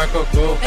Marcou 0.00 0.26
gol. 0.32 0.58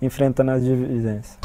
enfrentando 0.00 0.52
as 0.52 0.64
divisões. 0.64 1.38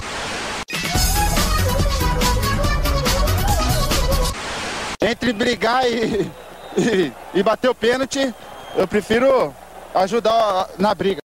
Entre 5.01 5.33
brigar 5.33 5.85
e, 5.85 6.31
e, 6.77 7.11
e 7.33 7.43
bater 7.43 7.69
o 7.69 7.75
pênalti, 7.75 8.33
eu 8.77 8.87
prefiro 8.87 9.53
ajudar 9.93 10.69
na 10.77 10.95
briga. 10.95 11.19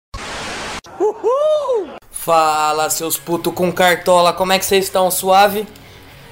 Fala, 2.10 2.90
seus 2.90 3.18
putos 3.18 3.54
com 3.54 3.74
cartola, 3.74 4.32
como 4.32 4.54
é 4.54 4.60
que 4.60 4.66
vocês 4.66 4.86
estão? 4.86 5.12
Suave? 5.12 5.68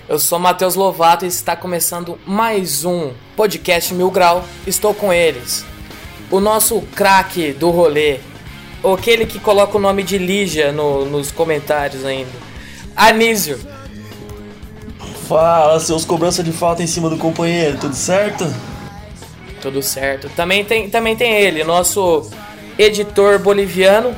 Eu 0.08 0.20
sou 0.20 0.38
Matheus 0.38 0.76
Lovato 0.76 1.26
e 1.26 1.27
está 1.27 1.55
começando 1.55 2.18
mais 2.26 2.85
um 2.85 3.12
podcast 3.35 3.93
Mil 3.93 4.12
Grau. 4.12 4.46
Estou 4.68 4.93
com 4.93 5.12
eles. 5.12 5.66
O 6.30 6.40
nosso 6.40 6.82
craque 6.96 7.52
do 7.54 7.70
rolê, 7.71 8.20
aquele 8.93 9.26
que 9.26 9.40
coloca 9.40 9.77
o 9.77 9.82
nome 9.82 10.04
de 10.04 10.18
Lígia 10.18 10.71
no- 10.71 11.05
nos 11.05 11.32
comentários 11.32 12.05
ainda. 12.05 12.30
Anísio. 12.96 13.60
Fala, 15.27 15.80
seus 15.80 16.05
cobrança 16.05 16.43
de 16.43 16.52
falta 16.52 16.84
em 16.84 16.87
cima 16.87 17.10
do 17.10 17.18
companheiro, 17.18 17.77
tudo 17.80 17.96
certo? 17.96 18.46
Tudo 19.60 19.82
certo. 19.82 20.30
Também 20.35 20.63
tem, 20.63 20.87
também 20.87 21.15
tem 21.15 21.34
ele, 21.34 21.63
nosso 21.63 22.30
editor 22.77 23.40
boliviano, 23.40 24.15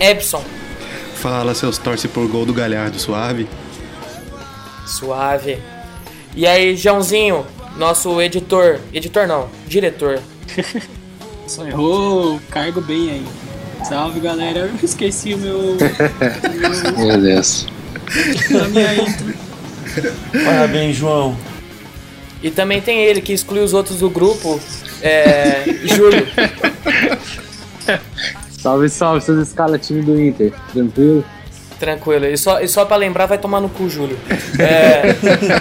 Epson. 0.00 0.42
Fala, 1.16 1.54
seus 1.54 1.76
torce 1.76 2.08
por 2.08 2.26
gol 2.26 2.46
do 2.46 2.54
Galhardo, 2.54 2.98
suave. 2.98 3.46
Suave. 4.86 5.58
E 6.34 6.46
aí, 6.46 6.76
Joãozinho, 6.76 7.44
nosso 7.76 8.20
editor. 8.20 8.78
Editor 8.92 9.26
não, 9.26 9.48
diretor. 9.66 10.20
Só 11.46 11.66
errou 11.66 12.36
o 12.36 12.40
cargo 12.50 12.80
bem 12.80 13.10
aí. 13.10 13.26
Salve 13.84 14.20
galera, 14.20 14.60
eu 14.60 14.70
esqueci 14.82 15.34
o 15.34 15.38
meu. 15.38 15.76
Meu 16.98 17.20
Deus. 17.20 17.66
a 18.50 18.68
minha 18.68 18.94
intro. 18.94 19.34
Parabéns, 20.44 20.96
João. 20.96 21.36
E 22.42 22.50
também 22.50 22.80
tem 22.80 23.04
ele 23.04 23.20
que 23.20 23.32
exclui 23.32 23.60
os 23.60 23.72
outros 23.72 24.00
do 24.00 24.10
grupo, 24.10 24.60
é. 25.00 25.64
Júlio. 25.86 26.26
Salve, 28.58 28.88
salve, 28.88 29.20
seus 29.20 29.48
escala 29.48 29.78
time 29.78 30.02
do 30.02 30.20
Inter. 30.20 30.52
Tranquilo? 30.72 31.24
Tranquilo. 31.78 32.26
E 32.26 32.36
só, 32.36 32.60
e 32.60 32.68
só 32.68 32.84
pra 32.84 32.96
lembrar, 32.96 33.26
vai 33.26 33.38
tomar 33.38 33.60
no 33.60 33.68
cu, 33.68 33.88
Júlio. 33.88 34.18
É, 34.58 35.14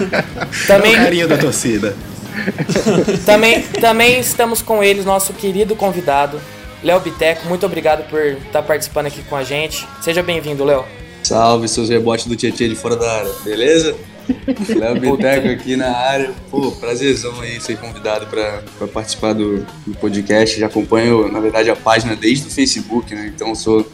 também, 0.68 0.96
Carinha 0.96 1.28
da 1.28 1.38
torcida. 1.38 1.96
também, 3.26 3.62
também 3.62 4.20
estamos 4.20 4.62
com 4.62 4.84
eles, 4.84 5.06
nosso 5.06 5.34
querido 5.34 5.76
convidado, 5.76 6.40
Léo 6.84 7.00
Biteco. 7.00 7.48
Muito 7.48 7.66
obrigado 7.66 8.08
por 8.10 8.22
estar 8.22 8.62
participando 8.62 9.08
aqui 9.08 9.22
com 9.24 9.36
a 9.36 9.44
gente. 9.44 9.88
Seja 10.02 10.22
bem-vindo, 10.22 10.64
Léo. 10.64 10.86
Salve, 11.24 11.68
seus 11.68 11.90
rebotes 11.90 12.28
do 12.28 12.36
Tietchan 12.36 12.70
de 12.70 12.76
fora 12.76 12.96
da 12.96 13.12
área, 13.12 13.32
beleza? 13.44 13.96
Léo 14.76 15.00
Biteco 15.00 15.48
aqui 15.50 15.76
na 15.76 15.92
área. 15.92 16.32
Pô, 16.50 16.72
prazerzão 16.72 17.42
aí 17.42 17.60
ser 17.60 17.78
convidado 17.78 18.28
para 18.28 18.88
participar 18.88 19.34
do, 19.34 19.66
do 19.86 19.96
podcast. 20.00 20.60
Já 20.60 20.68
acompanho, 20.68 21.32
na 21.32 21.40
verdade, 21.40 21.70
a 21.70 21.76
página 21.76 22.16
desde 22.16 22.48
o 22.48 22.52
Facebook, 22.52 23.14
né? 23.14 23.32
Então 23.34 23.54
sou 23.56 23.86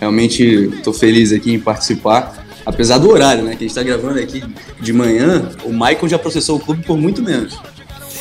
realmente 0.00 0.80
tô 0.82 0.92
feliz 0.92 1.32
aqui 1.32 1.52
em 1.52 1.60
participar. 1.60 2.44
Apesar 2.64 2.98
do 2.98 3.10
horário, 3.10 3.42
né? 3.44 3.56
Que 3.56 3.64
a 3.64 3.66
gente 3.66 3.74
tá 3.74 3.82
gravando 3.82 4.18
aqui 4.20 4.42
de 4.80 4.92
manhã, 4.92 5.50
o 5.64 5.70
Michael 5.70 6.08
já 6.08 6.18
processou 6.18 6.56
o 6.56 6.60
clube 6.60 6.84
por 6.84 6.98
muito 6.98 7.22
menos. 7.22 7.58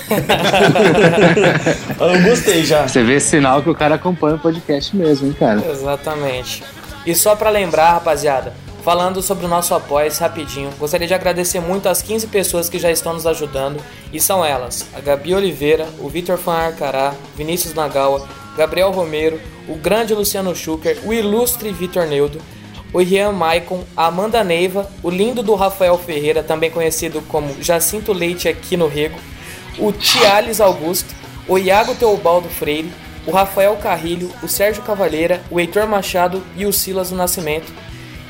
Eu 2.00 2.22
gostei 2.24 2.64
já. 2.66 2.88
Você 2.88 3.04
vê 3.04 3.16
esse 3.16 3.30
sinal 3.30 3.62
que 3.62 3.70
o 3.70 3.76
cara 3.76 3.96
acompanha 3.96 4.36
o 4.36 4.40
podcast 4.40 4.96
mesmo, 4.96 5.28
hein, 5.28 5.36
cara? 5.38 5.62
Exatamente. 5.70 6.64
E 7.06 7.14
só 7.14 7.36
pra 7.36 7.50
lembrar, 7.50 7.94
rapaziada, 7.94 8.54
falando 8.84 9.22
sobre 9.22 9.46
o 9.46 9.50
nosso 9.50 9.74
apoio 9.74 10.09
rapidinho, 10.18 10.70
gostaria 10.80 11.06
de 11.08 11.14
agradecer 11.14 11.59
muito 11.59 11.90
as 11.90 12.02
15 12.02 12.28
pessoas 12.28 12.70
que 12.70 12.80
já 12.80 12.90
estão 12.90 13.14
nos 13.14 13.28
ajudando, 13.28 13.82
e 14.14 14.20
são 14.20 14.46
elas: 14.46 14.86
a 14.94 15.02
Gabi 15.02 15.36
Oliveira, 15.36 15.86
o 16.00 16.08
Vitor 16.08 16.38
Fan 16.38 16.54
Arcará, 16.54 17.14
Vinícius 17.36 17.74
Nagawa, 17.74 18.26
Gabriel 18.57 18.91
Romero, 18.91 19.40
o 19.69 19.75
grande 19.75 20.13
Luciano 20.13 20.56
Schucker, 20.56 20.97
o 21.06 21.13
ilustre 21.13 21.72
Vitor 21.72 22.07
Neudo, 22.07 22.41
o 22.91 22.97
Rian 23.00 23.31
Maicon, 23.31 23.84
a 23.95 24.07
Amanda 24.07 24.44
Neiva, 24.44 24.90
o 25.03 25.09
lindo 25.09 25.44
do 25.44 25.53
Rafael 25.53 25.97
Ferreira, 25.97 26.41
também 26.41 26.72
conhecido 26.72 27.22
como 27.28 27.62
Jacinto 27.62 28.12
Leite 28.12 28.50
aqui 28.50 28.75
no 28.75 28.88
Rego, 28.88 29.19
o 29.78 29.91
Tiales 29.91 30.59
Augusto, 30.59 31.13
o 31.47 31.57
Iago 31.57 31.94
Teobaldo 31.94 32.50
Freire, 32.50 32.91
o 33.28 33.31
Rafael 33.31 33.75
Carrilho, 33.75 34.31
o 34.41 34.47
Sérgio 34.47 34.81
Cavalheira, 34.81 35.41
o 35.51 35.59
Heitor 35.59 35.85
Machado 35.88 36.41
e 36.56 36.66
o 36.66 36.73
Silas 36.73 37.12
do 37.12 37.16
Nascimento. 37.16 37.72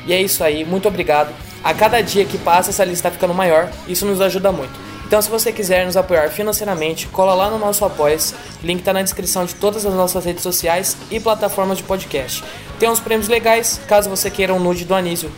E 0.06 0.12
é 0.12 0.20
isso 0.20 0.44
aí, 0.44 0.64
muito 0.64 0.88
obrigado. 0.88 1.32
A 1.64 1.72
cada 1.72 2.00
dia 2.00 2.24
que 2.24 2.36
passa, 2.36 2.70
essa 2.70 2.84
lista 2.84 3.08
está 3.08 3.10
ficando 3.10 3.32
maior, 3.32 3.70
isso 3.88 4.04
nos 4.04 4.20
ajuda 4.20 4.52
muito. 4.52 4.87
Então, 5.08 5.22
se 5.22 5.30
você 5.30 5.50
quiser 5.50 5.86
nos 5.86 5.96
apoiar 5.96 6.28
financeiramente, 6.28 7.06
cola 7.06 7.32
lá 7.32 7.48
no 7.48 7.58
nosso 7.58 7.82
apoia 7.82 8.18
link 8.62 8.82
tá 8.82 8.92
na 8.92 9.00
descrição 9.00 9.46
de 9.46 9.54
todas 9.54 9.86
as 9.86 9.94
nossas 9.94 10.22
redes 10.22 10.42
sociais 10.42 10.98
e 11.10 11.18
plataformas 11.18 11.78
de 11.78 11.82
podcast. 11.82 12.44
Tem 12.78 12.90
uns 12.90 13.00
prêmios 13.00 13.26
legais, 13.26 13.80
caso 13.88 14.10
você 14.10 14.30
queira 14.30 14.52
um 14.52 14.60
nude 14.60 14.84
do 14.84 14.94
Anísio, 14.94 15.32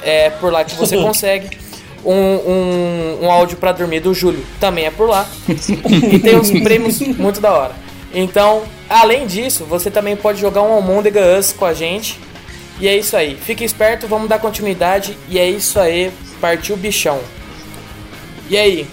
é 0.00 0.30
por 0.30 0.52
lá 0.52 0.64
que 0.64 0.76
você 0.76 0.96
consegue. 1.02 1.58
Um, 2.04 2.12
um, 2.12 3.18
um 3.22 3.30
áudio 3.32 3.56
pra 3.56 3.72
dormir 3.72 3.98
do 3.98 4.14
Júlio 4.14 4.46
também 4.60 4.84
é 4.84 4.92
por 4.92 5.08
lá. 5.08 5.28
e 5.48 6.20
tem 6.20 6.36
uns 6.36 6.52
prêmios 6.62 7.00
muito 7.00 7.40
da 7.40 7.52
hora. 7.52 7.74
Então, 8.14 8.62
além 8.88 9.26
disso, 9.26 9.64
você 9.64 9.90
também 9.90 10.14
pode 10.14 10.40
jogar 10.40 10.62
um 10.62 10.78
Among 10.78 11.10
Us 11.36 11.52
com 11.52 11.64
a 11.64 11.74
gente. 11.74 12.20
E 12.78 12.86
é 12.86 12.96
isso 12.96 13.16
aí. 13.16 13.34
Fique 13.34 13.64
esperto, 13.64 14.06
vamos 14.06 14.28
dar 14.28 14.38
continuidade. 14.38 15.18
E 15.28 15.36
é 15.36 15.50
isso 15.50 15.80
aí. 15.80 16.12
Partiu 16.40 16.76
bichão. 16.76 17.18
E 18.48 18.56
aí? 18.56 18.86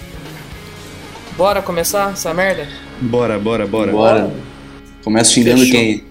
Bora 1.36 1.60
começar 1.60 2.12
essa 2.12 2.32
merda? 2.32 2.68
Bora, 3.00 3.38
bora, 3.38 3.66
bora. 3.66 3.90
Bora. 3.90 4.34
Começa 5.02 5.32
xingando 5.32 5.60
Fechou. 5.60 5.76
quem? 5.76 6.04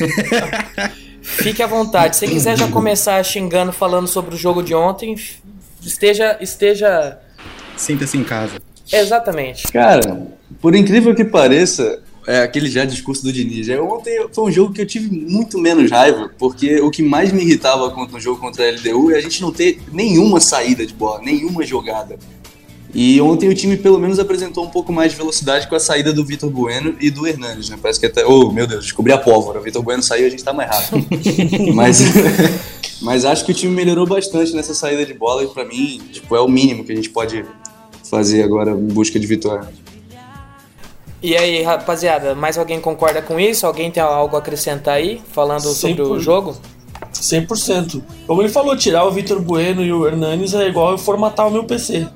Fique 1.22 1.62
à 1.62 1.66
vontade. 1.66 2.16
Se 2.16 2.26
quiser 2.26 2.58
já 2.58 2.68
começar 2.68 3.22
xingando, 3.24 3.72
falando 3.72 4.08
sobre 4.08 4.34
o 4.34 4.38
jogo 4.38 4.62
de 4.62 4.74
ontem, 4.74 5.14
esteja. 5.80 6.36
esteja. 6.40 7.18
Sinta-se 7.76 8.18
em 8.18 8.24
casa. 8.24 8.60
Exatamente. 8.92 9.70
Cara, 9.72 10.26
por 10.60 10.74
incrível 10.74 11.14
que 11.14 11.24
pareça, 11.24 12.02
é 12.26 12.42
aquele 12.42 12.68
já 12.68 12.84
discurso 12.84 13.22
do 13.22 13.32
Diniz. 13.32 13.68
É, 13.68 13.80
Ontem 13.80 14.26
foi 14.32 14.44
um 14.44 14.50
jogo 14.50 14.72
que 14.74 14.80
eu 14.82 14.86
tive 14.86 15.08
muito 15.10 15.58
menos 15.58 15.90
raiva, 15.90 16.30
porque 16.38 16.80
o 16.80 16.90
que 16.90 17.02
mais 17.02 17.32
me 17.32 17.42
irritava 17.42 17.88
contra 17.90 18.16
o 18.16 18.20
jogo 18.20 18.40
contra 18.40 18.68
a 18.68 18.72
LDU 18.72 19.12
é 19.12 19.16
a 19.16 19.20
gente 19.20 19.40
não 19.40 19.52
ter 19.52 19.80
nenhuma 19.92 20.40
saída 20.40 20.84
de 20.84 20.92
bola, 20.92 21.20
nenhuma 21.22 21.64
jogada. 21.64 22.18
E 22.92 23.20
ontem 23.20 23.48
o 23.48 23.54
time 23.54 23.76
pelo 23.76 23.98
menos 23.98 24.18
apresentou 24.18 24.64
um 24.64 24.68
pouco 24.68 24.92
mais 24.92 25.12
de 25.12 25.18
velocidade 25.18 25.68
com 25.68 25.74
a 25.74 25.80
saída 25.80 26.12
do 26.12 26.24
Vitor 26.24 26.50
Bueno 26.50 26.96
e 27.00 27.10
do 27.10 27.26
Hernandes, 27.26 27.68
né? 27.68 27.78
Parece 27.80 28.00
que 28.00 28.06
até. 28.06 28.26
Oh, 28.26 28.50
meu 28.50 28.66
Deus, 28.66 28.84
descobri 28.84 29.12
a 29.12 29.18
pólvora. 29.18 29.60
O 29.60 29.62
Vitor 29.62 29.82
Bueno 29.82 30.02
saiu 30.02 30.26
a 30.26 30.30
gente 30.30 30.42
tá 30.42 30.52
mais 30.52 30.70
rápido. 30.70 31.06
mas, 31.74 32.00
mas 33.00 33.24
acho 33.24 33.44
que 33.44 33.52
o 33.52 33.54
time 33.54 33.74
melhorou 33.74 34.06
bastante 34.06 34.54
nessa 34.54 34.74
saída 34.74 35.06
de 35.06 35.14
bola 35.14 35.44
e 35.44 35.48
pra 35.48 35.64
mim, 35.64 36.00
tipo, 36.10 36.34
é 36.34 36.40
o 36.40 36.48
mínimo 36.48 36.84
que 36.84 36.92
a 36.92 36.96
gente 36.96 37.10
pode 37.10 37.44
fazer 38.10 38.42
agora 38.42 38.72
em 38.72 38.88
busca 38.88 39.20
de 39.20 39.26
vitória. 39.26 39.68
E 41.22 41.36
aí, 41.36 41.62
rapaziada, 41.62 42.34
mais 42.34 42.56
alguém 42.56 42.80
concorda 42.80 43.20
com 43.20 43.38
isso? 43.38 43.66
Alguém 43.66 43.90
tem 43.90 44.02
algo 44.02 44.36
a 44.36 44.38
acrescentar 44.38 44.94
aí, 44.94 45.20
falando 45.32 45.68
sobre 45.74 46.00
o 46.00 46.14
100%. 46.14 46.18
jogo? 46.18 46.56
100%. 47.12 48.02
Como 48.26 48.40
ele 48.40 48.48
falou, 48.48 48.76
tirar 48.76 49.04
o 49.04 49.10
Vitor 49.10 49.40
Bueno 49.40 49.84
e 49.84 49.92
o 49.92 50.06
Hernanes 50.06 50.54
é 50.54 50.66
igual 50.66 50.92
eu 50.92 50.98
formatar 50.98 51.46
o 51.46 51.50
meu 51.50 51.64
PC. 51.64 52.08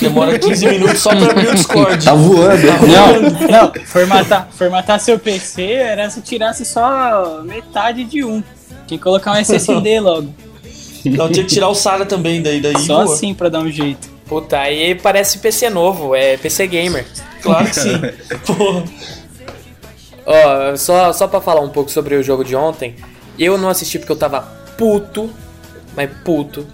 Demora 0.00 0.38
15 0.38 0.66
minutos 0.66 0.98
só 1.00 1.10
pra 1.14 1.30
abrir 1.30 1.48
o 1.48 1.54
Discord. 1.54 2.04
Tá 2.04 2.14
voando. 2.14 2.66
Não, 2.86 3.48
não, 3.48 3.72
formatar, 3.84 4.48
formatar 4.52 5.00
seu 5.00 5.18
PC 5.18 5.62
era 5.72 6.10
se 6.10 6.20
tirasse 6.20 6.64
só 6.64 7.42
metade 7.44 8.04
de 8.04 8.24
um. 8.24 8.42
Tinha 8.86 8.98
que 8.98 9.04
colocar 9.04 9.32
um 9.32 9.36
SSD 9.36 10.00
logo. 10.00 10.28
Não, 11.04 11.30
tinha 11.30 11.44
que 11.44 11.54
tirar 11.54 11.68
o 11.68 11.74
Sara 11.74 12.04
também 12.04 12.42
daí. 12.42 12.60
daí 12.60 12.78
Só 12.80 13.04
boa. 13.04 13.14
assim 13.14 13.32
pra 13.34 13.48
dar 13.48 13.60
um 13.60 13.70
jeito. 13.70 14.08
Puta, 14.26 14.58
aí 14.58 14.94
parece 14.96 15.38
PC 15.38 15.70
novo, 15.70 16.14
é 16.14 16.36
PC 16.36 16.66
Gamer. 16.66 17.06
Claro 17.42 17.66
que 17.66 17.74
sim. 17.76 18.00
Porra. 18.44 18.84
Ó, 20.26 20.76
só, 20.76 21.12
só 21.12 21.28
pra 21.28 21.40
falar 21.40 21.60
um 21.60 21.68
pouco 21.68 21.88
sobre 21.88 22.16
o 22.16 22.22
jogo 22.22 22.44
de 22.44 22.56
ontem, 22.56 22.96
eu 23.38 23.56
não 23.56 23.68
assisti 23.68 23.96
porque 23.96 24.10
eu 24.10 24.16
tava 24.16 24.40
puto, 24.76 25.30
mas 25.94 26.10
puto. 26.24 26.66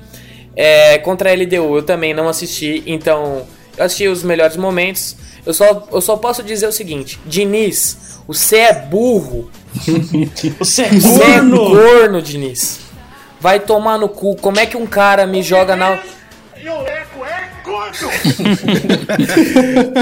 É, 0.55 0.99
contra 0.99 1.31
a 1.31 1.35
LDU 1.35 1.77
eu 1.77 1.83
também 1.83 2.13
não 2.13 2.29
assisti, 2.29 2.83
então 2.87 3.47
eu 3.77 3.85
assisti 3.85 4.09
os 4.09 4.23
melhores 4.23 4.57
momentos. 4.57 5.17
Eu 5.45 5.55
só, 5.55 5.89
eu 5.91 6.01
só 6.01 6.17
posso 6.17 6.43
dizer 6.43 6.67
o 6.67 6.73
seguinte: 6.73 7.19
Diniz, 7.27 8.21
você 8.27 8.59
é 8.59 8.73
burro. 8.73 9.51
Você 10.59 10.83
é 10.83 10.89
Você 10.91 11.23
é 11.23 11.39
corno! 11.39 11.71
corno, 11.71 12.23
Diniz. 12.23 12.81
Vai 13.41 13.59
tomar 13.59 13.99
no 13.99 14.09
cu. 14.09 14.37
Como 14.37 14.61
é 14.61 14.67
que 14.67 14.77
um 14.77 14.87
cara 14.87 15.27
me 15.27 15.43
joga 15.43 15.75
na. 15.75 15.99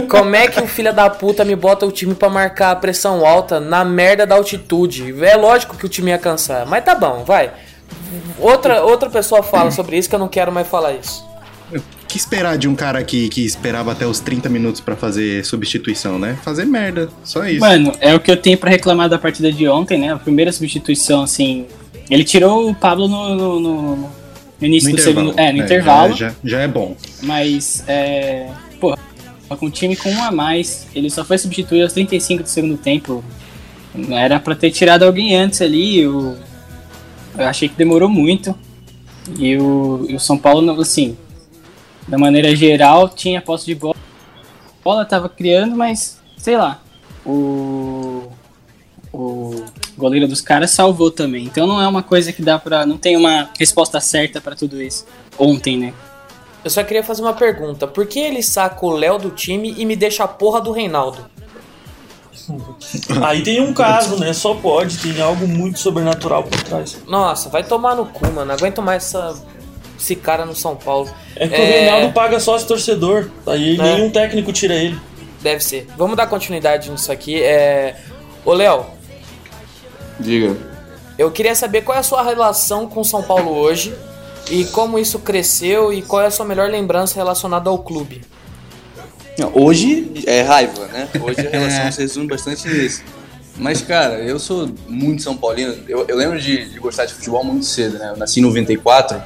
Como 0.09 0.35
é 0.35 0.49
que 0.49 0.61
o 0.61 0.67
filho 0.67 0.93
da 0.93 1.09
puta 1.09 1.45
me 1.45 1.55
bota 1.55 1.87
o 1.87 1.93
time 1.93 2.15
pra 2.15 2.29
marcar 2.29 2.73
a 2.73 2.77
pressão 2.77 3.25
alta 3.25 3.61
na 3.61 3.85
merda 3.85 4.27
da 4.27 4.35
altitude? 4.35 5.15
É 5.25 5.37
lógico 5.37 5.77
que 5.77 5.87
o 5.87 5.89
time 5.89 6.11
ia 6.11 6.19
cansar, 6.19 6.67
mas 6.67 6.85
tá 6.85 6.95
bom, 6.95 7.25
vai. 7.25 7.51
Outra, 8.39 8.83
outra 8.85 9.09
pessoa 9.11 9.43
fala 9.43 9.71
sobre 9.73 9.97
isso 9.99 10.09
que 10.09 10.15
eu 10.15 10.19
não 10.19 10.29
quero 10.29 10.51
mais 10.53 10.67
falar 10.69 10.93
isso. 10.95 11.25
O 11.73 11.81
que 12.09 12.17
esperar 12.19 12.59
de 12.59 12.67
um 12.67 12.75
cara 12.75 13.05
que, 13.05 13.29
que 13.29 13.45
esperava 13.45 13.93
até 13.93 14.05
os 14.05 14.19
30 14.19 14.49
minutos 14.49 14.81
pra 14.81 14.97
fazer 14.97 15.45
substituição, 15.45 16.19
né? 16.19 16.37
Fazer 16.43 16.65
merda, 16.65 17.09
só 17.23 17.47
isso. 17.47 17.61
Mano, 17.61 17.93
é 18.01 18.13
o 18.15 18.19
que 18.19 18.31
eu 18.31 18.37
tenho 18.37 18.59
pra 18.59 18.69
reclamar 18.69 19.09
da 19.09 19.17
partida 19.19 19.53
de 19.53 19.69
ontem, 19.69 19.97
né? 19.99 20.13
A 20.13 20.17
primeira 20.17 20.51
substituição, 20.51 21.23
assim. 21.23 21.67
Ele 22.11 22.25
tirou 22.25 22.69
o 22.69 22.75
Pablo 22.75 23.07
no, 23.07 23.37
no, 23.37 23.61
no- 23.61 23.97
no 23.97 24.67
início 24.67 24.91
no 24.91 24.97
do 24.97 25.01
segundo. 25.03 25.35
É, 25.39 25.53
no 25.53 25.59
já- 25.59 25.65
intervalo. 25.65 26.17
Já, 26.17 26.33
já 26.45 26.61
é 26.61 26.67
bom. 26.67 26.97
Mas, 27.23 27.85
é. 27.87 28.49
Pô, 28.81 28.97
com 29.57 29.67
um 29.67 29.71
time 29.71 29.95
com 29.95 30.11
um 30.11 30.23
a 30.25 30.33
mais, 30.33 30.89
ele 30.93 31.09
só 31.09 31.25
foi 31.25 31.39
substituído 31.39 31.85
aos 31.85 31.93
35 31.93 32.43
do 32.43 32.49
segundo 32.49 32.77
tempo. 32.77 33.23
Não 33.95 34.19
era 34.19 34.41
pra 34.41 34.57
ter 34.57 34.73
tirado 34.73 35.05
alguém 35.05 35.37
antes 35.37 35.63
ali. 35.63 36.01
Eu, 36.01 36.37
eu 37.37 37.47
achei 37.47 37.69
que 37.69 37.77
demorou 37.77 38.09
muito. 38.09 38.55
E 39.39 39.57
o, 39.57 40.07
e 40.09 40.15
o 40.15 40.21
São 40.21 40.37
Paulo, 40.37 40.81
assim, 40.81 41.17
da 42.09 42.19
maneira 42.19 42.55
geral, 42.57 43.09
tinha 43.09 43.41
posse 43.41 43.67
de 43.67 43.75
bola. 43.75 43.97
A 43.97 44.83
bola 44.83 45.05
tava 45.05 45.29
criando, 45.29 45.77
mas 45.77 46.21
sei 46.37 46.57
lá. 46.57 46.83
O, 47.25 48.29
o 49.13 49.65
goleiro 49.97 50.27
dos 50.27 50.41
caras 50.41 50.71
salvou 50.71 51.11
também. 51.11 51.45
Então 51.45 51.67
não 51.67 51.81
é 51.81 51.87
uma 51.87 52.03
coisa 52.03 52.33
que 52.33 52.43
dá 52.43 52.59
pra. 52.59 52.85
Não 52.85 52.97
tem 52.97 53.17
uma 53.17 53.51
resposta 53.59 54.01
certa 54.01 54.41
pra 54.41 54.57
tudo 54.57 54.83
isso. 54.83 55.07
Ontem, 55.39 55.79
né? 55.79 55.95
Eu 56.65 56.71
só 56.71 56.83
queria 56.83 57.03
fazer 57.03 57.23
uma 57.23 57.33
pergunta. 57.33 57.87
Por 57.87 58.07
que 58.07 58.19
ele 58.19 58.43
saca 58.43 58.85
o 58.85 58.91
Léo 58.91 59.19
do 59.19 59.31
time 59.31 59.75
e 59.79 59.87
me 59.87 59.97
deixa 59.97 60.25
a 60.25 60.29
porra 60.29 60.61
do 60.61 60.73
Reinaldo? 60.73 61.30
Aí 63.23 63.43
tem 63.43 63.61
um 63.61 63.73
caso, 63.73 64.19
né? 64.19 64.33
Só 64.33 64.55
pode, 64.55 64.99
tem 64.99 65.21
algo 65.21 65.47
muito 65.47 65.79
sobrenatural 65.79 66.45
por 66.45 66.61
trás. 66.63 66.99
Nossa, 67.07 67.49
vai 67.49 67.63
tomar 67.63 67.95
no 67.95 68.07
cu, 68.07 68.25
mano. 68.27 68.47
Não 68.47 68.55
aguento 68.55 68.81
mais 68.83 69.05
essa, 69.05 69.35
esse 69.99 70.17
cara 70.17 70.45
no 70.45 70.55
São 70.55 70.77
Paulo. 70.77 71.11
É 71.37 71.47
que 71.49 71.55
É. 71.55 71.59
o 71.59 71.65
Reinaldo 71.67 72.13
paga 72.15 72.41
sócio 72.41 72.67
torcedor. 72.67 73.29
Aí 73.47 73.79
É. 73.79 73.83
nenhum 73.83 74.11
técnico 74.11 74.53
tira 74.53 74.75
ele. 74.75 74.99
Deve 75.43 75.63
ser. 75.63 75.87
Vamos 75.97 76.17
dar 76.17 76.27
continuidade 76.27 76.91
nisso 76.91 77.11
aqui. 77.11 77.43
É... 77.43 77.97
Ô, 78.45 78.53
Léo, 78.53 78.85
Diga. 80.19 80.57
eu 81.19 81.31
queria 81.31 81.55
saber 81.55 81.83
qual 81.83 81.97
é 81.97 82.01
a 82.01 82.05
sua 82.05 82.23
relação 82.23 82.87
com 82.87 83.01
o 83.01 83.05
São 83.05 83.23
Paulo 83.23 83.51
hoje 83.51 83.95
e 84.51 84.65
como 84.67 84.99
isso 84.99 85.19
cresceu 85.21 85.93
e 85.93 86.03
qual 86.03 86.23
é 86.23 86.27
a 86.27 86.31
sua 86.31 86.45
melhor 86.45 86.69
lembrança 86.71 87.15
relacionada 87.17 87.71
ao 87.71 87.79
clube. 87.79 88.23
Hoje 89.55 90.11
é 90.27 90.43
raiva, 90.43 90.87
né? 90.89 91.09
Hoje 91.21 91.47
a 91.47 91.51
relação 91.51 91.93
se 91.93 92.01
resume 92.01 92.27
bastante 92.27 92.69
nisso. 92.69 93.03
Mas, 93.57 93.83
cara, 93.83 94.21
eu 94.21 94.39
sou 94.39 94.71
muito 94.89 95.23
São 95.23 95.37
Paulino. 95.37 95.77
Eu, 95.87 96.07
eu 96.09 96.17
lembro 96.17 96.41
de, 96.41 96.71
de 96.71 96.79
gostar 96.79 97.05
de 97.05 97.15
futebol 97.15 97.45
muito 97.45 97.67
cedo, 97.67 97.99
né? 97.99 98.11
Eu 98.11 98.17
nasci 98.17 98.41
em 98.41 98.43
94, 98.43 99.23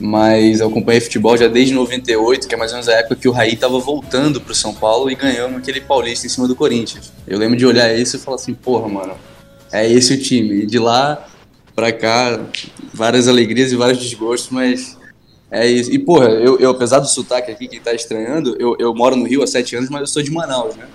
mas 0.00 0.60
eu 0.60 0.68
acompanhei 0.68 1.00
futebol 1.00 1.36
já 1.36 1.48
desde 1.48 1.74
98, 1.74 2.48
que 2.48 2.54
é 2.54 2.58
mais 2.58 2.70
ou 2.70 2.76
menos 2.76 2.88
a 2.88 2.94
época 2.94 3.16
que 3.16 3.28
o 3.28 3.32
Raí 3.32 3.56
tava 3.56 3.78
voltando 3.78 4.40
pro 4.40 4.54
São 4.54 4.72
Paulo 4.74 5.10
e 5.10 5.14
ganhamos 5.14 5.58
aquele 5.58 5.80
paulista 5.80 6.26
em 6.26 6.30
cima 6.30 6.48
do 6.48 6.56
Corinthians. 6.56 7.12
Eu 7.26 7.38
lembro 7.38 7.56
de 7.56 7.66
olhar 7.66 7.94
isso 7.94 8.16
e 8.16 8.18
falar 8.18 8.36
assim, 8.36 8.54
porra, 8.54 8.88
mano, 8.88 9.14
é 9.70 9.86
esse 9.90 10.14
o 10.14 10.20
time. 10.20 10.62
E 10.62 10.66
de 10.66 10.78
lá 10.78 11.26
pra 11.74 11.92
cá, 11.92 12.40
várias 12.92 13.28
alegrias 13.28 13.70
e 13.70 13.76
vários 13.76 13.98
desgostos, 13.98 14.50
mas 14.50 14.97
é 15.50 15.66
isso. 15.66 15.90
E, 15.92 15.98
porra, 15.98 16.26
eu, 16.26 16.58
eu, 16.58 16.70
apesar 16.70 16.98
do 17.00 17.08
sotaque 17.08 17.50
aqui, 17.50 17.68
quem 17.68 17.80
tá 17.80 17.92
estranhando, 17.94 18.56
eu, 18.58 18.76
eu 18.78 18.94
moro 18.94 19.16
no 19.16 19.26
Rio 19.26 19.42
há 19.42 19.46
sete 19.46 19.74
anos, 19.76 19.88
mas 19.90 20.00
eu 20.02 20.06
sou 20.06 20.22
de 20.22 20.30
Manaus, 20.30 20.76
né? 20.76 20.86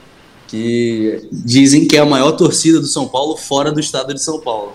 Que 0.47 1.27
dizem 1.31 1.87
que 1.87 1.97
é 1.97 1.99
a 1.99 2.05
maior 2.05 2.31
torcida 2.33 2.79
do 2.79 2.85
São 2.85 3.07
Paulo 3.07 3.35
fora 3.35 3.71
do 3.71 3.79
estado 3.79 4.13
de 4.13 4.21
São 4.21 4.39
Paulo. 4.39 4.73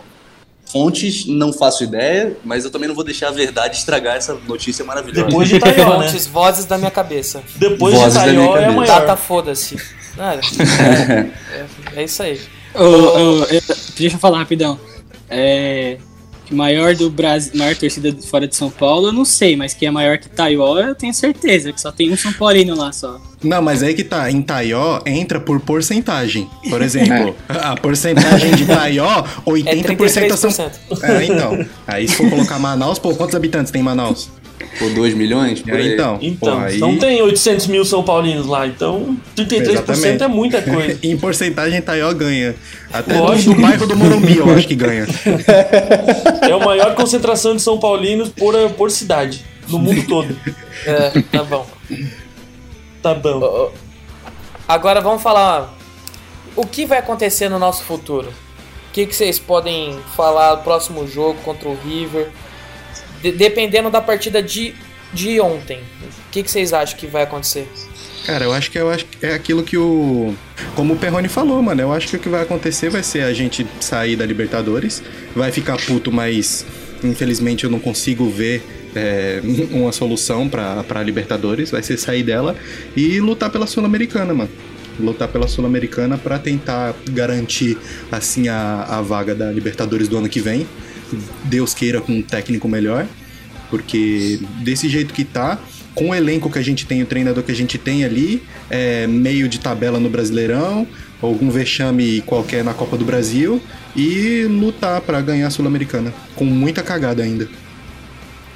Fontes, 0.67 1.25
não 1.27 1.53
faço 1.53 1.83
ideia, 1.85 2.37
mas 2.45 2.65
eu 2.65 2.71
também 2.71 2.89
não 2.89 2.95
vou 2.95 3.05
deixar 3.05 3.29
a 3.29 3.31
verdade 3.31 3.77
estragar 3.79 4.17
essa 4.17 4.35
notícia 4.47 4.85
maravilhosa. 4.85 5.25
Depois 5.27 5.49
de 5.49 5.59
Taió, 5.61 5.99
né? 5.99 6.09
Fontes, 6.09 6.27
vozes 6.27 6.65
da 6.67 6.77
minha 6.77 6.91
cabeça. 6.91 7.43
Depois 7.57 7.95
Vozes 7.95 8.13
de 8.21 8.27
da 8.27 8.33
minha 8.33 8.53
Taió 8.53 8.57
é 8.59 8.71
maior. 8.71 8.87
Data 8.87 9.17
foda-se. 9.17 9.77
Nada. 10.17 10.43
É, 11.95 12.01
é 12.01 12.05
isso 12.05 12.23
aí. 12.23 12.41
Ô, 12.75 12.83
ô, 12.83 13.45
eu- 13.45 13.63
deixa 13.97 14.17
eu 14.17 14.21
falar 14.21 14.39
rapidão. 14.39 14.79
É. 15.31 15.97
Maior 16.51 16.95
do 16.95 17.11
Brasil, 17.11 17.53
maior 17.55 17.75
torcida 17.77 18.15
fora 18.23 18.47
de 18.47 18.57
São 18.57 18.71
Paulo, 18.71 19.09
eu 19.09 19.13
não 19.13 19.25
sei, 19.25 19.57
mas 19.57 19.75
que 19.75 19.87
é 19.87 19.91
maior 19.91 20.19
que 20.19 20.29
Taió, 20.29 20.79
eu 20.79 20.95
tenho 20.95 21.13
certeza, 21.13 21.73
que 21.73 21.81
só 21.81 21.93
tem 21.93 22.13
um 22.13 22.17
São 22.17 22.33
Paulino 22.33 22.77
lá 22.77 22.93
só. 22.93 23.21
Não, 23.43 23.63
mas 23.63 23.83
aí 23.83 23.95
que 23.95 24.03
tá. 24.03 24.31
Em 24.31 24.43
Taió 24.43 25.01
entra 25.07 25.39
por 25.39 25.61
porcentagem. 25.61 26.49
Por 26.69 26.83
exemplo, 26.83 27.37
a 27.49 27.77
porcentagem 27.77 28.51
de 28.53 28.67
Taió, 28.67 29.25
80% 29.47 30.33
É 30.33 30.37
são. 30.37 30.51
33%. 30.51 30.71
É, 31.03 31.25
então. 31.25 31.67
Aí 31.87 32.09
se 32.09 32.17
for 32.17 32.29
colocar 32.29 32.59
Manaus, 32.59 32.99
pô, 32.99 33.15
quantos 33.15 33.37
habitantes 33.37 33.71
tem 33.71 33.83
Manaus? 33.83 34.29
Por 34.79 34.91
2 34.91 35.15
milhões? 35.15 35.61
Por 35.61 35.75
aí. 35.75 35.95
então. 35.95 36.19
Então, 36.21 36.59
pô, 36.59 36.65
aí... 36.65 36.79
não 36.79 36.97
tem 36.99 37.21
800 37.23 37.67
mil 37.67 37.85
São 37.85 38.03
Paulinos 38.03 38.47
lá, 38.47 38.67
então 38.67 39.17
33% 39.37 39.71
Exatamente. 39.71 40.23
é 40.23 40.29
muita 40.29 40.63
coisa. 40.63 40.99
em 41.03 41.17
porcentagem, 41.17 41.81
Taió 41.81 42.13
ganha. 42.13 42.55
Até 42.93 43.15
do, 43.15 43.21
Lógico. 43.21 43.55
do 43.55 43.61
bairro 43.61 43.87
do 43.87 43.97
Morumbi, 43.97 44.37
eu 44.39 44.51
acho 44.51 44.67
que 44.67 44.75
ganha. 44.75 45.07
É 46.43 46.53
a 46.53 46.59
maior 46.59 46.95
concentração 46.95 47.55
de 47.55 47.63
São 47.63 47.79
Paulinos 47.79 48.29
por, 48.31 48.55
por 48.71 48.91
cidade, 48.91 49.45
no 49.69 49.79
mundo 49.79 50.07
todo. 50.07 50.37
É, 50.87 51.23
tá 51.33 51.43
bom. 51.43 51.67
Tá 53.03 53.15
bom. 53.15 53.73
Agora 54.67 55.01
vamos 55.01 55.23
falar 55.23 55.75
o 56.55 56.67
que 56.67 56.85
vai 56.85 56.99
acontecer 56.99 57.49
no 57.49 57.59
nosso 57.59 57.85
futuro. 57.85 58.29
O 58.89 58.93
que, 58.93 59.07
que 59.07 59.15
vocês 59.15 59.39
podem 59.39 59.99
falar 60.17 60.57
do 60.57 60.63
próximo 60.63 61.07
jogo 61.07 61.39
contra 61.45 61.69
o 61.69 61.77
River? 61.77 62.31
De- 63.23 63.33
dependendo 63.33 63.91
da 63.91 64.01
partida 64.01 64.43
de, 64.43 64.75
de 65.13 65.41
ontem. 65.41 65.81
O 66.03 66.31
que, 66.31 66.43
que 66.43 66.51
vocês 66.51 66.73
acham 66.73 66.97
que 66.99 67.07
vai 67.07 67.23
acontecer? 67.23 67.67
Cara, 68.27 68.45
eu 68.45 68.53
acho 68.53 68.71
que 68.71 68.79
eu 68.79 68.91
acho 68.91 69.07
que 69.07 69.25
é 69.25 69.33
aquilo 69.35 69.63
que 69.63 69.77
o. 69.79 70.35
Como 70.75 70.95
o 70.95 70.97
Perrone 70.99 71.29
falou, 71.29 71.63
mano. 71.63 71.81
Eu 71.81 71.93
acho 71.93 72.09
que 72.09 72.17
o 72.17 72.19
que 72.19 72.29
vai 72.29 72.43
acontecer 72.43 72.91
vai 72.91 73.03
ser 73.03 73.23
a 73.23 73.33
gente 73.33 73.67
sair 73.81 74.17
da 74.17 74.27
Libertadores. 74.27 75.03
Vai 75.35 75.51
ficar 75.51 75.79
puto, 75.79 76.13
mas 76.13 76.67
infelizmente 77.03 77.65
eu 77.65 77.71
não 77.71 77.79
consigo 77.79 78.29
ver 78.29 78.63
é, 78.95 79.41
uma 79.71 79.93
solução 79.93 80.47
pra 80.49 81.03
Libertadores. 81.03 81.71
Vai 81.71 81.83
ser 81.83 81.97
sair 81.97 82.23
dela 82.23 82.55
e 82.95 83.19
lutar 83.19 83.49
pela 83.51 83.67
Sul-Americana, 83.67 84.35
mano. 84.35 84.51
Lutar 85.01 85.29
pela 85.29 85.47
Sul-Americana 85.49 86.19
pra 86.19 86.39
tentar 86.39 86.95
garantir 87.11 87.79
assim 88.13 88.49
a, 88.49 88.85
a 88.89 89.01
vaga 89.01 89.35
da 89.35 89.51
Libertadores 89.51 90.07
do 90.09 90.19
ano 90.19 90.29
que 90.29 90.41
vem. 90.41 90.67
Deus 91.45 91.75
queira 91.75 92.01
com 92.01 92.13
um 92.13 92.23
técnico 92.23 92.69
melhor. 92.69 93.07
Porque 93.71 94.41
desse 94.61 94.89
jeito 94.89 95.13
que 95.13 95.25
tá, 95.25 95.59
com 95.95 96.11
o 96.11 96.15
elenco 96.15 96.51
que 96.51 96.59
a 96.59 96.63
gente 96.63 96.87
tem, 96.87 97.03
o 97.03 97.07
treinador 97.07 97.43
que 97.43 97.53
a 97.53 97.55
gente 97.55 97.77
tem 97.77 98.05
ali, 98.05 98.43
é, 98.71 99.07
meio 99.07 99.49
de 99.49 99.61
tabela 99.61 99.99
no 100.01 100.09
Brasileirão, 100.09 100.87
algum 101.21 101.51
vexame 101.51 102.23
qualquer 102.23 102.65
na 102.65 102.73
Copa 102.73 102.97
do 102.97 103.05
Brasil 103.05 103.61
e 103.97 104.45
lutar 104.45 105.01
pra 105.01 105.21
ganhar 105.21 105.49
a 105.49 105.51
Sul-Americana. 105.51 106.15
Com 106.35 106.45
muita 106.45 106.83
cagada 106.83 107.23
ainda. 107.23 107.49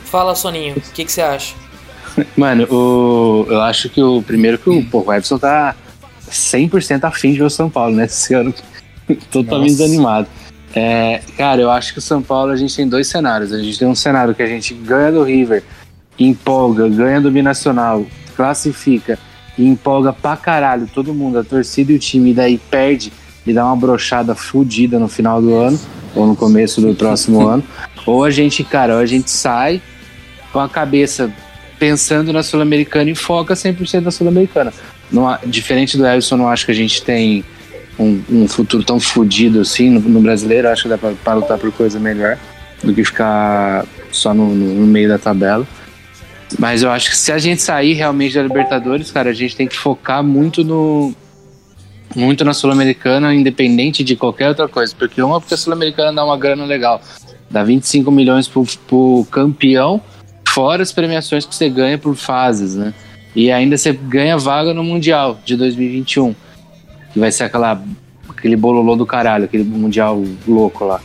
Fala, 0.04 0.34
Soninho, 0.34 0.76
o 0.76 0.80
que, 0.92 1.04
que 1.04 1.12
você 1.12 1.20
acha? 1.20 1.54
Mano, 2.36 2.64
o, 2.70 3.46
eu 3.48 3.60
acho 3.62 3.88
que 3.88 4.02
o 4.02 4.22
primeiro 4.22 4.58
que 4.58 4.68
o, 4.68 4.84
pô, 4.84 5.02
o 5.06 5.12
Everson 5.12 5.38
tá 5.38 5.74
100% 6.30 7.04
afim 7.04 7.32
de 7.32 7.38
ver 7.38 7.44
o 7.44 7.50
São 7.50 7.68
Paulo, 7.68 7.96
né? 7.96 8.04
Esse 8.04 8.34
ano 8.34 8.54
totalmente 9.32 9.72
Nossa. 9.72 9.82
desanimado. 9.82 10.28
É, 10.74 11.20
cara, 11.36 11.60
eu 11.60 11.70
acho 11.70 11.92
que 11.92 11.98
o 11.98 12.02
São 12.02 12.22
Paulo 12.22 12.50
a 12.50 12.56
gente 12.56 12.74
tem 12.74 12.88
dois 12.88 13.06
cenários. 13.06 13.52
A 13.52 13.58
gente 13.58 13.78
tem 13.78 13.88
um 13.88 13.94
cenário 13.94 14.34
que 14.34 14.42
a 14.42 14.46
gente 14.46 14.72
ganha 14.74 15.12
do 15.12 15.22
River, 15.22 15.62
empolga, 16.18 16.88
ganha 16.88 17.20
do 17.20 17.30
Binacional, 17.30 18.06
classifica 18.34 19.18
e 19.58 19.66
empolga 19.66 20.12
pra 20.12 20.36
caralho 20.36 20.88
todo 20.92 21.14
mundo, 21.14 21.38
a 21.38 21.44
torcida 21.44 21.92
e 21.92 21.96
o 21.96 21.98
time, 21.98 22.30
e 22.30 22.34
daí 22.34 22.58
perde 22.58 23.12
e 23.46 23.52
dá 23.52 23.66
uma 23.66 23.76
brochada 23.76 24.34
fodida 24.34 24.98
no 24.98 25.08
final 25.08 25.42
do 25.42 25.54
ano 25.54 25.78
ou 26.14 26.26
no 26.26 26.36
começo 26.36 26.80
do 26.80 26.94
próximo 26.94 27.46
ano. 27.48 27.62
Ou 28.06 28.24
a 28.24 28.30
gente, 28.30 28.64
cara, 28.64 28.94
ou 28.94 29.00
a 29.00 29.06
gente 29.06 29.30
sai 29.30 29.80
com 30.52 30.60
a 30.60 30.68
cabeça 30.68 31.32
pensando 31.78 32.32
na 32.32 32.42
Sul-Americana 32.42 33.10
e 33.10 33.14
foca 33.14 33.54
100% 33.54 34.02
na 34.02 34.10
Sul-Americana. 34.10 34.72
Diferente 35.46 35.96
do 35.96 36.06
Elson, 36.06 36.36
não 36.36 36.48
acho 36.48 36.64
que 36.64 36.72
a 36.72 36.74
gente 36.74 37.02
tem 37.02 37.44
um, 37.98 38.22
um 38.30 38.48
futuro 38.48 38.82
tão 38.84 38.98
fodido 38.98 39.60
assim 39.60 39.90
no, 39.90 40.00
no 40.00 40.20
brasileiro. 40.20 40.68
Acho 40.68 40.84
que 40.84 40.88
dá 40.88 40.98
pra 40.98 41.34
lutar 41.34 41.58
por 41.58 41.70
coisa 41.72 41.98
melhor 42.00 42.38
do 42.82 42.92
que 42.94 43.04
ficar 43.04 43.84
só 44.10 44.32
no, 44.34 44.54
no- 44.54 44.74
no 44.74 44.86
meio 44.86 45.08
da 45.08 45.18
tabela. 45.18 45.66
Mas 46.58 46.82
eu 46.82 46.90
acho 46.90 47.10
que 47.10 47.16
se 47.16 47.32
a 47.32 47.38
gente 47.38 47.62
sair 47.62 47.94
realmente 47.94 48.34
da 48.34 48.42
Libertadores, 48.42 49.10
cara, 49.10 49.30
a 49.30 49.32
gente 49.32 49.56
tem 49.56 49.66
que 49.66 49.76
focar 49.76 50.22
muito 50.22 50.62
no 50.64 51.14
muito 52.14 52.44
na 52.44 52.52
Sul-Americana, 52.52 53.34
independente 53.34 54.04
de 54.04 54.14
qualquer 54.16 54.48
outra 54.48 54.68
coisa. 54.68 54.94
Porque 54.98 55.22
uma, 55.22 55.40
porque 55.40 55.54
a 55.54 55.56
Sul-Americana 55.56 56.12
dá 56.12 56.24
uma 56.24 56.36
grana 56.36 56.64
legal. 56.66 57.00
Dá 57.50 57.64
25 57.64 58.10
milhões 58.10 58.46
pro, 58.46 58.66
pro 58.86 59.26
campeão, 59.30 59.98
fora 60.48 60.82
as 60.82 60.92
premiações 60.92 61.46
que 61.46 61.54
você 61.54 61.70
ganha 61.70 61.96
por 61.96 62.14
fases, 62.14 62.74
né? 62.74 62.92
E 63.34 63.50
ainda 63.50 63.78
você 63.78 63.94
ganha 63.94 64.36
vaga 64.36 64.74
no 64.74 64.84
Mundial 64.84 65.40
de 65.42 65.56
2021. 65.56 66.34
Que 67.12 67.18
vai 67.18 67.30
ser 67.30 67.44
aquela, 67.44 67.82
aquele 68.28 68.56
bololô 68.56 68.96
do 68.96 69.06
caralho, 69.06 69.44
aquele 69.44 69.64
Mundial 69.64 70.22
louco 70.46 70.84
lá. 70.84 71.00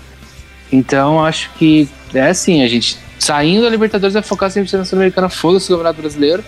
Então, 0.72 1.24
acho 1.26 1.50
que 1.54 1.88
é 2.14 2.30
assim, 2.30 2.64
a 2.64 2.68
gente 2.68 2.98
saindo 3.20 3.64
da 3.64 3.70
Libertadores 3.70 4.14
vai 4.14 4.24
focar 4.24 4.50
100% 4.50 4.78
na 4.78 4.86
Sul-Americana, 4.86 5.30
foda-se 5.30 5.66
o 5.66 5.70
Campeonato 5.70 6.02
Brasileiro. 6.02 6.44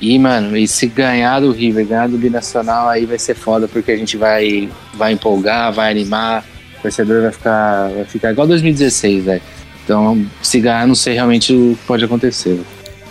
E, 0.00 0.18
mano, 0.18 0.56
e 0.56 0.66
se 0.66 0.86
ganhar 0.86 1.40
do 1.40 1.52
River, 1.52 1.86
ganhar 1.86 2.08
do 2.08 2.16
Binacional, 2.16 2.88
aí 2.88 3.04
vai 3.04 3.18
ser 3.18 3.34
foda, 3.34 3.68
porque 3.68 3.92
a 3.92 3.96
gente 3.96 4.16
vai, 4.16 4.70
vai 4.94 5.12
empolgar, 5.12 5.70
vai 5.72 5.90
animar, 5.90 6.42
o 6.78 6.82
torcedor 6.82 7.22
vai 7.22 7.32
ficar, 7.32 7.90
vai 7.90 8.04
ficar 8.06 8.32
igual 8.32 8.46
2016, 8.46 9.24
velho. 9.24 9.42
Então, 9.84 10.24
se 10.40 10.58
ganhar, 10.58 10.86
não 10.86 10.94
sei 10.94 11.14
realmente 11.14 11.52
o 11.52 11.76
que 11.78 11.86
pode 11.86 12.04
acontecer. 12.04 12.58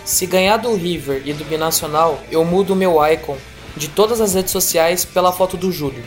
Se 0.04 0.26
ganhar 0.26 0.56
do 0.56 0.74
River 0.74 1.22
e 1.24 1.32
do 1.32 1.44
Binacional, 1.44 2.20
eu 2.28 2.44
mudo 2.44 2.72
o 2.72 2.76
meu 2.76 2.96
icon 3.06 3.36
de 3.80 3.88
todas 3.88 4.20
as 4.20 4.34
redes 4.34 4.52
sociais 4.52 5.04
pela 5.04 5.32
foto 5.32 5.56
do 5.56 5.72
Júlio. 5.72 6.02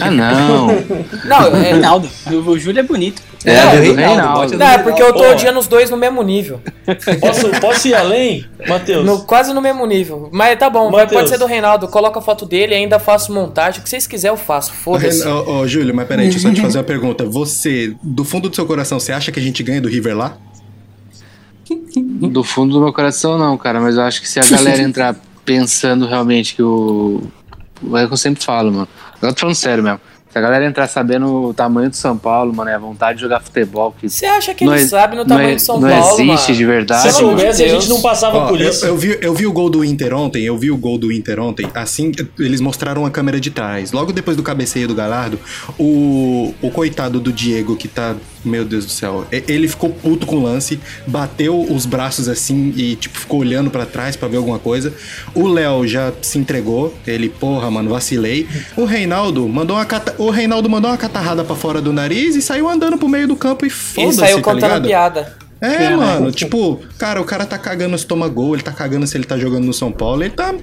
Ah, 0.00 0.08
não! 0.10 0.68
Não, 1.24 1.56
é, 1.56 1.70
Reinaldo. 1.72 2.08
O, 2.46 2.56
Júlio 2.56 2.78
é 2.78 2.82
bonito. 2.84 3.20
É, 3.44 3.54
É, 3.54 3.76
do 3.80 3.86
do 3.88 3.94
Reinaldo. 3.94 4.56
Não, 4.56 4.66
é 4.66 4.78
porque 4.78 5.02
eu 5.02 5.12
tô 5.12 5.28
odiando 5.30 5.58
os 5.58 5.66
dois 5.66 5.90
no 5.90 5.96
mesmo 5.96 6.22
nível. 6.22 6.60
Posso, 7.20 7.48
posso 7.60 7.88
ir 7.88 7.94
além, 7.94 8.44
Matheus? 8.68 9.04
No- 9.04 9.22
quase 9.24 9.52
no 9.52 9.60
mesmo 9.60 9.84
nível. 9.84 10.28
Mas 10.32 10.56
tá 10.58 10.70
bom, 10.70 10.90
Matheus. 10.90 11.12
pode 11.12 11.28
ser 11.30 11.38
do 11.38 11.46
Reinaldo. 11.46 11.88
Coloca 11.88 12.20
a 12.20 12.22
foto 12.22 12.46
dele 12.46 12.72
e 12.72 12.76
ainda 12.76 13.00
faço 13.00 13.32
montagem. 13.32 13.80
O 13.80 13.82
que 13.82 13.88
vocês 13.88 14.06
quiserem, 14.06 14.36
eu 14.36 14.42
faço. 14.42 14.72
Foda-se. 14.72 15.26
Ô, 15.26 15.58
ô, 15.62 15.66
Júlio, 15.66 15.92
mas 15.94 16.06
peraí, 16.06 16.26
deixa 16.28 16.38
eu 16.38 16.42
só 16.50 16.54
te 16.54 16.60
fazer 16.60 16.78
uma 16.78 16.84
pergunta. 16.84 17.24
Você, 17.24 17.96
do 18.02 18.22
fundo 18.24 18.48
do 18.48 18.54
seu 18.54 18.66
coração, 18.66 19.00
você 19.00 19.12
acha 19.12 19.32
que 19.32 19.40
a 19.40 19.42
gente 19.42 19.60
ganha 19.64 19.80
do 19.80 19.88
River 19.88 20.16
lá? 20.16 20.36
Do 22.30 22.44
fundo 22.44 22.74
do 22.74 22.80
meu 22.80 22.92
coração, 22.92 23.38
não, 23.38 23.56
cara, 23.56 23.80
mas 23.80 23.96
eu 23.96 24.02
acho 24.02 24.20
que 24.20 24.28
se 24.28 24.38
a 24.38 24.44
galera 24.44 24.82
entrar 24.82 25.16
pensando 25.44 26.06
realmente 26.06 26.54
que 26.54 26.62
o. 26.62 27.22
É 27.94 28.04
o 28.04 28.06
que 28.08 28.14
eu 28.14 28.16
sempre 28.16 28.42
falo, 28.42 28.72
mano. 28.72 28.88
Eu 29.20 29.32
tô 29.32 29.40
falando 29.40 29.56
sério 29.56 29.84
mesmo. 29.84 30.00
Se 30.34 30.38
a 30.38 30.40
galera 30.40 30.66
entrar 30.66 30.88
sabendo 30.88 31.28
o 31.50 31.54
tamanho 31.54 31.88
do 31.88 31.94
São 31.94 32.18
Paulo, 32.18 32.52
mano, 32.52 32.68
é 32.68 32.74
a 32.74 32.78
vontade 32.78 33.18
de 33.18 33.22
jogar 33.22 33.38
futebol, 33.38 33.94
que 33.96 34.08
Você 34.08 34.26
acha 34.26 34.52
que 34.52 34.64
não 34.64 34.74
ele 34.74 34.82
é- 34.82 34.88
sabe 34.88 35.14
no 35.14 35.22
não 35.22 35.28
tamanho 35.28 35.50
é- 35.50 35.54
de 35.54 35.62
São 35.62 35.78
não 35.78 35.88
Paulo, 35.88 36.20
existe 36.20 36.26
mano? 36.48 36.58
de 36.58 36.64
verdade. 36.64 37.02
Se 37.02 37.08
de 37.10 37.14
soubesse, 37.14 37.62
a 37.62 37.68
gente 37.68 37.88
não 37.88 38.02
passava 38.02 38.38
Ó, 38.38 38.48
por 38.48 38.60
eu, 38.60 38.68
isso. 38.68 38.84
eu 38.84 38.96
vi, 38.96 39.16
eu 39.22 39.32
vi 39.32 39.46
o 39.46 39.52
gol 39.52 39.70
do 39.70 39.84
Inter 39.84 40.12
ontem, 40.12 40.42
eu 40.42 40.58
vi 40.58 40.72
o 40.72 40.76
gol 40.76 40.98
do 40.98 41.12
Inter 41.12 41.38
ontem, 41.38 41.68
assim, 41.72 42.10
eles 42.36 42.60
mostraram 42.60 43.06
a 43.06 43.10
câmera 43.12 43.38
de 43.38 43.48
trás. 43.52 43.92
Logo 43.92 44.12
depois 44.12 44.36
do 44.36 44.42
cabeceio 44.42 44.88
do 44.88 44.94
Galardo, 44.96 45.38
o, 45.78 46.52
o 46.60 46.68
coitado 46.68 47.20
do 47.20 47.32
Diego, 47.32 47.76
que 47.76 47.86
tá, 47.86 48.16
meu 48.44 48.64
Deus 48.64 48.84
do 48.86 48.90
céu, 48.90 49.24
ele 49.30 49.68
ficou 49.68 49.90
puto 49.90 50.26
com 50.26 50.34
o 50.38 50.42
lance, 50.42 50.80
bateu 51.06 51.60
os 51.62 51.86
braços 51.86 52.28
assim 52.28 52.72
e, 52.76 52.96
tipo, 52.96 53.16
ficou 53.20 53.38
olhando 53.38 53.70
pra 53.70 53.86
trás 53.86 54.16
pra 54.16 54.26
ver 54.26 54.38
alguma 54.38 54.58
coisa. 54.58 54.92
O 55.32 55.46
Léo 55.46 55.86
já 55.86 56.12
se 56.22 56.38
entregou, 56.38 56.92
ele, 57.06 57.28
porra, 57.28 57.70
mano, 57.70 57.88
vacilei. 57.90 58.48
O 58.76 58.84
Reinaldo 58.84 59.48
mandou 59.48 59.76
uma, 59.76 59.84
cata- 59.84 60.16
o 60.26 60.30
Reinaldo 60.30 60.68
mandou 60.68 60.90
uma 60.90 60.96
catarrada 60.96 61.44
pra 61.44 61.54
fora 61.54 61.80
do 61.80 61.92
nariz 61.92 62.34
e 62.36 62.42
saiu 62.42 62.68
andando 62.68 62.96
pro 62.98 63.08
meio 63.08 63.28
do 63.28 63.36
campo 63.36 63.64
e 63.64 63.68
Ele 63.68 63.74
foda-se, 63.74 64.18
saiu 64.18 64.36
tá 64.36 64.42
contando 64.42 64.62
ligado? 64.82 64.86
piada. 64.86 65.36
É, 65.60 65.90
mano, 65.96 66.30
tipo, 66.30 66.80
cara, 66.98 67.20
o 67.20 67.24
cara 67.24 67.46
tá 67.46 67.56
cagando 67.56 67.96
se 67.96 68.04
toma 68.06 68.28
gol, 68.28 68.54
ele 68.54 68.62
tá 68.62 68.72
cagando 68.72 69.06
se 69.06 69.16
ele 69.16 69.24
tá 69.24 69.38
jogando 69.38 69.64
no 69.64 69.72
São 69.72 69.90
Paulo, 69.90 70.22
ele 70.22 70.30
tá 70.34 70.54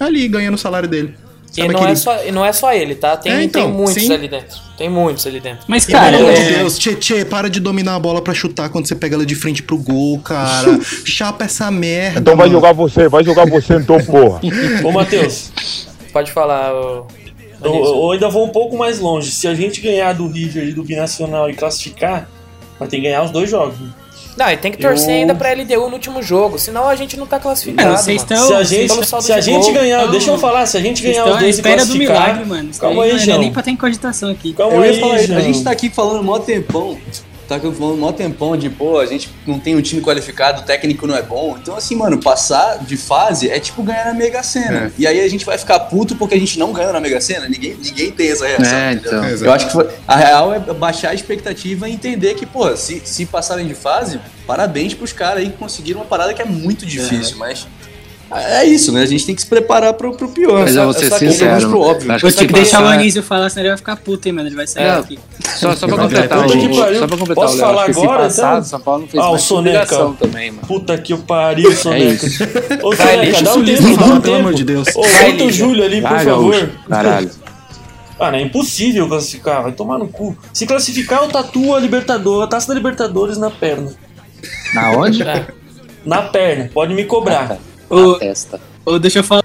ali 0.00 0.26
ganhando 0.28 0.54
o 0.54 0.58
salário 0.58 0.88
dele. 0.88 1.14
E 1.56 1.62
não, 1.66 1.70
aquele- 1.76 1.92
é 1.92 1.94
só, 1.94 2.24
e 2.24 2.32
não 2.32 2.44
é 2.44 2.52
só 2.52 2.72
ele, 2.74 2.94
tá? 2.94 3.16
Tem, 3.16 3.32
É, 3.32 3.42
então, 3.42 3.62
tem 3.64 3.72
muitos 3.72 3.94
sim. 4.02 4.12
ali 4.12 4.28
dentro. 4.28 4.58
Tem 4.76 4.90
muitos 4.90 5.26
ali 5.26 5.40
dentro. 5.40 5.64
Mas, 5.66 5.86
Pelo 5.86 5.98
cara, 5.98 6.16
amor 6.18 6.32
de 6.34 6.38
é, 6.40 6.58
Deus, 6.58 6.78
Tchê, 6.78 6.94
Tchê, 6.94 7.24
para 7.24 7.48
de 7.48 7.60
dominar 7.60 7.94
a 7.94 7.98
bola 7.98 8.20
pra 8.20 8.34
chutar 8.34 8.68
quando 8.68 8.86
você 8.86 8.94
pega 8.94 9.14
ela 9.14 9.24
de 9.24 9.34
frente 9.34 9.62
pro 9.62 9.78
gol, 9.78 10.18
cara. 10.20 10.78
Chapa 11.04 11.44
essa 11.44 11.70
merda. 11.70 12.20
Então 12.20 12.36
vai 12.36 12.46
mano. 12.46 12.58
jogar 12.58 12.72
você, 12.74 13.08
vai 13.08 13.24
jogar 13.24 13.46
você 13.48 13.74
então, 13.74 13.98
porra. 14.04 14.40
Ô, 14.84 14.92
Matheus, 14.92 15.50
Pode 16.12 16.30
falar, 16.32 16.74
ô... 16.74 17.06
eu, 17.74 17.84
eu 18.02 18.10
ainda 18.12 18.28
vou 18.28 18.44
um 18.44 18.48
pouco 18.50 18.76
mais 18.76 18.98
longe. 19.00 19.30
Se 19.30 19.46
a 19.48 19.54
gente 19.54 19.80
ganhar 19.80 20.12
do 20.14 20.26
River 20.28 20.68
e 20.68 20.72
do 20.72 20.82
Binacional 20.82 21.48
e 21.50 21.54
classificar, 21.54 22.28
vai 22.78 22.88
ter 22.88 22.96
que 22.96 23.02
ganhar 23.04 23.22
os 23.22 23.30
dois 23.30 23.48
jogos. 23.50 23.76
Não, 24.36 24.50
e 24.50 24.56
tem 24.58 24.70
que 24.70 24.76
torcer 24.76 25.08
Eu- 25.08 25.14
ainda 25.20 25.34
pra 25.34 25.50
LDU 25.54 25.88
no 25.88 25.94
último 25.94 26.22
jogo, 26.22 26.58
senão 26.58 26.86
a 26.86 26.94
gente 26.94 27.16
não 27.16 27.26
tá 27.26 27.40
classificado. 27.40 27.88
Não, 27.88 27.96
vocês 27.96 28.20
estão- 28.20 28.46
se 28.48 28.52
a 28.52 28.62
gente, 28.62 28.92
se 29.22 29.32
a 29.32 29.38
de 29.40 29.46
gente 29.46 29.64
gol, 29.64 29.72
ganhar, 29.72 30.00
então, 30.00 30.10
deixa 30.10 30.30
eu 30.30 30.36
falar, 30.38 30.66
se 30.66 30.76
a 30.76 30.80
gente 30.80 31.02
ganhar 31.02 31.24
os 31.24 31.38
dois 31.38 31.56
e 31.56 31.58
espera 31.58 31.76
do 31.76 31.86
classificar, 31.86 32.22
milagre, 32.26 32.44
mano. 32.44 32.70
Calma 32.78 33.02
aí 33.04 33.10
aí, 33.12 33.16
não 33.16 33.22
é 33.22 33.24
João. 33.24 33.38
nem 33.38 33.50
pra 33.50 33.62
ter 33.62 33.70
em 33.70 33.76
cogitação 33.76 34.30
aqui. 34.30 34.52
Calma 34.52 34.74
Eu 34.76 34.82
aí, 34.82 34.94
ia 34.94 35.00
falar, 35.00 35.18
João. 35.22 35.38
a 35.38 35.42
gente 35.42 35.64
tá 35.64 35.70
aqui 35.70 35.88
falando 35.88 36.22
mó 36.22 36.38
tempão. 36.38 36.98
Tá 37.48 37.56
aqui 37.56 37.70
falando 37.72 37.98
mó 37.98 38.10
tempão 38.10 38.56
de, 38.56 38.68
pô, 38.68 38.98
a 38.98 39.06
gente 39.06 39.30
não 39.46 39.58
tem 39.60 39.76
um 39.76 39.80
time 39.80 40.02
qualificado, 40.02 40.62
o 40.62 40.64
técnico 40.64 41.06
não 41.06 41.16
é 41.16 41.22
bom. 41.22 41.56
Então, 41.60 41.76
assim, 41.76 41.94
mano, 41.94 42.18
passar 42.18 42.78
de 42.84 42.96
fase 42.96 43.48
é 43.48 43.60
tipo 43.60 43.82
ganhar 43.84 44.06
na 44.06 44.14
Mega 44.14 44.42
Sena. 44.42 44.86
É. 44.86 44.90
E 44.98 45.06
aí 45.06 45.20
a 45.20 45.28
gente 45.28 45.44
vai 45.44 45.56
ficar 45.56 45.78
puto 45.80 46.16
porque 46.16 46.34
a 46.34 46.38
gente 46.38 46.58
não 46.58 46.72
ganhou 46.72 46.92
na 46.92 47.00
Mega 47.00 47.20
Sena. 47.20 47.48
Ninguém, 47.48 47.76
ninguém 47.80 48.10
tem 48.10 48.30
essa 48.32 48.46
reação. 48.46 48.76
É, 48.78 48.92
então. 48.94 49.24
Eu 49.24 49.52
acho 49.52 49.66
que 49.66 49.72
foi- 49.72 49.88
a 50.08 50.16
real 50.16 50.52
é 50.52 50.58
baixar 50.58 51.10
a 51.10 51.14
expectativa 51.14 51.88
e 51.88 51.92
entender 51.92 52.34
que, 52.34 52.44
pô, 52.44 52.76
se, 52.76 53.00
se 53.04 53.24
passarem 53.26 53.66
de 53.66 53.74
fase, 53.74 54.18
parabéns 54.46 54.92
pros 54.94 55.12
caras 55.12 55.38
aí 55.42 55.50
que 55.50 55.56
conseguiram 55.56 56.00
uma 56.00 56.06
parada 56.06 56.34
que 56.34 56.42
é 56.42 56.44
muito 56.44 56.84
difícil, 56.84 57.36
mas. 57.38 57.66
É 58.28 58.64
isso, 58.64 58.90
né? 58.92 59.02
A 59.02 59.06
gente 59.06 59.24
tem 59.24 59.34
que 59.36 59.40
se 59.42 59.46
preparar 59.46 59.92
pro, 59.94 60.12
pro 60.16 60.28
pior. 60.28 60.60
Mas 60.62 60.74
eu 60.74 60.82
vou 60.84 60.92
ser 60.92 61.12
sincero. 61.12 61.68
Pro 61.68 61.80
óbvio. 61.80 62.10
acho 62.12 62.22
Vou 62.22 62.30
que 62.32 62.36
que 62.38 62.46
se 62.46 62.52
deixar 62.52 62.80
o 62.80 62.82
passar- 62.82 62.98
Anísio 62.98 63.22
falar, 63.22 63.48
senão 63.50 63.62
ele 63.62 63.68
vai 63.70 63.76
ficar 63.78 63.96
puto, 63.96 64.26
hein, 64.26 64.32
mano. 64.34 64.48
Ele 64.48 64.56
vai 64.56 64.66
sair 64.66 64.84
É. 64.84 64.90
aqui. 64.90 65.18
Só, 65.54 65.76
só 65.76 65.86
pra 65.86 65.96
completar, 65.96 66.38
o, 66.38 66.48
pariu. 66.50 66.98
só 66.98 67.06
pra 67.06 67.16
completar, 67.16 67.34
Posso 67.44 67.58
falar 67.58 67.84
agora, 67.88 68.22
passar, 68.24 68.52
então? 68.54 68.64
São 68.64 68.80
Paulo 68.80 69.00
não 69.02 69.08
fez 69.08 69.22
Ah, 69.22 69.30
o 69.30 69.38
Soneca. 69.38 70.12
também, 70.18 70.50
mano. 70.50 70.66
Puta 70.66 70.98
que 70.98 71.14
o 71.14 71.18
pariu, 71.18 71.70
Soneca. 71.72 72.26
lixo. 72.26 72.44
Ô, 72.82 72.96
Soneca, 72.96 73.42
dá 73.42 73.54
um 73.54 73.64
tempo, 73.64 73.82
dá 73.82 74.04
um 74.04 74.08
pelo 74.08 74.20
tempo. 74.22 74.34
amor 74.36 74.54
de 74.54 74.64
Deus. 74.64 74.88
Ô, 74.96 75.00
bota 75.02 75.44
o. 75.44 75.52
Júlio 75.52 75.84
ali, 75.84 76.02
por 76.02 76.20
favor. 76.20 76.70
caralho. 76.88 77.30
Ah, 78.18 78.30
não, 78.32 78.38
é 78.38 78.42
impossível 78.42 79.06
classificar, 79.08 79.62
vai 79.62 79.72
tomar 79.72 79.98
no 79.98 80.08
cu. 80.08 80.36
Se 80.52 80.66
classificar, 80.66 81.22
eu 81.22 81.28
tatuo 81.28 81.76
a 81.76 81.78
Libertadores, 81.78 82.42
a 82.44 82.46
taça 82.48 82.66
da 82.68 82.74
Libertadores 82.74 83.38
na 83.38 83.50
perna. 83.50 83.92
Na 84.74 84.90
onde? 84.92 85.22
É. 85.22 85.46
Na 86.04 86.22
perna, 86.22 86.70
pode 86.74 86.92
me 86.94 87.04
cobrar. 87.04 87.56
Na 87.90 88.18
testa. 88.18 88.60
ô, 88.84 88.98
deixa 88.98 89.20
eu 89.20 89.24
falar. 89.24 89.44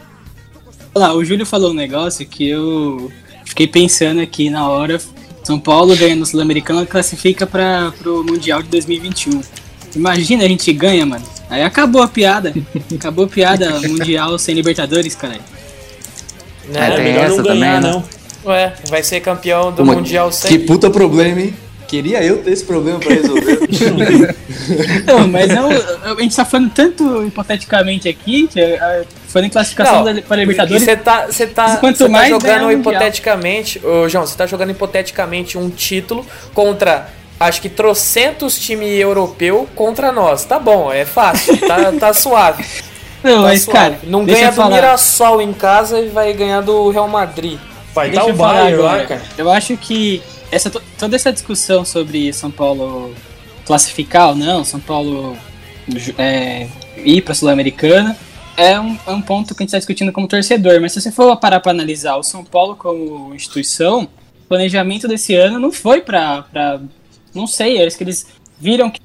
Lá, 0.95 1.13
o 1.13 1.23
Júlio 1.23 1.45
falou 1.45 1.71
um 1.71 1.73
negócio 1.75 2.25
que 2.25 2.49
eu 2.49 3.11
fiquei 3.45 3.67
pensando 3.67 4.19
aqui 4.21 4.49
na 4.49 4.67
hora. 4.67 4.99
São 5.43 5.59
Paulo 5.59 5.95
ganha 5.95 6.15
no 6.15 6.25
Sul-Americano 6.25 6.85
classifica 6.85 7.47
para 7.47 7.91
pro 7.97 8.23
Mundial 8.23 8.61
de 8.61 8.69
2021. 8.69 9.41
Imagina 9.95 10.43
a 10.43 10.47
gente 10.47 10.71
ganha, 10.73 11.05
mano. 11.05 11.25
Aí 11.49 11.63
acabou 11.63 12.01
a 12.01 12.07
piada. 12.07 12.53
Acabou 12.93 13.25
a 13.25 13.27
piada 13.27 13.79
mundial 13.87 14.37
sem 14.37 14.55
Libertadores, 14.55 15.15
cara. 15.15 15.35
É, 16.69 16.71
Né? 16.71 16.91
tem 16.95 17.03
melhor 17.05 17.25
essa 17.25 17.35
não 17.37 17.43
ganhar, 17.43 17.81
também, 17.81 17.91
né? 17.91 17.91
não. 17.95 18.03
Ué, 18.51 18.73
vai 18.89 19.03
ser 19.03 19.19
campeão 19.19 19.71
do 19.71 19.83
Uma- 19.83 19.95
Mundial 19.95 20.29
Que 20.29 20.35
sem. 20.35 20.59
puta 20.65 20.89
problema, 20.89 21.41
hein? 21.41 21.53
Queria 21.91 22.23
eu 22.23 22.41
ter 22.41 22.51
esse 22.51 22.63
problema 22.63 22.99
pra 22.99 23.13
resolver. 23.13 23.59
Não, 25.05 25.27
mas 25.27 25.49
não, 25.49 25.69
a 25.69 26.21
gente 26.21 26.33
tá 26.33 26.45
falando 26.45 26.71
tanto 26.71 27.25
hipoteticamente 27.25 28.07
aqui, 28.07 28.47
que 28.47 28.61
é, 28.61 29.03
falando 29.27 29.47
em 29.47 29.49
classificação 29.49 30.05
Não, 30.05 30.15
da, 30.15 30.21
para 30.21 30.37
Libertadores. 30.37 30.83
Você 30.83 30.95
tá, 30.95 31.25
você 31.25 31.47
tá, 31.47 31.75
Quanto 31.77 31.97
você 31.97 32.05
tá 32.05 32.09
mais 32.09 32.29
jogando 32.29 32.71
hipoteticamente, 32.71 33.81
ô 33.85 34.07
João, 34.07 34.25
você 34.25 34.37
tá 34.37 34.45
jogando 34.45 34.69
hipoteticamente 34.69 35.57
um 35.57 35.69
título 35.69 36.25
contra 36.53 37.09
acho 37.37 37.61
que 37.61 37.67
trocentos 37.67 38.57
time 38.57 38.87
europeu 38.97 39.67
contra 39.75 40.13
nós. 40.13 40.45
Tá 40.45 40.57
bom, 40.57 40.93
é 40.93 41.03
fácil, 41.03 41.57
tá, 41.57 41.91
tá 41.91 42.13
suave. 42.15 42.63
Não, 43.21 43.35
Tá 43.35 43.41
mas 43.41 43.63
suave. 43.63 43.77
cara, 43.79 43.99
não 44.05 44.23
ganha 44.23 44.49
do 44.49 44.55
falar. 44.55 44.75
Mirassol 44.75 45.41
em 45.41 45.51
casa 45.51 45.99
e 45.99 46.07
vai 46.07 46.31
ganhar 46.31 46.61
do 46.61 46.89
Real 46.89 47.09
Madrid. 47.09 47.59
Vai 47.93 48.11
dar 48.11 48.27
o 48.27 48.33
Bayern 48.33 48.81
lá, 48.81 49.05
cara. 49.05 49.21
Eu 49.37 49.51
acho 49.51 49.75
que 49.75 50.23
essa, 50.51 50.69
to- 50.69 50.81
toda 50.99 51.15
essa 51.15 51.31
discussão 51.31 51.83
sobre 51.85 52.31
São 52.33 52.51
Paulo 52.51 53.13
classificar 53.65 54.29
ou 54.29 54.35
não, 54.35 54.63
São 54.63 54.79
Paulo 54.79 55.37
é, 56.17 56.67
ir 56.97 57.21
para 57.21 57.33
Sul-Americana, 57.33 58.17
é 58.57 58.79
um, 58.79 58.97
é 59.07 59.11
um 59.11 59.21
ponto 59.21 59.55
que 59.55 59.61
a 59.61 59.63
gente 59.63 59.69
está 59.69 59.77
discutindo 59.77 60.11
como 60.11 60.27
torcedor. 60.27 60.79
Mas 60.81 60.91
se 60.91 61.01
você 61.01 61.11
for 61.11 61.35
parar 61.37 61.59
para 61.59 61.71
analisar 61.71 62.17
o 62.17 62.23
São 62.23 62.43
Paulo 62.43 62.75
como 62.75 63.33
instituição, 63.33 64.03
o 64.03 64.47
planejamento 64.47 65.07
desse 65.07 65.33
ano 65.35 65.57
não 65.57 65.71
foi 65.71 66.01
para. 66.01 66.45
Não 67.33 67.47
sei, 67.47 67.83
acho 67.85 67.97
que 67.97 68.03
eles 68.03 68.27
viram 68.59 68.89
que 68.91 68.99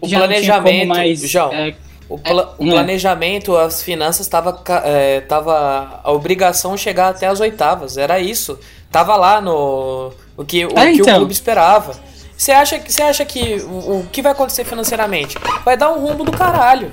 O 0.00 0.08
já 0.08 0.18
planejamento, 0.18 0.88
mais 0.88 1.20
João, 1.20 1.52
é, 1.52 1.74
O, 2.08 2.18
pla- 2.18 2.54
o 2.58 2.64
não 2.64 2.72
é. 2.72 2.74
planejamento, 2.76 3.56
as 3.56 3.82
finanças, 3.82 4.26
tava, 4.26 4.52
ca- 4.52 4.82
é, 4.84 5.20
tava 5.20 6.00
a 6.02 6.10
obrigação 6.10 6.74
de 6.74 6.80
chegar 6.80 7.10
até 7.10 7.28
as 7.28 7.38
oitavas. 7.38 7.96
Era 7.96 8.18
isso. 8.18 8.58
Tava 8.90 9.14
lá 9.16 9.40
no. 9.40 10.12
O 10.38 10.44
que 10.44 10.64
o, 10.64 10.70
É, 10.78 10.92
que 10.92 11.00
o 11.00 11.02
então. 11.02 11.16
clube 11.18 11.32
esperava. 11.32 11.94
Você 12.36 12.52
acha, 12.52 12.78
que- 12.78 12.90
você 12.92 13.02
acha 13.02 13.24
que 13.24 13.56
o, 13.56 13.98
o 14.00 14.06
que 14.10 14.22
vai 14.22 14.32
acontecer 14.32 14.64
financeiramente? 14.64 15.36
Vai 15.64 15.76
dar 15.76 15.92
um 15.92 15.98
rumbo 16.06 16.22
do 16.24 16.32
caralho. 16.32 16.92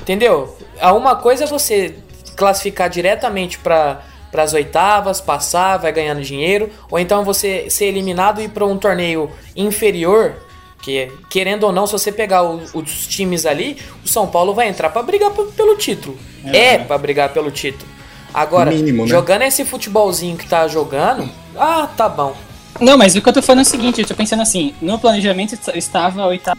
Entendeu? 0.00 0.56
A 0.80 0.92
Uma 0.92 1.16
coisa 1.16 1.44
é 1.44 1.46
você 1.46 1.96
classificar 2.36 2.88
diretamente 2.90 3.58
para 3.58 4.02
as 4.36 4.52
oitavas, 4.52 5.20
passar, 5.20 5.78
vai 5.78 5.90
ganhando 5.90 6.20
dinheiro, 6.20 6.70
ou 6.90 6.98
então 6.98 7.24
você 7.24 7.70
ser 7.70 7.86
eliminado 7.86 8.40
e 8.40 8.44
ir 8.44 8.48
para 8.50 8.66
um 8.66 8.76
torneio 8.76 9.30
inferior, 9.56 10.34
que 10.82 11.10
querendo 11.30 11.64
ou 11.64 11.72
não, 11.72 11.86
se 11.86 11.92
você 11.94 12.12
pegar 12.12 12.42
o- 12.42 12.60
os 12.74 13.06
times 13.06 13.46
ali, 13.46 13.78
o 14.04 14.08
São 14.08 14.26
Paulo 14.26 14.52
vai 14.52 14.68
entrar 14.68 14.90
para 14.90 15.02
brigar 15.02 15.30
pelo 15.30 15.76
título. 15.76 16.18
É, 16.44 16.76
para 16.78 16.98
brigar 16.98 17.30
pelo 17.32 17.50
título. 17.50 17.90
Agora, 18.34 18.70
Mínimo, 18.70 19.04
né? 19.04 19.08
jogando 19.08 19.42
esse 19.42 19.64
futebolzinho 19.64 20.36
que 20.36 20.46
tá 20.46 20.68
jogando, 20.68 21.26
ah, 21.56 21.88
tá 21.96 22.06
bom. 22.06 22.36
Não, 22.80 22.96
mas 22.98 23.14
o 23.14 23.22
que 23.22 23.28
eu 23.28 23.32
tô 23.32 23.42
falando 23.42 23.60
é 23.60 23.62
o 23.62 23.70
seguinte, 23.70 24.00
eu 24.00 24.06
tô 24.06 24.14
pensando 24.14 24.42
assim, 24.42 24.74
no 24.82 24.98
planejamento 24.98 25.54
est- 25.54 25.68
estava 25.76 26.22
a 26.22 26.26
oitava 26.26 26.58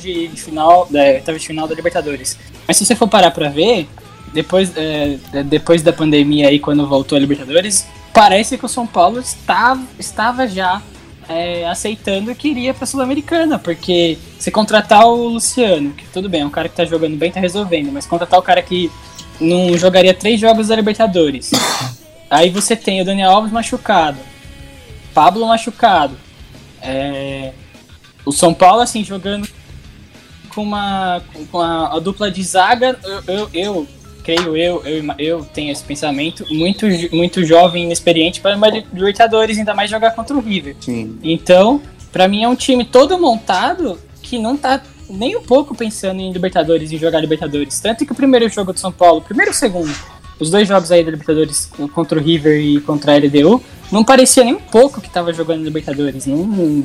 de, 0.00 0.28
de 0.28 0.40
final, 0.42 0.86
da 0.90 1.00
oitava 1.00 1.38
de 1.38 1.46
final 1.46 1.66
da 1.66 1.74
Libertadores. 1.74 2.38
Mas 2.66 2.76
se 2.76 2.84
você 2.84 2.94
for 2.94 3.08
parar 3.08 3.30
pra 3.30 3.48
ver, 3.48 3.88
depois, 4.32 4.76
é, 4.76 5.18
é, 5.32 5.42
depois 5.42 5.82
da 5.82 5.92
pandemia 5.92 6.48
aí, 6.48 6.58
quando 6.58 6.86
voltou 6.86 7.16
a 7.16 7.20
Libertadores, 7.20 7.86
parece 8.12 8.56
que 8.58 8.64
o 8.64 8.68
São 8.68 8.86
Paulo 8.86 9.18
estava, 9.18 9.82
estava 9.98 10.46
já 10.46 10.80
é, 11.28 11.66
aceitando 11.66 12.34
que 12.34 12.48
iria 12.48 12.72
pra 12.74 12.86
Sul-Americana, 12.86 13.58
porque 13.58 14.18
se 14.38 14.50
contratar 14.50 15.06
o 15.06 15.28
Luciano, 15.28 15.90
que 15.92 16.04
tudo 16.06 16.28
bem, 16.28 16.42
é 16.42 16.46
um 16.46 16.50
cara 16.50 16.68
que 16.68 16.76
tá 16.76 16.84
jogando 16.84 17.16
bem, 17.16 17.30
tá 17.32 17.40
resolvendo, 17.40 17.90
mas 17.90 18.06
contratar 18.06 18.38
o 18.38 18.42
cara 18.42 18.62
que 18.62 18.90
não 19.40 19.76
jogaria 19.76 20.14
três 20.14 20.38
jogos 20.40 20.68
da 20.68 20.76
Libertadores. 20.76 21.50
Aí 22.30 22.48
você 22.48 22.74
tem 22.74 23.00
o 23.02 23.04
Daniel 23.04 23.30
Alves 23.30 23.52
machucado, 23.52 24.18
Pablo 25.14 25.46
machucado. 25.46 26.16
É, 26.80 27.52
o 28.24 28.32
São 28.32 28.52
Paulo, 28.52 28.80
assim, 28.80 29.04
jogando 29.04 29.48
com 30.54 30.62
uma, 30.62 31.22
com 31.50 31.60
a, 31.60 31.96
a 31.96 31.98
dupla 31.98 32.30
de 32.30 32.42
zaga, 32.42 32.98
eu, 33.04 33.22
eu, 33.26 33.50
eu 33.54 33.88
creio, 34.22 34.56
eu, 34.56 34.82
eu, 34.84 35.14
eu 35.18 35.44
tenho 35.44 35.72
esse 35.72 35.82
pensamento, 35.82 36.44
muito, 36.50 36.86
muito 37.12 37.44
jovem 37.44 37.82
e 37.82 37.86
inexperiente 37.86 38.40
para 38.40 38.56
uma 38.56 38.68
Libertadores, 38.68 39.58
ainda 39.58 39.74
mais 39.74 39.90
jogar 39.90 40.12
contra 40.12 40.36
o 40.36 40.40
River. 40.40 40.76
Sim. 40.80 41.18
Então, 41.22 41.80
pra 42.10 42.28
mim 42.28 42.44
é 42.44 42.48
um 42.48 42.54
time 42.54 42.84
todo 42.84 43.18
montado 43.18 43.98
que 44.22 44.38
não 44.38 44.56
tá 44.56 44.82
nem 45.10 45.36
um 45.36 45.42
pouco 45.42 45.74
pensando 45.74 46.20
em 46.20 46.32
Libertadores, 46.32 46.92
em 46.92 46.98
jogar 46.98 47.20
Libertadores. 47.20 47.78
Tanto 47.80 48.06
que 48.06 48.12
o 48.12 48.14
primeiro 48.14 48.48
jogo 48.48 48.72
do 48.72 48.80
São 48.80 48.92
Paulo, 48.92 49.20
primeiro 49.20 49.50
e 49.50 49.54
o 49.54 49.56
segundo, 49.56 49.94
os 50.38 50.50
dois 50.50 50.66
jogos 50.66 50.90
aí 50.90 51.04
da 51.04 51.10
Libertadores 51.10 51.70
contra 51.94 52.18
o 52.18 52.22
River 52.22 52.60
e 52.60 52.80
contra 52.80 53.12
a 53.12 53.16
LDU, 53.16 53.62
não 53.90 54.02
parecia 54.02 54.44
nem 54.44 54.54
um 54.54 54.60
pouco 54.60 55.00
que 55.00 55.10
tava 55.10 55.32
jogando 55.32 55.62
Libertadores. 55.62 56.26
Não, 56.26 56.84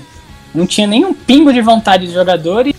não 0.54 0.68
tinha 0.68 0.88
nem 0.88 1.06
um 1.06 1.14
pingo 1.14 1.52
de 1.54 1.62
vontade 1.62 2.08
de 2.08 2.14
jogadores. 2.14 2.76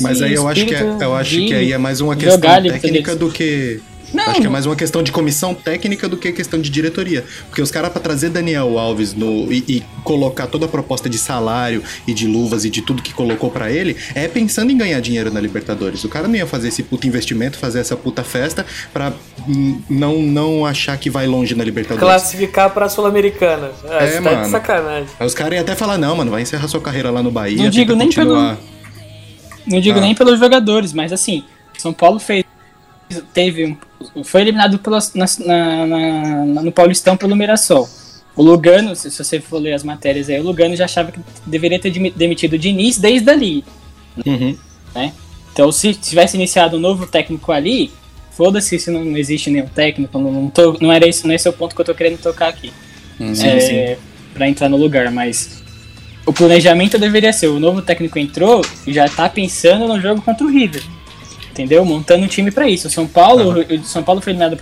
Mas 0.00 0.22
aí 0.22 0.34
eu 0.34 0.48
acho 0.48 0.66
que 0.66 0.74
é, 0.74 0.96
eu 1.00 1.14
acho 1.14 1.36
que 1.36 1.54
aí 1.54 1.72
é 1.72 1.78
mais 1.78 2.00
uma 2.00 2.16
questão 2.16 2.40
técnica 2.62 3.14
do 3.14 3.30
que 3.30 3.80
Não, 4.16 4.30
acho 4.30 4.40
que 4.40 4.46
é 4.46 4.50
mais 4.50 4.66
uma 4.66 4.74
questão 4.76 5.02
de 5.02 5.12
comissão 5.12 5.54
técnica 5.54 6.08
do 6.08 6.16
que 6.16 6.32
questão 6.32 6.60
de 6.60 6.70
diretoria. 6.70 7.24
Porque 7.48 7.60
os 7.62 7.70
caras, 7.70 7.90
pra 7.90 8.00
trazer 8.00 8.30
Daniel 8.30 8.78
Alves 8.78 9.14
no, 9.14 9.52
e, 9.52 9.64
e 9.68 9.82
colocar 10.02 10.46
toda 10.46 10.66
a 10.66 10.68
proposta 10.68 11.08
de 11.08 11.18
salário 11.18 11.82
e 12.06 12.14
de 12.14 12.26
luvas 12.26 12.64
e 12.64 12.70
de 12.70 12.82
tudo 12.82 13.02
que 13.02 13.12
colocou 13.12 13.50
pra 13.50 13.70
ele, 13.70 13.96
é 14.14 14.26
pensando 14.28 14.70
em 14.72 14.76
ganhar 14.76 15.00
dinheiro 15.00 15.30
na 15.32 15.40
Libertadores. 15.40 16.02
O 16.04 16.08
cara 16.08 16.26
não 16.28 16.34
ia 16.34 16.46
fazer 16.46 16.68
esse 16.68 16.82
puta 16.82 17.06
investimento, 17.06 17.58
fazer 17.58 17.80
essa 17.80 17.96
puta 17.96 18.24
festa 18.24 18.64
pra 18.92 19.12
não, 19.88 20.22
não 20.22 20.64
achar 20.66 20.96
que 20.98 21.10
vai 21.10 21.26
longe 21.26 21.54
na 21.54 21.62
Libertadores. 21.64 22.00
Classificar 22.02 22.70
pra 22.70 22.88
Sul-Americana. 22.88 23.70
Ah, 23.88 24.04
É, 24.04 24.06
você 24.06 24.14
tá 24.14 24.20
mano. 24.22 24.42
de 24.44 24.48
sacanagem. 24.50 25.08
Aí 25.20 25.26
os 25.26 25.34
caras 25.34 25.52
iam 25.54 25.60
até 25.62 25.74
falar, 25.74 25.98
não, 25.98 26.16
mano, 26.16 26.30
vai 26.30 26.42
encerrar 26.42 26.68
sua 26.68 26.80
carreira 26.80 27.10
lá 27.10 27.22
no 27.22 27.30
Bahia. 27.30 27.56
Não 27.62 27.70
digo 27.70 27.94
nem 27.94 28.08
pelo- 28.10 28.30
continuar." 28.34 28.58
Não 29.66 29.80
digo 29.80 29.98
Ah. 29.98 30.02
nem 30.02 30.14
pelos 30.14 30.38
jogadores, 30.38 30.92
mas 30.92 31.12
assim, 31.12 31.42
São 31.76 31.92
Paulo 31.92 32.18
fez. 32.18 32.44
Teve 33.32 33.76
foi 34.24 34.40
eliminado 34.42 34.78
pelo, 34.78 34.98
na, 35.14 35.26
na- 35.46 35.86
na- 36.44 36.62
no 36.62 36.72
Paulistão 36.72 37.16
pelo 37.16 37.36
Mirassol. 37.36 37.88
O 38.34 38.42
Lugano, 38.42 38.94
se, 38.96 39.10
se 39.10 39.24
você 39.24 39.40
for 39.40 39.58
ler 39.58 39.72
as 39.72 39.82
matérias 39.82 40.28
aí, 40.28 40.38
o 40.38 40.42
Lugano 40.42 40.76
já 40.76 40.84
achava 40.84 41.10
que 41.12 41.20
deveria 41.46 41.78
ter 41.78 41.90
demi- 41.90 42.10
demitido 42.10 42.54
o 42.54 42.58
Diniz 42.58 42.98
desde 42.98 43.30
ali. 43.30 43.64
Uhum. 44.26 44.56
Né? 44.94 45.12
Então, 45.52 45.70
se 45.72 45.94
tivesse 45.94 46.36
iniciado 46.36 46.76
um 46.76 46.80
novo 46.80 47.06
técnico 47.06 47.50
ali, 47.52 47.90
foda-se 48.32 48.78
se 48.78 48.90
não 48.90 49.16
existe 49.16 49.48
nenhum 49.50 49.66
técnico, 49.68 50.18
não, 50.18 50.50
tô- 50.50 50.76
não 50.80 50.92
era 50.92 51.08
esse, 51.08 51.24
não 51.24 51.32
é 51.32 51.36
esse 51.36 51.48
o 51.48 51.52
ponto 51.52 51.74
que 51.74 51.80
eu 51.80 51.84
tô 51.84 51.94
querendo 51.94 52.18
tocar 52.20 52.48
aqui. 52.48 52.72
é, 53.46 53.98
Pra 54.34 54.46
entrar 54.48 54.68
no 54.68 54.76
lugar, 54.76 55.10
mas 55.10 55.62
o 56.26 56.32
planejamento 56.32 56.98
deveria 56.98 57.32
ser: 57.32 57.46
o 57.46 57.58
novo 57.58 57.80
técnico 57.80 58.18
entrou 58.18 58.60
e 58.86 58.92
já 58.92 59.08
tá 59.08 59.30
pensando 59.30 59.88
no 59.88 59.98
jogo 59.98 60.20
contra 60.20 60.44
o 60.46 60.50
River. 60.50 60.82
Entendeu? 61.56 61.84
Montando 61.86 62.22
um 62.24 62.28
time 62.28 62.50
pra 62.50 62.68
isso. 62.68 62.86
O 62.86 62.90
São 62.90 63.06
Paulo, 63.06 63.60
o 63.62 63.84
São 63.84 64.02
Paulo 64.02 64.20
foi 64.20 64.32
eliminado 64.32 64.58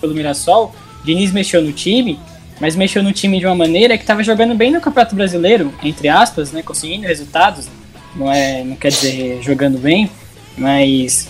pelo- 0.00 0.14
Mirassol, 0.14 0.74
Diniz 1.04 1.30
mexeu 1.30 1.60
no 1.60 1.72
time, 1.72 2.18
mas 2.58 2.74
mexeu 2.74 3.02
no 3.02 3.12
time 3.12 3.38
de 3.38 3.44
uma 3.44 3.54
maneira 3.54 3.98
que 3.98 4.04
tava 4.04 4.22
jogando 4.22 4.54
bem 4.54 4.70
no 4.70 4.80
Campeonato 4.80 5.14
Brasileiro, 5.14 5.74
entre 5.82 6.08
aspas, 6.08 6.52
né? 6.52 6.62
Conseguindo 6.62 7.06
resultados. 7.06 7.68
Não, 8.14 8.32
é, 8.32 8.64
não 8.64 8.76
quer 8.76 8.88
dizer 8.88 9.42
jogando 9.42 9.76
bem, 9.78 10.10
mas 10.56 11.28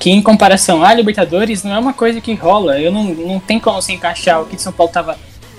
que 0.00 0.08
em 0.10 0.22
comparação 0.22 0.82
à 0.82 0.94
Libertadores 0.94 1.62
não 1.62 1.74
é 1.74 1.78
uma 1.78 1.92
coisa 1.92 2.20
que 2.22 2.32
rola. 2.32 2.80
Eu 2.80 2.90
não, 2.90 3.04
não 3.04 3.38
tem 3.38 3.60
como 3.60 3.82
se 3.82 3.92
encaixar 3.92 4.40
o 4.40 4.46
que 4.46 4.56
o 4.56 4.58
São 4.58 4.72
Paulo 4.72 4.90
tava. 4.90 5.18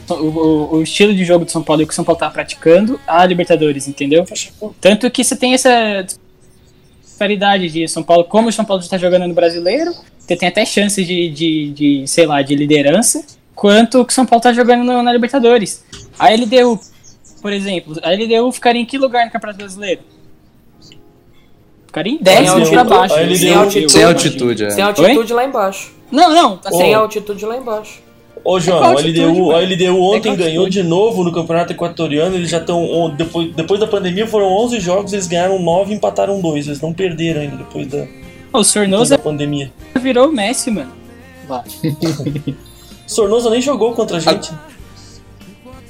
O, 0.09 0.13
o- 0.13 0.75
o 0.77 0.81
estilo 0.83 1.13
de 1.13 1.23
jogo 1.23 1.45
do 1.45 1.51
São 1.51 1.61
Paulo 1.61 1.81
e 1.81 1.85
o 1.85 1.87
que 1.87 1.93
o 1.93 1.95
São 1.95 2.03
Paulo 2.03 2.19
tava 2.19 2.33
praticando 2.33 2.99
à 3.05 3.23
Libertadores, 3.25 3.87
entendeu? 3.87 4.25
Tanto 4.81 5.09
que 5.11 5.23
você 5.23 5.35
tem 5.35 5.53
essa 5.53 6.05
disparidade 7.17 7.69
de 7.69 7.87
São 7.87 8.03
Paulo, 8.03 8.23
como 8.25 8.49
o 8.49 8.51
São 8.51 8.65
Paulo 8.65 8.81
está 8.81 8.97
jogando 8.97 9.27
no 9.27 9.33
brasileiro, 9.33 9.93
você 10.19 10.35
tem 10.35 10.49
até 10.49 10.65
chance 10.65 11.03
de, 11.03 11.29
de, 11.29 11.71
de, 11.71 12.07
sei 12.07 12.25
lá, 12.25 12.41
de 12.41 12.55
liderança, 12.55 13.23
quanto 13.55 14.01
o 14.01 14.05
que 14.05 14.11
o 14.11 14.15
São 14.15 14.25
Paulo 14.25 14.39
está 14.39 14.51
jogando 14.53 14.83
no- 14.83 15.01
na 15.03 15.11
Libertadores. 15.13 15.83
A 16.17 16.29
LDU, 16.29 16.79
por 17.41 17.53
exemplo, 17.53 17.95
a 18.01 18.11
LDU 18.11 18.51
ficaria 18.51 18.81
em 18.81 18.85
que 18.85 18.97
lugar 18.97 19.25
no 19.25 19.31
Campeonato 19.31 19.59
Brasileiro? 19.59 20.01
Ficaria 21.87 22.13
em 22.13 22.17
décimo 22.17 22.49
altitude, 22.49 22.71
pra 22.71 22.83
baixo. 22.83 23.15
Sem 23.37 23.53
altitude. 23.53 23.91
Sem 23.91 24.03
altitude, 24.03 24.65
é. 24.65 24.69
Sem 24.71 24.83
altitude 24.83 25.33
lá 25.33 25.45
embaixo. 25.45 25.93
Não, 26.11 26.29
não, 26.33 26.59
assim, 26.65 26.77
Sem 26.77 26.93
altitude 26.93 27.45
lá 27.45 27.55
embaixo. 27.57 28.01
Ô, 28.43 28.59
João, 28.59 28.79
qual 28.79 28.97
a 28.97 29.01
LDU, 29.01 29.51
a? 29.51 29.59
LDU 29.59 30.01
ontem 30.01 30.33
É 30.33 30.35
ganhou 30.35 30.67
de 30.67 30.83
novo 30.83 31.23
no 31.23 31.31
Campeonato 31.31 31.71
Equatoriano. 31.71 32.35
Eles 32.35 32.49
já 32.49 32.57
estão. 32.57 33.13
Depois, 33.15 33.53
depois 33.55 33.79
da 33.79 33.87
pandemia 33.87 34.27
foram 34.27 34.47
11 34.47 34.79
jogos, 34.79 35.13
eles 35.13 35.27
ganharam 35.27 35.59
9 35.59 35.93
e 35.93 35.95
empataram 35.95 36.41
2. 36.41 36.67
Eles 36.67 36.81
não 36.81 36.93
perderam 36.93 37.41
ainda 37.41 37.55
depois 37.55 37.87
da, 37.87 37.99
o 37.99 38.05
depois 38.47 38.67
Sornosa 38.67 39.17
da 39.17 39.23
pandemia. 39.23 39.71
virou 40.01 40.27
o 40.27 40.31
Messi, 40.31 40.71
mano. 40.71 40.91
Sornosa 43.07 43.49
nem 43.49 43.61
jogou 43.61 43.93
contra 43.93 44.17
a 44.17 44.19
gente. 44.19 44.51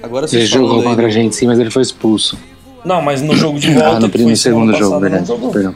Agora 0.02 0.28
Ele 0.32 0.46
jogou 0.46 0.80
aí 0.80 0.84
contra 0.84 1.08
a 1.08 1.10
gente, 1.10 1.36
sim, 1.36 1.48
mas 1.48 1.58
ele 1.60 1.72
foi 1.72 1.82
expulso. 1.82 2.38
Não, 2.84 3.02
mas 3.02 3.22
no 3.22 3.36
jogo 3.36 3.58
de 3.58 3.72
volta. 3.72 3.90
Ah, 3.90 4.00
no, 4.00 4.08
que 4.08 4.12
primeiro, 4.18 4.38
foi 4.40 4.52
no 4.52 4.56
semana 4.56 4.74
segundo 4.74 4.90
jogo, 4.90 5.00
verdade. 5.00 5.30
Não 5.30 5.36
jogou. 5.38 5.52
Perdão. 5.52 5.76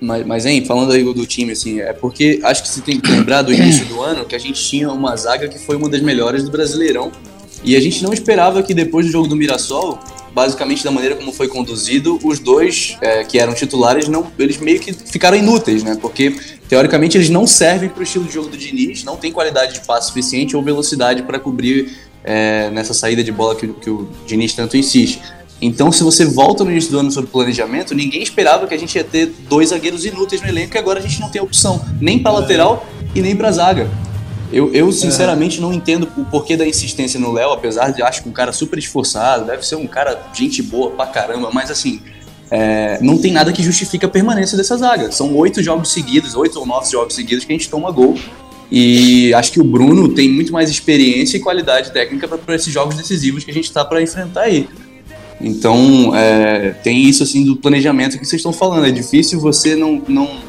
Mas, 0.00 0.26
mas, 0.26 0.46
hein, 0.46 0.64
falando 0.64 0.92
aí 0.92 1.02
do 1.02 1.26
time, 1.26 1.52
assim, 1.52 1.80
é 1.80 1.92
porque 1.92 2.40
acho 2.44 2.62
que 2.62 2.68
você 2.68 2.80
tem 2.80 3.00
que 3.00 3.10
lembrar 3.10 3.42
do 3.42 3.52
início 3.52 3.84
do 3.86 4.00
ano 4.00 4.24
que 4.24 4.36
a 4.36 4.38
gente 4.38 4.62
tinha 4.62 4.90
uma 4.90 5.16
zaga 5.16 5.48
que 5.48 5.58
foi 5.58 5.76
uma 5.76 5.88
das 5.88 6.00
melhores 6.00 6.44
do 6.44 6.50
Brasileirão. 6.50 7.10
E 7.64 7.74
a 7.74 7.80
gente 7.80 8.02
não 8.04 8.12
esperava 8.12 8.62
que 8.62 8.72
depois 8.72 9.06
do 9.06 9.10
jogo 9.10 9.26
do 9.26 9.34
Mirassol, 9.34 9.98
basicamente 10.32 10.84
da 10.84 10.92
maneira 10.92 11.16
como 11.16 11.32
foi 11.32 11.48
conduzido, 11.48 12.18
os 12.22 12.38
dois 12.38 12.96
é, 13.00 13.24
que 13.24 13.40
eram 13.40 13.52
titulares, 13.52 14.08
não, 14.08 14.30
eles 14.38 14.58
meio 14.58 14.78
que 14.78 14.92
ficaram 14.92 15.36
inúteis, 15.36 15.82
né? 15.82 15.98
Porque, 16.00 16.36
teoricamente, 16.68 17.16
eles 17.16 17.28
não 17.28 17.46
servem 17.46 17.88
para 17.88 18.00
o 18.00 18.02
estilo 18.04 18.24
de 18.24 18.34
jogo 18.34 18.48
do 18.48 18.56
Diniz, 18.56 19.02
não 19.02 19.16
tem 19.16 19.32
qualidade 19.32 19.74
de 19.74 19.80
passe 19.80 20.08
suficiente 20.08 20.56
ou 20.56 20.62
velocidade 20.62 21.24
para 21.24 21.40
cobrir 21.40 21.92
é, 22.22 22.70
nessa 22.70 22.94
saída 22.94 23.24
de 23.24 23.32
bola 23.32 23.56
que, 23.56 23.66
que 23.66 23.90
o 23.90 24.08
Diniz 24.26 24.54
tanto 24.54 24.76
insiste. 24.76 25.20
Então, 25.60 25.90
se 25.90 26.04
você 26.04 26.24
volta 26.24 26.62
no 26.62 26.70
início 26.70 26.90
do 26.90 27.00
ano 27.00 27.10
sobre 27.10 27.30
planejamento, 27.30 27.94
ninguém 27.94 28.22
esperava 28.22 28.66
que 28.66 28.74
a 28.74 28.78
gente 28.78 28.94
ia 28.94 29.02
ter 29.02 29.34
dois 29.48 29.70
zagueiros 29.70 30.04
inúteis 30.04 30.40
no 30.40 30.48
elenco 30.48 30.76
e 30.76 30.78
agora 30.78 31.00
a 31.00 31.02
gente 31.02 31.20
não 31.20 31.28
tem 31.28 31.42
opção, 31.42 31.84
nem 32.00 32.18
para 32.18 32.32
lateral 32.32 32.86
e 33.14 33.20
nem 33.20 33.34
para 33.34 33.50
zaga. 33.50 33.90
Eu, 34.52 34.72
eu 34.72 34.90
sinceramente 34.92 35.60
não 35.60 35.72
entendo 35.72 36.08
o 36.16 36.24
porquê 36.24 36.56
da 36.56 36.66
insistência 36.66 37.20
no 37.20 37.32
Léo, 37.32 37.52
apesar 37.52 37.90
de 37.90 38.02
acho 38.02 38.22
que 38.22 38.28
um 38.28 38.32
cara 38.32 38.52
super 38.52 38.78
esforçado, 38.78 39.44
deve 39.44 39.66
ser 39.66 39.76
um 39.76 39.86
cara 39.86 40.18
gente 40.32 40.62
boa 40.62 40.90
pra 40.90 41.06
caramba, 41.06 41.50
mas 41.52 41.70
assim, 41.70 42.00
é, 42.50 42.98
não 43.02 43.18
tem 43.18 43.32
nada 43.32 43.52
que 43.52 43.62
justifique 43.62 44.06
a 44.06 44.08
permanência 44.08 44.56
dessa 44.56 44.76
zaga. 44.76 45.12
São 45.12 45.36
oito 45.36 45.62
jogos 45.62 45.92
seguidos, 45.92 46.34
oito 46.34 46.58
ou 46.58 46.64
nove 46.64 46.90
jogos 46.90 47.14
seguidos 47.14 47.44
que 47.44 47.52
a 47.52 47.56
gente 47.56 47.68
toma 47.68 47.90
gol. 47.90 48.16
E 48.70 49.32
acho 49.34 49.52
que 49.52 49.60
o 49.60 49.64
Bruno 49.64 50.10
tem 50.10 50.30
muito 50.30 50.52
mais 50.52 50.70
experiência 50.70 51.36
e 51.36 51.40
qualidade 51.40 51.90
técnica 51.90 52.28
para 52.28 52.54
esses 52.54 52.72
jogos 52.72 52.96
decisivos 52.96 53.44
que 53.44 53.50
a 53.50 53.54
gente 53.54 53.70
tá 53.72 53.84
para 53.84 54.00
enfrentar 54.00 54.42
aí. 54.42 54.68
Então, 55.40 56.14
é, 56.16 56.70
tem 56.82 57.02
isso 57.02 57.22
assim 57.22 57.44
do 57.44 57.56
planejamento 57.56 58.18
que 58.18 58.24
vocês 58.26 58.40
estão 58.40 58.52
falando. 58.52 58.86
É 58.86 58.90
difícil 58.90 59.38
você 59.38 59.76
não, 59.76 60.02
não, 60.08 60.40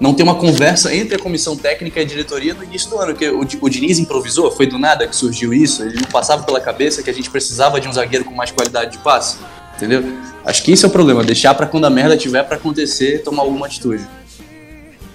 não 0.00 0.14
ter 0.14 0.22
uma 0.22 0.34
conversa 0.34 0.94
entre 0.94 1.16
a 1.16 1.18
comissão 1.18 1.56
técnica 1.56 2.00
e 2.00 2.02
a 2.02 2.06
diretoria 2.06 2.54
no 2.54 2.64
início 2.64 2.88
do 2.88 2.98
ano. 2.98 3.12
Porque 3.12 3.28
o, 3.28 3.40
o 3.40 3.68
Diniz 3.68 3.98
improvisou, 3.98 4.50
foi 4.50 4.66
do 4.66 4.78
nada 4.78 5.06
que 5.06 5.14
surgiu 5.14 5.52
isso. 5.52 5.82
Ele 5.82 5.96
não 5.96 6.10
passava 6.10 6.42
pela 6.42 6.60
cabeça 6.60 7.02
que 7.02 7.10
a 7.10 7.14
gente 7.14 7.28
precisava 7.28 7.80
de 7.80 7.86
um 7.86 7.92
zagueiro 7.92 8.24
com 8.24 8.34
mais 8.34 8.50
qualidade 8.50 8.92
de 8.92 8.98
passe. 8.98 9.36
Entendeu? 9.76 10.02
Acho 10.44 10.62
que 10.62 10.72
isso 10.72 10.86
é 10.86 10.88
o 10.88 10.92
problema, 10.92 11.22
deixar 11.22 11.54
para 11.54 11.66
quando 11.66 11.84
a 11.84 11.90
merda 11.90 12.16
tiver 12.16 12.42
para 12.44 12.56
acontecer, 12.56 13.22
tomar 13.22 13.42
alguma 13.42 13.66
atitude. 13.66 14.06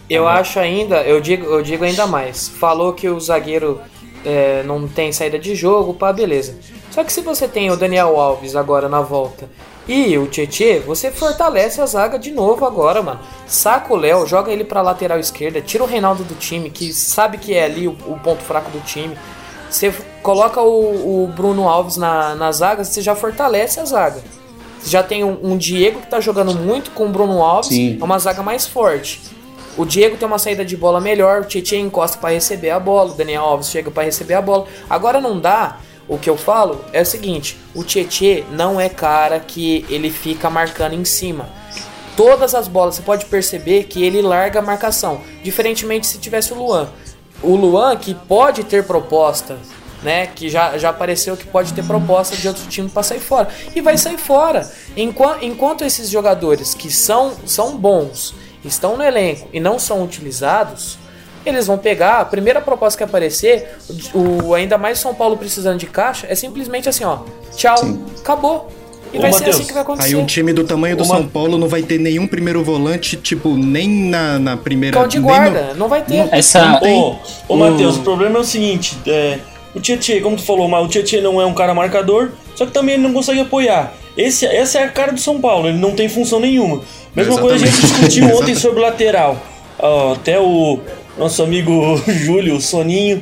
Eu 0.08 0.28
acho 0.28 0.60
ainda, 0.60 1.02
eu 1.04 1.20
digo, 1.20 1.46
eu 1.46 1.64
digo 1.64 1.84
ainda 1.84 2.06
mais. 2.06 2.48
Falou 2.48 2.94
que 2.94 3.10
o 3.10 3.20
zagueiro 3.20 3.82
é, 4.24 4.62
não 4.64 4.88
tem 4.88 5.12
saída 5.12 5.40
de 5.40 5.56
jogo, 5.56 5.94
pá, 5.96 6.14
beleza. 6.14 6.56
Só 6.92 7.04
que 7.04 7.12
se 7.12 7.22
você 7.22 7.48
tem 7.48 7.72
o 7.72 7.78
Daniel 7.78 8.20
Alves 8.20 8.56
agora 8.56 8.88
na 8.88 9.02
volta 9.02 9.50
e 9.88 10.18
o 10.18 10.28
Tietê, 10.28 10.80
você 10.80 11.10
fortalece 11.10 11.82
a 11.82 11.86
zaga 11.86 12.20
de 12.20 12.32
novo 12.32 12.66
agora, 12.66 13.02
mano. 13.02 13.20
Saca 13.48 13.94
o 13.94 13.98
Léo, 13.98 14.28
joga 14.28 14.52
ele 14.52 14.64
pra 14.64 14.82
lateral 14.82 15.20
esquerda, 15.20 15.62
tira 15.62 15.84
o 15.84 15.88
Reinaldo 15.88 16.24
do 16.24 16.36
time, 16.36 16.70
que 16.70 16.94
sabe 16.94 17.38
que 17.38 17.54
é 17.54 17.64
ali 17.64 17.88
o, 17.88 17.92
o 18.06 18.20
ponto 18.20 18.44
fraco 18.44 18.70
do 18.70 18.80
time. 18.82 19.18
Você 19.70 19.94
coloca 20.22 20.62
o, 20.62 21.24
o 21.24 21.28
Bruno 21.28 21.68
Alves 21.68 21.98
na, 21.98 22.36
na 22.36 22.52
zaga, 22.52 22.84
você 22.84 23.02
já 23.02 23.16
fortalece 23.16 23.80
a 23.80 23.86
zaga. 23.86 24.22
Você 24.80 24.90
já 24.90 25.02
tem 25.02 25.24
um, 25.24 25.40
um 25.42 25.58
Diego 25.58 26.02
que 26.02 26.08
tá 26.08 26.20
jogando 26.20 26.54
muito 26.54 26.92
com 26.92 27.06
o 27.06 27.10
Bruno 27.10 27.42
Alves, 27.42 27.70
Sim. 27.70 27.98
é 28.00 28.04
uma 28.04 28.20
zaga 28.20 28.44
mais 28.44 28.68
forte. 28.68 29.22
O 29.78 29.86
Diego 29.86 30.18
tem 30.18 30.28
uma 30.28 30.38
saída 30.38 30.66
de 30.66 30.76
bola 30.76 31.00
melhor, 31.00 31.42
o 31.42 31.46
Tietchan 31.46 31.78
encosta 31.78 32.18
para 32.18 32.34
receber 32.34 32.72
a 32.72 32.80
bola, 32.80 33.12
o 33.12 33.16
Daniel 33.16 33.44
Alves 33.44 33.70
chega 33.70 33.90
para 33.90 34.04
receber 34.04 34.34
a 34.34 34.42
bola. 34.42 34.66
Agora 34.90 35.22
não 35.22 35.40
dá. 35.40 35.78
O 36.12 36.18
que 36.18 36.30
eu 36.30 36.36
falo 36.36 36.84
é 36.92 37.02
o 37.02 37.06
seguinte: 37.06 37.58
o 37.74 37.86
Tietchan 37.86 38.44
não 38.52 38.78
é 38.82 38.90
cara 38.90 39.40
que 39.40 39.86
ele 39.90 40.12
fica 40.12 40.50
marcando 40.50 40.92
em 40.92 41.06
cima. 41.06 41.48
Todas 42.18 42.54
as 42.54 42.68
bolas 42.68 42.96
você 42.96 43.02
pode 43.02 43.26
perceber 43.28 43.86
que 43.86 44.04
ele 44.04 44.22
larga 44.22 44.60
a 44.60 44.62
marcação, 44.62 45.22
diferentemente 45.42 46.06
se 46.06 46.18
tivesse 46.18 46.52
o 46.52 46.58
Luan. 46.58 46.90
O 47.42 47.56
Luan 47.56 47.96
que 47.96 48.14
pode 48.14 48.66
ter 48.66 48.84
proposta, 48.84 49.58
né? 50.04 50.28
Que 50.28 50.50
já, 50.50 50.78
já 50.78 50.90
apareceu 50.90 51.38
que 51.38 51.48
pode 51.48 51.72
ter 51.72 51.86
proposta 51.86 52.36
de 52.36 52.46
outro 52.46 52.68
time 52.68 52.90
para 52.90 53.04
sair 53.04 53.22
fora. 53.22 53.48
E 53.74 53.80
vai 53.80 53.98
sair 53.98 54.18
fora. 54.18 54.70
Enquanto, 54.98 55.46
enquanto 55.46 55.86
esses 55.86 56.10
jogadores 56.10 56.74
que 56.74 56.92
são, 56.92 57.38
são 57.46 57.78
bons 57.78 58.36
estão 58.66 58.98
no 58.98 59.04
elenco 59.04 59.48
e 59.54 59.62
não 59.62 59.80
são 59.80 60.04
utilizados, 60.04 61.00
eles 61.46 61.68
vão 61.68 61.78
pegar 61.78 62.20
a 62.20 62.26
primeira 62.26 62.62
proposta 62.62 62.98
que 62.98 63.04
aparecer, 63.04 63.78
o 64.14 64.54
ainda 64.54 64.78
mais 64.78 65.00
São 65.00 65.14
Paulo 65.14 65.38
precisando 65.38 65.78
de 65.78 65.86
caixa, 65.88 66.28
é 66.30 66.36
simplesmente 66.36 66.88
assim, 66.90 67.04
ó, 67.04 67.20
tchau, 67.56 67.76
acabou. 68.20 68.70
E 69.14 69.18
Ô, 69.18 69.22
vai 69.22 69.34
ser 69.34 69.40
Matheus, 69.40 69.56
assim 69.58 69.66
que 69.68 69.74
vai 69.74 69.82
acontecer. 69.82 70.08
Aí 70.08 70.16
um 70.16 70.26
time 70.26 70.54
do 70.54 70.64
tamanho 70.64 70.96
do 70.96 71.04
Uma- 71.04 71.16
São 71.18 71.28
Paulo 71.28 71.58
não 71.58 71.68
vai 71.68 71.82
ter 71.82 71.98
nenhum 72.00 72.26
primeiro 72.26 72.64
volante, 72.64 73.18
tipo, 73.18 73.58
nem 73.58 73.90
na, 73.90 74.40
na 74.40 74.56
primeira. 74.56 74.98
Cão 74.98 75.06
de 75.08 75.20
guarda, 75.20 75.74
não 75.76 75.90
vai 75.90 76.02
ter. 76.02 76.30
Essa. 76.32 76.80
Ô, 76.82 77.10
ô 77.10 77.18
o- 77.50 77.58
Matheus, 77.58 77.98
o 77.98 78.02
problema 78.04 78.38
é 78.38 78.42
o 78.42 78.44
seguinte: 78.46 78.98
é, 79.06 79.38
o 79.76 79.82
Tietchan, 79.82 80.22
como 80.22 80.38
tu 80.38 80.44
falou, 80.44 80.70
o 80.72 80.88
Tietchan 80.88 81.20
não 81.22 81.42
é 81.42 81.46
um 81.46 81.54
cara 81.54 81.74
marcador, 81.74 82.30
só 82.56 82.66
que 82.66 82.72
também 82.72 82.96
ele 82.96 83.04
não 83.04 83.12
consegue 83.12 83.42
apoiar. 83.42 83.94
Esse, 84.16 84.46
essa 84.46 84.80
é 84.80 84.84
a 84.86 84.90
cara 84.90 85.12
do 85.12 85.20
São 85.20 85.42
Paulo, 85.42 85.68
ele 85.68 85.78
não 85.78 85.92
tem 85.92 86.08
função 86.08 86.40
nenhuma. 86.40 86.82
Mesma 87.14 87.38
coisa 87.38 87.56
a 87.56 87.58
gente 87.58 87.70
Exatamente. 87.80 87.98
discutiu 88.10 88.24
ontem 88.28 88.34
Exatamente. 88.52 88.60
sobre 88.62 88.80
o 88.80 88.84
lateral. 88.84 89.38
Ó, 89.80 90.14
até 90.14 90.40
o 90.40 90.80
nosso 91.18 91.42
amigo 91.44 92.02
Júlio, 92.08 92.56
o 92.56 92.62
Soninho, 92.62 93.22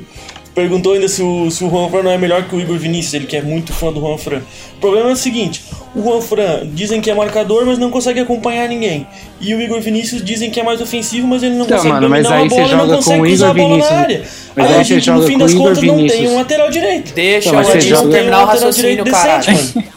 perguntou 0.56 0.93
ainda 0.93 1.08
se 1.08 1.21
o, 1.21 1.49
se 1.49 1.63
o 1.63 1.69
Juan 1.69 1.89
Fran 1.89 2.04
não 2.04 2.12
é 2.12 2.17
melhor 2.17 2.43
que 2.43 2.56
o 2.56 2.60
Igor 2.60 2.78
Vinícius, 2.78 3.13
ele 3.13 3.25
que 3.25 3.38
é 3.38 3.41
muito 3.41 3.71
fã 3.73 3.91
do 3.91 3.99
Juan 3.99 4.17
Fran. 4.17 4.41
O 4.78 4.80
problema 4.80 5.10
é 5.10 5.13
o 5.13 5.15
seguinte: 5.15 5.63
o 5.95 6.02
Juan 6.02 6.21
Fran 6.21 6.67
dizem 6.73 7.02
que 7.02 7.10
é 7.10 7.13
marcador, 7.13 7.65
mas 7.65 7.78
não 7.78 7.89
consegue 7.89 8.19
acompanhar 8.19 8.67
ninguém. 8.69 9.06
E 9.41 9.54
o 9.56 9.62
Igor 9.62 9.80
Vinícius 9.82 10.23
dizem 10.23 10.49
que 10.49 10.60
é 10.60 10.63
mais 10.63 10.80
ofensivo, 10.82 11.28
mas 11.28 11.43
ele 11.43 11.56
não 11.56 11.65
Então, 11.65 11.78
consegue 11.78 11.93
mano, 11.93 12.10
mas 12.10 12.23
dominar 12.23 12.41
aí 12.41 12.45
a 12.45 12.49
você 12.49 12.56
bola 12.56 12.71
não 12.71 12.80
joga 12.80 12.95
consegue 12.97 13.17
com 13.19 13.23
o 13.23 13.28
cruzar 13.28 13.49
a 13.49 13.52
Igor 13.54 13.63
bola 13.63 13.69
na 13.69 13.75
Vinícius. 13.86 13.99
área. 13.99 14.21
Mas 14.56 14.65
aí 14.65 14.73
aí 14.73 14.80
a 14.80 14.84
você 14.84 14.93
gente, 14.93 15.10
no 15.10 15.15
joga 15.15 15.28
fim 15.28 15.34
com 15.34 15.39
das 15.39 15.52
o 15.52 15.56
Igor 15.56 15.67
contas, 15.67 15.84
não 15.84 15.93
tem 15.95 15.95
Vinícius. 16.08 16.32
um 16.32 16.36
lateral 16.38 16.69
direito. 16.69 17.13
Deixa 17.13 17.49
Então, 17.49 17.60
o 17.62 17.63
você 17.63 17.78
Edilson 17.78 17.95
joga- 18.04 18.12
terminar 18.12 18.38
o 18.38 18.41
um 18.41 18.45
lateral 18.45 18.67
raciocínio, 18.67 18.89
direito 19.04 19.12
caralho. 19.12 19.45
decente, 19.45 19.75
mano. 19.75 19.88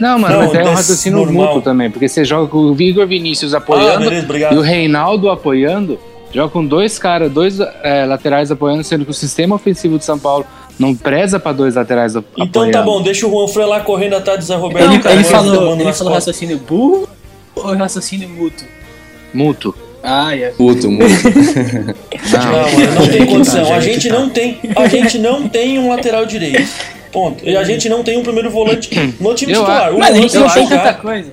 Não, 0.00 0.16
mano, 0.16 0.34
Não, 0.36 0.46
mas 0.46 0.54
é 0.54 0.62
um 0.64 0.74
raciocínio 0.74 1.18
normal. 1.18 1.46
mútuo 1.46 1.62
também, 1.62 1.90
porque 1.90 2.08
você 2.08 2.24
joga 2.24 2.46
com 2.46 2.58
o 2.58 2.80
Igor 2.80 3.04
Vinícius 3.08 3.52
apoiando 3.52 4.06
Ah, 4.06 4.10
beleza, 4.10 4.54
e 4.54 4.56
o 4.56 4.60
Reinaldo 4.60 5.28
apoiando, 5.28 5.98
joga 6.32 6.50
com 6.52 6.64
dois 6.64 6.98
caras, 6.98 7.30
dois 7.30 7.58
é, 7.82 8.04
laterais 8.04 8.50
apoiando, 8.50 8.84
sendo 8.84 9.04
que 9.04 9.10
o 9.10 9.14
sistema 9.14 9.54
ofensivo 9.56 9.98
de 9.98 10.04
São 10.04 10.18
Paulo 10.18 10.44
não 10.78 10.94
preza 10.94 11.40
pra 11.40 11.52
dois 11.52 11.74
laterais 11.74 12.14
ap- 12.16 12.24
Então 12.36 12.62
apoiando. 12.62 12.72
tá 12.72 12.82
bom, 12.82 13.02
deixa 13.02 13.26
o 13.26 13.30
Juan 13.30 13.48
Fran 13.48 13.66
lá 13.66 13.80
correndo 13.80 14.14
atrás 14.14 14.38
do 14.38 14.44
Zé 14.44 14.54
Roberto. 14.56 14.84
Ele, 14.92 14.98
cara, 15.02 15.14
ele 15.14 15.24
falou, 15.24 15.74
ele 15.80 15.92
falou 15.92 16.12
raciocínio 16.12 16.58
burro 16.58 17.08
ou 17.56 17.74
raciocínio 17.76 18.28
mútuo? 18.28 18.66
Mútuo. 19.34 19.74
Ah, 20.02 20.34
é. 20.36 20.50
Puto, 20.50 20.88
muito. 20.90 21.12
Não, 22.30 22.52
mano, 22.52 22.94
não 23.00 23.08
tem 23.08 23.26
condição. 23.26 23.72
A 23.74 23.80
gente 23.80 24.08
não 24.08 24.30
tem, 24.30 24.58
a 24.76 24.86
gente 24.88 25.18
não 25.18 25.48
tem 25.48 25.78
um 25.78 25.88
lateral 25.88 26.24
direito. 26.24 26.68
Ponto. 27.12 27.44
E 27.46 27.56
a 27.56 27.64
gente 27.64 27.88
não 27.88 28.04
tem 28.04 28.16
um 28.16 28.22
primeiro 28.22 28.48
volante 28.50 28.88
no 29.20 29.34
time 29.34 29.52
Eu 29.52 29.58
titular. 29.60 29.92
O 29.92 29.98
Mas 29.98 30.08
a 30.10 30.12
Luan 30.12 30.20
gente 30.22 30.32
tem 30.32 30.40
não 30.40 30.48
que 30.48 30.60
jogar. 30.76 30.98
coisa. 31.00 31.32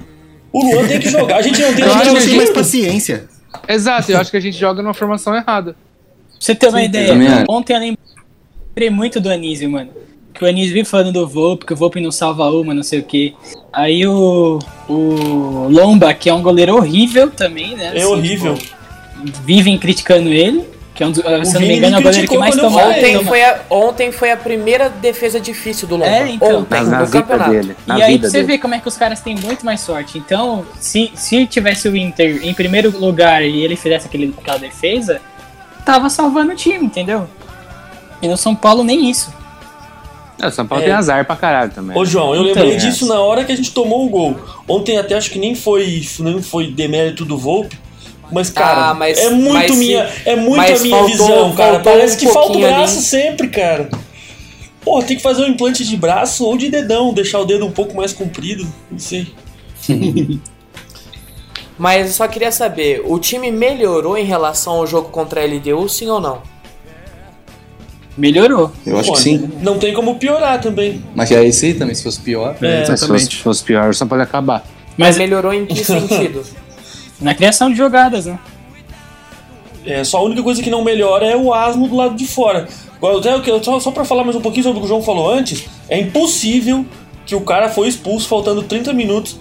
O 0.51 0.63
Luan 0.65 0.87
tem 0.87 0.99
que 0.99 1.09
jogar. 1.09 1.35
A 1.37 1.41
gente 1.43 1.61
não 1.61 1.73
tem 1.73 1.85
Eu 1.85 1.93
acho 1.93 2.13
que 2.15 2.25
Tem 2.25 2.35
mais 2.37 2.49
paciência. 2.49 3.25
Exato, 3.67 4.11
eu 4.11 4.19
acho 4.19 4.31
que 4.31 4.37
a 4.37 4.41
gente 4.41 4.57
joga 4.57 4.81
numa 4.81 4.93
formação 4.93 5.35
errada. 5.35 5.73
Pra 5.73 6.37
você 6.39 6.55
ter 6.55 6.67
uma 6.67 6.79
Sim, 6.79 6.85
ideia, 6.85 7.45
ontem 7.49 7.73
eu 7.73 7.79
lembrei 7.79 8.89
muito 8.89 9.19
do 9.19 9.29
Anísio, 9.29 9.69
mano. 9.69 9.89
Que 10.33 10.43
o 10.43 10.47
Anísio 10.47 10.73
vive 10.73 10.87
falando 10.87 11.13
do 11.13 11.27
Volpe, 11.27 11.65
que 11.65 11.73
o 11.73 11.75
Volpe 11.77 12.01
não 12.01 12.11
salva 12.11 12.49
uma, 12.49 12.73
não 12.73 12.83
sei 12.83 12.99
o 12.99 13.03
quê. 13.03 13.33
Aí 13.71 14.05
o, 14.05 14.59
o 14.89 15.67
Lomba, 15.69 16.13
que 16.13 16.29
é 16.29 16.33
um 16.33 16.41
goleiro 16.41 16.75
horrível 16.75 17.31
também, 17.31 17.75
né? 17.75 17.97
É 17.97 18.05
horrível. 18.05 18.55
tipo, 18.55 18.75
vivem 19.45 19.77
criticando 19.77 20.29
ele, 20.29 20.63
que 20.95 21.03
é 21.03 21.07
um 21.07 21.11
dos, 21.11 21.21
se 21.21 21.27
eu 21.27 21.59
não 21.59 21.67
me 21.67 21.77
engano, 21.77 21.97
é 21.97 21.99
o 21.99 22.01
goleiro 22.01 22.27
que 22.27 22.37
mais 22.37 22.55
falei, 22.55 23.17
Ontem 23.17 23.23
foi, 23.25 23.43
a, 23.43 23.59
ontem 23.69 24.11
foi 24.13 24.31
a 24.31 24.37
primeira 24.37 24.89
defesa 24.89 25.41
difícil 25.41 25.89
do 25.89 25.97
Lomba. 25.97 26.09
É, 26.09 26.29
então. 26.29 26.59
ontem, 26.61 26.73
Na, 26.75 26.83
na 26.83 26.99
no 27.01 27.09
campeonato. 27.09 27.51
dele. 27.51 27.75
Na 27.85 27.99
e 27.99 28.03
aí 28.03 28.17
você 28.17 28.31
dele. 28.31 28.43
vê 28.45 28.57
como 28.57 28.75
é 28.75 28.79
que 28.79 28.87
os 28.87 28.95
caras 28.95 29.19
têm 29.19 29.35
muito 29.35 29.65
mais 29.65 29.81
sorte. 29.81 30.17
Então, 30.17 30.65
se, 30.79 31.11
se 31.13 31.45
tivesse 31.47 31.89
o 31.89 31.97
Inter 31.97 32.39
em 32.43 32.53
primeiro 32.53 32.97
lugar 32.97 33.43
e 33.43 33.61
ele 33.61 33.75
fizesse 33.75 34.07
aquele, 34.07 34.33
aquela 34.37 34.57
defesa, 34.57 35.19
tava 35.85 36.09
salvando 36.09 36.53
o 36.53 36.55
time, 36.55 36.85
entendeu? 36.85 37.27
E 38.21 38.27
no 38.29 38.37
São 38.37 38.55
Paulo 38.55 38.81
nem 38.81 39.09
isso. 39.09 39.33
É, 40.41 40.47
o 40.47 40.51
São 40.51 40.65
Paulo 40.65 40.81
É. 40.83 40.87
tem 40.87 40.95
azar 40.95 41.25
pra 41.25 41.35
caralho 41.35 41.71
também. 41.71 41.97
Ô 41.97 42.05
João, 42.05 42.33
eu 42.33 42.43
Então, 42.47 42.63
lembrei 42.63 42.73
é. 42.75 42.77
disso 42.77 43.05
na 43.05 43.19
hora 43.19 43.43
que 43.43 43.51
a 43.51 43.55
gente 43.55 43.71
tomou 43.73 44.05
o 44.05 44.09
gol. 44.09 44.39
Ontem 44.67 44.97
até 44.97 45.15
acho 45.15 45.29
que 45.29 45.39
nem 45.39 45.55
foi, 45.55 46.05
nem 46.19 46.41
foi 46.41 46.67
demérito 46.71 47.25
do 47.25 47.37
Volpe. 47.37 47.77
Mas, 48.31 48.49
cara, 48.49 48.89
Ah, 48.89 48.93
mas- 48.93 49.17
é 49.17 49.29
muito 49.29 49.53
mas 49.53 49.71
se- 49.71 49.77
minha, 49.77 50.09
é 50.25 50.35
muito 50.35 50.59
a 50.61 50.79
minha 50.79 50.97
faltou- 50.97 51.07
visão, 51.07 51.55
cara. 51.55 51.79
Parece 51.79 52.15
um 52.15 52.19
que 52.19 52.25
falta 52.25 52.39
o 52.39 52.43
pouquinho 52.47 52.65
ali. 52.67 52.75
braço 52.75 53.01
sempre, 53.01 53.47
cara. 53.47 53.89
Pô, 54.81 55.01
tem 55.01 55.17
que 55.17 55.23
fazer 55.23 55.41
um 55.43 55.47
implante 55.47 55.83
de 55.83 55.97
braço 55.97 56.45
ou 56.45 56.57
de 56.57 56.69
dedão, 56.69 57.13
deixar 57.13 57.39
o 57.39 57.45
dedo 57.45 57.65
um 57.65 57.71
pouco 57.71 57.95
mais 57.95 58.13
comprido, 58.13 58.67
não 58.91 58.99
sei. 58.99 59.27
Mas 61.77 62.07
eu 62.07 62.13
só 62.13 62.27
queria 62.27 62.51
saber, 62.51 63.01
o 63.05 63.19
time 63.19 63.51
melhorou 63.51 64.17
em 64.17 64.23
relação 64.23 64.73
ao 64.73 64.87
jogo 64.87 65.09
contra 65.09 65.41
a 65.41 65.43
LDU, 65.45 65.89
sim 65.89 66.07
ou 66.09 66.21
não? 66.21 66.41
Melhorou. 68.17 68.71
Eu 68.85 68.97
acho 68.97 69.09
Pô, 69.09 69.15
que 69.15 69.21
sim. 69.21 69.49
Não 69.61 69.77
tem 69.77 69.93
como 69.93 70.15
piorar 70.15 70.61
também. 70.61 71.03
Mas 71.13 71.29
é 71.31 71.45
esse 71.45 71.65
aí 71.65 71.73
também, 71.73 71.93
se 71.93 72.01
fosse 72.01 72.21
pior. 72.21 72.55
É, 72.61 72.87
Mas 72.87 72.99
se 73.01 73.07
fosse, 73.07 73.25
se 73.25 73.35
fosse 73.37 73.63
pior, 73.63 73.89
o 73.89 73.93
São 73.93 74.07
Paulo 74.07 74.21
ia 74.21 74.25
acabar. 74.25 74.65
Mas 74.97 75.09
Mas 75.09 75.17
melhorou 75.17 75.53
em 75.53 75.65
que 75.65 75.75
sentido? 75.83 76.45
Na 77.19 77.33
criação 77.33 77.69
de 77.69 77.77
jogadas, 77.77 78.25
né? 78.25 78.39
É, 79.85 80.03
só 80.03 80.17
a 80.17 80.23
única 80.23 80.41
coisa 80.41 80.63
que 80.63 80.69
não 80.69 80.83
melhora 80.83 81.25
é 81.25 81.37
o 81.37 81.53
asno 81.53 81.87
do 81.87 81.95
lado 81.95 82.15
de 82.15 82.25
fora. 82.25 82.67
Só, 83.63 83.79
só 83.79 83.91
pra 83.91 84.03
falar 84.03 84.23
mais 84.23 84.35
um 84.35 84.41
pouquinho 84.41 84.63
sobre 84.63 84.79
o 84.79 84.81
que 84.81 84.85
o 84.85 84.89
João 84.89 85.01
falou 85.01 85.31
antes, 85.31 85.65
é 85.87 85.99
impossível 85.99 86.85
que 87.25 87.35
o 87.35 87.41
cara 87.41 87.69
foi 87.69 87.87
expulso 87.87 88.27
faltando 88.27 88.63
30 88.63 88.93
minutos 88.93 89.37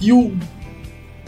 e 0.00 0.12
o. 0.12 0.36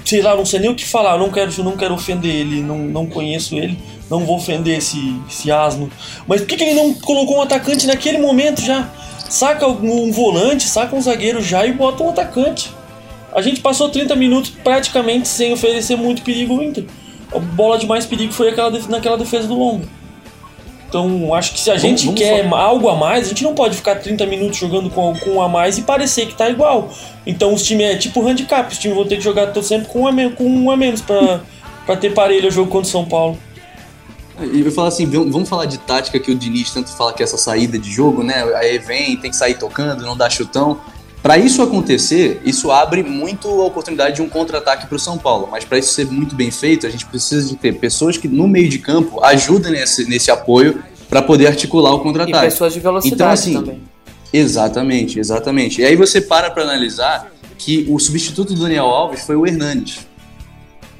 Sei 0.04 0.22
lá, 0.22 0.34
não 0.34 0.44
sei 0.44 0.60
nem 0.60 0.70
o 0.70 0.74
que 0.74 0.86
falar, 0.86 1.18
não 1.18 1.30
quero, 1.30 1.62
não 1.62 1.76
quero 1.76 1.94
ofender 1.94 2.34
ele, 2.34 2.62
não, 2.62 2.78
não 2.78 3.06
conheço 3.06 3.54
ele, 3.56 3.78
não 4.08 4.24
vou 4.24 4.36
ofender 4.36 4.78
esse, 4.78 5.20
esse 5.28 5.50
asno. 5.50 5.90
Mas 6.26 6.40
por 6.40 6.46
que, 6.46 6.56
que 6.56 6.64
ele 6.64 6.74
não 6.74 6.94
colocou 6.94 7.36
um 7.36 7.42
atacante 7.42 7.86
naquele 7.86 8.16
momento 8.16 8.62
já? 8.62 8.88
Saca 9.28 9.66
um 9.66 10.10
volante, 10.10 10.66
saca 10.66 10.96
um 10.96 11.00
zagueiro 11.00 11.42
já 11.42 11.66
e 11.66 11.72
bota 11.72 12.02
um 12.02 12.08
atacante. 12.08 12.72
A 13.34 13.42
gente 13.42 13.60
passou 13.60 13.88
30 13.88 14.16
minutos 14.16 14.50
praticamente 14.50 15.28
sem 15.28 15.52
oferecer 15.52 15.96
muito 15.96 16.22
perigo 16.22 16.54
ao 16.54 16.62
Inter. 16.62 16.84
A 17.34 17.38
bola 17.38 17.78
de 17.78 17.86
mais 17.86 18.06
perigo 18.06 18.32
foi 18.32 18.48
aquela 18.48 18.70
naquela 18.88 19.18
defesa 19.18 19.46
do 19.46 19.54
Lombo. 19.54 19.86
Então, 20.88 21.34
acho 21.34 21.52
que 21.52 21.60
se 21.60 21.70
a 21.70 21.76
gente 21.76 22.06
vamos 22.06 22.18
quer 22.18 22.46
algo 22.50 22.88
a 22.88 22.96
mais, 22.96 23.26
a 23.26 23.28
gente 23.28 23.44
não 23.44 23.54
pode 23.54 23.76
ficar 23.76 23.96
30 23.96 24.24
minutos 24.24 24.56
jogando 24.56 24.88
com, 24.88 25.14
com 25.18 25.30
um 25.32 25.42
a 25.42 25.48
mais 25.48 25.76
e 25.76 25.82
parecer 25.82 26.26
que 26.26 26.34
tá 26.34 26.48
igual. 26.48 26.90
Então, 27.26 27.52
os 27.52 27.62
times 27.62 27.86
é 27.86 27.96
tipo 27.96 28.26
handicap, 28.26 28.72
os 28.72 28.78
times 28.78 28.96
vão 28.96 29.06
ter 29.06 29.16
que 29.16 29.22
jogar 29.22 29.48
todo 29.48 29.62
sempre 29.64 29.88
com 29.88 30.00
um 30.02 30.06
a, 30.06 30.12
me- 30.12 30.30
com 30.30 30.44
um 30.44 30.70
a 30.70 30.76
menos 30.78 31.02
pra, 31.02 31.42
pra 31.84 31.94
ter 31.96 32.14
parelho 32.14 32.48
o 32.48 32.50
jogo 32.50 32.70
contra 32.70 32.88
o 32.88 32.90
São 32.90 33.04
Paulo. 33.04 33.36
E 34.40 34.60
eu 34.60 34.72
falar 34.72 34.88
assim, 34.88 35.04
vamos 35.04 35.30
vamos 35.32 35.48
falar 35.48 35.66
de 35.66 35.76
tática 35.78 36.18
que 36.18 36.30
o 36.30 36.34
Diniz 36.34 36.70
tanto 36.70 36.88
fala 36.96 37.12
que 37.12 37.22
é 37.22 37.24
essa 37.24 37.36
saída 37.36 37.76
de 37.78 37.90
jogo, 37.90 38.22
né? 38.22 38.42
Aí 38.56 38.78
vem, 38.78 39.16
tem 39.16 39.30
que 39.30 39.36
sair 39.36 39.54
tocando, 39.54 40.06
não 40.06 40.16
dá 40.16 40.30
chutão. 40.30 40.80
Para 41.22 41.36
isso 41.36 41.60
acontecer, 41.62 42.40
isso 42.44 42.70
abre 42.70 43.02
muito 43.02 43.48
a 43.48 43.64
oportunidade 43.64 44.16
de 44.16 44.22
um 44.22 44.28
contra-ataque 44.28 44.86
para 44.86 44.96
o 44.96 44.98
São 44.98 45.18
Paulo. 45.18 45.48
Mas 45.50 45.64
para 45.64 45.78
isso 45.78 45.92
ser 45.92 46.06
muito 46.06 46.34
bem 46.34 46.50
feito, 46.50 46.86
a 46.86 46.90
gente 46.90 47.04
precisa 47.06 47.46
de 47.48 47.56
ter 47.56 47.74
pessoas 47.74 48.16
que 48.16 48.28
no 48.28 48.46
meio 48.46 48.68
de 48.68 48.78
campo 48.78 49.22
ajudem 49.24 49.72
nesse, 49.72 50.08
nesse 50.08 50.30
apoio 50.30 50.82
para 51.08 51.20
poder 51.20 51.48
articular 51.48 51.92
o 51.94 51.98
E 51.98 52.02
contra-ataque. 52.02 52.44
pessoas 52.46 52.72
de 52.72 52.80
velocidade 52.80 53.14
Então, 53.14 53.30
assim, 53.30 53.54
também. 53.54 53.82
Exatamente, 54.32 55.18
exatamente. 55.18 55.80
E 55.80 55.84
aí 55.84 55.96
você 55.96 56.20
para 56.20 56.50
para 56.50 56.62
analisar 56.62 57.32
que 57.56 57.86
o 57.88 57.98
substituto 57.98 58.54
do 58.54 58.62
Daniel 58.62 58.86
Alves 58.86 59.22
foi 59.22 59.34
o 59.34 59.46
Hernandes. 59.46 60.06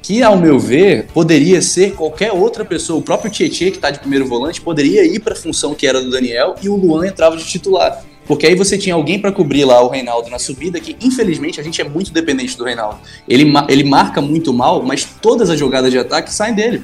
Que, 0.03 0.23
ao 0.23 0.39
meu 0.39 0.59
ver, 0.59 1.07
poderia 1.13 1.61
ser 1.61 1.95
qualquer 1.95 2.33
outra 2.33 2.65
pessoa. 2.65 2.99
O 2.99 3.03
próprio 3.03 3.31
Tietchan, 3.31 3.71
que 3.71 3.77
está 3.77 3.91
de 3.91 3.99
primeiro 3.99 4.27
volante, 4.27 4.61
poderia 4.61 5.05
ir 5.05 5.21
para 5.21 5.35
a 5.35 5.37
função 5.37 5.75
que 5.75 5.87
era 5.87 6.01
do 6.01 6.11
Daniel 6.11 6.55
e 6.63 6.69
o 6.69 6.77
Luan 6.77 7.07
entrava 7.07 7.37
de 7.37 7.45
titular. 7.45 8.03
Porque 8.29 8.47
aí 8.47 8.55
você 8.55 8.77
tinha 8.77 8.95
alguém 8.95 9.19
para 9.19 9.33
cobrir 9.33 9.65
lá 9.65 9.83
o 9.83 9.89
Reinaldo 9.89 10.29
na 10.29 10.39
subida, 10.39 10.79
que 10.79 10.95
infelizmente 11.01 11.59
a 11.59 11.65
gente 11.65 11.81
é 11.81 11.85
muito 11.85 12.13
dependente 12.13 12.59
do 12.59 12.63
Reinaldo. 12.63 12.99
Ele, 13.27 13.51
ele 13.69 13.85
marca 13.85 14.21
muito 14.21 14.53
mal, 14.53 14.83
mas 14.83 15.09
todas 15.21 15.49
as 15.49 15.59
jogadas 15.59 15.91
de 15.91 15.99
ataque 15.99 16.31
saem 16.31 16.55
dele. 16.55 16.83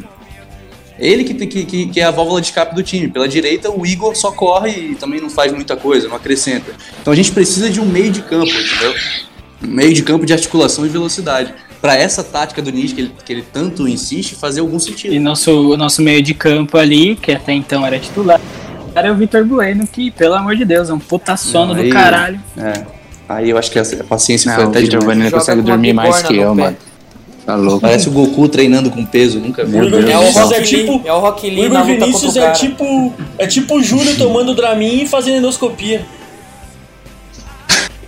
Ele 0.99 1.23
que, 1.23 1.35
que, 1.47 1.87
que, 1.87 2.01
é 2.01 2.05
a 2.05 2.11
válvula 2.11 2.41
de 2.41 2.47
escape 2.47 2.75
do 2.75 2.83
time. 2.83 3.09
Pela 3.09 3.29
direita, 3.29 3.71
o 3.71 3.85
Igor 3.85 4.17
só 4.17 4.31
corre 4.33 4.71
e 4.71 4.95
também 4.95 5.21
não 5.21 5.29
faz 5.29 5.53
muita 5.53 5.77
coisa, 5.77 6.09
não 6.09 6.17
acrescenta. 6.17 6.73
Então 7.03 7.13
a 7.13 7.17
gente 7.17 7.31
precisa 7.31 7.69
de 7.69 7.79
um 7.79 7.85
meio 7.85 8.11
de 8.11 8.23
campo, 8.23 8.47
entendeu? 8.47 8.95
Um 9.63 9.67
meio 9.67 9.93
de 9.93 10.03
campo 10.03 10.25
de 10.25 10.33
articulação 10.33 10.87
e 10.87 10.89
velocidade. 10.89 11.53
Para 11.81 11.97
essa 11.97 12.25
tática 12.25 12.63
do 12.63 12.71
Nietzsche 12.71 12.95
que 12.95 13.01
ele, 13.03 13.13
que 13.25 13.33
ele 13.33 13.45
tanto 13.53 13.87
insiste 13.87 14.35
fazer 14.35 14.61
algum 14.61 14.79
sentido. 14.79 15.13
E 15.13 15.19
nosso, 15.19 15.73
o 15.73 15.77
nosso 15.77 16.01
meio 16.01 16.23
de 16.23 16.33
campo 16.33 16.79
ali, 16.79 17.17
que 17.17 17.33
até 17.33 17.53
então 17.53 17.85
era 17.85 17.99
titular, 17.99 18.41
era 18.95 19.13
o 19.13 19.17
Vitor 19.17 19.45
Bueno, 19.45 19.87
que, 19.87 20.11
pelo 20.11 20.35
amor 20.35 20.57
de 20.57 20.65
Deus, 20.65 20.89
é 20.91 20.93
um 20.95 20.99
puta 20.99 21.37
sono 21.37 21.69
Não, 21.69 21.75
do 21.77 21.81
aí- 21.83 21.91
caralho. 21.91 22.41
É. 22.57 22.83
Aí 23.29 23.51
eu 23.51 23.57
acho 23.59 23.71
que 23.71 23.79
a 23.79 23.85
paciência 24.09 24.53
foi 24.53 24.63
Não, 24.63 24.69
o 24.69 24.73
até 24.73 24.81
Vitor 24.83 25.01
demais. 25.01 25.19
Bueno 25.19 25.31
consegue 25.31 25.63
dormir 25.63 25.93
mais 25.93 26.23
que 26.23 26.37
eu, 26.37 26.55
pé. 26.55 26.63
mano. 26.63 26.77
Tá 27.47 27.57
louco. 27.57 27.81
Parece 27.81 28.09
o 28.09 28.13
Goku 28.13 28.49
treinando 28.49 28.91
com 28.91 29.05
peso, 29.05 29.39
nunca 29.39 29.65
vi. 29.65 29.77
O 29.77 29.83
É 29.83 29.87
o 29.87 29.91
do 29.91 30.09
é 30.09 30.15
Rock 30.15 30.55
Lee, 30.59 30.65
tipo. 30.65 31.03
é 31.05 31.13
o 31.13 31.19
Rock 31.21 31.47
O 31.47 31.51
Lee 31.51 31.69
na 31.69 31.81
Igor 31.81 31.81
o 31.81 31.85
Vinícius 31.85 32.37
é 32.37 32.41
cara. 32.41 32.53
tipo. 32.53 33.13
É 33.39 33.47
tipo 33.47 33.77
o 33.77 33.83
Júlio 33.83 34.17
tomando 34.17 34.55
Dramin 34.55 35.03
e 35.03 35.07
fazendo 35.07 35.39
endoscopia. 35.39 36.07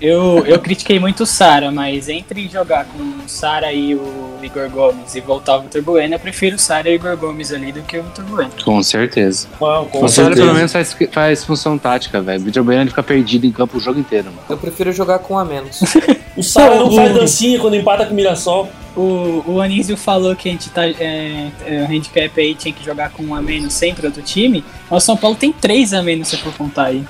Eu, 0.00 0.44
eu 0.46 0.58
critiquei 0.58 0.98
muito 0.98 1.22
o 1.22 1.26
Sara, 1.26 1.70
mas 1.70 2.08
entre 2.08 2.48
jogar 2.48 2.84
com 2.86 3.02
o 3.02 3.28
Sara 3.28 3.72
e 3.72 3.94
o 3.94 4.38
Igor 4.42 4.68
Gomes 4.70 5.14
e 5.14 5.20
voltar 5.20 5.56
o 5.56 5.62
Vitor 5.62 5.82
Bueno, 5.82 6.14
eu 6.14 6.18
prefiro 6.18 6.56
o 6.56 6.58
Sara 6.58 6.88
e 6.88 6.92
o 6.92 6.94
Igor 6.94 7.16
Gomes 7.16 7.52
ali 7.52 7.72
do 7.72 7.82
que 7.82 7.98
o 7.98 8.02
Vitor 8.02 8.24
Bueno. 8.24 8.50
Com 8.64 8.82
certeza. 8.82 9.48
Uau, 9.60 9.86
com 9.86 10.04
O 10.04 10.08
Sara 10.08 10.34
pelo 10.34 10.54
menos 10.54 10.72
faz, 10.72 10.96
faz 11.10 11.44
função 11.44 11.78
tática, 11.78 12.20
velho. 12.20 12.40
O 12.40 12.44
Vitor 12.44 12.62
Bueno 12.62 12.82
ele 12.82 12.90
fica 12.90 13.02
perdido 13.02 13.46
em 13.46 13.52
campo 13.52 13.78
o 13.78 13.80
jogo 13.80 13.98
inteiro, 13.98 14.26
mano. 14.26 14.38
Eu 14.48 14.56
prefiro 14.56 14.92
jogar 14.92 15.18
com 15.20 15.34
um 15.34 15.38
a 15.38 15.44
menos. 15.44 15.80
O 16.36 16.42
Sara 16.42 16.74
não 16.76 16.94
faz 16.94 17.14
dancinha 17.14 17.58
quando 17.58 17.76
empata 17.76 18.04
com 18.04 18.12
o 18.12 18.14
Mirassol. 18.14 18.68
O, 18.94 19.42
o 19.46 19.60
Anísio 19.60 19.96
falou 19.96 20.36
que 20.36 20.48
a 20.48 20.52
gente 20.52 20.68
tá. 20.68 20.86
É, 20.86 21.50
é, 21.66 21.86
o 21.88 21.90
handicap 21.90 22.38
aí 22.38 22.54
tinha 22.54 22.74
que 22.74 22.84
jogar 22.84 23.10
com 23.10 23.22
um 23.22 23.34
a 23.34 23.40
menos 23.40 23.72
sempre 23.72 24.06
outro 24.06 24.20
time. 24.22 24.62
Mas 24.90 25.02
o 25.02 25.06
São 25.06 25.16
Paulo 25.16 25.34
tem 25.34 25.50
três 25.50 25.94
a 25.94 26.02
menos 26.02 26.28
se 26.28 26.36
for 26.36 26.52
contar 26.52 26.86
aí. 26.86 27.02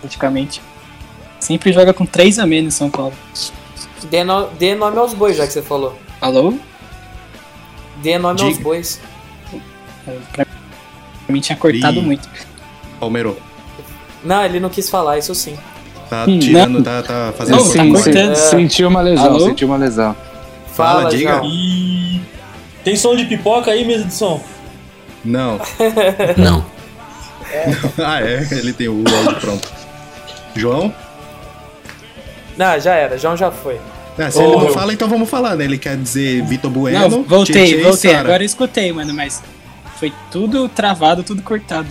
Praticamente. 0.00 0.62
Sempre 1.40 1.72
joga 1.72 1.92
com 1.92 2.04
três 2.06 2.38
a 2.38 2.46
menos 2.46 2.74
São 2.74 2.90
Paulo. 2.90 3.12
Dê, 4.10 4.22
no- 4.24 4.48
dê 4.58 4.74
nome 4.74 4.98
aos 4.98 5.14
bois, 5.14 5.36
já 5.36 5.46
que 5.46 5.52
você 5.52 5.62
falou. 5.62 5.98
Alô? 6.20 6.54
Dê 8.02 8.18
nome 8.18 8.40
aos 8.40 8.52
Diga. 8.52 8.62
bois. 8.64 9.00
É, 10.06 10.16
Pra 10.34 10.46
mim 11.28 11.40
tinha 11.40 11.56
cortado 11.56 11.98
Ih. 11.98 12.02
muito. 12.02 12.28
Palmeiro. 12.98 13.36
Não, 14.24 14.44
ele 14.44 14.60
não 14.60 14.68
quis 14.68 14.90
falar, 14.90 15.18
isso 15.18 15.34
sim. 15.34 15.56
Tá 16.08 16.24
Hum, 16.28 16.38
tirando, 16.38 16.74
não. 16.74 16.82
tá, 16.82 17.02
tá 17.02 17.32
fazendo 17.36 17.56
Não, 17.56 17.72
tá 17.72 17.84
cortando. 18.02 18.32
É. 18.32 18.34
Sentiu 18.34 18.88
uma 18.88 19.00
lesão, 19.00 19.24
Alô? 19.26 19.40
sentiu 19.46 19.68
uma 19.68 19.76
lesão. 19.76 20.16
Fala, 20.74 21.02
Fala, 21.02 21.10
diga. 21.10 21.40
E. 21.44 22.20
Tem 22.84 22.96
som 22.96 23.14
de 23.14 23.24
pipoca 23.26 23.70
aí, 23.70 23.84
mesa 23.84 24.04
de 24.04 24.14
som? 24.14 24.42
Não. 25.24 25.60
Não. 26.36 26.64
ah, 28.04 28.20
é, 28.22 28.46
ele 28.52 28.72
tem 28.72 28.88
o 28.88 29.04
áudio 29.06 29.40
pronto. 29.40 29.68
João? 30.56 30.92
Não, 32.56 32.78
já 32.80 32.94
era, 32.94 33.16
João 33.18 33.36
já 33.36 33.50
foi. 33.50 33.78
Ah, 34.18 34.30
se 34.30 34.38
Ô, 34.38 34.42
ele 34.42 34.56
não 34.56 34.66
eu- 34.66 34.74
fala, 34.74 34.92
então 34.92 35.08
vamos 35.08 35.30
falar, 35.30 35.56
né? 35.56 35.64
Ele 35.64 35.78
quer 35.78 35.96
dizer 35.96 36.42
Vitor 36.44 36.70
Bueno, 36.70 36.98
Não, 37.08 37.22
voltei, 37.22 37.66
Tietê 37.66 37.82
voltei. 37.82 38.14
Agora 38.14 38.42
eu 38.42 38.46
escutei, 38.46 38.92
mano, 38.92 39.14
mas 39.14 39.42
foi 39.98 40.12
tudo 40.30 40.68
travado, 40.68 41.22
tudo 41.22 41.40
cortado. 41.42 41.88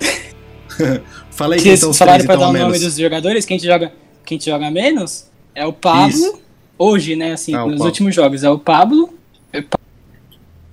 Fala 1.30 1.54
aí 1.54 1.60
Que 1.62 1.70
os 1.72 1.96
falaram 1.96 2.24
pra 2.24 2.34
então, 2.34 2.46
dar 2.46 2.50
o 2.50 2.52
nome 2.62 2.72
menos. 2.78 2.80
dos 2.82 2.96
jogadores, 2.96 3.44
quem 3.44 3.56
te 3.58 3.66
joga, 3.66 3.92
quem 4.24 4.36
te 4.38 4.46
joga 4.50 4.70
menos 4.70 5.26
é 5.54 5.64
o 5.64 5.72
Pablo. 5.72 6.08
Isso. 6.08 6.40
Hoje, 6.78 7.14
né, 7.16 7.32
assim, 7.32 7.54
Ah, 7.54 7.58
nos 7.60 7.72
Pablo. 7.72 7.84
últimos 7.86 8.14
jogos, 8.14 8.42
é 8.44 8.50
o 8.50 8.58
Pablo. 8.58 9.14
é 9.52 9.60
Pa- 9.62 9.78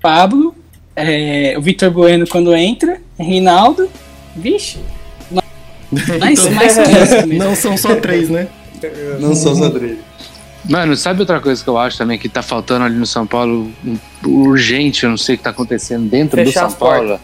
Pablo, 0.02 0.56
é, 0.96 1.56
o 1.58 1.62
Vitor 1.62 1.90
Bueno 1.92 2.26
quando 2.28 2.56
entra, 2.56 3.02
Rinaldo. 3.20 3.90
Vixe. 4.36 4.78
Mais, 6.20 6.40
Então- 6.40 6.52
mais 6.54 6.78
mesmo. 6.78 7.34
Não 7.34 7.56
são 7.56 7.78
só 7.78 7.96
três, 7.96 8.30
né? 8.30 8.48
Não 9.20 9.36
só 9.36 9.70
três. 9.70 9.98
Mano, 10.66 10.98
sabe 10.98 11.22
outra 11.22 11.40
coisa 11.40 11.64
que 11.64 11.70
eu 11.70 11.78
acho 11.78 11.98
também 11.98 12.20
que 12.20 12.28
tá 12.28 12.42
faltando 12.42 12.86
ali 12.86 12.96
no 12.96 13.06
São 13.06 13.26
Paulo? 13.26 13.72
Urgente, 14.26 15.06
eu 15.06 15.10
não 15.10 15.18
sei 15.18 15.36
o 15.36 15.38
que 15.38 15.44
tá 15.44 15.52
acontecendo 15.52 16.10
dentro 16.10 16.44
Fechar 16.44 16.66
do 16.66 16.72
São 16.72 16.80
Paulo. 16.80 17.20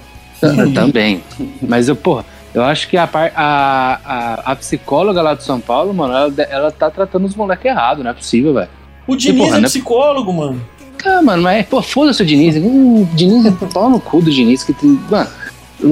também. 0.74 1.22
Mas 1.62 1.90
eu, 1.90 1.96
porra, 1.96 2.26
eu 2.54 2.64
acho 2.64 2.88
que 2.88 2.96
a, 2.96 3.10
a, 3.14 4.00
a, 4.06 4.52
a 4.52 4.56
psicóloga 4.56 5.22
lá 5.22 5.34
do 5.34 5.44
São 5.44 5.60
Paulo, 5.60 5.94
mano, 5.94 6.14
ela, 6.14 6.34
ela 6.50 6.72
tá 6.72 6.90
tratando 6.90 7.26
os 7.26 7.36
moleques 7.36 7.66
errado, 7.66 8.04
não 8.04 8.12
é 8.12 8.14
possível, 8.14 8.54
velho. 8.54 8.70
O 9.08 9.16
Diniz 9.16 9.42
porra, 9.42 9.58
é 9.58 9.62
né? 9.62 9.68
psicólogo, 9.68 10.32
mano. 10.32 10.62
Ah, 11.06 11.22
mano, 11.22 11.44
mas, 11.44 11.66
pô, 11.66 11.82
foda-se 11.82 12.22
o 12.22 12.26
Diniz. 12.26 12.56
O 12.56 13.08
Diniz 13.14 13.46
é 13.46 13.52
pau 13.74 13.90
no 13.90 14.00
cu 14.00 14.22
do 14.22 14.32
Diniz. 14.32 14.64
Que 14.64 14.74
tem, 14.74 14.98
mano, 15.10 15.30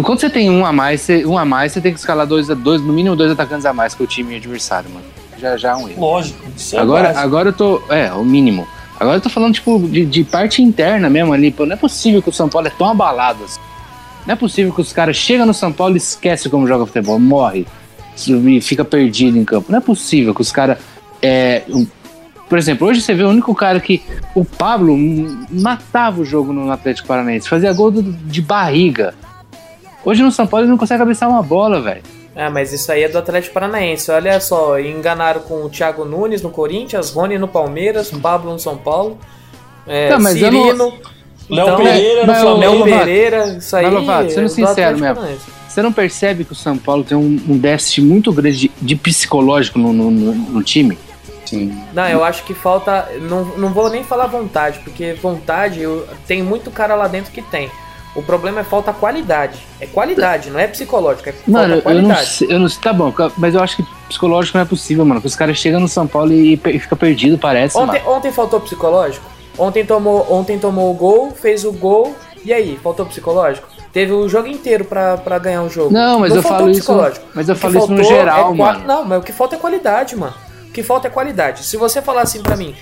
quando 0.03 0.19
você 0.21 0.29
tem 0.29 0.49
um 0.49 0.65
a 0.65 0.71
mais, 0.71 1.01
você, 1.01 1.25
um 1.25 1.37
a 1.37 1.43
mais, 1.43 1.73
você 1.73 1.81
tem 1.81 1.91
que 1.91 1.99
escalar 1.99 2.25
dois, 2.25 2.47
dois, 2.47 2.81
no 2.81 2.93
mínimo 2.93 3.15
dois 3.15 3.31
atacantes 3.31 3.65
a 3.65 3.73
mais 3.73 3.93
que 3.93 4.03
o 4.03 4.07
time 4.07 4.37
adversário, 4.37 4.89
mano. 4.89 5.05
Já, 5.41 5.57
já 5.57 5.71
é 5.71 5.75
um 5.75 5.89
erro. 5.89 5.99
Lógico. 5.99 6.45
Isso 6.55 6.75
é 6.75 6.79
Agora, 6.79 7.03
básico. 7.07 7.23
agora 7.25 7.49
eu 7.49 7.53
tô. 7.53 7.81
É, 7.89 8.13
o 8.13 8.23
mínimo. 8.23 8.67
Agora 8.99 9.17
eu 9.17 9.21
tô 9.21 9.29
falando, 9.29 9.53
tipo, 9.55 9.79
de, 9.79 10.05
de 10.05 10.23
parte 10.23 10.61
interna 10.61 11.09
mesmo 11.09 11.33
ali. 11.33 11.49
Pô, 11.49 11.65
não 11.65 11.73
é 11.73 11.77
possível 11.77 12.21
que 12.21 12.29
o 12.29 12.33
São 12.33 12.47
Paulo 12.47 12.67
é 12.67 12.69
tão 12.69 12.87
abalado 12.87 13.43
assim. 13.43 13.59
Não 14.27 14.33
é 14.33 14.35
possível 14.35 14.71
que 14.71 14.79
os 14.81 14.93
caras 14.93 15.15
chegam 15.17 15.45
no 15.47 15.53
São 15.53 15.71
Paulo 15.73 15.95
e 15.95 15.97
esquecem 15.97 16.51
como 16.51 16.67
joga 16.67 16.85
futebol, 16.85 17.17
morre 17.19 17.65
e 18.27 18.61
fica 18.61 18.85
perdido 18.85 19.35
em 19.39 19.43
campo. 19.43 19.71
Não 19.71 19.79
é 19.79 19.81
possível 19.81 20.35
que 20.35 20.41
os 20.41 20.51
caras. 20.51 20.77
É, 21.21 21.63
um- 21.69 21.87
por 22.47 22.57
exemplo, 22.59 22.85
hoje 22.87 23.01
você 23.01 23.13
vê 23.15 23.23
o 23.23 23.29
único 23.29 23.55
cara 23.55 23.79
que. 23.79 24.03
O 24.35 24.45
Pablo 24.45 24.95
matava 25.49 26.21
o 26.21 26.25
jogo 26.25 26.53
no 26.53 26.69
Atlético 26.69 27.07
Paranaense, 27.07 27.49
fazia 27.49 27.73
gol 27.73 27.89
do- 27.89 28.03
de 28.03 28.41
barriga. 28.41 29.15
Hoje 30.05 30.21
no 30.21 30.31
São 30.31 30.45
Paulo 30.45 30.65
ele 30.65 30.71
não 30.71 30.77
consegue 30.77 30.99
cabeçar 30.99 31.27
uma 31.29 31.41
bola, 31.41 31.81
velho. 31.81 32.01
Ah, 32.35 32.49
mas 32.49 32.71
isso 32.71 32.89
aí 32.91 33.03
é 33.03 33.09
do 33.09 33.17
Atlético 33.17 33.53
Paranaense. 33.53 34.09
Olha 34.11 34.39
só, 34.39 34.79
enganaram 34.79 35.41
com 35.41 35.65
o 35.65 35.69
Thiago 35.69 36.05
Nunes 36.05 36.41
no 36.41 36.49
Corinthians, 36.49 37.11
Rony 37.11 37.37
no 37.37 37.47
Palmeiras, 37.47 38.09
Pablo 38.11 38.51
no 38.53 38.59
São 38.59 38.77
Paulo, 38.77 39.17
é, 39.85 40.09
Tá, 40.09 40.17
mas 40.19 40.35
eu 40.41 40.45
Cirino. 40.51 40.73
não- 40.75 40.93
Léo 41.49 41.65
Então, 41.67 41.77
Pereira 41.83 42.21
no 42.21 42.27
mas 42.27 42.37
o- 42.37 42.41
Flamengo. 42.41 42.85
Léo 42.85 42.97
Pereira, 42.99 43.45
isso 43.57 43.75
aí. 43.75 43.83
mas, 43.85 43.93
Lovato, 43.93 44.29
sendo 44.29 44.39
é 44.39 44.43
do 44.43 44.49
sincero 44.49 44.71
Atlético 44.71 44.99
mesmo. 45.01 45.15
Paranaense. 45.15 45.45
Você 45.67 45.81
não 45.81 45.91
percebe 45.93 46.43
que 46.45 46.51
o 46.53 46.55
São 46.55 46.77
Paulo 46.77 47.03
tem 47.03 47.17
um, 47.17 47.41
um 47.49 47.57
déficit 47.57 48.01
muito 48.01 48.31
grande 48.31 48.57
de, 48.57 48.71
de 48.81 48.95
psicológico 48.95 49.77
no, 49.77 49.91
no- 49.91 50.11
no- 50.11 50.33
no 50.33 50.63
time? 50.63 50.97
Sim. 51.45 51.77
Não, 51.93 52.07
eu 52.07 52.23
acho 52.23 52.43
que 52.45 52.53
falta. 52.53 53.09
Não, 53.29 53.43
não 53.57 53.69
vou 53.73 53.89
nem 53.89 54.03
falar 54.05 54.27
vontade, 54.27 54.79
porque 54.79 55.13
vontade 55.13 55.81
eu, 55.81 56.07
tem 56.25 56.41
muito 56.41 56.71
cara 56.71 56.95
lá 56.95 57.09
dentro 57.09 57.31
que 57.33 57.41
tem. 57.41 57.69
O 58.13 58.21
problema 58.21 58.59
é 58.59 58.63
falta 58.63 58.91
qualidade. 58.91 59.59
É 59.79 59.85
qualidade, 59.87 60.49
não 60.49 60.59
é 60.59 60.67
psicológico, 60.67 61.29
é 61.29 61.33
Mano, 61.47 61.65
eu 61.73 61.75
não, 61.77 61.81
qualidade. 61.81 62.25
sei, 62.27 62.47
eu 62.51 62.59
não 62.59 62.67
sei. 62.67 62.81
Tá 62.81 62.91
bom, 62.91 63.13
mas 63.37 63.55
eu 63.55 63.63
acho 63.63 63.77
que 63.77 63.85
psicológico 64.09 64.57
não 64.57 64.63
é 64.63 64.67
possível, 64.67 65.05
mano. 65.05 65.21
Que 65.21 65.27
os 65.27 65.35
caras 65.35 65.57
chegam 65.57 65.79
no 65.79 65.87
São 65.87 66.05
Paulo 66.05 66.33
e, 66.33 66.53
e 66.53 66.79
fica 66.79 66.95
perdido, 66.95 67.37
parece, 67.37 67.77
Ontem, 67.77 68.01
ontem 68.05 68.31
faltou 68.31 68.59
psicológico? 68.59 69.25
Ontem 69.57 69.85
tomou, 69.85 70.25
ontem 70.31 70.59
tomou 70.59 70.91
o 70.91 70.93
gol, 70.93 71.31
fez 71.31 71.63
o 71.63 71.71
gol, 71.71 72.13
e 72.43 72.51
aí? 72.53 72.77
Faltou 72.83 73.05
psicológico? 73.05 73.67
Teve 73.93 74.11
o 74.13 74.27
jogo 74.27 74.47
inteiro 74.47 74.83
pra, 74.85 75.17
pra 75.17 75.37
ganhar 75.39 75.63
o 75.63 75.69
jogo. 75.69 75.93
Não, 75.93 76.19
mas 76.19 76.35
eu 76.35 76.41
faltou 76.41 76.59
falo 76.59 76.71
isso- 76.71 77.27
mas 77.33 77.47
eu 77.49 77.55
falo 77.55 77.77
isso 77.77 77.91
no 77.91 78.03
geral, 78.03 78.53
é 78.53 78.57
mano. 78.57 78.83
Não, 78.85 79.05
mas 79.05 79.19
o 79.19 79.21
que 79.23 79.31
falta 79.33 79.55
é 79.55 79.59
qualidade, 79.59 80.15
mano. 80.15 80.33
O 80.67 80.71
que 80.71 80.81
falta 80.83 81.07
é 81.07 81.11
qualidade. 81.11 81.63
Se 81.65 81.75
você 81.77 82.01
falar 82.01 82.21
assim 82.21 82.41
pra 82.41 82.55
mim, 82.55 82.73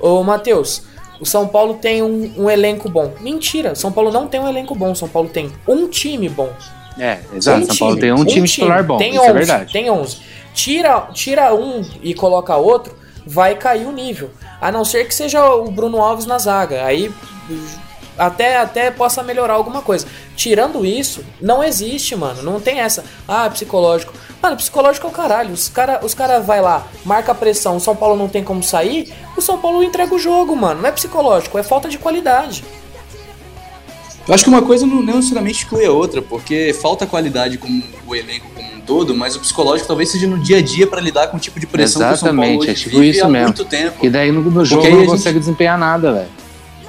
ô 0.00 0.22
Matheus, 0.24 0.82
o 1.20 1.26
São 1.26 1.48
Paulo 1.48 1.74
tem 1.74 2.02
um, 2.02 2.32
um 2.36 2.50
elenco 2.50 2.88
bom. 2.88 3.12
Mentira, 3.20 3.74
São 3.74 3.90
Paulo 3.90 4.10
não 4.10 4.26
tem 4.26 4.40
um 4.40 4.48
elenco 4.48 4.74
bom. 4.74 4.94
São 4.94 5.08
Paulo 5.08 5.28
tem 5.28 5.50
um 5.66 5.88
time 5.88 6.28
bom. 6.28 6.50
É, 6.98 7.18
exato. 7.34 7.62
Um 7.62 7.66
São 7.66 7.76
Paulo 7.76 7.96
time, 7.96 8.00
tem 8.00 8.12
um, 8.12 8.24
time 8.24 8.48
titular 8.48 8.84
bom, 8.84 8.96
Tem 8.96 9.12
isso 9.12 9.20
11, 9.20 9.30
é 9.30 9.32
verdade. 9.32 9.72
Tem 9.72 9.90
11. 9.90 10.18
Tira, 10.54 11.08
tira 11.12 11.54
um 11.54 11.82
e 12.02 12.14
coloca 12.14 12.56
outro, 12.56 12.94
vai 13.26 13.54
cair 13.54 13.86
o 13.86 13.92
nível. 13.92 14.30
A 14.60 14.72
não 14.72 14.84
ser 14.84 15.06
que 15.06 15.14
seja 15.14 15.44
o 15.54 15.70
Bruno 15.70 16.00
Alves 16.00 16.26
na 16.26 16.38
zaga. 16.38 16.84
Aí 16.84 17.12
até, 18.16 18.56
até 18.56 18.90
possa 18.90 19.22
melhorar 19.22 19.54
alguma 19.54 19.82
coisa. 19.82 20.06
Tirando 20.34 20.84
isso, 20.84 21.24
não 21.40 21.62
existe, 21.62 22.16
mano. 22.16 22.42
Não 22.42 22.60
tem 22.60 22.80
essa. 22.80 23.04
Ah, 23.28 23.48
psicológico. 23.50 24.12
Mano, 24.42 24.56
psicológico 24.56 25.06
é 25.06 25.10
o 25.10 25.12
caralho. 25.12 25.52
Os 25.52 25.68
cara, 25.68 26.00
os 26.04 26.14
cara 26.14 26.40
vai 26.40 26.60
lá, 26.60 26.86
marca 27.04 27.32
a 27.32 27.34
pressão, 27.34 27.76
o 27.76 27.80
São 27.80 27.96
Paulo 27.96 28.16
não 28.16 28.28
tem 28.28 28.44
como 28.44 28.62
sair, 28.62 29.12
o 29.36 29.40
São 29.40 29.58
Paulo 29.58 29.82
entrega 29.82 30.14
o 30.14 30.18
jogo, 30.18 30.54
mano. 30.54 30.82
Não 30.82 30.88
é 30.88 30.92
psicológico, 30.92 31.58
é 31.58 31.62
falta 31.62 31.88
de 31.88 31.98
qualidade. 31.98 32.62
Eu 34.28 34.34
acho 34.34 34.42
que 34.42 34.50
uma 34.50 34.62
coisa 34.62 34.84
não 34.86 35.02
necessariamente 35.02 35.62
exclui 35.62 35.84
a 35.86 35.92
outra, 35.92 36.20
porque 36.20 36.74
falta 36.82 37.06
qualidade 37.06 37.58
como 37.58 37.80
o 38.06 38.14
elenco 38.14 38.46
como 38.54 38.68
um 38.74 38.80
todo, 38.80 39.14
mas 39.14 39.36
o 39.36 39.40
psicológico 39.40 39.86
talvez 39.86 40.10
seja 40.10 40.26
no 40.26 40.36
dia 40.38 40.58
a 40.58 40.62
dia 40.62 40.84
para 40.86 41.00
lidar 41.00 41.28
com 41.28 41.36
o 41.36 41.40
tipo 41.40 41.60
de 41.60 41.66
pressão 41.66 42.02
que 42.08 42.14
o 42.14 42.16
São 42.16 42.28
Paulo 42.28 42.42
Exatamente, 42.42 42.60
hoje 42.62 42.70
é 42.70 42.74
tipo 42.74 42.98
vive 42.98 43.10
isso 43.16 43.24
há 43.24 43.28
mesmo. 43.28 43.46
muito 43.46 43.64
tempo. 43.64 44.04
E 44.04 44.10
daí 44.10 44.32
no, 44.32 44.42
no 44.42 44.64
jogo 44.64 44.84
aí 44.84 44.90
não 44.92 45.00
gente- 45.00 45.10
consegue 45.10 45.38
desempenhar 45.38 45.78
nada, 45.78 46.12
velho. 46.12 46.28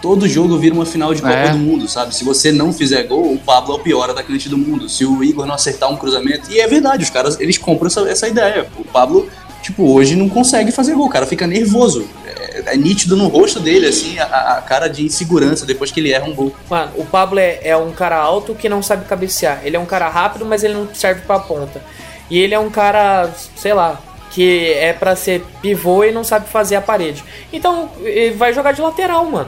Todo 0.01 0.27
jogo 0.27 0.57
vira 0.57 0.75
uma 0.75 0.85
final 0.85 1.13
de 1.13 1.21
Copa 1.21 1.33
É. 1.33 1.49
do 1.51 1.57
Mundo, 1.57 1.87
sabe? 1.87 2.15
Se 2.15 2.23
você 2.23 2.51
não 2.51 2.71
fizer 2.71 3.03
gol, 3.03 3.33
o 3.33 3.37
Pablo 3.39 3.73
é 3.73 3.77
o 3.77 3.79
pior 3.79 4.09
atacante 4.09 4.47
do 4.47 4.57
mundo. 4.57 4.87
Se 4.87 5.05
o 5.05 5.23
Igor 5.23 5.45
não 5.45 5.55
acertar 5.55 5.91
um 5.91 5.95
cruzamento. 5.97 6.51
E 6.51 6.59
é 6.59 6.67
verdade, 6.67 7.03
os 7.03 7.09
caras 7.09 7.39
eles 7.39 7.57
compram 7.57 7.87
essa, 7.87 8.01
essa 8.01 8.27
ideia. 8.27 8.67
O 8.77 8.83
Pablo, 8.83 9.27
tipo, 9.63 9.91
hoje 9.91 10.15
não 10.15 10.29
consegue 10.29 10.71
fazer 10.71 10.93
gol. 10.93 11.07
O 11.07 11.09
cara 11.09 11.25
fica 11.25 11.47
nervoso. 11.47 12.07
É, 12.25 12.73
é 12.73 12.77
nítido 12.77 13.15
no 13.17 13.27
rosto 13.27 13.59
dele, 13.59 13.87
assim, 13.87 14.19
a, 14.19 14.25
a 14.57 14.61
cara 14.61 14.87
de 14.87 15.03
insegurança 15.03 15.65
depois 15.65 15.89
que 15.91 15.99
ele 15.99 16.11
erra 16.11 16.25
um 16.25 16.35
gol. 16.35 16.53
Mano, 16.69 16.91
o 16.97 17.05
Pablo 17.05 17.39
é, 17.39 17.59
é 17.63 17.75
um 17.75 17.91
cara 17.91 18.17
alto 18.17 18.53
que 18.53 18.69
não 18.69 18.83
sabe 18.83 19.05
cabecear. 19.05 19.61
Ele 19.63 19.75
é 19.75 19.79
um 19.79 19.85
cara 19.85 20.07
rápido, 20.09 20.45
mas 20.45 20.63
ele 20.63 20.73
não 20.75 20.87
serve 20.93 21.21
pra 21.21 21.39
ponta. 21.39 21.81
E 22.29 22.37
ele 22.37 22.53
é 22.53 22.59
um 22.59 22.69
cara, 22.69 23.31
sei 23.55 23.73
lá, 23.73 23.99
que 24.29 24.73
é 24.73 24.93
pra 24.93 25.15
ser 25.15 25.43
pivô 25.61 26.03
e 26.03 26.11
não 26.11 26.23
sabe 26.23 26.47
fazer 26.49 26.75
a 26.75 26.81
parede. 26.81 27.23
Então, 27.51 27.89
ele 28.03 28.35
vai 28.35 28.53
jogar 28.53 28.73
de 28.73 28.81
lateral, 28.81 29.25
mano. 29.25 29.47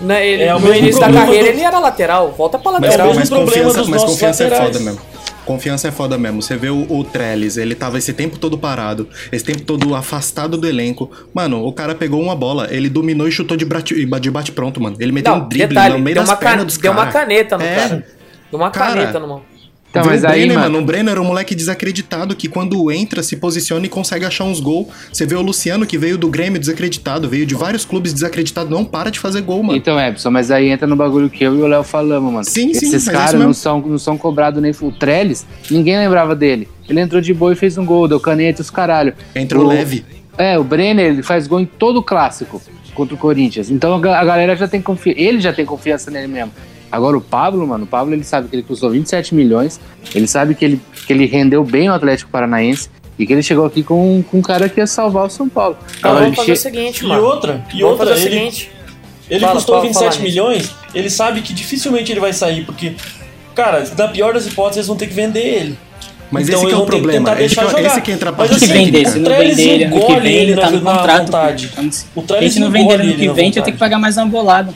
Né, 0.00 0.26
ele- 0.28 0.42
É 0.44 0.54
o 0.54 0.60
no 0.60 0.72
início 0.74 1.00
da 1.00 1.10
carreira 1.12 1.44
do- 1.44 1.50
ele 1.50 1.62
era 1.62 1.78
lateral. 1.78 2.32
Volta 2.36 2.58
pra 2.58 2.72
Mas, 2.72 2.82
lateral. 2.82 3.06
mesmo 3.08 3.20
mas 3.20 3.28
problema 3.30 3.64
confiança, 3.66 3.90
mas 3.90 4.04
confiança 4.04 4.44
é 4.44 4.50
foda 4.50 4.78
mesmo. 4.78 5.00
Confiança 5.44 5.88
é 5.88 5.90
foda 5.90 6.18
mesmo. 6.18 6.42
Você 6.42 6.56
vê 6.56 6.68
o, 6.68 6.86
o 6.92 7.02
Trellis, 7.04 7.56
ele 7.56 7.74
tava 7.74 7.96
esse 7.98 8.12
tempo 8.12 8.38
todo 8.38 8.56
parado, 8.58 9.08
esse 9.32 9.44
tempo 9.44 9.62
todo 9.62 9.94
afastado 9.94 10.56
do 10.58 10.68
elenco. 10.68 11.10
Mano, 11.32 11.64
o 11.66 11.72
cara 11.72 11.94
pegou 11.94 12.20
uma 12.22 12.36
bola, 12.36 12.68
ele 12.70 12.88
dominou 12.88 13.26
e 13.26 13.32
chutou 13.32 13.56
de 13.56 13.64
bate, 13.64 13.94
de 14.06 14.30
bate 14.30 14.52
pronto, 14.52 14.80
mano. 14.80 14.96
Ele 15.00 15.10
meteu 15.10 15.32
Não, 15.34 15.44
um 15.44 15.48
drible 15.48 15.68
detalhe, 15.68 15.94
no 15.94 16.00
meio 16.00 16.14
deu 16.14 16.22
das 16.22 16.30
uma, 16.30 16.36
pernas 16.36 16.58
can... 16.60 16.66
dos 16.66 16.76
deu 16.76 16.92
uma 16.92 17.06
cara. 17.06 17.12
caneta 17.26 17.56
no 17.58 17.64
É. 17.64 17.74
cara. 17.74 18.06
Deu 18.50 18.60
uma 18.60 18.70
Cara, 18.70 18.92
caneta 18.94 19.18
no 19.20 19.28
mão. 19.28 19.42
Vê 19.92 20.02
mas 20.02 20.22
o 20.22 20.26
aí, 20.26 20.40
Brenner, 20.46 20.58
mano, 20.58 20.78
O 20.78 20.84
Brenner 20.84 21.16
é 21.16 21.20
um 21.20 21.24
moleque 21.24 21.54
desacreditado 21.54 22.36
que 22.36 22.46
quando 22.48 22.90
entra, 22.92 23.22
se 23.22 23.36
posiciona 23.36 23.86
e 23.86 23.88
consegue 23.88 24.24
achar 24.24 24.44
uns 24.44 24.60
gols. 24.60 24.88
Você 25.12 25.24
vê 25.24 25.34
o 25.34 25.40
Luciano 25.40 25.86
que 25.86 25.96
veio 25.96 26.18
do 26.18 26.28
Grêmio 26.28 26.60
desacreditado, 26.60 27.28
veio 27.28 27.46
de 27.46 27.54
vários 27.54 27.84
clubes 27.86 28.12
desacreditado, 28.12 28.68
não 28.70 28.84
para 28.84 29.10
de 29.10 29.18
fazer 29.18 29.40
gol, 29.40 29.62
mano. 29.62 29.78
Então, 29.78 29.98
Epson, 29.98 30.30
mas 30.30 30.50
aí 30.50 30.68
entra 30.68 30.86
no 30.86 30.94
bagulho 30.94 31.30
que 31.30 31.42
eu 31.42 31.56
e 31.56 31.62
o 31.62 31.66
Léo 31.66 31.82
falamos, 31.82 32.30
mano. 32.32 32.44
Sim, 32.44 32.74
sim, 32.74 32.86
Esses 32.86 33.08
é 33.08 33.12
caras 33.12 33.30
isso 33.30 33.38
não 33.42 33.54
são, 33.54 33.80
não 33.80 33.98
são 33.98 34.18
cobrados 34.18 34.60
nem. 34.60 34.72
O 34.80 34.92
Trellis, 34.92 35.46
ninguém 35.70 35.96
lembrava 35.96 36.36
dele. 36.36 36.68
Ele 36.88 37.00
entrou 37.00 37.20
de 37.20 37.32
boa 37.32 37.52
e 37.52 37.56
fez 37.56 37.76
um 37.78 37.84
gol, 37.84 38.06
deu 38.06 38.20
caneta 38.20 38.60
e 38.60 38.62
os 38.62 38.70
caralho. 38.70 39.14
Entrou 39.34 39.64
O- 39.64 39.68
leve. 39.68 40.04
É, 40.36 40.56
o 40.58 40.62
Brenner, 40.62 41.06
ele 41.06 41.22
faz 41.22 41.46
gol 41.48 41.58
em 41.60 41.64
todo 41.66 41.96
o 41.96 42.02
clássico 42.02 42.62
contra 42.94 43.14
o 43.14 43.18
Corinthians. 43.18 43.70
Então 43.70 43.94
a 43.94 44.24
galera 44.24 44.54
já 44.54 44.68
tem 44.68 44.80
confiança. 44.80 45.20
Ele 45.20 45.40
já 45.40 45.52
tem 45.52 45.64
confiança 45.66 46.10
nele 46.10 46.28
mesmo. 46.28 46.52
Agora 46.90 47.16
o 47.16 47.20
Pablo, 47.20 47.66
mano, 47.66 47.84
o 47.84 47.86
Pablo 47.86 48.14
ele 48.14 48.24
sabe 48.24 48.48
que 48.48 48.56
ele 48.56 48.62
custou 48.62 48.90
27 48.90 49.34
milhões. 49.34 49.78
Ele 50.14 50.26
sabe 50.26 50.54
que 50.54 50.64
ele, 50.64 50.80
que 51.06 51.12
ele 51.12 51.26
rendeu 51.26 51.62
bem 51.64 51.88
o 51.88 51.92
Atlético 51.92 52.30
Paranaense. 52.30 52.88
E 53.18 53.26
que 53.26 53.32
ele 53.32 53.42
chegou 53.42 53.66
aqui 53.66 53.82
com, 53.82 54.22
com 54.30 54.38
um 54.38 54.42
cara 54.42 54.68
que 54.68 54.78
ia 54.78 54.86
salvar 54.86 55.26
o 55.26 55.30
São 55.30 55.48
Paulo. 55.48 55.76
Então 55.98 56.12
Agora, 56.12 56.26
vamos 56.26 56.38
ele 56.38 56.46
fazer 56.46 56.52
o 56.52 56.54
che- 56.54 56.62
seguinte, 56.62 57.04
E 57.04 57.08
mano. 57.08 57.24
outra, 57.24 57.64
e 57.74 57.80
vamos 57.80 57.98
outra, 57.98 58.06
fazer 58.14 58.20
o 58.20 58.26
ele, 58.28 58.36
seguinte. 58.38 58.70
ele 59.28 59.40
Fala, 59.40 59.52
custou 59.54 59.74
fala, 59.74 59.86
27 59.88 60.12
fala, 60.12 60.22
milhões, 60.28 60.74
ele 60.94 61.10
sabe 61.10 61.40
que 61.42 61.52
dificilmente 61.52 62.12
ele 62.12 62.20
vai 62.20 62.32
sair, 62.32 62.64
porque, 62.64 62.94
cara, 63.56 63.84
na 63.98 64.06
pior 64.06 64.34
das 64.34 64.46
hipóteses, 64.46 64.76
eles 64.76 64.86
vão 64.86 64.96
ter 64.96 65.08
que 65.08 65.14
vender 65.14 65.40
ele. 65.40 65.78
Mas 66.30 66.48
Então 66.48 66.60
esse 66.60 66.66
que 66.68 66.72
eles 66.72 66.72
é 66.72 66.76
o 66.76 66.78
ter 66.78 66.84
que 66.84 66.90
problema. 67.02 67.30
tentar 67.30 67.42
Esse 67.42 67.54
que, 67.56 67.60
é- 67.60 67.66
jogar. 67.68 67.82
esse 67.86 68.00
que 68.02 68.12
entra 68.12 68.28
a 68.28 68.32
Mas 68.32 68.38
parte 68.38 68.54
assim, 68.54 68.66
Se 68.66 68.72
vender, 68.72 69.08
se 69.08 69.18
o 69.18 69.20
não 69.22 69.30
vender 69.30 69.62
ele 69.68 69.84
ano 69.84 69.96
que 69.96 69.98
engole 70.04 70.20
vem, 70.20 70.36
ele 70.36 70.54
tá 70.54 70.70
no 70.70 70.80
contrato. 70.80 71.22
Então, 71.64 71.90
O 72.14 72.20
E 72.20 72.22
Trellis 72.22 72.52
se 72.52 72.60
não 72.60 72.70
vender 72.70 72.94
ele 72.94 73.02
ano 73.02 73.12
que 73.14 73.28
vem, 73.30 73.50
ter 73.50 73.58
vontade. 73.60 73.72
que 73.72 73.78
pagar 73.78 73.98
mais 73.98 74.16
uma 74.16 74.26
bolada. 74.26 74.72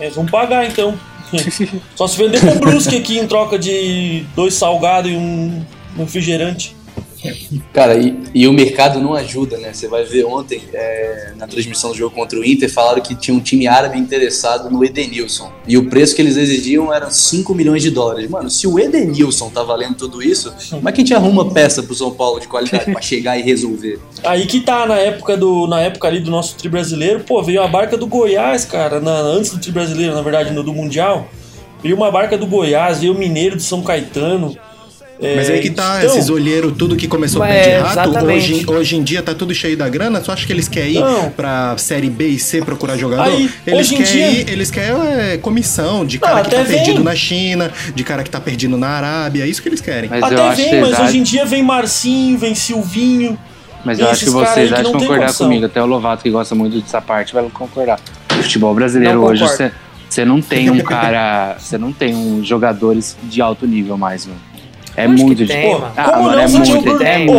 É, 0.00 0.04
Eles 0.04 0.16
vão 0.16 0.26
pagar 0.26 0.66
então. 0.66 0.98
Só 1.94 2.08
se 2.08 2.16
vender 2.16 2.40
pro 2.40 2.58
Brusque 2.58 2.96
aqui 2.96 3.18
em 3.18 3.26
troca 3.26 3.58
de 3.58 4.24
dois 4.34 4.54
salgados 4.54 5.10
e 5.10 5.14
um 5.14 5.64
refrigerante. 5.96 6.74
Cara, 7.72 7.96
e, 7.96 8.16
e 8.34 8.46
o 8.48 8.52
mercado 8.52 8.98
não 9.00 9.14
ajuda, 9.14 9.58
né? 9.58 9.72
Você 9.72 9.88
vai 9.88 10.04
ver 10.04 10.24
ontem, 10.24 10.62
é, 10.72 11.32
na 11.36 11.46
transmissão 11.46 11.90
do 11.90 11.96
jogo 11.96 12.14
contra 12.14 12.38
o 12.38 12.44
Inter, 12.44 12.72
falaram 12.72 13.02
que 13.02 13.14
tinha 13.14 13.36
um 13.36 13.40
time 13.40 13.66
árabe 13.66 13.98
interessado 13.98 14.70
no 14.70 14.84
Edenilson. 14.84 15.50
E 15.66 15.76
o 15.76 15.88
preço 15.88 16.14
que 16.16 16.22
eles 16.22 16.36
exigiam 16.36 16.92
era 16.92 17.10
5 17.10 17.54
milhões 17.54 17.82
de 17.82 17.90
dólares. 17.90 18.28
Mano, 18.30 18.48
se 18.50 18.66
o 18.66 18.78
Edenilson 18.78 19.50
tá 19.50 19.62
valendo 19.62 19.94
tudo 19.96 20.22
isso, 20.22 20.52
como 20.70 20.88
é 20.88 20.92
que 20.92 21.00
a 21.00 21.04
gente 21.04 21.14
arruma 21.14 21.50
peça 21.50 21.82
pro 21.82 21.94
São 21.94 22.10
Paulo 22.12 22.40
de 22.40 22.48
qualidade 22.48 22.90
pra 22.90 23.00
chegar 23.02 23.38
e 23.38 23.42
resolver? 23.42 23.98
Aí 24.24 24.46
que 24.46 24.60
tá, 24.60 24.86
na 24.86 24.96
época 24.96 25.36
do 25.36 25.66
na 25.66 25.80
época 25.80 26.08
ali 26.08 26.20
do 26.20 26.30
nosso 26.30 26.56
tri 26.56 26.68
brasileiro, 26.68 27.20
pô, 27.20 27.42
veio 27.42 27.62
a 27.62 27.68
barca 27.68 27.96
do 27.96 28.06
Goiás, 28.06 28.64
cara, 28.64 29.00
na- 29.00 29.20
antes 29.20 29.50
do 29.52 29.58
tri 29.60 29.70
brasileiro, 29.72 30.14
na 30.14 30.22
verdade, 30.22 30.52
no 30.52 30.62
do 30.62 30.72
Mundial. 30.72 31.28
Veio 31.82 31.96
uma 31.96 32.10
barca 32.10 32.36
do 32.36 32.46
Goiás, 32.46 33.00
veio 33.00 33.12
o 33.14 33.18
Mineiro 33.18 33.56
de 33.56 33.62
São 33.62 33.82
Caetano. 33.82 34.56
É, 35.22 35.36
Mas 35.36 35.50
aí 35.50 35.60
que 35.60 35.70
tá, 35.70 35.98
então, 36.02 36.16
esses 36.16 36.30
olheiros, 36.30 36.72
tudo 36.78 36.96
que 36.96 37.06
começou 37.06 37.40
Mas 37.40 37.50
pé 37.54 37.62
de 37.62 37.68
é, 37.70 37.78
rato, 37.80 38.10
exatamente. 38.10 38.52
hoje, 38.54 38.66
hoje 38.70 38.96
em 38.96 39.02
dia 39.02 39.22
tá 39.22 39.34
tudo 39.34 39.54
cheio 39.54 39.76
da 39.76 39.86
grana, 39.88 40.18
tu 40.20 40.32
acha 40.32 40.46
que 40.46 40.52
eles 40.52 40.66
querem 40.66 40.92
ir 40.94 41.00
Não. 41.00 41.28
pra 41.30 41.76
série 41.76 42.08
B 42.08 42.26
e 42.28 42.38
C 42.38 42.62
procurar 42.62 42.96
jogador? 42.96 43.24
Aí, 43.24 43.50
eles 43.66 43.80
hoje 43.80 43.94
em 43.94 43.98
querem 43.98 44.12
dia- 44.12 44.30
ir, 44.42 44.48
eles 44.50 44.70
querem 44.70 44.90
é, 45.12 45.36
comissão 45.36 46.06
de 46.06 46.18
Não, 46.18 46.26
cara 46.26 46.40
que 46.40 46.46
até 46.48 46.56
tá 46.56 46.62
vem. 46.62 46.76
perdido 46.78 47.04
na 47.04 47.14
China, 47.14 47.70
de 47.94 48.02
cara 48.02 48.22
que 48.22 48.30
tá 48.30 48.40
perdido 48.40 48.78
na 48.78 48.88
Arábia, 48.88 49.44
é 49.44 49.46
isso 49.46 49.60
que 49.60 49.68
eles 49.68 49.80
querem. 49.82 50.08
Mas 50.08 50.20
eu 50.22 50.26
Até 50.26 50.42
acho 50.48 50.56
vem, 50.56 50.70
que 50.70 50.80
mas 50.80 50.98
hoje 51.00 51.18
em 51.18 51.22
dia 51.22 51.44
vem 51.44 51.62
Marcinho, 51.62 52.38
vem 52.38 52.54
Silvinho. 52.54 53.38
Mas 53.84 53.98
eu 53.98 54.08
acho 54.08 54.24
que 54.24 54.30
vocês 54.30 54.68
que 54.68 54.74
acham 54.74 54.92
não 54.92 54.98
tem 55.00 55.08
concordar 55.08 55.34
comigo. 55.34 55.66
Até 55.66 55.82
o 55.82 55.86
Lovato, 55.86 56.22
que 56.22 56.30
gosta 56.30 56.54
muito 56.54 56.80
dessa 56.80 57.00
parte, 57.00 57.32
vai 57.34 57.42
concordar. 57.52 57.98
O 58.38 58.42
futebol 58.42 58.74
brasileiro 58.74 59.20
Não 59.20 59.24
hoje, 59.26 59.44
você 60.08 60.24
não 60.24 60.40
tem 60.42 60.68
um 60.70 60.80
cara. 60.80 61.56
Você 61.60 61.78
não 61.78 61.92
tem 61.92 62.14
um 62.14 62.44
jogadores 62.44 63.16
de 63.22 63.40
alto 63.40 63.66
nível 63.66 63.96
mais, 63.96 64.26
mano. 64.26 64.40
É 64.96 65.06
muito 65.06 65.44
mano. 65.78 65.92
Ah, 65.96 66.04
como 66.10 66.22
mano, 66.24 66.36
não? 66.36 66.42
é 66.42 66.46
o 66.46 66.50
muito, 66.50 66.82
Bruno, 66.82 67.02
é 67.04 67.26
Pô, 67.26 67.32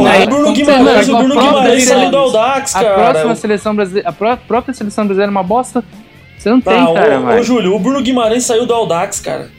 o 0.50 0.54
Guimarães, 0.54 1.10
o 1.10 1.12
vai- 1.14 1.24
Bruno 1.26 1.42
Guimarães 1.42 1.84
saiu 1.84 2.00
do 2.00 2.02
seleção- 2.04 2.20
Audax, 2.20 2.76
A 2.76 2.80
cara. 2.84 2.96
próxima 2.96 3.36
seleção 3.36 3.76
brasileira. 3.76 4.10
A 4.10 4.12
pró- 4.12 4.38
própria 4.48 4.74
seleção 4.74 5.06
brasileira 5.06 5.30
é 5.30 5.36
uma 5.36 5.44
bosta. 5.44 5.84
Você 6.38 6.50
não 6.50 6.62
tem, 6.62 6.74
Ah, 6.74 6.94
cara, 6.94 7.20
ô, 7.20 7.40
ô. 7.40 7.44
Júlio, 7.44 7.76
o 7.76 7.80
Bruno 7.80 8.02
Guimarães 8.02 8.44
saiu 8.46 8.66
do 8.66 8.74
Audax, 8.74 9.20
cara. 9.20 9.50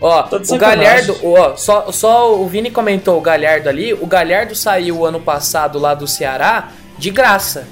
Ó, 0.00 0.22
Tá 0.24 0.36
o. 0.36 0.58
Galhardo, 0.58 1.16
ó, 1.22 1.56
só, 1.56 1.92
só 1.92 2.34
o 2.34 2.46
Vini 2.48 2.70
comentou 2.70 3.16
o 3.16 3.20
Galhardo 3.20 3.68
ali. 3.68 3.94
O 3.94 4.06
Galhardo 4.06 4.54
saiu 4.54 5.06
ano 5.06 5.20
passado 5.20 5.78
lá 5.78 5.94
do 5.94 6.06
Ceará 6.08 6.70
de 6.98 7.10
graça. 7.10 7.66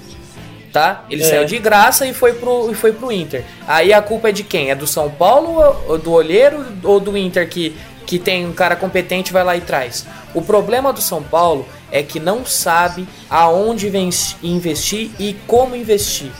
Tá? 0.72 1.04
Ele 1.10 1.20
É. 1.22 1.26
saiu 1.26 1.44
de 1.46 1.58
graça 1.58 2.06
e 2.06 2.14
foi, 2.14 2.32
pro, 2.34 2.70
e 2.70 2.74
foi 2.76 2.92
pro 2.92 3.10
Inter. 3.10 3.42
Aí 3.66 3.92
a 3.92 4.00
culpa 4.00 4.28
é 4.28 4.32
de 4.32 4.44
quem? 4.44 4.70
É 4.70 4.74
do 4.76 4.86
São 4.86 5.10
Paulo, 5.10 5.60
ou 5.88 5.98
do 5.98 6.12
Olheiro 6.12 6.64
ou 6.84 7.00
do 7.00 7.16
Inter 7.18 7.48
que, 7.48 7.74
que 8.10 8.18
tem 8.18 8.44
um 8.44 8.52
cara 8.52 8.74
competente 8.74 9.32
vai 9.32 9.44
lá 9.44 9.56
e 9.56 9.60
traz? 9.60 10.04
O 10.34 10.42
problema 10.42 10.92
do 10.92 11.00
São 11.00 11.22
Paulo 11.22 11.64
é 11.92 12.02
que 12.02 12.18
não 12.18 12.44
sabe 12.44 13.06
aonde 13.30 13.86
investir 14.42 15.12
e 15.16 15.32
como 15.46 15.76
investir. 15.76 16.32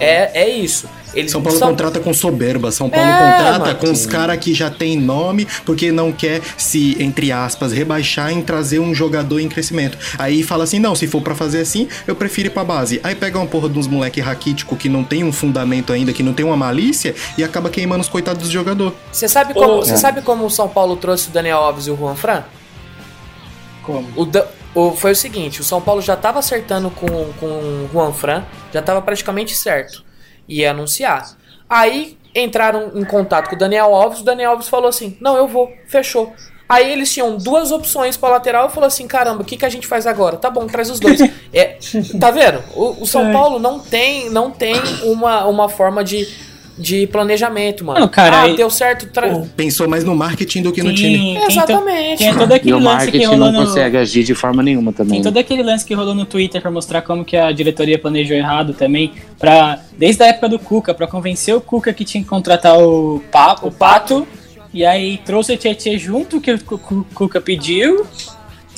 É, 0.00 0.30
é 0.44 0.48
isso. 0.48 0.88
Eles 1.16 1.30
São 1.32 1.42
Paulo 1.42 1.58
são- 1.58 1.68
contrata 1.68 1.98
com 1.98 2.12
soberba, 2.12 2.70
São 2.70 2.90
Paulo 2.90 3.06
É, 3.06 3.32
contrata 3.32 3.74
com 3.74 3.90
os 3.90 4.04
caras 4.06 4.36
que 4.38 4.52
já 4.54 4.70
tem 4.70 4.96
nome, 4.98 5.46
porque 5.64 5.90
não 5.90 6.12
quer 6.12 6.40
se, 6.56 6.96
entre 7.02 7.32
aspas, 7.32 7.72
rebaixar 7.72 8.30
em 8.30 8.42
trazer 8.42 8.78
um 8.78 8.94
jogador 8.94 9.40
em 9.40 9.48
crescimento. 9.48 9.96
Aí 10.18 10.42
fala 10.42 10.64
assim: 10.64 10.78
não, 10.78 10.94
se 10.94 11.06
for 11.06 11.22
pra 11.22 11.34
fazer 11.34 11.60
assim, 11.60 11.88
eu 12.06 12.14
prefiro 12.14 12.48
ir 12.48 12.50
pra 12.50 12.62
base. 12.62 13.00
Aí 13.02 13.14
pega 13.14 13.38
uma 13.38 13.46
porra 13.46 13.68
de 13.68 13.78
uns 13.78 13.86
moleque 13.86 14.20
raquítico 14.20 14.76
que 14.76 14.88
não 14.88 15.02
tem 15.02 15.24
um 15.24 15.32
fundamento 15.32 15.92
ainda, 15.92 16.12
que 16.12 16.22
não 16.22 16.32
tem 16.34 16.44
uma 16.44 16.56
malícia, 16.56 17.14
e 17.38 17.42
acaba 17.42 17.70
queimando 17.70 18.02
os 18.02 18.08
coitados 18.08 18.42
dos 18.42 18.50
jogador. 18.50 18.94
Você 19.10 19.26
sabe 19.28 19.54
como, 19.54 19.76
você 19.78 19.94
é. 19.94 19.96
sabe 19.96 20.20
como 20.22 20.44
o 20.44 20.50
São 20.50 20.68
Paulo 20.68 20.96
trouxe 20.96 21.28
o 21.28 21.30
Daniel 21.32 21.58
Alves 21.58 21.86
e 21.86 21.90
o 21.90 21.96
Juan 21.96 22.14
Fran? 22.14 22.42
Como? 23.82 24.06
O, 24.16 24.24
Da- 24.24 24.46
o- 24.74 24.92
foi 24.92 25.12
o 25.12 25.16
seguinte, 25.16 25.60
o 25.60 25.64
São 25.64 25.80
Paulo 25.80 26.00
já 26.02 26.14
estava 26.14 26.38
acertando 26.38 26.90
com, 26.90 27.06
com 27.38 27.46
o 27.46 27.88
Juan 27.92 28.12
Fran, 28.12 28.42
já 28.72 28.80
estava 28.80 29.00
praticamente 29.00 29.54
certo. 29.54 30.04
Ia 30.48 30.70
anunciar. 30.70 31.36
Aí 31.68 32.16
entraram 32.34 32.92
em 32.94 33.04
contato 33.04 33.48
com 33.48 33.56
o 33.56 33.58
Daniel 33.58 33.94
Alves, 33.94 34.20
o 34.20 34.24
Daniel 34.24 34.52
Alves 34.52 34.68
falou 34.68 34.88
assim: 34.88 35.16
Não, 35.20 35.36
eu 35.36 35.48
vou, 35.48 35.72
fechou. 35.86 36.34
Aí 36.68 36.90
eles 36.90 37.12
tinham 37.12 37.36
duas 37.36 37.70
opções 37.70 38.16
para 38.16 38.30
lateral 38.30 38.66
e 38.68 38.72
falou 38.72 38.88
assim: 38.88 39.06
caramba, 39.06 39.42
o 39.42 39.44
que, 39.44 39.56
que 39.56 39.64
a 39.64 39.68
gente 39.68 39.86
faz 39.86 40.06
agora? 40.06 40.36
Tá 40.36 40.50
bom, 40.50 40.66
traz 40.66 40.90
os 40.90 41.00
dois. 41.00 41.20
É, 41.52 41.78
tá 42.20 42.30
vendo? 42.30 42.62
O, 42.74 43.02
o 43.02 43.06
São 43.06 43.32
Paulo 43.32 43.58
não 43.58 43.78
tem, 43.78 44.28
não 44.28 44.50
tem 44.50 44.74
uma, 45.04 45.46
uma 45.46 45.70
forma 45.70 46.04
de 46.04 46.28
de 46.78 47.06
planejamento, 47.06 47.84
mano. 47.84 48.00
Não, 48.00 48.08
cara, 48.08 48.42
ah, 48.42 48.48
deu 48.54 48.68
certo. 48.68 49.06
Tra... 49.06 49.28
Pensou 49.56 49.88
mais 49.88 50.04
no 50.04 50.14
marketing 50.14 50.62
do 50.62 50.72
que 50.72 50.82
no 50.82 50.88
Tem- 50.90 50.96
time. 50.96 51.34
tem 51.34 51.44
Exatamente. 51.46 52.18
Tem 52.18 52.34
todo 52.34 52.50
E 52.50 52.54
aquele 52.54 52.72
o 52.74 52.78
lance 52.78 52.88
que 53.10 53.18
marketing 53.18 53.24
rolou 53.24 53.52
não 53.52 53.60
no. 53.62 53.66
consegue 53.66 53.96
agir 53.96 54.24
de 54.24 54.34
forma 54.34 54.62
nenhuma 54.62 54.92
também. 54.92 55.12
Tem 55.12 55.18
né? 55.20 55.24
todo 55.24 55.38
aquele 55.38 55.62
lance 55.62 55.84
que 55.84 55.94
rolou 55.94 56.14
no 56.14 56.26
Twitter 56.26 56.60
pra 56.60 56.70
mostrar 56.70 57.00
como 57.02 57.24
que 57.24 57.36
a 57.36 57.50
diretoria 57.50 57.98
planejou 57.98 58.36
errado 58.36 58.74
também, 58.74 59.12
para 59.38 59.80
desde 59.96 60.22
a 60.22 60.26
época 60.26 60.48
do 60.50 60.58
Cuca, 60.58 60.92
pra 60.92 61.06
convencer 61.06 61.54
o 61.54 61.60
Cuca 61.60 61.92
que 61.94 62.04
tinha 62.04 62.22
que 62.22 62.28
contratar 62.28 62.78
o, 62.78 63.22
pa, 63.32 63.56
o 63.62 63.70
Pato, 63.70 64.26
e 64.74 64.84
aí 64.84 65.18
trouxe 65.24 65.54
o 65.54 65.56
Tietchan 65.56 65.96
junto 65.96 66.40
que 66.42 66.52
o 66.52 66.62
Cu- 66.62 66.78
Cu- 66.78 67.06
Cuca 67.14 67.40
pediu. 67.40 68.04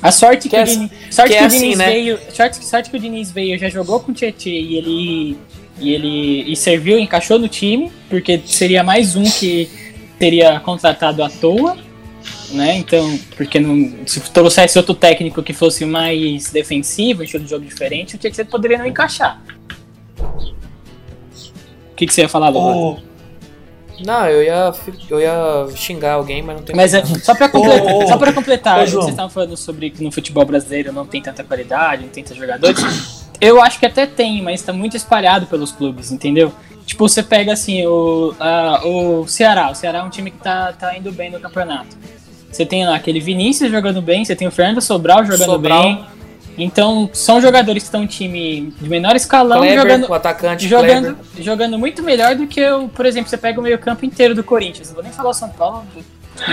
A 0.01 0.13
sorte 0.13 0.43
que, 0.45 0.51
Que 0.51 0.57
é 0.57 0.61
o 0.61 0.63
assim- 0.63 0.87
Diniz, 0.87 1.15
sorte 1.15 1.31
que 1.31 1.35
que 1.37 1.41
é 1.41 1.43
o 1.43 1.47
assim, 1.49 1.59
Diniz 1.61 1.79
né? 1.79 1.87
veio, 1.87 2.19
sorte, 2.33 2.65
sorte 2.65 2.91
que 2.91 2.97
o 2.97 3.01
Diniz 3.01 3.33
veio, 3.33 3.59
já 3.59 3.69
jogou 3.69 3.99
com 3.99 4.13
o 4.13 4.15
Tietchan 4.15 4.49
e 4.51 4.77
ele 4.77 5.37
e 5.81 5.93
ele 5.93 6.51
e 6.51 6.57
serviu, 6.57 6.99
encaixou 6.99 7.39
no 7.39 7.49
time, 7.49 7.91
porque 8.09 8.41
seria 8.47 8.83
mais 8.83 9.17
um 9.17 9.25
que 9.25 9.69
teria 10.19 10.59
contratado 10.61 11.23
à 11.23 11.29
toa 11.29 11.77
né? 12.51 12.77
Então, 12.77 13.19
porque 13.37 13.61
não, 13.61 14.07
se 14.07 14.21
trouxesse 14.31 14.79
outro 14.79 14.95
técnico 14.95 15.43
que 15.43 15.53
fosse 15.53 15.85
mais 15.85 16.51
defensivo, 16.51 17.23
estilo 17.23 17.45
de 17.45 17.51
jogo 17.51 17.65
diferente, 17.65 18.17
o 18.17 18.19
Tietchan 18.19 18.47
poderia 18.47 18.79
não 18.79 18.87
encaixar. 18.87 19.43
O 20.19 21.95
que, 21.95 22.07
que 22.07 22.15
você 22.15 22.23
ia 22.23 22.29
falar, 22.29 22.49
Lobo? 22.49 23.03
Não, 24.05 24.27
eu 24.29 24.45
ia, 24.45 24.73
eu 25.11 25.21
ia 25.21 25.67
xingar 25.75 26.13
alguém, 26.13 26.41
mas 26.41 26.57
não 26.57 26.63
tem 26.63 26.77
Mas 26.77 26.95
é, 26.95 27.03
como. 27.03 27.19
só 27.19 27.35
pra 27.35 27.49
completar, 27.49 27.93
Ô, 27.93 28.05
ô, 28.05 28.07
só 28.07 28.17
pra 28.17 28.33
completar 28.33 28.79
ô, 28.79 28.87
vocês 28.87 29.09
estavam 29.09 29.31
falando 29.31 29.57
sobre 29.57 29.91
que 29.91 30.05
no 30.05 30.13
futebol 30.13 30.45
brasileiro 30.45 30.93
não 30.93 31.05
tem 31.05 31.21
tanta 31.21 31.43
qualidade, 31.43 32.03
não 32.03 32.09
tem 32.09 32.23
tantos 32.23 32.39
jogadores. 32.39 33.18
Eu 33.41 33.61
acho 33.63 33.79
que 33.79 33.87
até 33.87 34.07
tem, 34.07 34.43
mas 34.43 34.63
tá 34.63 34.73
muito 34.73 34.97
espalhado 34.97 35.47
pelos 35.47 35.71
clubes, 35.73 36.11
entendeu? 36.11 36.53
Tipo, 36.85 37.09
você 37.09 37.23
pega 37.23 37.53
assim, 37.53 37.87
o, 37.87 38.35
a- 38.41 38.81
o 38.85 39.27
Ceará. 39.29 39.71
O 39.71 39.75
Ceará 39.75 39.99
é 39.99 40.03
um 40.03 40.11
time 40.11 40.31
que 40.31 40.39
tá, 40.39 40.73
tá 40.73 40.97
indo 40.97 41.13
bem 41.13 41.31
no 41.31 41.39
campeonato. 41.39 41.97
Você 42.51 42.65
tem 42.65 42.87
lá 42.87 42.97
aquele 42.97 43.21
Vinícius 43.21 43.71
jogando 43.71 44.01
bem, 44.01 44.25
você 44.25 44.35
tem 44.35 44.49
o 44.49 44.51
Fernando 44.51 44.81
Sobral 44.81 45.25
jogando 45.25 45.45
Sobral. 45.45 45.83
bem. 45.83 46.05
Então, 46.57 47.09
são 47.13 47.41
jogadores 47.41 47.85
que 47.85 47.87
estão 47.87 48.03
em 48.03 48.07
time 48.07 48.73
de 48.81 48.89
menor 48.89 49.15
escalão 49.15 49.59
Kleber, 49.59 49.81
jogando, 49.81 50.09
o 50.11 50.15
atacante 50.15 50.67
jogando, 50.67 51.15
Kleber. 51.15 51.45
jogando 51.45 51.79
muito 51.79 52.03
melhor 52.03 52.35
do 52.35 52.49
que, 52.49 52.67
o, 52.69 52.89
por 52.89 53.07
exemplo, 53.07 53.31
você 53.31 53.37
pega 53.37 53.61
o 53.61 53.63
meio-campo 53.63 54.05
inteiro 54.05 54.35
do 54.35 54.43
Corinthians. 54.43 54.89
Não 54.89 54.95
vou 54.95 55.05
nem 55.05 55.13
falar 55.13 55.31
o 55.31 55.35
São 55.35 55.51
Paulo. 55.51 55.85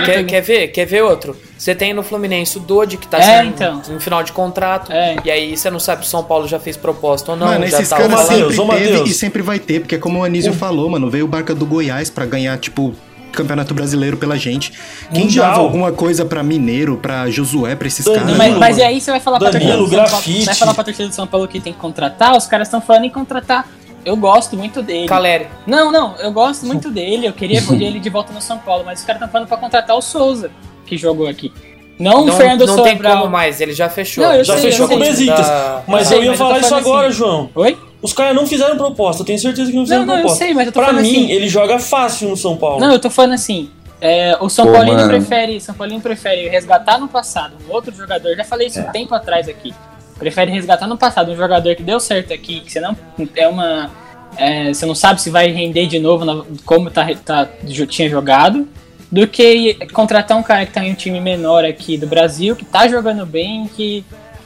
Quer, 0.04 0.24
quer 0.24 0.40
ver? 0.40 0.68
Quer 0.68 0.84
ver 0.84 1.02
outro? 1.02 1.36
Você 1.56 1.74
tem 1.74 1.94
no 1.94 2.02
Fluminense 2.02 2.58
o 2.58 2.60
Dodi, 2.60 2.96
que 2.96 3.06
tá 3.06 3.18
É, 3.18 3.22
sendo 3.38 3.48
então. 3.48 3.82
em 3.90 4.00
final 4.00 4.22
de 4.22 4.32
contrato. 4.32 4.92
É. 4.92 5.16
E 5.24 5.30
aí 5.30 5.56
você 5.56 5.70
não 5.70 5.80
sabe 5.80 6.02
se 6.02 6.08
o 6.08 6.10
São 6.10 6.22
Paulo 6.24 6.46
já 6.46 6.58
fez 6.58 6.76
proposta 6.76 7.32
ou 7.32 7.36
não. 7.36 7.46
mano, 7.46 7.66
já 7.66 7.78
esses 7.78 7.88
tá 7.88 7.96
caras 7.96 8.20
sempre 8.20 8.56
teve 8.78 9.02
e 9.10 9.14
sempre 9.14 9.42
vai 9.42 9.58
ter, 9.58 9.80
porque 9.80 9.96
como 9.98 10.20
o 10.20 10.24
Anísio 10.24 10.52
falou, 10.52 10.90
mano, 10.90 11.08
veio 11.10 11.24
o 11.24 11.28
Barca 11.28 11.54
do 11.54 11.64
Goiás 11.64 12.10
pra 12.10 12.26
ganhar, 12.26 12.56
tipo, 12.58 12.94
Campeonato 13.32 13.74
Brasileiro 13.74 14.16
pela 14.16 14.36
gente. 14.36 14.72
Quem 15.12 15.24
Mundial. 15.24 15.46
dava 15.50 15.60
alguma 15.60 15.92
coisa 15.92 16.24
pra 16.24 16.42
Mineiro, 16.42 16.96
pra 16.96 17.28
Josué, 17.30 17.74
pra 17.74 17.86
esses 17.86 18.04
Danilo, 18.04 18.24
caras? 18.24 18.38
Mas, 18.38 18.56
mas 18.58 18.78
e 18.78 18.82
aí 18.82 19.00
você 19.00 19.10
vai 19.10 19.20
falar 19.20 19.38
pra 19.38 19.50
Danilo, 19.50 19.78
torcida 19.88 20.02
do 20.02 20.08
São 20.08 20.08
Paulo, 20.08 20.22
grafite. 20.24 20.46
vai 20.46 20.54
falar 20.54 20.74
pra 20.74 20.84
torcida 20.84 21.08
do 21.08 21.14
São 21.14 21.26
Paulo 21.26 21.48
que 21.48 21.60
tem 21.60 21.72
que 21.72 21.78
contratar, 21.78 22.36
os 22.36 22.46
caras 22.46 22.66
estão 22.68 22.80
falando 22.80 23.04
em 23.04 23.10
contratar. 23.10 23.68
Eu 24.06 24.16
gosto 24.16 24.56
muito 24.56 24.80
dele. 24.82 25.08
Caleri. 25.08 25.48
Não, 25.66 25.90
não, 25.90 26.14
eu 26.20 26.30
gosto 26.32 26.64
muito 26.66 26.90
dele, 26.90 27.26
eu 27.26 27.32
queria 27.32 27.60
ver 27.60 27.82
ele 27.82 27.98
de 28.00 28.08
volta 28.08 28.32
no 28.32 28.40
São 28.40 28.56
Paulo, 28.58 28.84
mas 28.86 29.00
os 29.00 29.04
caras 29.04 29.20
estão 29.20 29.30
falando 29.32 29.48
pra 29.48 29.56
contratar 29.56 29.96
o 29.96 30.00
Souza, 30.00 30.50
que 30.86 30.96
jogou 30.96 31.26
aqui. 31.26 31.52
Não, 31.98 32.22
o 32.22 32.26
Não, 32.26 32.36
Fernando 32.36 32.66
não 32.66 32.82
tem 32.82 32.92
Sobral. 32.94 33.18
como 33.18 33.30
mais, 33.32 33.60
ele 33.60 33.72
já 33.72 33.88
fechou. 33.88 34.22
Não, 34.22 34.32
eu 34.34 34.44
já 34.44 34.54
sei, 34.58 34.70
fechou 34.70 34.84
eu 34.84 34.88
com 34.90 34.94
o. 34.96 34.98
Besiktas. 34.98 35.46
Da- 35.46 35.82
Mas 35.88 36.06
sei, 36.08 36.18
eu 36.18 36.22
ia 36.24 36.30
mas 36.30 36.38
eu 36.40 36.46
falar 36.46 36.54
tô 36.56 36.60
isso 36.60 36.68
falando 36.68 36.86
agora, 36.86 37.08
assim. 37.08 37.16
João. 37.16 37.50
Oi? 37.54 37.78
Os 38.02 38.12
caras 38.12 38.34
não 38.36 38.46
fizeram 38.46 38.76
proposta, 38.76 39.22
eu 39.22 39.26
tenho 39.26 39.38
certeza 39.38 39.70
que 39.70 39.76
não 39.76 39.82
fizeram 39.84 40.02
Não, 40.02 40.08
não, 40.08 40.14
eu 40.16 40.20
proposta. 40.20 40.44
sei, 40.44 40.54
mas 40.54 40.66
eu 40.66 40.72
tô 40.72 40.78
pra 40.80 40.88
falando 40.88 41.02
mim, 41.02 41.10
assim- 41.24 41.30
ele 41.32 41.48
joga 41.48 41.78
fácil 41.78 42.28
no 42.28 42.36
São 42.36 42.56
Paulo. 42.56 42.78
Não, 42.80 42.92
eu 42.92 42.98
tô 43.00 43.10
falando 43.10 43.32
assim. 43.32 43.70
é, 44.00 44.36
o 44.40 44.48
São 44.50 44.66
Pô, 44.66 44.72
Paulino 44.72 44.96
mano. 44.98 45.08
prefere, 45.08 45.58
São 45.60 45.74
Paulino 45.74 46.00
prefere 46.02 46.48
resgatar 46.50 46.98
no 46.98 47.08
passado 47.08 47.54
um 47.66 47.72
outro 47.72 47.92
jogador. 47.96 48.36
Já 48.36 48.44
falei 48.44 48.66
isso 48.68 48.78
um 48.78 48.92
tempo 48.92 49.14
atrás 49.14 49.48
aqui. 49.48 49.74
Prefere 50.18 50.50
resgatar 50.50 50.86
no 50.86 50.96
passado 50.96 51.30
um 51.32 51.36
jogador 51.36 51.74
que 51.74 51.82
deu 51.82 52.00
certo 52.00 52.32
aqui, 52.32 52.60
que 52.60 52.72
você 52.72 52.80
não 52.80 52.96
é 53.36 53.46
uma, 53.48 53.90
é, 54.36 54.72
você 54.72 54.86
não 54.86 54.94
sabe 54.94 55.20
se 55.20 55.28
vai 55.30 55.48
render 55.48 55.86
de 55.86 55.98
novo 55.98 56.24
na- 56.24 56.42
como 56.64 56.90
tá, 56.90 57.06
tá 57.24 57.48
tinha 57.88 58.08
jogado, 58.08 58.66
do 59.12 59.26
que 59.26 59.74
contratar 59.92 60.36
um 60.38 60.42
cara 60.42 60.64
que 60.66 60.72
tá 60.72 60.84
em 60.84 60.92
um 60.92 60.94
time 60.94 61.20
menor 61.20 61.64
aqui 61.64 61.96
do 61.98 62.06
Brasil, 62.06 62.56
que 62.56 62.64
tá 62.64 62.88
jogando 62.88 63.24
bem, 63.26 63.68
que 63.68 64.04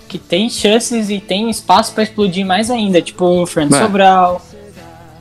que 0.09 0.19
tem 0.19 0.51
chances 0.51 1.09
e 1.09 1.21
tem 1.21 1.49
espaço 1.49 1.95
pra 1.95 2.03
explodir 2.03 2.45
mais 2.45 2.69
ainda, 2.69 3.01
tipo 3.01 3.25
o 3.25 3.47
Fernando 3.47 3.71
Mano. 3.71 3.87
Sobral. 3.87 4.43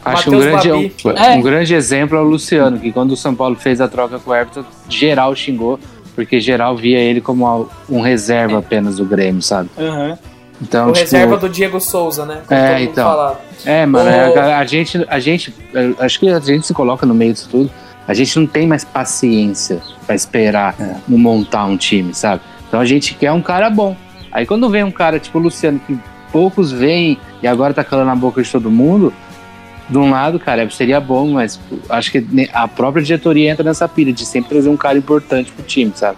Acho 0.04 0.32
um 0.32 0.34
Matheus 0.34 0.64
grande, 0.64 0.94
um, 1.06 1.10
É. 1.12 1.36
um 1.36 1.42
grande 1.44 1.76
exemplo 1.76 2.18
é 2.18 2.20
o 2.20 2.24
Luciano, 2.24 2.80
que 2.80 2.92
quando 2.92 3.12
o 3.12 3.16
São 3.16 3.36
Paulo 3.36 3.56
fez 3.56 3.80
a 3.80 3.88
troca 3.88 4.18
com 4.18 4.32
o 4.32 4.36
Everton, 4.36 4.66
geral 4.90 5.36
xingou, 5.36 5.80
porque 6.16 6.40
geral 6.42 6.76
via 6.76 6.98
ele 6.98 7.22
como 7.22 7.70
um 7.88 8.02
reserva 8.02 8.58
apenas 8.58 8.98
do 8.98 9.06
Grêmio, 9.06 9.44
sabe? 9.44 9.70
Aham. 9.78 10.18
Então, 10.62 10.90
O 10.90 10.92
tipo, 10.92 11.00
reserva 11.06 11.38
do 11.38 11.48
Diego 11.48 11.80
Souza, 11.80 12.26
né? 12.26 12.42
Como 12.46 12.60
É, 12.60 12.68
todo 12.72 12.80
mundo 12.80 12.92
então. 12.92 13.10
falava. 13.10 13.40
É, 13.66 13.86
mano, 13.86 14.10
Ô- 14.10 14.40
a, 14.40 14.58
a 14.60 14.66
gente, 14.66 15.06
a 15.08 15.20
gente, 15.20 15.54
eu 15.74 15.96
acho 16.00 16.20
que 16.20 16.30
a 16.30 16.40
gente 16.40 16.68
se 16.68 16.74
coloca 16.74 17.06
no 17.06 17.14
meio 17.14 17.34
disso 17.34 17.48
tudo. 17.50 17.72
A 18.08 18.14
gente 18.14 18.38
não 18.40 18.48
tem 18.48 18.68
mais 18.68 18.84
paciência 18.84 19.80
pra 20.06 20.16
esperar 20.16 20.76
um 21.10 21.18
montar 21.18 21.66
um 21.66 21.78
time, 21.78 22.14
sabe? 22.14 22.42
Então 22.68 22.80
a 22.80 22.86
gente 22.86 23.14
quer 23.14 23.32
um 23.32 23.42
cara 23.42 23.70
bom. 23.70 23.96
Aí 24.32 24.46
quando 24.46 24.70
vem 24.70 24.84
um 24.84 24.92
cara 24.92 25.20
tipo 25.20 25.38
o 25.38 25.42
Luciano, 25.42 25.80
que 25.80 25.98
poucos 26.32 26.72
veem 26.72 27.18
e 27.42 27.48
agora 27.48 27.74
tá 27.74 27.84
calando 27.84 28.12
a 28.12 28.16
boca 28.16 28.42
de 28.42 28.52
todo 28.52 28.70
mundo, 28.70 29.14
de 29.90 29.98
um 29.98 30.10
lado, 30.12 30.40
cara, 30.40 30.70
seria 30.70 31.00
bom, 31.00 31.30
mas 31.32 31.60
acho 31.90 32.12
que 32.12 32.26
a 32.54 32.68
própria 32.68 33.04
diretoria 33.04 33.50
entra 33.52 33.64
nessa 33.64 33.88
pilha 33.88 34.12
de 34.14 34.26
sempre 34.26 34.50
trazer 34.50 34.70
um 34.70 34.78
cara 34.78 34.98
importante 34.98 35.52
pro 35.52 35.64
time, 35.64 35.92
sabe? 35.96 36.18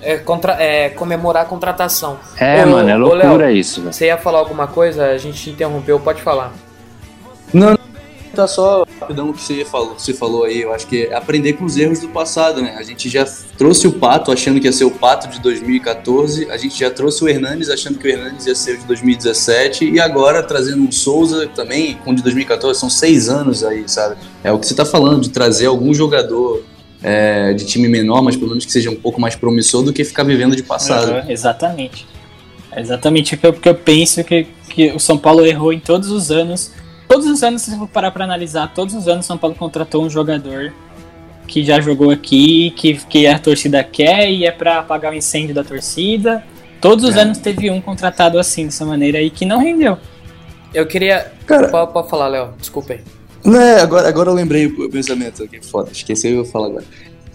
É, 0.00 0.16
contra, 0.16 0.52
é 0.62 0.90
comemorar 0.90 1.42
a 1.42 1.46
contratação. 1.46 2.18
É, 2.36 2.64
Ô, 2.64 2.68
mano, 2.68 2.88
é 2.88 2.94
ô, 2.94 2.98
loucura 2.98 3.46
Léo, 3.46 3.56
isso, 3.56 3.80
velho. 3.80 3.92
Você 3.92 4.06
ia 4.06 4.16
falar 4.16 4.38
alguma 4.38 4.66
coisa? 4.66 5.06
A 5.06 5.18
gente 5.18 5.42
te 5.42 5.50
interrompeu, 5.50 5.98
pode 5.98 6.22
falar. 6.22 6.52
Não, 7.52 7.76
tá 8.34 8.46
só 8.46 8.84
rapidão 9.00 9.30
o 9.30 9.32
que 9.32 9.42
você 9.42 9.64
falou, 9.64 9.94
você 9.98 10.14
falou 10.14 10.44
aí, 10.44 10.62
eu 10.62 10.72
acho 10.72 10.86
que 10.86 11.06
é 11.06 11.14
aprender 11.14 11.54
com 11.54 11.64
os 11.64 11.76
erros 11.76 12.00
do 12.00 12.08
passado, 12.08 12.62
né? 12.62 12.76
A 12.78 12.82
gente 12.82 13.08
já 13.08 13.24
trouxe 13.56 13.88
o 13.88 13.92
Pato 13.92 14.30
achando 14.30 14.60
que 14.60 14.66
ia 14.66 14.72
ser 14.72 14.84
o 14.84 14.90
Pato 14.90 15.28
de 15.28 15.40
2014, 15.40 16.50
a 16.50 16.56
gente 16.56 16.78
já 16.78 16.90
trouxe 16.90 17.24
o 17.24 17.28
Hernanes 17.28 17.68
achando 17.68 17.98
que 17.98 18.06
o 18.06 18.10
Hernanes 18.10 18.46
ia 18.46 18.54
ser 18.54 18.74
o 18.74 18.78
de 18.78 18.84
2017 18.84 19.90
e 19.90 20.00
agora 20.00 20.42
trazendo 20.42 20.82
um 20.82 20.92
Souza 20.92 21.48
também 21.48 21.96
com 22.04 22.12
o 22.12 22.14
de 22.14 22.22
2014, 22.22 22.78
são 22.78 22.90
seis 22.90 23.28
anos 23.28 23.64
aí, 23.64 23.88
sabe? 23.88 24.16
É 24.44 24.52
o 24.52 24.58
que 24.58 24.66
você 24.66 24.74
tá 24.74 24.84
falando, 24.84 25.22
de 25.22 25.30
trazer 25.30 25.66
algum 25.66 25.92
jogador 25.92 26.62
é, 27.02 27.52
de 27.54 27.64
time 27.66 27.88
menor, 27.88 28.22
mas 28.22 28.36
pelo 28.36 28.48
menos 28.50 28.64
que 28.66 28.72
seja 28.72 28.90
um 28.90 28.96
pouco 28.96 29.20
mais 29.20 29.34
promissor 29.36 29.82
do 29.82 29.92
que 29.92 30.04
ficar 30.04 30.24
vivendo 30.24 30.54
de 30.56 30.62
passado. 30.62 31.10
Aham, 31.12 31.24
exatamente. 31.30 32.06
É 32.72 32.80
Exatamente 32.80 33.34
o 33.34 33.38
que 33.52 33.68
eu, 33.68 33.74
penso 33.74 34.22
que, 34.24 34.46
que 34.68 34.90
o 34.92 35.00
São 35.00 35.16
Paulo 35.16 35.44
errou 35.46 35.72
em 35.72 35.80
todos 35.80 36.10
os 36.10 36.30
anos. 36.30 36.72
Todos 37.08 37.26
os 37.26 37.42
anos, 37.42 37.62
se 37.62 37.70
você 37.70 37.76
for 37.78 37.88
parar 37.88 38.10
pra 38.10 38.24
analisar, 38.24 38.72
todos 38.74 38.94
os 38.94 39.08
anos 39.08 39.24
o 39.24 39.28
São 39.28 39.38
Paulo 39.38 39.56
contratou 39.56 40.04
um 40.04 40.10
jogador 40.10 40.72
que 41.46 41.64
já 41.64 41.80
jogou 41.80 42.10
aqui, 42.10 42.70
que, 42.76 42.94
que 43.08 43.26
a 43.26 43.38
torcida 43.38 43.82
quer 43.82 44.30
e 44.30 44.44
é 44.44 44.50
pra 44.50 44.80
apagar 44.80 45.12
o 45.12 45.16
incêndio 45.16 45.54
da 45.54 45.64
torcida. 45.64 46.44
Todos 46.78 47.04
os 47.08 47.16
É. 47.16 47.22
anos 47.22 47.38
teve 47.38 47.70
um 47.70 47.80
contratado 47.80 48.38
assim, 48.38 48.66
dessa 48.66 48.84
maneira 48.84 49.16
aí, 49.18 49.30
que 49.30 49.46
não 49.46 49.58
rendeu. 49.58 49.96
Eu 50.74 50.86
queria. 50.86 51.32
Cara- 51.46 51.68
Pode, 51.68 51.92
pode 51.94 52.10
falar, 52.10 52.28
Léo, 52.28 52.52
desculpa 52.60 52.92
aí. 52.92 53.00
Não, 53.48 53.60
é, 53.60 53.80
agora, 53.80 54.08
agora 54.08 54.30
eu 54.30 54.34
lembrei 54.34 54.66
o 54.66 54.90
pensamento 54.90 55.42
aqui, 55.42 55.60
foda, 55.64 55.90
esqueci, 55.90 56.28
eu 56.28 56.36
vou 56.36 56.44
falar 56.44 56.66
agora. 56.66 56.84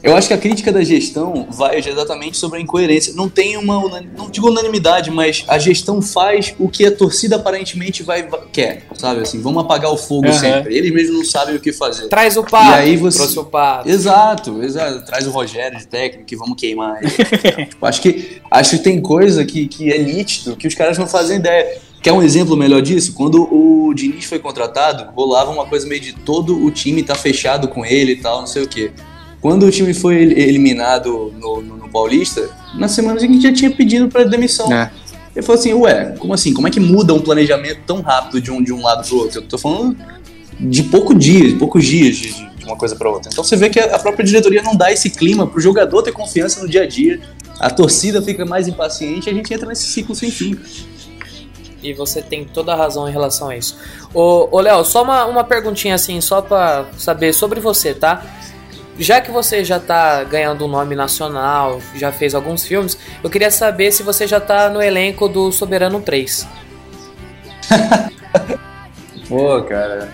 Eu 0.03 0.17
acho 0.17 0.27
que 0.27 0.33
a 0.33 0.37
crítica 0.37 0.69
da 0.69 0.83
gestão 0.83 1.47
vai 1.49 1.77
exatamente 1.77 2.35
sobre 2.35 2.59
a 2.59 2.61
incoerência. 2.61 3.13
Não 3.13 3.29
tem 3.29 3.55
uma, 3.55 4.01
não 4.17 4.29
digo 4.29 4.49
unanimidade, 4.49 5.09
mas 5.09 5.45
a 5.47 5.57
gestão 5.57 6.01
faz 6.01 6.53
o 6.59 6.67
que 6.67 6.85
a 6.85 6.91
torcida 6.93 7.37
aparentemente 7.37 8.03
vai, 8.03 8.27
quer, 8.51 8.83
sabe? 8.95 9.21
Assim, 9.21 9.39
vamos 9.39 9.63
apagar 9.63 9.89
o 9.93 9.97
fogo 9.97 10.27
Aham. 10.27 10.37
sempre. 10.37 10.75
Eles 10.75 10.91
mesmos 10.91 11.17
não 11.19 11.23
sabem 11.25 11.55
o 11.55 11.59
que 11.59 11.71
fazer. 11.71 12.09
Traz 12.09 12.35
o 12.35 12.43
pato. 12.43 12.71
E 12.71 12.73
aí 12.73 12.97
você- 12.97 13.19
Trouxe 13.19 13.39
o 13.39 13.45
pato. 13.45 13.89
Exato, 13.89 14.61
exato. 14.61 15.05
Traz 15.05 15.25
o 15.25 15.31
Rogério 15.31 15.79
de 15.79 15.87
técnico 15.87 16.33
e 16.33 16.35
vamos 16.35 16.59
queimar 16.59 16.99
ele. 17.01 17.13
Tipo, 17.71 17.85
acho 17.85 18.01
que 18.01 18.41
acho 18.51 18.71
que 18.77 18.83
tem 18.83 18.99
coisa 19.01 19.45
que, 19.45 19.67
que 19.67 19.89
é 19.89 19.97
nítido 19.97 20.57
que 20.57 20.67
os 20.67 20.75
caras 20.75 20.97
não 20.97 21.07
fazem 21.07 21.37
ideia. 21.37 21.77
Quer 22.01 22.11
um 22.11 22.21
exemplo 22.21 22.57
melhor 22.57 22.81
disso? 22.81 23.13
Quando 23.13 23.41
o 23.49 23.93
Diniz 23.93 24.25
foi 24.25 24.37
contratado, 24.39 25.13
rolava 25.15 25.49
uma 25.49 25.65
coisa 25.65 25.87
meio 25.87 26.01
de 26.01 26.11
todo 26.11 26.61
o 26.61 26.69
time 26.69 27.01
tá 27.03 27.15
fechado 27.15 27.69
com 27.69 27.85
ele 27.85 28.11
e 28.11 28.15
tal, 28.17 28.41
não 28.41 28.47
sei 28.47 28.63
o 28.63 28.67
quê. 28.67 28.91
Quando 29.43 29.67
o 29.67 29.69
time 29.71 29.93
foi 29.93 30.23
el- 30.23 30.31
eliminado 30.31 31.31
no, 31.39 31.61
no- 31.61 31.77
no 31.77 31.89
Paulista, 31.89 32.49
na 32.75 32.87
semana 32.87 33.19
seguinte 33.19 33.43
já 33.43 33.53
tinha 33.53 33.69
pedido 33.69 34.07
para 34.07 34.23
demissão. 34.23 34.71
É. 34.73 34.89
Ele 35.35 35.45
falou 35.45 35.59
assim, 35.59 35.73
ué, 35.73 36.15
como 36.17 36.33
assim? 36.33 36.53
Como 36.53 36.67
é 36.67 36.71
que 36.71 36.79
muda 36.79 37.13
um 37.13 37.19
planejamento 37.19 37.81
tão 37.85 38.01
rápido 38.01 38.39
de 38.41 38.49
um, 38.49 38.63
de 38.63 38.71
um 38.73 38.81
lado 38.81 39.05
pro 39.07 39.17
outro? 39.17 39.39
Eu 39.41 39.47
tô 39.47 39.57
falando 39.57 39.95
de 40.59 40.83
pouco 40.83 41.13
dias, 41.13 41.49
de 41.53 41.55
poucos 41.59 41.83
dias 41.85 42.15
de, 42.15 42.33
de- 42.33 42.53
uma 42.65 42.77
coisa 42.77 42.95
para 42.95 43.09
outra. 43.09 43.29
Então 43.31 43.43
você 43.43 43.57
vê 43.57 43.69
que 43.69 43.77
a 43.79 43.95
a 43.97 43.99
própria 43.99 44.23
diretoria 44.25 44.63
não 44.63 44.73
dá 44.75 44.89
esse 44.91 45.09
clima 45.09 45.45
pro 45.45 45.59
jogador 45.59 46.01
ter 46.01 46.13
confiança 46.13 46.61
no 46.61 46.69
dia 46.69 46.83
a 46.83 46.87
dia. 46.87 47.19
A 47.59 47.69
torcida 47.69 48.21
fica 48.21 48.45
mais 48.45 48.67
impaciente 48.69 49.27
e 49.27 49.29
a 49.29 49.33
gente 49.33 49.53
entra 49.53 49.67
nesse 49.67 49.83
ciclo 49.87 50.15
sem 50.15 50.31
fim. 50.31 50.57
E 51.81 51.93
você 51.93 52.21
tem 52.21 52.45
toda 52.45 52.71
a 52.71 52.75
razão 52.77 53.09
em 53.09 53.11
relação 53.11 53.49
a 53.49 53.57
isso. 53.57 53.75
Ô, 54.13 54.47
ô 54.49 54.61
Léo, 54.61 54.85
só 54.85 55.03
uma, 55.03 55.25
uma 55.25 55.43
perguntinha 55.43 55.95
assim, 55.95 56.21
só 56.21 56.41
pra 56.41 56.85
saber 56.97 57.33
sobre 57.33 57.59
você, 57.59 57.93
tá? 57.93 58.25
Já 58.97 59.19
que 59.21 59.31
você 59.31 59.63
já 59.63 59.79
tá 59.79 60.23
ganhando 60.23 60.65
um 60.65 60.67
nome 60.67 60.95
nacional, 60.95 61.81
já 61.95 62.11
fez 62.11 62.35
alguns 62.35 62.63
filmes, 62.63 62.97
eu 63.23 63.29
queria 63.29 63.49
saber 63.49 63.91
se 63.91 64.03
você 64.03 64.27
já 64.27 64.39
tá 64.39 64.69
no 64.69 64.81
elenco 64.81 65.27
do 65.27 65.51
Soberano 65.51 65.99
3. 65.99 66.45
Pô, 69.27 69.61
cara. 69.63 70.11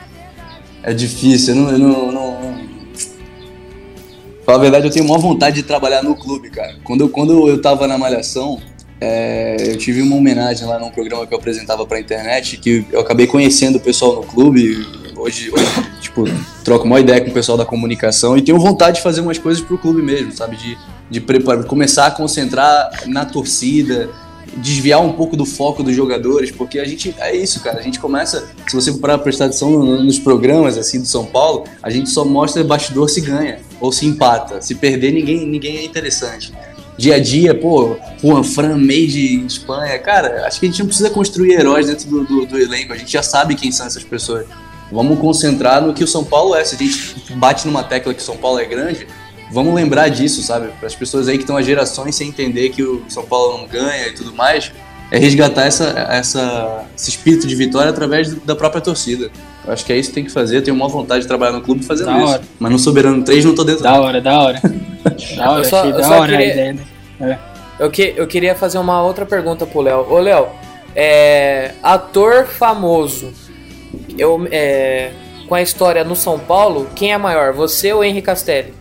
É 0.84 0.94
difícil. 0.94 1.56
Eu 1.56 1.62
não, 1.62 1.72
eu 1.72 1.78
não, 1.80 2.12
não- 2.12 2.70
Falar 4.46 4.58
a 4.58 4.62
verdade, 4.62 4.88
eu 4.88 4.92
tenho 4.92 5.06
maior 5.06 5.20
vontade 5.20 5.58
de 5.58 5.64
trabalhar 5.64 6.02
no 6.02 6.16
clube, 6.16 6.50
cara. 6.50 6.76
Quando 6.84 7.02
eu, 7.02 7.10
quando 7.10 7.48
eu 7.48 7.62
tava 7.62 7.86
na 7.86 7.98
Malhação, 8.00 8.60
é, 9.00 9.56
eu 9.60 9.78
tive 9.78 10.02
uma 10.02 10.16
homenagem 10.16 10.66
lá 10.68 10.80
num 10.80 10.90
programa 10.90 11.28
que 11.28 11.34
eu 11.34 11.38
apresentava 11.38 11.86
pra 11.86 12.00
internet, 12.00 12.58
que 12.58 12.84
eu 12.92 13.00
acabei 13.02 13.28
conhecendo 13.28 13.76
o 13.76 13.80
pessoal 13.80 14.16
no 14.16 14.24
clube. 14.24 14.88
Hoje, 15.16 15.52
hoje 15.52 15.66
tipo, 16.26 16.40
troco 16.64 16.86
uma 16.86 17.00
ideia 17.00 17.22
com 17.22 17.30
o 17.30 17.34
pessoal 17.34 17.58
da 17.58 17.66
comunicação 17.66 18.38
e 18.38 18.42
tenho 18.42 18.60
vontade 18.60 18.98
de 18.98 19.04
fazer 19.04 19.22
umas 19.22 19.38
coisas 19.38 19.64
pro 19.64 19.78
clube 19.78 20.02
mesmo, 20.02 20.32
sabe? 20.32 20.56
De, 20.58 20.78
de 21.10 21.22
preparar, 21.22 21.64
começar 21.66 22.08
a 22.08 22.12
concentrar 22.12 22.90
na 23.08 23.26
torcida, 23.26 24.10
desviar 24.58 25.00
um 25.02 25.14
pouco 25.14 25.38
do 25.38 25.46
foco 25.46 25.84
dos 25.84 25.96
jogadores, 25.96 26.52
porque 26.52 26.80
a 26.80 26.86
gente 26.86 27.14
é 27.20 27.36
isso, 27.36 27.60
cara. 27.62 27.80
A 27.80 27.84
gente 27.84 28.00
começa, 28.00 28.48
se 28.68 28.76
você 28.76 28.92
parar 28.94 29.16
pra 29.18 29.24
prestar 29.26 29.46
atenção 29.46 29.70
no- 29.72 30.04
nos 30.04 30.18
programas 30.20 30.78
assim 30.78 31.00
do 31.00 31.08
São 31.08 31.26
Paulo, 31.26 31.66
a 31.84 31.90
gente 31.90 32.10
só 32.10 32.26
mostra 32.26 32.64
bastidor 32.64 33.10
se 33.10 33.22
ganha 33.22 33.60
ou 33.80 33.92
se 33.92 34.06
empata. 34.06 34.62
Se 34.62 34.76
perder, 34.76 35.12
ninguém, 35.12 35.46
ninguém 35.46 35.78
é 35.78 35.86
interessante. 35.86 36.52
Dia 36.98 37.16
a 37.16 37.20
dia, 37.20 37.56
pô, 37.56 37.96
Juan 38.22 38.44
Fran, 38.44 38.76
Made 38.76 39.46
Espanha, 39.46 39.98
cara, 40.00 40.46
acho 40.46 40.60
que 40.60 40.66
a 40.66 40.70
gente 40.70 40.80
não 40.80 40.88
precisa 40.88 41.10
construir 41.10 41.54
heróis 41.54 41.88
dentro 41.88 42.10
do, 42.10 42.26
do, 42.26 42.46
do 42.46 42.60
elenco, 42.60 42.92
a 42.92 42.98
gente 42.98 43.10
já 43.14 43.24
sabe 43.24 43.56
quem 43.56 43.72
são 43.72 43.86
essas 43.86 44.04
pessoas. 44.04 44.46
Vamos 44.92 45.20
concentrar 45.20 45.82
no 45.82 45.94
que 45.94 46.04
o 46.04 46.08
São 46.08 46.24
Paulo 46.24 46.56
é. 46.56 46.64
Se 46.64 46.76
a 46.76 46.78
gente 46.78 47.16
bate 47.36 47.68
numa 47.68 47.84
tecla 47.84 48.14
que 48.14 48.22
o 48.22 48.26
São 48.26 48.38
Paulo 48.38 48.60
é 48.60 48.66
grande, 48.66 49.08
vamos 49.52 49.74
lembrar 49.74 50.10
disso, 50.10 50.42
sabe? 50.42 50.70
Para 50.80 50.88
as 50.88 50.96
pessoas 50.96 51.28
aí 51.28 51.38
que 51.38 51.44
estão 51.44 51.56
há 51.58 51.62
gerações 51.62 52.16
sem 52.16 52.28
entender 52.30 52.70
que 52.70 52.82
o 52.84 53.04
São 53.10 53.24
Paulo 53.24 53.58
não 53.60 53.68
ganha 53.68 54.08
e 54.08 54.14
tudo 54.14 54.34
mais, 54.34 54.72
é 55.12 55.18
resgatar 55.18 55.66
essa, 55.66 55.90
essa, 56.10 56.86
esse 56.98 57.10
espírito 57.10 57.46
de 57.48 57.56
vitória 57.56 57.90
através 57.90 58.34
da 58.34 58.56
própria 58.56 58.82
torcida. 58.82 59.30
Eu 59.66 59.74
acho 59.74 59.86
que 59.86 59.94
é 59.94 59.98
isso 59.98 60.10
que 60.10 60.16
tem 60.16 60.26
que 60.26 60.32
fazer. 60.32 60.58
Eu 60.58 60.64
tenho 60.64 60.76
uma 60.76 60.88
vontade 60.88 61.22
de 61.22 61.28
trabalhar 61.28 61.52
no 61.52 61.62
clube 61.62 61.84
fazendo 61.84 62.08
Da 62.08 62.18
isso. 62.18 62.28
hora. 62.28 62.42
Mas 62.60 62.72
no 62.72 62.80
Soberano 62.80 63.24
3 63.24 63.46
não 63.46 63.54
tô 63.56 63.64
dentro. 63.64 63.84
Da 63.84 64.00
hora, 64.00 64.20
da 64.22 64.40
hora. 64.42 64.62
Da 65.38 65.52
hora, 65.52 65.62
Eu 65.62 65.66
só- 65.66 65.80
achei 65.80 65.92
eu 65.92 65.98
da 65.98 66.04
só 66.04 66.20
hora 66.20 66.24
a 66.34 66.38
queria- 66.38 66.52
ideia. 66.54 66.78
né? 67.20 67.40
Eu, 67.80 67.90
que, 67.92 68.14
eu 68.18 68.28
queria 68.28 68.56
fazer 68.56 68.78
uma 68.78 69.02
outra 69.04 69.26
pergunta 69.26 69.66
pro 69.66 69.82
Léo. 69.82 70.06
Ô, 70.10 70.20
Léo, 70.20 70.48
é, 70.96 71.72
ator 71.82 72.46
famoso, 72.46 73.32
eu, 74.20 74.48
é, 74.52 75.12
com 75.48 75.56
a 75.56 75.62
história 75.62 76.04
no 76.04 76.16
São 76.16 76.38
Paulo, 76.40 76.88
quem 76.96 77.12
é 77.14 77.18
maior, 77.18 77.54
você 77.54 77.92
ou 77.94 78.04
Henry 78.04 78.22
Castelli? 78.22 78.74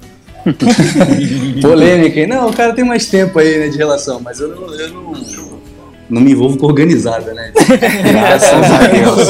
Polêmica, 1.60 2.20
hein? 2.20 2.26
Não, 2.26 2.48
o 2.48 2.52
cara 2.52 2.72
tem 2.72 2.84
mais 2.84 3.06
tempo 3.06 3.38
aí, 3.38 3.58
né, 3.58 3.68
de 3.68 3.76
relação, 3.76 4.20
mas 4.20 4.40
eu 4.40 4.48
não, 4.48 4.74
eu 4.74 4.88
não, 4.90 5.12
não 6.10 6.20
me 6.22 6.32
envolvo 6.32 6.56
com 6.58 6.66
organizada, 6.66 7.32
né? 7.34 7.52
Graças 8.12 8.70
a 8.70 8.86
Deus. 8.86 9.28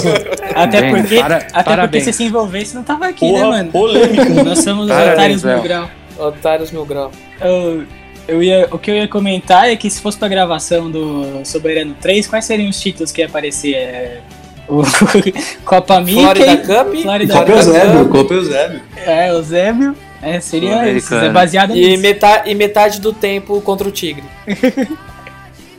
Até 0.55 0.81
Bem, 0.83 0.95
porque, 0.95 1.17
para- 1.21 1.47
até 1.53 1.77
porque 1.77 2.01
se 2.01 2.13
se 2.13 2.25
envolvesse 2.25 2.75
não 2.75 2.83
tava 2.83 3.07
aqui, 3.09 3.21
Porra, 3.21 3.43
né, 3.43 3.49
mano? 3.49 3.71
polêmica. 3.73 4.25
Nós 4.45 4.59
somos 4.61 4.85
os 4.87 4.91
Parabéns, 4.91 5.43
otários 5.43 5.45
mil 5.45 5.63
grau. 5.63 5.91
Otários 6.19 6.73
Mil 6.73 6.85
Grau. 6.85 7.13
Eu, 7.41 7.85
eu 8.27 8.43
ia, 8.43 8.67
o 8.73 8.79
que 8.79 8.91
eu 8.91 8.97
ia 8.97 9.07
comentar 9.07 9.69
é 9.71 9.77
que 9.77 9.89
se 9.89 10.01
fosse 10.01 10.19
pra 10.19 10.27
gravação 10.27 10.91
do 10.91 11.43
Soberano 11.45 11.95
3, 12.01 12.27
quais 12.27 12.45
seriam 12.45 12.69
os 12.69 12.81
títulos 12.81 13.13
que 13.13 13.21
ia 13.21 13.29
aparecer? 13.29 13.75
É, 13.75 14.21
o 14.69 14.83
Copa 15.65 16.01
Mickey, 16.01 16.21
Florida 16.23 16.57
Cup, 16.59 16.95
Florida 17.03 17.33
Copa 17.35 17.47
Cup, 17.47 17.57
Eusébio, 17.57 18.09
Copa 18.09 18.35
Eusébio. 18.35 18.81
é, 19.07 19.33
o 19.33 19.43
Zébio. 19.43 19.97
É, 20.21 20.41
seria 20.41 20.91
isso, 20.91 21.15
é 21.15 21.31
baseado 21.31 21.77
E 21.77 21.91
nisso. 21.91 22.03
metade, 22.03 22.51
e 22.51 22.55
metade 22.55 23.01
do 23.01 23.13
tempo 23.13 23.61
contra 23.61 23.87
o 23.87 23.91
Tigre. 23.93 24.25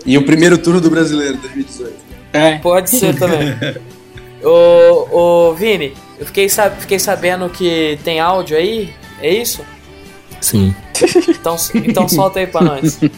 E 0.05 0.17
o 0.17 0.25
primeiro 0.25 0.57
turno 0.57 0.79
do 0.79 0.89
Brasileiro, 0.89 1.35
2018. 1.37 1.93
É. 2.31 2.57
Pode 2.59 2.89
ser 2.89 3.15
também. 3.17 3.53
ô, 4.41 5.07
ô, 5.49 5.53
Vini, 5.53 5.93
eu 6.17 6.25
fiquei, 6.25 6.47
sab- 6.47 6.79
fiquei 6.79 6.97
sabendo 6.99 7.49
que 7.49 7.99
tem 8.03 8.19
áudio 8.21 8.55
aí, 8.57 8.93
é 9.21 9.33
isso? 9.33 9.61
Sim. 10.39 10.73
Então, 11.29 11.55
então 11.75 12.07
solta 12.07 12.39
aí 12.39 12.47
pra 12.47 12.61
nós. 12.61 12.97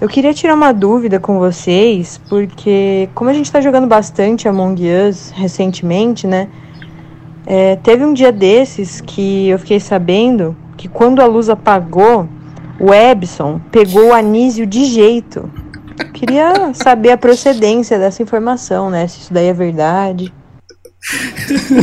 Eu 0.00 0.08
queria 0.08 0.32
tirar 0.32 0.54
uma 0.54 0.72
dúvida 0.72 1.18
com 1.18 1.38
vocês, 1.38 2.20
porque 2.28 3.08
como 3.14 3.30
a 3.30 3.32
gente 3.32 3.50
tá 3.50 3.60
jogando 3.60 3.86
bastante 3.86 4.48
Among 4.48 4.80
Us 5.08 5.32
recentemente, 5.34 6.26
né? 6.26 6.48
é, 7.50 7.76
teve 7.76 8.04
um 8.04 8.12
dia 8.12 8.30
desses 8.30 9.00
que 9.00 9.48
eu 9.48 9.58
fiquei 9.58 9.80
sabendo 9.80 10.54
que 10.76 10.86
quando 10.86 11.22
a 11.22 11.24
luz 11.24 11.48
apagou, 11.48 12.28
o 12.78 12.92
Ebson 12.92 13.58
pegou 13.72 14.08
o 14.08 14.12
Anísio 14.12 14.66
de 14.66 14.84
jeito. 14.84 15.50
Queria 16.12 16.74
saber 16.74 17.10
a 17.10 17.16
procedência 17.16 17.98
dessa 17.98 18.22
informação, 18.22 18.90
né? 18.90 19.08
Se 19.08 19.20
isso 19.20 19.32
daí 19.32 19.46
é 19.46 19.54
verdade. 19.54 20.30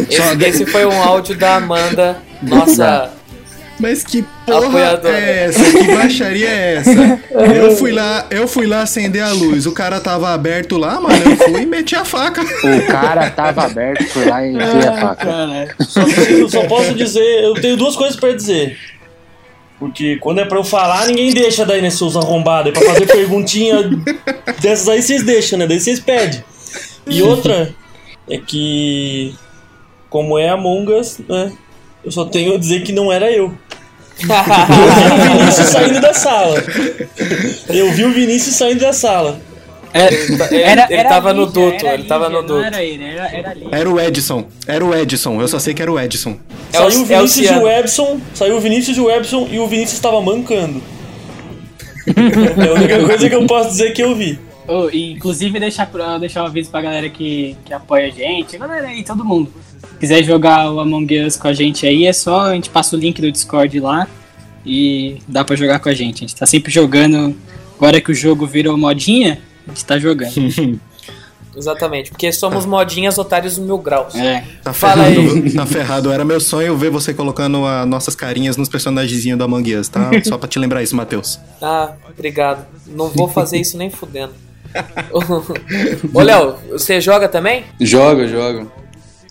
Esse, 0.07 0.45
esse 0.45 0.65
foi 0.67 0.85
um 0.85 1.01
áudio 1.01 1.35
da 1.35 1.55
Amanda, 1.55 2.21
nossa. 2.43 3.11
Mas 3.77 4.03
que 4.03 4.23
porra 4.45 4.67
Apoiadora. 4.67 5.17
é 5.17 5.45
essa? 5.45 5.77
Que 5.77 5.83
baixaria 5.93 6.49
é 6.49 6.75
essa? 6.75 7.19
Eu 7.53 7.75
fui 7.75 7.91
lá, 7.91 8.25
eu 8.31 8.47
fui 8.47 8.65
lá 8.65 8.83
acender 8.83 9.21
a 9.21 9.31
luz. 9.31 9.65
O 9.65 9.73
cara 9.73 9.99
tava 9.99 10.29
aberto 10.29 10.77
lá, 10.77 10.99
mano. 10.99 11.15
Eu 11.25 11.35
fui 11.35 11.63
e 11.63 11.65
meti 11.65 11.95
a 11.95 12.05
faca. 12.05 12.41
O 12.41 12.87
cara 12.87 13.29
tava 13.31 13.65
aberto, 13.65 14.05
foi 14.05 14.25
lá 14.25 14.45
e 14.45 14.53
enfiou 14.53 14.93
a 14.93 14.97
faca. 14.97 15.25
Caralho. 15.25 15.75
Só, 15.79 16.01
só 16.49 16.67
posso 16.67 16.93
dizer, 16.93 17.43
eu 17.43 17.53
tenho 17.55 17.75
duas 17.75 17.95
coisas 17.95 18.15
pra 18.15 18.31
dizer. 18.33 18.77
Porque 19.77 20.15
quando 20.17 20.39
é 20.39 20.45
pra 20.45 20.57
eu 20.57 20.63
falar, 20.63 21.07
ninguém 21.07 21.33
deixa 21.33 21.65
daí, 21.65 21.81
né, 21.81 21.89
seus 21.89 22.15
arrombados. 22.15 22.71
É 22.71 22.73
pra 22.73 22.93
fazer 22.93 23.07
perguntinha 23.07 23.89
dessas 24.61 24.87
aí 24.87 25.01
vocês 25.01 25.23
deixam, 25.23 25.59
né? 25.59 25.67
Daí 25.67 25.79
vocês 25.79 25.99
pedem. 25.99 26.41
E 27.07 27.21
outra 27.21 27.73
é 28.29 28.37
que, 28.37 29.35
como 30.09 30.39
é 30.39 30.47
Among 30.49 30.93
Us, 30.93 31.19
né? 31.27 31.51
Eu 32.05 32.11
só 32.11 32.25
tenho 32.25 32.53
a 32.53 32.57
dizer 32.57 32.83
que 32.83 32.91
não 32.93 33.11
era 33.11 33.31
eu. 33.31 33.51
Eu 34.21 34.31
vi 34.31 35.11
o 35.11 35.37
Vinícius 35.37 35.67
saindo 35.67 35.99
da 36.01 36.13
sala. 36.13 36.63
Eu 37.67 37.91
vi 37.91 38.03
o 38.05 38.11
Vinícius 38.13 38.55
saindo 38.55 38.79
da 38.79 38.93
sala. 38.93 39.39
Ele- 39.93 40.61
Era, 40.61 40.85
ele 40.89 40.93
era 40.99 41.09
tava 41.09 41.33
no 41.33 41.45
duto, 41.45 41.85
ele 41.85 42.03
tava 42.03 42.25
Lígia, 42.27 42.41
no 42.41 42.47
Não 42.47 42.55
duto. 42.55 42.65
era 42.65 42.83
ele, 42.83 43.03
era, 43.05 43.31
era 43.71 43.89
o 43.89 43.99
Edson. 43.99 44.45
Era 44.67 44.85
o 44.85 44.93
Edson. 44.93 45.41
Eu 45.41 45.47
só 45.47 45.57
sei 45.57 45.73
que 45.73 45.81
era 45.81 45.91
o 45.91 45.97
Edson. 45.99 46.37
É 46.73 46.77
Saiu 46.77 46.89
o 46.89 46.91
é 46.91 47.01
o 47.01 47.05
Vinícius 47.05 47.49
e 47.49 47.53
o 47.53 47.67
Ebson. 47.67 48.19
Saiu 48.33 48.57
o 48.57 48.59
Vinícius 48.59 48.97
e 48.97 48.99
o 49.01 49.09
Ebson 49.09 49.47
e 49.51 49.57
o 49.59 49.67
Vinícius 49.67 49.93
estava 49.93 50.21
mancando. 50.21 50.81
é 52.15 52.67
a 52.69 52.73
única 52.73 52.99
coisa 53.05 53.29
que 53.29 53.35
eu 53.35 53.45
posso 53.47 53.69
dizer 53.69 53.91
que 53.93 54.03
eu 54.03 54.13
vi. 54.15 54.37
Oh, 54.67 54.89
inclusive, 54.91 55.59
deixar, 55.59 55.89
deixar 56.19 56.43
um 56.43 56.47
aviso 56.47 56.71
pra 56.71 56.81
galera 56.81 57.09
que, 57.09 57.55
que 57.65 57.73
apoia 57.73 58.07
a 58.07 58.09
gente, 58.09 58.55
a 58.55 58.59
galera 58.59 58.87
aí, 58.87 59.03
todo 59.03 59.23
mundo. 59.23 59.51
Se 59.79 59.99
quiser 59.99 60.23
jogar 60.23 60.71
o 60.71 60.79
Among 60.79 61.25
Us 61.25 61.37
com 61.37 61.47
a 61.47 61.53
gente 61.53 61.85
aí, 61.85 62.05
é 62.05 62.13
só 62.13 62.41
a 62.41 62.53
gente 62.53 62.69
passa 62.69 62.95
o 62.95 62.99
link 62.99 63.21
do 63.21 63.31
Discord 63.31 63.79
lá 63.79 64.07
e 64.65 65.17
dá 65.27 65.43
pra 65.43 65.55
jogar 65.55 65.79
com 65.79 65.89
a 65.89 65.93
gente. 65.93 66.23
A 66.23 66.27
gente 66.27 66.35
tá 66.35 66.45
sempre 66.45 66.71
jogando. 66.71 67.35
Agora 67.77 68.01
que 68.01 68.11
o 68.11 68.15
jogo 68.15 68.47
virou 68.47 68.75
modinha, 68.77 69.39
a 69.67 69.69
gente 69.69 69.85
tá 69.85 69.99
jogando. 69.99 70.31
Exatamente, 71.57 72.09
porque 72.09 72.33
somos 72.33 72.65
modinhas 72.65 73.17
otários 73.17 73.57
mil 73.57 73.77
graus. 73.77 74.13
É. 74.15 74.43
Tá 74.61 74.73
Fala 74.73 75.05
ferrado. 75.05 75.53
Tá 75.53 75.65
ferrado. 75.65 76.11
Era 76.11 76.25
meu 76.25 76.41
sonho 76.41 76.75
ver 76.75 76.89
você 76.89 77.13
colocando 77.13 77.65
as 77.65 77.87
nossas 77.87 78.13
carinhas 78.13 78.57
nos 78.57 78.67
personagenzinhos 78.67 79.37
do 79.37 79.45
Among 79.45 79.75
Us, 79.75 79.87
tá? 79.87 80.09
Só 80.25 80.37
pra 80.37 80.49
te 80.49 80.59
lembrar 80.59 80.83
isso, 80.83 80.95
Matheus. 80.95 81.39
Ah, 81.61 81.93
obrigado. 82.09 82.65
Não 82.87 83.07
vou 83.07 83.29
fazer 83.29 83.57
isso 83.57 83.77
nem 83.77 83.89
fudendo. 83.89 84.33
Ô, 86.13 86.21
Léo, 86.21 86.55
você 86.71 86.99
joga 87.01 87.27
também? 87.27 87.63
Joga, 87.79 88.27
joga. 88.27 88.67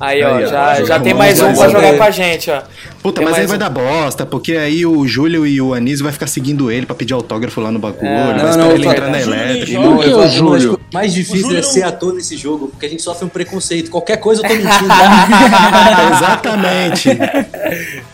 Aí, 0.00 0.24
ó, 0.24 0.34
Aí, 0.34 0.44
ó. 0.44 0.48
já, 0.48 0.84
já 0.84 0.98
tem 0.98 1.14
mais 1.14 1.40
um 1.40 1.54
pra 1.54 1.66
é- 1.66 1.70
jogar 1.70 1.96
com 1.96 2.02
a 2.02 2.10
gente, 2.10 2.50
ó. 2.50 2.62
Puta, 3.00 3.20
Tem 3.20 3.24
mas 3.24 3.34
aí 3.38 3.46
mais 3.46 3.48
vai 3.48 3.56
um. 3.56 3.60
dar 3.60 3.70
bosta, 3.70 4.26
porque 4.26 4.56
aí 4.56 4.84
o 4.84 5.06
Júlio 5.06 5.46
e 5.46 5.60
o 5.60 5.72
Anísio 5.72 6.02
vai 6.02 6.12
ficar 6.12 6.26
seguindo 6.26 6.68
ele 6.68 6.84
pra 6.84 6.96
pedir 6.96 7.14
autógrafo 7.14 7.60
lá 7.60 7.70
no 7.70 7.78
bagulho, 7.78 8.04
É, 8.08 8.24
vai 8.34 8.42
não, 8.42 8.48
esperar 8.50 8.56
não, 8.66 8.72
ele 8.74 8.86
eu 8.86 8.90
entrar 8.90 9.08
na 9.08 9.20
elétrica. 9.20 9.80
Não, 9.80 9.98
que 9.98 10.08
eu 10.08 10.20
é 10.22 10.26
o 10.26 10.28
Júlio? 10.28 10.80
mais 10.92 11.14
difícil 11.14 11.42
Júlio 11.42 11.58
é 11.58 11.62
não- 11.62 11.68
ser 11.70 11.82
ator 11.84 12.12
nesse 12.12 12.36
jogo, 12.36 12.66
porque 12.68 12.86
a 12.86 12.88
gente 12.88 13.02
sofre 13.02 13.24
um 13.24 13.28
preconceito. 13.28 13.88
Qualquer 13.88 14.16
coisa 14.16 14.42
eu 14.42 14.48
tô 14.48 14.54
mentindo. 14.54 14.68
Exatamente. 16.16 17.10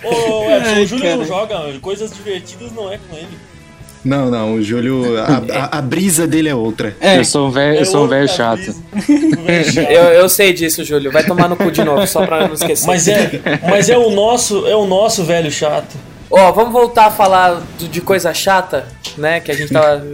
Ô, 0.05 0.83
o 0.83 0.87
Júlio 0.87 1.17
não 1.17 1.25
joga, 1.25 1.61
coisas 1.81 2.11
divertidas 2.13 2.73
não 2.73 2.93
é 2.93 2.99
com 2.99 3.17
ele. 3.17 3.29
Não, 4.05 4.31
não, 4.31 4.55
o 4.55 4.63
Júlio, 4.63 5.19
a, 5.19 5.43
a- 5.53 5.79
a 5.79 5.83
brisa 5.83 6.27
dele 6.27 6.49
é 6.49 6.55
outra. 6.55 6.97
É, 7.01 7.19
Eu 7.19 7.25
sou 7.25 7.49
um 7.49 7.51
velho, 7.51 7.79
eu 7.81 7.85
sou 7.85 8.05
um 8.05 8.09
velho 8.09 8.29
chato. 8.29 8.75
Eu, 9.77 10.03
eu 10.13 10.29
sei 10.29 10.53
disso, 10.53 10.85
Júlio. 10.85 11.11
Vai 11.11 11.25
tomar 11.25 11.49
no 11.49 11.57
cu 11.57 11.71
de 11.71 11.83
novo, 11.85 12.07
só 12.07 12.25
pra 12.25 12.47
não 12.47 12.55
esquecer. 12.55 12.87
Mas 12.87 13.09
é, 13.09 13.41
mas 13.69 13.89
é 13.89 13.99
o 13.99 14.11
nosso, 14.11 14.67
é 14.67 14.77
o 14.77 14.87
nosso 14.87 15.25
velho 15.25 15.51
chato. 15.51 15.97
Ó, 16.31 16.53
vamos 16.53 16.73
voltar 16.73 17.07
a 17.07 17.11
falar 17.11 17.61
do- 17.79 17.89
de 17.89 18.01
coisa 18.01 18.33
chata, 18.33 18.87
né? 19.19 19.41
Que 19.41 19.51
a 19.51 19.55
gente 19.55 19.73
tava. 19.73 20.07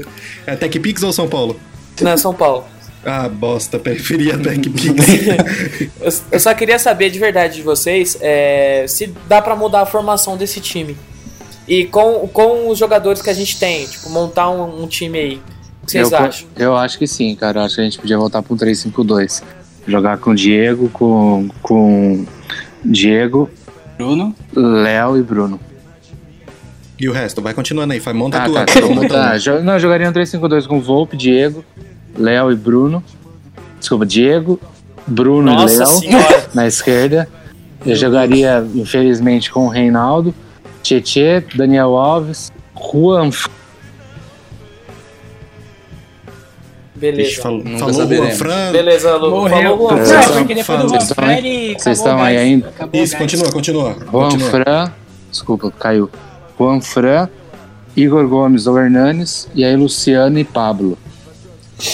É 0.46 0.56
TechPix 0.56 1.02
ou 1.02 1.12
São 1.12 1.28
Paulo? 1.28 1.60
Não, 2.00 2.16
São 2.16 2.32
Paulo. 2.34 2.64
Ah, 3.04 3.28
bosta, 3.28 3.78
preferia 3.78 4.36
TechPix. 4.38 4.84
eu, 6.00 6.12
eu 6.32 6.40
só 6.40 6.52
queria 6.54 6.78
saber 6.78 7.10
de 7.10 7.18
verdade 7.18 7.56
de 7.56 7.62
vocês 7.62 8.16
é, 8.20 8.84
se 8.88 9.12
dá 9.28 9.40
pra 9.42 9.54
mudar 9.54 9.82
a 9.82 9.86
formação 9.86 10.36
desse 10.36 10.60
time. 10.60 10.96
E 11.68 11.84
com, 11.86 12.28
com 12.32 12.68
os 12.68 12.78
jogadores 12.78 13.20
que 13.20 13.30
a 13.30 13.34
gente 13.34 13.58
tem, 13.58 13.86
tipo, 13.86 14.08
montar 14.10 14.50
um, 14.50 14.84
um 14.84 14.86
time 14.86 15.18
aí. 15.18 15.42
O 15.82 15.86
que 15.86 15.92
vocês 15.92 16.10
eu, 16.12 16.18
acham? 16.18 16.48
Eu 16.56 16.76
acho 16.76 16.98
que 16.98 17.06
sim, 17.06 17.34
cara. 17.34 17.60
Eu 17.60 17.64
acho 17.64 17.74
que 17.76 17.80
a 17.80 17.84
gente 17.84 17.98
podia 17.98 18.18
voltar 18.18 18.42
pro 18.42 18.56
3-5-2. 18.56 19.42
Jogar 19.86 20.18
com 20.18 20.34
Diego, 20.34 20.88
com, 20.90 21.48
com 21.62 22.24
Diego, 22.84 23.48
Bruno, 23.96 24.34
Léo 24.54 25.16
e 25.16 25.22
Bruno. 25.22 25.60
E 26.98 27.08
o 27.08 27.12
resto? 27.12 27.42
Vai 27.42 27.52
continuando 27.54 27.92
aí, 27.92 28.00
vai 28.00 28.14
monta 28.14 28.38
Ah, 28.38 28.46
tua. 28.46 28.64
tá, 28.64 28.80
um 28.84 28.94
monta 28.94 29.08
tá. 29.08 29.38
Jo- 29.38 29.60
Não, 29.62 29.74
eu 29.74 29.80
jogaria 29.80 30.08
um 30.08 30.12
3-5-2 30.12 30.66
com 30.66 30.80
Volpe, 30.80 31.16
Diego, 31.16 31.64
Léo 32.16 32.50
e 32.50 32.56
Bruno. 32.56 33.02
Desculpa, 33.78 34.06
Diego, 34.06 34.58
Bruno 35.06 35.52
Nossa 35.52 35.74
e 35.74 35.78
Léo 35.78 35.86
senhora! 35.88 36.46
na 36.54 36.66
esquerda. 36.66 37.28
Eu 37.84 37.94
jogaria, 37.94 38.66
infelizmente, 38.74 39.50
com 39.52 39.66
o 39.66 39.68
Reinaldo, 39.68 40.34
Tietê, 40.86 41.40
Daniel 41.56 41.96
Alves, 41.96 42.52
Juan 42.74 43.30
Beleza. 46.94 47.42
Falou, 47.42 47.62
Nunca 47.62 47.78
falou 47.92 48.08
Juan. 48.14 48.30
Fran. 48.30 48.72
Beleza, 48.72 49.16
Lu. 49.16 49.30
morreu. 49.30 49.56
Falou, 49.62 49.76
Luan. 49.76 49.96
Vocês 49.96 50.08
Não, 50.12 50.20
estão- 50.20 50.36
porque 50.38 50.54
depois 50.54 50.78
do 50.80 50.88
vocês 50.88 51.02
Juan 51.02 51.08
estão 51.10 51.24
aí? 51.28 51.74
Vocês 51.78 51.98
estão 51.98 52.22
ainda? 52.22 52.68
Acabou 52.68 53.02
Isso, 53.02 53.16
continua, 53.18 53.52
continua. 53.52 53.92
Juan 54.10 54.28
continua. 54.30 54.50
Fran, 54.50 54.92
desculpa, 55.30 55.70
caiu. 55.72 56.10
Juan 56.58 56.80
Fran, 56.80 57.28
Igor 57.94 58.26
Gomes 58.28 58.66
ou 58.66 58.78
Hernanes, 58.78 59.46
e 59.54 59.62
aí 59.64 59.76
Luciano 59.76 60.38
e 60.38 60.44
Pablo. 60.44 60.96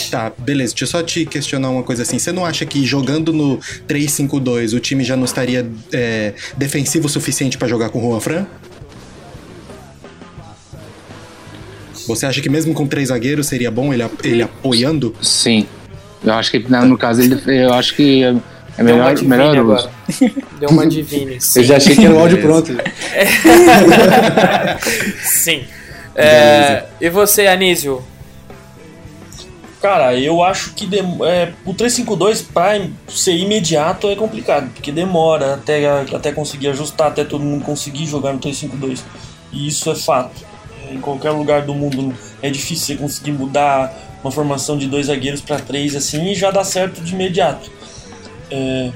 Tá, 0.09 0.31
beleza. 0.39 0.73
Deixa 0.73 0.85
eu 0.85 0.89
só 0.89 1.03
te 1.03 1.27
questionar 1.27 1.69
uma 1.71 1.83
coisa 1.83 2.03
assim. 2.03 2.17
Você 2.21 2.31
não 2.31 2.47
acha 2.47 2.65
que 2.65 2.85
jogando 2.87 3.33
no 3.33 3.59
3-5-2 3.89 4.73
o 4.73 4.79
time 4.79 5.03
já 5.03 5.17
não 5.17 5.25
estaria 5.25 5.67
é, 5.93 6.35
defensivo 6.57 7.07
o 7.07 7.09
suficiente 7.09 7.59
pra 7.59 7.67
jogar 7.67 7.89
com 7.89 7.99
o 7.99 8.03
Juan 8.11 8.21
Fran? 8.21 8.47
Você 12.07 12.27
acha 12.27 12.41
que 12.41 12.49
mesmo 12.49 12.75
com 12.75 12.87
três 12.87 13.09
zagueiros 13.09 13.47
seria 13.47 13.71
bom 13.71 13.93
ele, 13.93 14.05
ele 14.25 14.43
apoiando? 14.43 15.15
Sim. 15.23 15.67
Eu 16.25 16.35
acho 16.35 16.51
que 16.51 16.59
não, 16.71 16.87
no 16.87 16.97
caso 16.99 17.21
ele, 17.23 17.41
eu 17.47 17.73
acho 17.73 17.95
que 17.97 18.23
é 18.23 18.35
é 18.79 18.83
Deu 18.85 18.95
uma 18.97 19.05
melhor, 19.13 19.23
melhor 19.25 19.59
agora. 19.59 19.91
Deu 20.59 20.71
uma 20.71 20.87
divine. 20.87 21.39
Eu 21.55 21.63
já 21.63 21.77
achei 21.77 21.95
que 21.95 22.07
era 22.07 22.15
o 22.15 22.19
áudio 22.19 22.41
pronto. 22.41 22.73
Sim. 25.23 25.65
É, 26.15 26.85
e 27.01 27.09
você, 27.11 27.47
Anísio? 27.47 28.03
Cara, 29.81 30.15
eu 30.17 30.43
acho 30.45 30.75
que 30.75 30.87
dem- 30.87 31.19
é, 31.25 31.53
o 31.65 31.75
352 31.75 32.41
pra 32.43 32.81
ser 33.09 33.33
imediato 33.37 34.09
é 34.09 34.15
complicado, 34.15 34.71
porque 34.73 34.93
demora 34.93 35.55
até, 35.55 35.85
até 36.15 36.31
conseguir 36.31 36.69
ajustar, 36.69 37.09
até 37.09 37.25
todo 37.25 37.43
mundo 37.43 37.65
conseguir 37.65 38.07
jogar 38.07 38.33
no 38.33 38.39
352. 38.39 39.05
E 39.53 39.67
isso 39.67 39.91
é 39.91 39.95
fato. 39.97 40.45
Em 40.93 41.01
qualquer 41.01 41.31
lugar 41.31 41.63
do 41.63 41.75
mundo 41.75 42.15
é 42.41 42.51
difícil 42.51 42.97
você 42.97 43.03
conseguir 43.03 43.33
mudar 43.33 43.93
uma 44.23 44.31
formação 44.31 44.77
de 44.77 44.87
dois 44.87 45.07
zagueiros 45.07 45.41
para 45.41 45.59
três 45.59 45.97
assim 45.97 46.31
e 46.31 46.35
já 46.35 46.51
dá 46.51 46.63
certo 46.63 47.01
de 47.01 47.15
imediato. 47.15 47.71
É, 48.51 48.91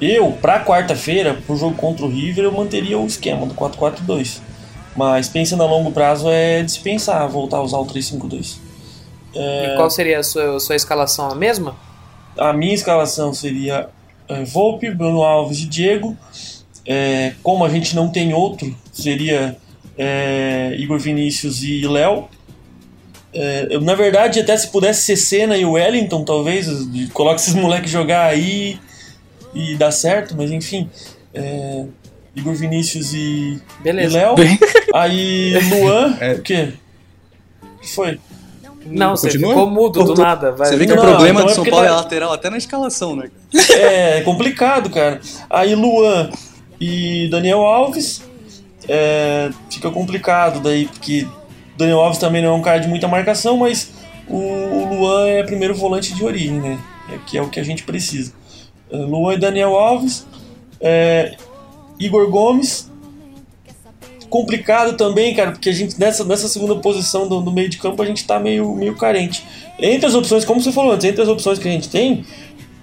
eu, 0.00 0.32
pra 0.32 0.64
quarta-feira, 0.64 1.34
pro 1.46 1.56
jogo 1.56 1.76
contra 1.76 2.04
o 2.04 2.08
River, 2.08 2.44
eu 2.44 2.52
manteria 2.52 2.98
o 2.98 3.06
esquema 3.06 3.46
do 3.46 3.54
4-4-2. 3.54 4.40
Mas 4.96 5.28
pensando 5.28 5.62
a 5.62 5.66
longo 5.66 5.92
prazo 5.92 6.28
é 6.28 6.62
dispensar 6.62 7.28
voltar 7.28 7.58
a 7.58 7.62
usar 7.62 7.78
o 7.78 7.84
352. 7.84 8.60
E 9.34 9.76
qual 9.76 9.90
seria 9.90 10.20
a 10.20 10.22
sua, 10.22 10.58
sua 10.58 10.76
escalação? 10.76 11.30
A 11.30 11.34
mesma? 11.34 11.76
A 12.38 12.52
minha 12.52 12.74
escalação 12.74 13.32
seria 13.34 13.88
é, 14.28 14.44
Volpe, 14.44 14.90
Bruno 14.90 15.22
Alves 15.22 15.60
e 15.60 15.66
Diego. 15.66 16.16
É, 16.86 17.34
como 17.42 17.64
a 17.64 17.68
gente 17.68 17.94
não 17.94 18.08
tem 18.08 18.32
outro, 18.32 18.74
seria 18.92 19.56
é, 19.98 20.74
Igor 20.78 20.98
Vinícius 20.98 21.62
e 21.62 21.86
Léo. 21.86 22.28
É, 23.32 23.66
eu, 23.70 23.80
na 23.80 23.94
verdade, 23.94 24.40
até 24.40 24.56
se 24.56 24.68
pudesse 24.68 25.02
ser 25.02 25.16
Senna 25.16 25.56
e 25.58 25.64
o 25.64 25.72
Wellington, 25.72 26.24
talvez, 26.24 26.68
coloque 27.12 27.40
esses 27.40 27.52
moleques 27.54 27.90
jogar 27.90 28.26
aí 28.26 28.78
e 29.54 29.74
dá 29.76 29.90
certo, 29.90 30.34
mas 30.36 30.50
enfim. 30.50 30.88
é, 31.34 31.84
Igor 32.34 32.54
Vinícius 32.54 33.14
e, 33.14 33.58
e. 33.84 33.92
Léo. 33.92 34.34
Aí 34.92 35.54
Luan. 35.70 36.16
É. 36.20 36.32
O 36.34 36.42
quê? 36.42 36.68
O 37.62 37.78
que 37.80 37.88
foi? 37.88 38.20
Não, 38.84 39.16
você 39.16 39.28
Continua? 39.28 39.48
ficou 39.50 39.70
mudo 39.70 40.04
do 40.04 40.14
nada. 40.14 40.52
Vai. 40.52 40.68
Você 40.68 40.76
vê 40.76 40.86
que 40.86 40.94
Não, 40.94 41.02
o 41.02 41.06
problema 41.06 41.40
então 41.40 41.46
do 41.46 41.50
é 41.52 41.54
São 41.54 41.64
Paulo 41.64 41.86
tá- 41.86 41.90
é 41.90 41.94
lateral 41.94 42.32
até 42.32 42.50
na 42.50 42.58
escalação, 42.58 43.16
né? 43.16 43.30
É 43.70 44.20
complicado, 44.20 44.90
cara. 44.90 45.20
Aí 45.48 45.74
Luan 45.74 46.30
e 46.80 47.26
Daniel 47.30 47.60
Alves 47.60 48.22
é, 48.88 49.50
fica 49.70 49.90
complicado 49.90 50.60
daí, 50.60 50.86
porque 50.86 51.26
Daniel 51.76 52.00
Alves 52.00 52.18
também 52.18 52.42
não 52.42 52.50
é 52.50 52.52
um 52.52 52.62
cara 52.62 52.78
de 52.78 52.88
muita 52.88 53.08
marcação, 53.08 53.56
mas 53.56 53.92
o, 54.28 54.94
Luan 54.94 55.28
é 55.28 55.42
primeiro 55.42 55.74
volante 55.74 56.14
de 56.14 56.24
origem, 56.24 56.60
né? 56.60 56.78
É, 57.12 57.18
que 57.26 57.38
é 57.38 57.42
o 57.42 57.48
que 57.48 57.60
a 57.60 57.64
gente 57.64 57.84
precisa. 57.84 58.32
É, 58.90 58.96
Luan 58.96 59.34
e 59.34 59.38
Daniel 59.38 59.76
Alves, 59.76 60.26
é, 60.80 61.36
Igor 61.98 62.28
Gomes. 62.30 62.90
Complicado 64.28 64.96
também, 64.96 65.34
cara, 65.34 65.52
porque 65.52 65.68
a 65.68 65.72
gente 65.72 65.98
nessa, 66.00 66.24
nessa 66.24 66.48
segunda 66.48 66.74
posição 66.76 67.28
do, 67.28 67.40
do 67.40 67.52
meio 67.52 67.68
de 67.68 67.78
campo 67.78 68.02
a 68.02 68.04
gente 68.04 68.26
tá 68.26 68.40
meio, 68.40 68.74
meio 68.74 68.96
carente. 68.96 69.44
Entre 69.78 70.04
as 70.04 70.14
opções, 70.14 70.44
como 70.44 70.60
você 70.60 70.72
falou 70.72 70.92
antes, 70.92 71.06
entre 71.06 71.22
as 71.22 71.28
opções 71.28 71.60
que 71.60 71.68
a 71.68 71.70
gente 71.70 71.88
tem, 71.88 72.24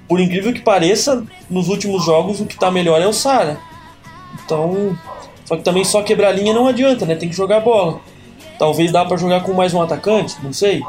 por 0.07 0.21
incrível 0.21 0.53
que 0.53 0.61
pareça, 0.61 1.23
nos 1.49 1.67
últimos 1.67 2.05
jogos 2.05 2.39
o 2.39 2.45
que 2.45 2.57
tá 2.57 2.71
melhor 2.71 3.01
é 3.01 3.07
o 3.07 3.13
Sara. 3.13 3.59
Então, 4.45 4.97
só 5.45 5.55
que 5.55 5.63
também 5.63 5.83
só 5.83 6.01
quebrar 6.01 6.29
a 6.29 6.31
linha 6.31 6.53
não 6.53 6.67
adianta, 6.67 7.05
né? 7.05 7.15
Tem 7.15 7.29
que 7.29 7.35
jogar 7.35 7.59
bola. 7.59 7.99
Talvez 8.57 8.91
dá 8.91 9.03
pra 9.03 9.17
jogar 9.17 9.43
com 9.43 9.53
mais 9.53 9.73
um 9.73 9.81
atacante, 9.81 10.35
não 10.43 10.53
sei. 10.53 10.81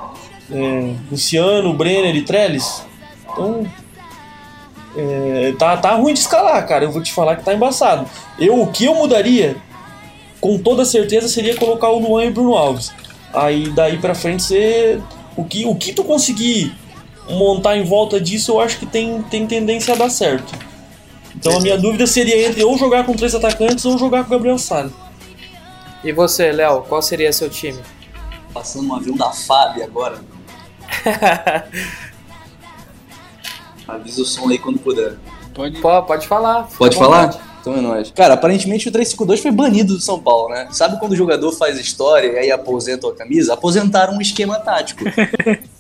É, 0.51 0.95
Luciano, 1.11 1.73
Brenner 1.73 2.15
e 2.15 2.23
Trellis. 2.23 2.85
Então, 3.33 3.67
é, 4.97 5.55
tá, 5.59 5.77
tá 5.77 5.95
ruim 5.95 6.15
de 6.15 6.21
escalar, 6.21 6.67
cara. 6.67 6.85
Eu 6.85 6.93
vou 6.93 7.03
te 7.03 7.13
falar 7.13 7.37
que 7.37 7.45
tá 7.45 7.55
embaçado. 7.55 8.09
Eu, 8.39 8.61
o 8.61 8.67
que 8.69 8.85
eu 8.85 8.95
mudaria, 8.95 9.57
com 10.41 10.59
toda 10.59 10.85
certeza, 10.85 11.29
seria 11.29 11.57
colocar 11.57 11.89
o 11.89 11.99
Luan 11.99 12.27
e 12.27 12.29
o 12.29 12.33
Bruno 12.33 12.55
Alves. 12.55 12.93
Aí 13.33 13.71
daí 13.71 13.99
pra 13.99 14.15
frente 14.15 14.43
você. 14.43 15.01
O 15.37 15.45
que, 15.45 15.67
o 15.67 15.75
que 15.75 15.93
tu 15.93 16.05
conseguir 16.05 16.73
montar 17.29 17.77
em 17.77 17.83
volta 17.83 18.21
disso, 18.21 18.53
eu 18.53 18.61
acho 18.61 18.79
que 18.79 18.87
tem, 18.87 19.21
tem 19.23 19.47
tendência 19.47 19.95
a 19.95 19.97
dar 19.97 20.11
certo. 20.11 20.55
Então 21.37 21.57
a 21.57 21.61
minha 21.61 21.77
dúvida 21.79 22.07
seria 22.07 22.49
entre 22.49 22.63
ou 22.65 22.79
jogar 22.79 23.05
com 23.05 23.15
três 23.15 23.35
atacantes 23.35 23.85
ou 23.85 23.99
jogar 23.99 24.25
com 24.25 24.29
o 24.29 24.31
Gabriel 24.31 24.59
Sara. 24.59 24.91
E 26.03 26.13
você, 26.13 26.53
Léo, 26.53 26.83
qual 26.83 27.01
seria 27.03 27.33
seu 27.33 27.49
time? 27.49 27.81
Passando 28.53 28.89
um 28.89 28.95
avião 28.95 29.17
da 29.17 29.33
FAB 29.33 29.83
agora. 29.83 30.21
Avisa 33.89 34.23
o 34.23 34.25
som 34.25 34.49
aí 34.49 34.59
quando 34.59 34.79
puder. 34.79 35.17
Pode. 35.55 35.81
Pô, 35.81 36.03
pode 36.03 36.27
falar. 36.27 36.69
Pode 36.77 36.97
falar? 36.97 37.27
vontade. 37.27 37.45
Então 37.61 37.75
é 37.75 37.81
nóis. 37.81 38.11
Cara, 38.11 38.35
aparentemente 38.35 38.89
o 38.89 38.93
352 38.93 39.41
foi 39.41 39.51
banido 39.51 39.95
do 39.95 40.01
São 40.01 40.21
Paulo, 40.21 40.51
né? 40.51 40.69
Sabe 40.71 40.99
quando 40.99 41.13
o 41.13 41.17
jogador 41.17 41.51
faz 41.53 41.79
história 41.79 42.27
e 42.33 42.39
aí 42.39 42.51
aposenta 42.51 43.09
a 43.09 43.15
camisa? 43.15 43.55
Aposentaram 43.55 44.15
um 44.15 44.21
esquema 44.21 44.59
tático. 44.59 45.05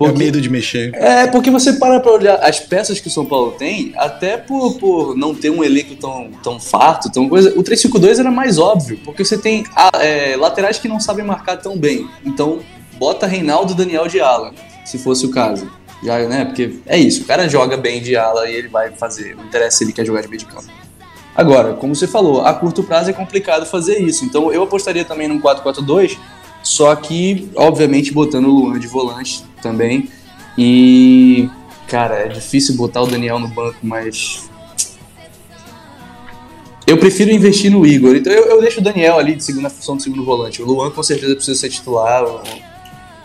Por 0.00 0.16
medo 0.16 0.40
de 0.40 0.48
mexer. 0.48 0.94
É, 0.94 1.26
porque 1.26 1.50
você 1.50 1.74
para 1.74 2.00
pra 2.00 2.12
olhar 2.12 2.36
as 2.36 2.58
peças 2.58 2.98
que 2.98 3.08
o 3.08 3.10
São 3.10 3.26
Paulo 3.26 3.50
tem, 3.58 3.92
até 3.98 4.38
por, 4.38 4.78
por 4.78 5.14
não 5.14 5.34
ter 5.34 5.50
um 5.50 5.62
elenco 5.62 5.94
tão, 5.94 6.30
tão 6.42 6.58
farto, 6.58 7.12
tão 7.12 7.28
coisa, 7.28 7.50
o 7.50 7.62
352 7.62 8.18
era 8.18 8.30
mais 8.30 8.56
óbvio, 8.56 8.98
porque 9.04 9.22
você 9.22 9.36
tem 9.36 9.62
ah, 9.76 9.90
é, 10.00 10.36
laterais 10.38 10.78
que 10.78 10.88
não 10.88 10.98
sabem 10.98 11.22
marcar 11.22 11.58
tão 11.58 11.76
bem. 11.76 12.08
Então, 12.24 12.60
bota 12.98 13.26
Reinaldo, 13.26 13.74
Daniel 13.74 14.08
de 14.08 14.22
ala, 14.22 14.54
se 14.86 14.96
fosse 14.96 15.26
o 15.26 15.30
caso. 15.30 15.70
Já, 16.02 16.18
né? 16.20 16.46
Porque 16.46 16.76
é 16.86 16.98
isso, 16.98 17.24
o 17.24 17.26
cara 17.26 17.46
joga 17.46 17.76
bem 17.76 18.00
de 18.00 18.16
ala 18.16 18.48
e 18.48 18.54
ele 18.54 18.68
vai 18.68 18.92
fazer, 18.92 19.36
não 19.36 19.44
interessa 19.44 19.76
se 19.76 19.84
ele 19.84 19.92
quer 19.92 20.06
jogar 20.06 20.22
de 20.22 20.28
meio 20.28 20.38
de 20.38 20.46
campo. 20.46 20.68
Agora, 21.34 21.74
como 21.74 21.94
você 21.94 22.06
falou, 22.06 22.40
a 22.40 22.54
curto 22.54 22.82
prazo 22.82 23.10
é 23.10 23.12
complicado 23.12 23.66
fazer 23.66 23.98
isso. 23.98 24.24
Então 24.24 24.50
eu 24.50 24.62
apostaria 24.62 25.04
também 25.04 25.28
num 25.28 25.38
4-4-2, 25.38 26.16
só 26.62 26.94
que, 26.96 27.50
obviamente, 27.54 28.12
botando 28.12 28.46
o 28.46 28.50
Luan 28.50 28.78
de 28.78 28.86
volante 28.86 29.44
também. 29.60 30.08
E, 30.56 31.48
cara, 31.86 32.16
é 32.16 32.28
difícil 32.28 32.76
botar 32.76 33.02
o 33.02 33.06
Daniel 33.06 33.38
no 33.38 33.48
banco, 33.48 33.78
mas. 33.82 34.48
Eu 36.86 36.98
prefiro 36.98 37.30
investir 37.30 37.70
no 37.70 37.86
Igor. 37.86 38.16
Então 38.16 38.32
eu, 38.32 38.46
eu 38.46 38.60
deixo 38.60 38.80
o 38.80 38.82
Daniel 38.82 39.18
ali 39.18 39.36
de 39.36 39.44
segunda 39.44 39.70
função 39.70 39.96
de 39.96 40.02
segundo 40.02 40.24
volante. 40.24 40.60
O 40.60 40.66
Luan 40.66 40.90
com 40.90 41.02
certeza 41.02 41.34
precisa 41.36 41.58
ser 41.58 41.68
titular. 41.68 42.24
O, 42.24 42.42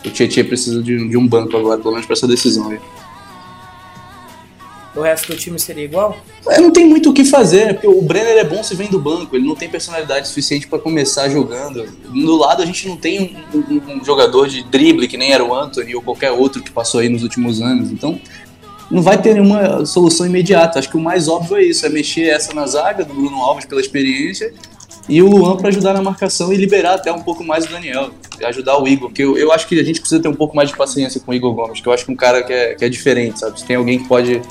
o 0.06 0.12
Tietchan 0.12 0.46
precisa 0.46 0.84
de, 0.84 1.10
de 1.10 1.18
um 1.18 1.28
banco 1.28 1.58
agora, 1.58 1.80
pelo 1.80 1.92
menos 1.92 2.06
pra 2.06 2.14
essa 2.14 2.28
decisão 2.28 2.70
aí. 2.70 2.80
O 4.96 5.02
resto 5.02 5.28
do 5.28 5.38
time 5.38 5.60
seria 5.60 5.84
igual? 5.84 6.18
É, 6.48 6.60
não 6.60 6.72
tem 6.72 6.86
muito 6.86 7.10
o 7.10 7.14
que 7.14 7.26
fazer, 7.26 7.74
porque 7.74 7.88
o 7.88 8.02
Brenner 8.02 8.38
é 8.38 8.44
bom 8.44 8.64
se 8.64 8.76
vem 8.76 8.88
do 8.90 9.00
banco, 9.00 9.36
ele 9.36 9.46
não 9.46 9.56
tem 9.56 9.70
personalidade 9.70 10.28
suficiente 10.28 10.68
para 10.68 10.80
começar 10.80 11.30
jogando. 11.30 11.86
No 12.12 12.36
lado 12.38 12.64
a 12.64 12.66
gente 12.66 12.88
não 12.88 12.98
tem 12.98 13.38
um, 13.54 13.58
um, 13.58 13.98
um, 13.98 14.06
jogador 14.06 14.48
de 14.48 14.64
drible 14.64 15.08
que 15.08 15.18
nem 15.18 15.34
era 15.34 15.44
o 15.44 15.54
Anthony 15.54 15.96
ou 15.96 16.02
qualquer 16.02 16.32
outro 16.32 16.64
que 16.64 16.72
passou 16.72 17.02
aí 17.02 17.10
nos 17.10 17.24
últimos 17.24 17.62
anos, 17.62 17.92
então 17.92 18.20
não 18.90 19.02
vai 19.02 19.20
ter 19.22 19.34
nenhuma 19.34 19.86
solução 19.86 20.26
imediata. 20.26 20.80
Acho 20.80 20.90
que 20.90 20.98
o 20.98 21.02
mais 21.02 21.28
óbvio 21.28 21.58
é 21.58 21.64
isso, 21.64 21.86
é 21.86 21.90
mexer 21.90 22.30
essa 22.30 22.54
na 22.54 22.66
zaga 22.66 23.04
do 23.04 23.14
Bruno 23.14 23.38
Alves 23.38 23.66
pela 23.66 23.82
experiência 23.82 24.54
e 25.08 25.22
o 25.22 25.30
Luan 25.30 25.56
para 25.58 25.70
ajudar 25.70 25.94
na 25.94 26.02
marcação 26.02 26.52
e 26.52 26.58
liberar 26.58 26.96
até 26.96 27.12
um 27.12 27.22
pouco 27.22 27.44
mais 27.44 27.66
o 27.66 27.70
Daniel, 27.70 28.10
ajudar 28.44 28.82
o 28.82 28.88
Igor, 28.88 29.10
porque 29.10 29.24
eu, 29.24 29.38
eu 29.38 29.52
acho 29.52 29.68
que 29.68 29.80
a 29.80 29.84
gente 29.84 30.00
precisa 30.00 30.22
ter 30.22 30.28
um 30.28 30.34
pouco 30.34 30.56
mais 30.56 30.70
de 30.70 30.76
paciência 30.76 31.22
com 31.22 31.32
o 31.32 31.34
Igor 31.34 31.54
Gomes, 31.54 31.80
que 31.80 31.88
eu 31.88 31.94
acho 31.94 32.06
que 32.06 32.12
um 32.12 32.16
cara 32.16 32.44
que 32.44 32.52
é, 32.52 32.74
que 32.74 32.84
é 32.84 32.90
diferente, 32.90 33.40
sabe? 33.40 33.60
Se 33.60 33.66
tem 33.66 33.76
alguém 33.76 34.00
que 34.00 34.08
pode 34.08 34.42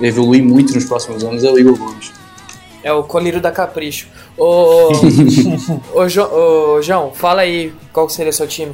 evoluir 0.00 0.42
muito 0.42 0.74
nos 0.74 0.84
próximos 0.84 1.24
anos 1.24 1.44
é 1.44 1.50
o 1.50 1.58
Igor 1.58 1.76
Gomes. 1.76 2.12
É 2.82 2.92
o 2.92 3.02
colírio 3.02 3.40
da 3.40 3.50
Capricho. 3.50 4.06
Ô, 4.36 4.44
ô, 4.44 4.92
ô, 5.94 6.74
ô, 6.76 6.82
João, 6.82 7.12
fala 7.12 7.42
aí 7.42 7.72
qual 7.92 8.08
seria 8.08 8.30
o 8.30 8.32
seu 8.32 8.46
time. 8.46 8.72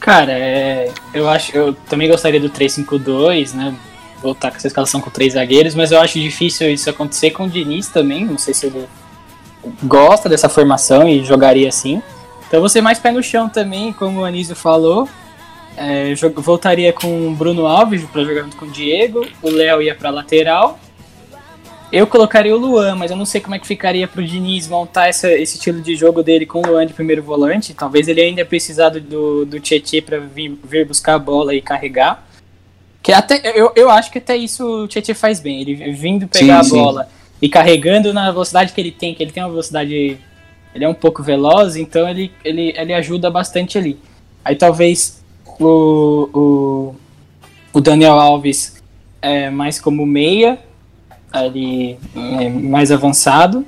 Cara, 0.00 0.32
é, 0.32 0.90
eu 1.14 1.28
acho, 1.28 1.56
eu 1.56 1.72
também 1.88 2.08
gostaria 2.08 2.40
do 2.40 2.50
3-5-2, 2.50 3.54
né? 3.54 3.74
Voltar 4.22 4.50
com 4.50 4.56
essa 4.56 4.66
escalação 4.66 5.00
com 5.00 5.10
três 5.10 5.34
zagueiros, 5.34 5.74
mas 5.74 5.92
eu 5.92 6.00
acho 6.00 6.18
difícil 6.18 6.70
isso 6.70 6.90
acontecer 6.90 7.30
com 7.30 7.44
o 7.44 7.48
Diniz 7.48 7.88
também. 7.88 8.24
Não 8.24 8.38
sei 8.38 8.52
se 8.52 8.66
ele 8.66 8.86
gosta 9.84 10.28
dessa 10.28 10.48
formação 10.48 11.08
e 11.08 11.24
jogaria 11.24 11.68
assim. 11.68 12.02
Então 12.46 12.60
você 12.60 12.80
mais 12.80 12.98
pé 12.98 13.10
no 13.12 13.22
chão 13.22 13.48
também, 13.48 13.92
como 13.92 14.20
o 14.20 14.24
Anísio 14.24 14.54
falou. 14.54 15.08
É, 15.76 16.14
voltaria 16.36 16.92
com 16.92 17.28
o 17.28 17.34
Bruno 17.34 17.66
Alves 17.66 18.04
para 18.04 18.24
jogar 18.24 18.42
junto 18.42 18.56
com 18.56 18.66
o 18.66 18.70
Diego. 18.70 19.26
O 19.42 19.50
Léo 19.50 19.82
ia 19.82 19.94
para 19.94 20.10
lateral. 20.10 20.78
Eu 21.92 22.06
colocaria 22.06 22.54
o 22.54 22.58
Luan, 22.58 22.96
mas 22.96 23.10
eu 23.10 23.16
não 23.16 23.24
sei 23.24 23.40
como 23.40 23.54
é 23.54 23.58
que 23.58 23.66
ficaria 23.66 24.08
pro 24.08 24.24
Diniz 24.24 24.66
montar 24.66 25.06
essa, 25.06 25.30
esse 25.32 25.56
estilo 25.56 25.80
de 25.80 25.94
jogo 25.94 26.24
dele 26.24 26.44
com 26.44 26.60
o 26.60 26.66
Luan 26.66 26.86
de 26.86 26.92
primeiro 26.92 27.22
volante. 27.22 27.72
Talvez 27.72 28.08
ele 28.08 28.20
ainda 28.20 28.44
precisar 28.44 28.88
do, 28.88 29.44
do 29.44 29.60
Tietchan 29.60 30.02
para 30.02 30.18
vir, 30.18 30.58
vir, 30.64 30.86
buscar 30.86 31.14
a 31.14 31.18
bola 31.18 31.54
e 31.54 31.62
carregar. 31.62 32.26
Que 33.00 33.12
até, 33.12 33.40
eu, 33.54 33.70
eu 33.76 33.90
acho 33.90 34.10
que 34.10 34.18
até 34.18 34.36
isso 34.36 34.66
o 34.66 34.88
Tietchan 34.88 35.14
faz 35.14 35.38
bem. 35.38 35.60
Ele 35.60 35.92
vindo 35.92 36.26
pegar 36.26 36.64
sim, 36.64 36.76
a 36.76 36.82
bola 36.82 37.08
e 37.40 37.48
carregando 37.48 38.12
na 38.12 38.30
velocidade 38.30 38.72
que 38.72 38.80
ele 38.80 38.90
tem, 38.90 39.14
que 39.14 39.22
ele 39.22 39.30
tem 39.30 39.42
uma 39.42 39.50
velocidade. 39.50 40.18
Ele 40.74 40.84
é 40.84 40.88
um 40.88 40.94
pouco 40.94 41.22
veloz, 41.22 41.76
então 41.76 42.08
ele, 42.08 42.32
ele, 42.44 42.74
ele 42.76 42.92
ajuda 42.92 43.30
bastante 43.30 43.78
ali. 43.78 43.96
Aí 44.44 44.56
talvez 44.56 45.23
o, 45.60 46.28
o, 46.34 46.94
o 47.72 47.80
Daniel 47.80 48.18
Alves 48.18 48.82
é 49.20 49.50
mais 49.50 49.80
como 49.80 50.04
meia, 50.04 50.58
ali 51.32 51.98
é, 52.14 52.48
mais 52.48 52.90
avançado. 52.92 53.64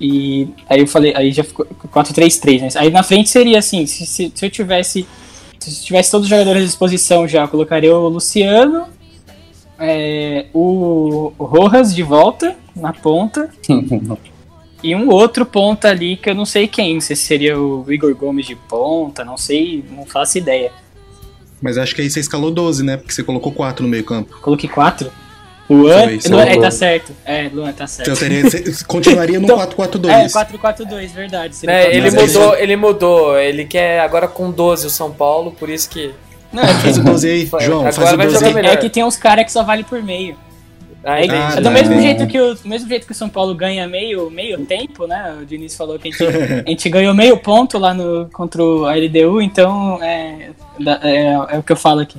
E 0.00 0.48
aí 0.68 0.80
eu 0.80 0.86
falei, 0.86 1.14
aí 1.16 1.32
já 1.32 1.42
ficou 1.42 1.66
4-3-3, 1.66 2.60
né? 2.60 2.68
Aí 2.76 2.90
na 2.90 3.02
frente 3.02 3.30
seria 3.30 3.58
assim, 3.58 3.86
se, 3.86 4.04
se, 4.04 4.32
se 4.34 4.46
eu 4.46 4.50
tivesse. 4.50 5.06
Se 5.58 5.82
tivesse 5.82 6.10
todos 6.10 6.26
os 6.26 6.30
jogadores 6.30 6.62
à 6.62 6.66
disposição 6.66 7.26
já, 7.26 7.48
colocaria 7.48 7.96
o 7.96 8.08
Luciano, 8.08 8.86
é, 9.78 10.46
o 10.52 11.32
Rojas 11.38 11.94
de 11.94 12.02
volta 12.02 12.54
na 12.74 12.92
ponta. 12.92 13.50
e 14.82 14.94
um 14.94 15.08
outro 15.10 15.44
ponta 15.44 15.88
ali 15.88 16.16
que 16.16 16.30
eu 16.30 16.34
não 16.34 16.44
sei 16.44 16.68
quem, 16.68 16.94
não 16.94 17.00
sei 17.00 17.16
se 17.16 17.22
seria 17.22 17.58
o 17.58 17.84
Igor 17.90 18.14
Gomes 18.14 18.46
de 18.46 18.54
ponta, 18.54 19.24
não 19.24 19.36
sei, 19.36 19.84
não 19.90 20.04
faço 20.04 20.38
ideia. 20.38 20.72
Mas 21.60 21.78
acho 21.78 21.94
que 21.94 22.02
aí 22.02 22.10
você 22.10 22.20
escalou 22.20 22.50
12, 22.50 22.84
né? 22.84 22.96
Porque 22.96 23.12
você 23.12 23.22
colocou 23.22 23.50
4 23.52 23.82
no 23.82 23.88
meio 23.88 24.04
campo. 24.04 24.38
Coloquei 24.40 24.68
4? 24.68 25.10
Luan, 25.68 26.06
Luan 26.30 26.44
é, 26.44 26.60
tá 26.60 26.70
certo. 26.70 27.12
É, 27.24 27.50
Luan, 27.52 27.72
tá 27.72 27.86
certo. 27.88 28.08
Então 28.08 28.20
teria, 28.20 28.42
você 28.42 28.62
continuaria 28.86 29.40
no 29.40 29.48
4-4-2. 29.48 29.96
Então, 29.96 30.10
é, 30.10 30.28
4-4-2, 30.28 31.08
verdade. 31.12 31.56
É, 31.66 31.96
ele 31.96 32.10
mudou, 32.10 32.56
ele 32.56 32.76
mudou. 32.76 33.38
Ele 33.38 33.64
quer 33.64 34.00
agora 34.00 34.28
com 34.28 34.50
12 34.50 34.86
o 34.86 34.90
São 34.90 35.10
Paulo, 35.10 35.50
por 35.50 35.68
isso 35.68 35.88
que 35.88 36.14
não, 36.52 36.62
é 36.62 36.66
que... 36.68 36.82
Faz 36.82 36.98
o 36.98 37.02
12 37.02 37.28
aí, 37.28 37.50
João, 37.60 37.80
Agora 37.80 37.92
faz 37.92 38.12
o 38.12 38.16
12 38.16 38.44
aí. 38.44 38.66
É 38.66 38.76
que 38.76 38.88
tem 38.88 39.04
uns 39.04 39.16
caras 39.16 39.44
que 39.44 39.52
só 39.52 39.62
vale 39.62 39.82
por 39.82 40.02
meio. 40.02 40.36
Ah, 41.08 41.20
é, 41.20 41.60
do 41.60 41.70
mesmo 41.70 42.00
jeito 42.00 42.26
que 42.26 42.36
o 42.36 42.56
do 42.56 42.68
mesmo 42.68 42.88
jeito 42.88 43.06
que 43.06 43.12
o 43.12 43.14
São 43.14 43.28
Paulo 43.28 43.54
ganha 43.54 43.86
meio, 43.86 44.28
meio 44.28 44.66
tempo, 44.66 45.06
né? 45.06 45.38
O 45.40 45.46
Diniz 45.46 45.76
falou 45.76 46.00
que 46.00 46.08
a 46.08 46.10
gente, 46.10 46.24
a 46.66 46.68
gente 46.68 46.88
ganhou 46.88 47.14
meio 47.14 47.36
ponto 47.38 47.78
lá 47.78 47.94
no, 47.94 48.28
contra 48.32 48.60
o 48.60 48.86
LDU, 48.86 49.40
então 49.40 50.02
é, 50.02 50.50
é, 51.04 51.32
é, 51.32 51.58
o 51.58 51.62
que 51.62 51.70
eu 51.70 51.76
falo 51.76 52.00
aqui. 52.00 52.18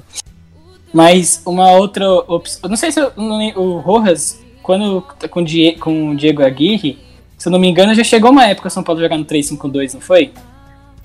Mas 0.94 1.42
uma 1.46 1.74
outra 1.74 2.10
opção. 2.10 2.70
Não 2.70 2.78
sei 2.78 2.94
se 2.94 3.02
eu, 3.02 3.12
o 3.58 3.80
Rojas, 3.80 4.42
quando 4.64 5.04
com, 5.30 5.44
Die, 5.44 5.76
com 5.76 6.12
o 6.12 6.16
Diego 6.16 6.42
Aguirre, 6.42 6.98
se 7.38 7.50
eu 7.50 7.52
não 7.52 7.60
me 7.60 7.68
engano, 7.68 7.94
já 7.94 8.06
chegou 8.06 8.32
uma 8.32 8.46
época 8.46 8.70
o 8.70 8.72
São 8.72 8.84
Paulo 8.84 9.02
jogar 9.02 9.18
no 9.18 9.26
3-5-2, 9.26 9.96
não 9.96 10.02
foi? 10.02 10.32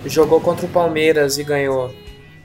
Jogou 0.07 0.41
contra 0.41 0.67
o 0.67 0.69
Palmeiras 0.69 1.37
e 1.37 1.43
ganhou 1.43 1.93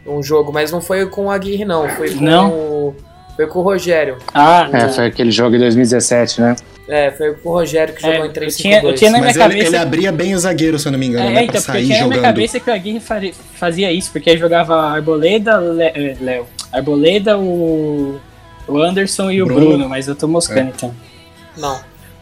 um 0.03 0.23
jogo, 0.23 0.51
mas 0.51 0.71
não 0.71 0.81
foi 0.81 1.05
com 1.05 1.27
o 1.27 1.31
Aguirre, 1.31 1.63
não. 1.63 1.87
Foi 1.89 2.11
com 2.11 2.23
não? 2.23 2.49
o. 2.49 2.95
Foi 3.37 3.45
com 3.47 3.59
o 3.59 3.61
Rogério. 3.61 4.17
Ah, 4.33 4.67
o... 4.69 4.75
é, 4.75 4.89
foi 4.89 5.05
aquele 5.05 5.31
jogo 5.31 5.55
em 5.55 5.59
2017, 5.59 6.41
né? 6.41 6.55
É, 6.87 7.11
foi 7.11 7.35
com 7.35 7.49
o 7.49 7.53
Rogério 7.53 7.93
que 7.93 8.05
é, 8.05 8.13
jogou 8.13 8.25
em 8.25 8.31
3 8.31 8.55
5 8.55 8.61
tinha, 8.61 8.81
eu 8.81 8.95
tinha 8.95 9.11
na 9.11 9.17
minha 9.19 9.27
Mas 9.27 9.37
cabeça... 9.37 9.59
ele, 9.59 9.67
ele, 9.67 9.77
abria 9.77 10.11
bem 10.11 10.33
o 10.33 10.39
zagueiro, 10.39 10.79
se 10.79 10.87
eu 10.87 10.91
não 10.91 10.97
me 10.97 11.05
engano, 11.05 11.29
é, 11.29 11.33
né? 11.33 11.43
Então, 11.43 11.61
porque 11.61 11.83
tinha 11.83 12.01
na 12.01 12.07
minha 12.07 12.21
cabeça 12.21 12.59
que 12.59 12.69
o 12.69 12.73
Aguirre 12.73 13.01
fazia 13.53 13.91
isso, 13.91 14.11
porque 14.11 14.29
ele 14.29 14.39
jogava 14.39 14.75
Arboleda, 14.75 15.61
é, 15.79 16.15
Léo, 16.19 16.47
Arboleda, 16.71 17.37
o, 17.37 18.19
o 18.67 18.77
Anderson 18.77 19.29
e 19.29 19.41
o 19.41 19.45
Bruno, 19.45 19.67
Bruno 19.67 19.89
mas 19.89 20.07
eu 20.07 20.15
tô 20.15 20.27
moscando 20.27 20.69
é. 20.69 20.73
então. 20.75 20.95
Não. 21.57 21.79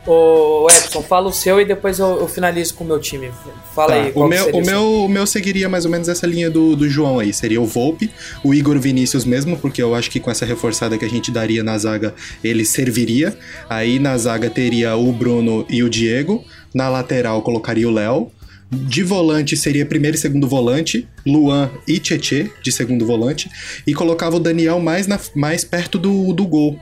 Ô, 0.07 0.67
Edson, 0.69 1.01
fala 1.01 1.27
o 1.27 1.33
seu 1.33 1.59
e 1.59 1.65
depois 1.65 1.97
eu, 1.97 2.19
eu 2.19 2.27
finalizo 2.27 2.75
com 2.75 2.83
o 2.83 2.87
meu 2.87 2.99
time. 2.99 3.31
Fala 3.73 3.93
tá, 3.93 4.01
aí. 4.01 4.11
O 4.13 4.27
meu, 4.27 4.49
o, 4.49 4.61
meu, 4.61 5.05
o 5.05 5.09
meu 5.09 5.25
seguiria 5.25 5.67
mais 5.67 5.83
ou 5.83 5.91
menos 5.91 6.07
essa 6.07 6.27
linha 6.27 6.49
do, 6.49 6.75
do 6.75 6.87
João 6.87 7.17
aí. 7.17 7.33
Seria 7.33 7.59
o 7.59 7.65
Volpe, 7.65 8.11
o 8.43 8.53
Igor 8.53 8.79
Vinícius 8.79 9.25
mesmo, 9.25 9.57
porque 9.57 9.81
eu 9.81 9.95
acho 9.95 10.11
que 10.11 10.19
com 10.19 10.29
essa 10.29 10.45
reforçada 10.45 10.95
que 10.95 11.05
a 11.05 11.09
gente 11.09 11.31
daria 11.31 11.63
na 11.63 11.75
zaga, 11.77 12.13
ele 12.43 12.63
serviria. 12.65 13.35
Aí 13.67 13.97
na 13.97 14.15
zaga 14.15 14.47
teria 14.47 14.95
o 14.95 15.11
Bruno 15.11 15.65
e 15.67 15.81
o 15.81 15.89
Diego. 15.89 16.43
Na 16.73 16.87
lateral 16.87 17.41
colocaria 17.41 17.87
o 17.87 17.91
Léo. 17.91 18.31
De 18.71 19.03
volante 19.03 19.55
seria 19.55 19.85
primeiro 19.85 20.17
e 20.17 20.19
segundo 20.19 20.47
volante, 20.47 21.07
Luan 21.25 21.69
e 21.87 21.99
Tietê 21.99 22.51
de 22.61 22.71
segundo 22.71 23.05
volante. 23.05 23.49
E 23.87 23.93
colocava 23.93 24.35
o 24.35 24.39
Daniel 24.39 24.79
mais, 24.79 25.07
na, 25.07 25.19
mais 25.35 25.63
perto 25.63 25.97
do, 25.97 26.33
do 26.33 26.45
gol, 26.45 26.79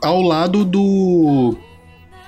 ao 0.00 0.22
lado 0.22 0.64
do 0.64 1.56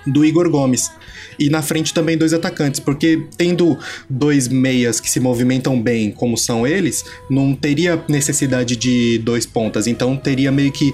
do 0.06 0.24
Igor 0.24 0.48
Gomes. 0.50 0.90
E 1.38 1.48
na 1.48 1.62
frente 1.62 1.92
também 1.92 2.16
dois 2.16 2.32
atacantes, 2.32 2.80
porque 2.80 3.22
tendo 3.36 3.78
dois 4.08 4.48
meias 4.48 5.00
que 5.00 5.10
se 5.10 5.20
movimentam 5.20 5.80
bem, 5.80 6.10
como 6.10 6.36
são 6.36 6.66
eles, 6.66 7.04
não 7.28 7.54
teria 7.54 8.02
necessidade 8.08 8.76
de 8.76 9.18
dois 9.18 9.46
pontas. 9.46 9.86
Então 9.86 10.16
teria 10.16 10.50
meio 10.50 10.72
que 10.72 10.92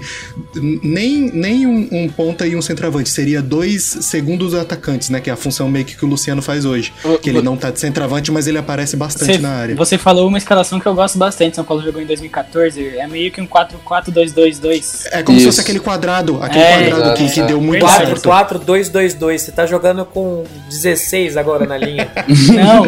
nem, 0.81 1.31
nem 1.31 1.67
um, 1.67 1.87
um 1.91 2.09
ponta 2.09 2.45
e 2.45 2.55
um 2.55 2.61
centroavante, 2.61 3.09
seria 3.09 3.41
dois 3.41 3.83
segundos 3.83 4.53
atacantes, 4.53 5.09
né? 5.09 5.19
Que 5.19 5.29
é 5.29 5.33
a 5.33 5.37
função 5.37 5.69
meio 5.69 5.85
que, 5.85 5.95
que 5.95 6.05
o 6.05 6.07
Luciano 6.07 6.41
faz 6.41 6.65
hoje. 6.65 6.93
O, 7.03 7.17
que 7.17 7.29
ele 7.29 7.41
não 7.41 7.55
tá 7.55 7.71
de 7.71 7.79
centroavante, 7.79 8.31
mas 8.31 8.47
ele 8.47 8.57
aparece 8.57 8.95
bastante 8.95 9.33
você, 9.33 9.39
na 9.39 9.49
área. 9.49 9.75
Você 9.75 9.97
falou 9.97 10.27
uma 10.27 10.37
escalação 10.37 10.79
que 10.79 10.85
eu 10.85 10.93
gosto 10.93 11.17
bastante, 11.17 11.55
São 11.55 11.63
Paulo 11.63 11.83
jogou 11.83 12.01
em 12.01 12.05
2014, 12.05 12.97
é 12.97 13.07
meio 13.07 13.31
que 13.31 13.41
um 13.41 13.47
4-4-2-2-2. 13.47 15.07
É 15.11 15.23
como 15.23 15.37
Isso. 15.37 15.45
se 15.45 15.51
fosse 15.51 15.61
aquele 15.61 15.79
quadrado, 15.79 16.41
aquele 16.41 16.63
é, 16.63 16.89
quadrado 16.89 17.17
que, 17.17 17.29
que, 17.29 17.41
deu 17.43 17.61
muito 17.61 17.81
4, 17.81 18.19
certo. 18.19 18.65
4-4-2-2-2, 18.65 19.37
você 19.37 19.51
tá 19.51 19.65
jogando 19.65 20.05
com 20.13 20.43
16 20.69 21.35
agora 21.37 21.65
na 21.65 21.77
linha. 21.77 22.09
Não, 22.53 22.85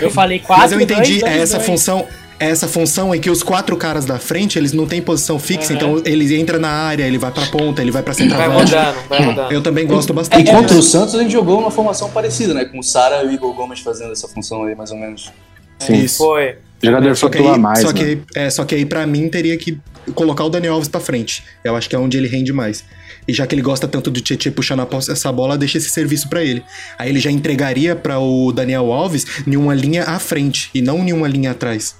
eu 0.00 0.10
falei 0.10 0.38
4 0.40 0.62
Mas 0.62 0.72
eu 0.72 0.80
entendi, 0.80 1.20
2, 1.20 1.22
2, 1.22 1.36
essa 1.36 1.56
2. 1.56 1.66
função 1.66 2.06
essa 2.40 2.68
função 2.68 3.12
é 3.12 3.18
que 3.18 3.28
os 3.28 3.42
quatro 3.42 3.76
caras 3.76 4.04
da 4.04 4.16
frente, 4.16 4.58
eles 4.58 4.72
não 4.72 4.86
têm 4.86 5.02
posição 5.02 5.40
fixa, 5.40 5.72
uhum. 5.72 5.76
então 5.76 6.02
ele 6.04 6.36
entra 6.36 6.56
na 6.56 6.68
área, 6.68 7.02
ele 7.02 7.18
vai 7.18 7.32
pra 7.32 7.44
ponta, 7.46 7.82
ele 7.82 7.90
vai 7.90 8.00
pra 8.00 8.14
centroavante. 8.14 8.70
Vai 8.70 8.84
rodando, 8.84 9.08
vai 9.08 9.24
rodando. 9.24 9.52
Eu 9.52 9.60
também 9.60 9.84
gosto 9.86 10.14
bastante. 10.14 10.48
E 10.48 10.52
contra 10.52 10.76
o 10.76 10.82
Santos 10.82 11.16
a 11.16 11.18
gente 11.22 11.32
jogou 11.32 11.58
uma 11.58 11.70
formação 11.70 12.08
parecida, 12.10 12.54
né? 12.54 12.64
Com 12.64 12.78
o 12.78 12.82
Sara 12.82 13.24
e 13.24 13.26
o 13.26 13.32
Igor 13.32 13.52
Gomes 13.54 13.80
fazendo 13.80 14.12
essa 14.12 14.28
função 14.28 14.62
aí, 14.64 14.76
mais 14.76 14.92
ou 14.92 14.98
menos. 14.98 15.32
Sim. 15.80 15.94
Isso. 15.94 16.18
Foi. 16.18 16.58
O 16.80 16.86
jogador 16.86 17.16
só 17.16 17.28
que 17.28 17.38
aí, 17.38 17.58
mais, 17.58 17.80
só, 17.80 17.88
né? 17.88 17.94
que, 17.94 18.20
é, 18.36 18.50
só 18.50 18.64
que 18.64 18.74
aí 18.76 18.86
pra 18.86 19.04
mim 19.04 19.28
teria 19.28 19.56
que 19.58 19.80
colocar 20.14 20.44
o 20.44 20.48
Daniel 20.48 20.74
Alves 20.74 20.88
pra 20.88 21.00
frente. 21.00 21.42
Eu 21.64 21.74
acho 21.74 21.88
que 21.88 21.96
é 21.96 21.98
onde 21.98 22.16
ele 22.16 22.28
rende 22.28 22.52
mais. 22.52 22.84
E 23.28 23.32
já 23.34 23.46
que 23.46 23.54
ele 23.54 23.62
gosta 23.62 23.86
tanto 23.86 24.10
do 24.10 24.20
Tietchan 24.20 24.50
puxando 24.50 24.88
essa 25.10 25.30
bola, 25.30 25.58
deixa 25.58 25.76
esse 25.76 25.90
serviço 25.90 26.28
para 26.30 26.42
ele. 26.42 26.64
Aí 26.98 27.10
ele 27.10 27.20
já 27.20 27.30
entregaria 27.30 27.94
para 27.94 28.18
o 28.18 28.50
Daniel 28.52 28.90
Alves 28.90 29.26
em 29.46 29.54
uma 29.54 29.74
linha 29.74 30.04
à 30.04 30.18
frente 30.18 30.70
e 30.74 30.80
não 30.80 31.06
em 31.06 31.12
uma 31.12 31.28
linha 31.28 31.50
atrás. 31.50 31.96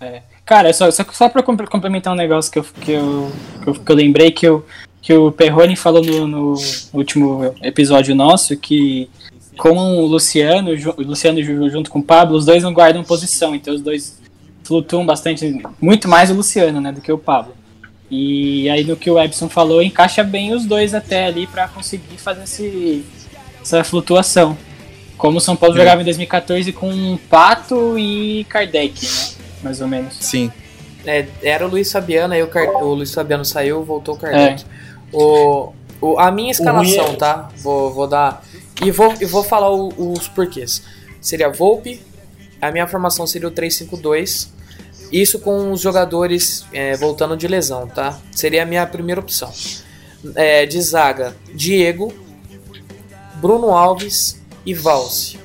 É. 0.00 0.22
Cara, 0.44 0.72
só, 0.72 0.88
só, 0.92 1.04
só 1.12 1.28
pra 1.28 1.42
complementar 1.42 2.12
um 2.12 2.16
negócio 2.16 2.52
que 2.52 2.58
eu, 2.60 2.64
que 2.80 2.92
eu, 2.92 3.32
que 3.62 3.68
eu, 3.68 3.74
que 3.74 3.92
eu 3.92 3.96
lembrei 3.96 4.30
que, 4.30 4.46
eu, 4.46 4.64
que 5.02 5.12
o 5.12 5.32
Perrone 5.32 5.74
falou 5.74 6.04
no, 6.04 6.26
no 6.28 6.54
último 6.92 7.52
episódio 7.60 8.14
nosso 8.14 8.56
que 8.56 9.10
com 9.56 9.98
o 9.98 10.06
Luciano, 10.06 10.70
o 10.96 11.02
Luciano 11.02 11.42
junto 11.68 11.90
com 11.90 11.98
o 11.98 12.02
Pablo, 12.02 12.36
os 12.36 12.44
dois 12.44 12.62
não 12.62 12.72
guardam 12.72 13.02
posição, 13.02 13.54
então 13.54 13.74
os 13.74 13.80
dois 13.80 14.20
flutuam 14.62 15.04
bastante, 15.06 15.62
muito 15.80 16.08
mais 16.08 16.30
o 16.30 16.34
Luciano, 16.34 16.80
né, 16.80 16.92
do 16.92 17.00
que 17.00 17.10
o 17.10 17.18
Pablo. 17.18 17.54
E 18.10 18.68
aí 18.70 18.84
no 18.84 18.96
que 18.96 19.10
o 19.10 19.18
Ebson 19.20 19.48
falou, 19.48 19.82
encaixa 19.82 20.22
bem 20.22 20.54
os 20.54 20.64
dois 20.64 20.94
até 20.94 21.26
ali 21.26 21.46
para 21.46 21.66
conseguir 21.68 22.16
fazer 22.18 22.44
esse, 22.44 23.04
essa 23.60 23.82
flutuação. 23.82 24.56
Como 25.16 25.38
o 25.38 25.40
São 25.40 25.56
Paulo 25.56 25.74
É. 25.76 25.78
jogava 25.78 26.02
em 26.02 26.04
2014 26.04 26.72
com 26.72 27.18
Pato 27.28 27.98
e 27.98 28.44
Kardec, 28.48 29.04
né? 29.04 29.10
Mais 29.62 29.80
ou 29.80 29.88
menos. 29.88 30.14
Sim. 30.20 30.52
É, 31.04 31.26
era 31.42 31.66
o 31.66 31.70
Luiz 31.70 31.90
Fabiano, 31.90 32.34
aí 32.34 32.42
o, 32.42 32.48
Car... 32.48 32.68
o 32.82 32.94
Luiz 32.94 33.12
Fabiano 33.14 33.44
saiu, 33.44 33.82
voltou 33.84 34.14
o 34.14 34.18
Kardec. 34.18 34.64
O, 35.12 35.72
o, 36.00 36.18
a 36.18 36.30
minha 36.30 36.50
escalação, 36.50 37.06
é- 37.06 37.16
tá? 37.16 37.48
Vou, 37.58 37.92
vou 37.92 38.06
dar. 38.06 38.44
E 38.84 38.90
vou, 38.90 39.14
e 39.20 39.24
vou 39.24 39.42
falar 39.42 39.70
o- 39.72 40.12
os 40.12 40.28
porquês. 40.28 40.82
Seria 41.20 41.48
Volpe, 41.48 42.00
a 42.60 42.70
minha 42.70 42.86
formação 42.86 43.26
seria 43.26 43.48
o 43.48 43.50
3-5-2. 43.52 44.48
Isso 45.12 45.38
com 45.38 45.70
os 45.70 45.80
jogadores 45.80 46.64
é, 46.72 46.96
voltando 46.96 47.36
de 47.36 47.46
lesão, 47.46 47.86
tá? 47.86 48.18
Seria 48.32 48.62
a 48.62 48.66
minha 48.66 48.86
primeira 48.86 49.20
opção. 49.20 49.52
É, 50.34 50.66
de 50.66 50.80
zaga, 50.80 51.36
Diego, 51.54 52.12
Bruno 53.36 53.70
Alves 53.70 54.40
e 54.64 54.74
Valse. 54.74 55.38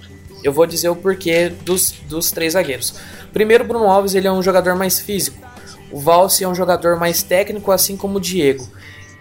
Eu 0.44 0.52
vou 0.52 0.66
dizer 0.66 0.90
o 0.90 0.96
porquê 0.96 1.50
dos, 1.50 1.92
dos 2.08 2.32
três 2.32 2.54
zagueiros. 2.54 2.96
Primeiro, 3.32 3.64
Bruno 3.64 3.86
Alves 3.86 4.16
ele 4.16 4.28
é 4.28 4.32
um 4.32 4.42
jogador 4.42 4.76
mais 4.76 5.00
físico. 5.00 5.38
O 5.92 6.00
Valse 6.00 6.44
é 6.44 6.48
um 6.48 6.56
jogador 6.56 6.98
mais 6.98 7.22
técnico, 7.22 7.72
assim 7.72 7.96
como 7.96 8.18
o 8.18 8.22
Diego. 8.22 8.68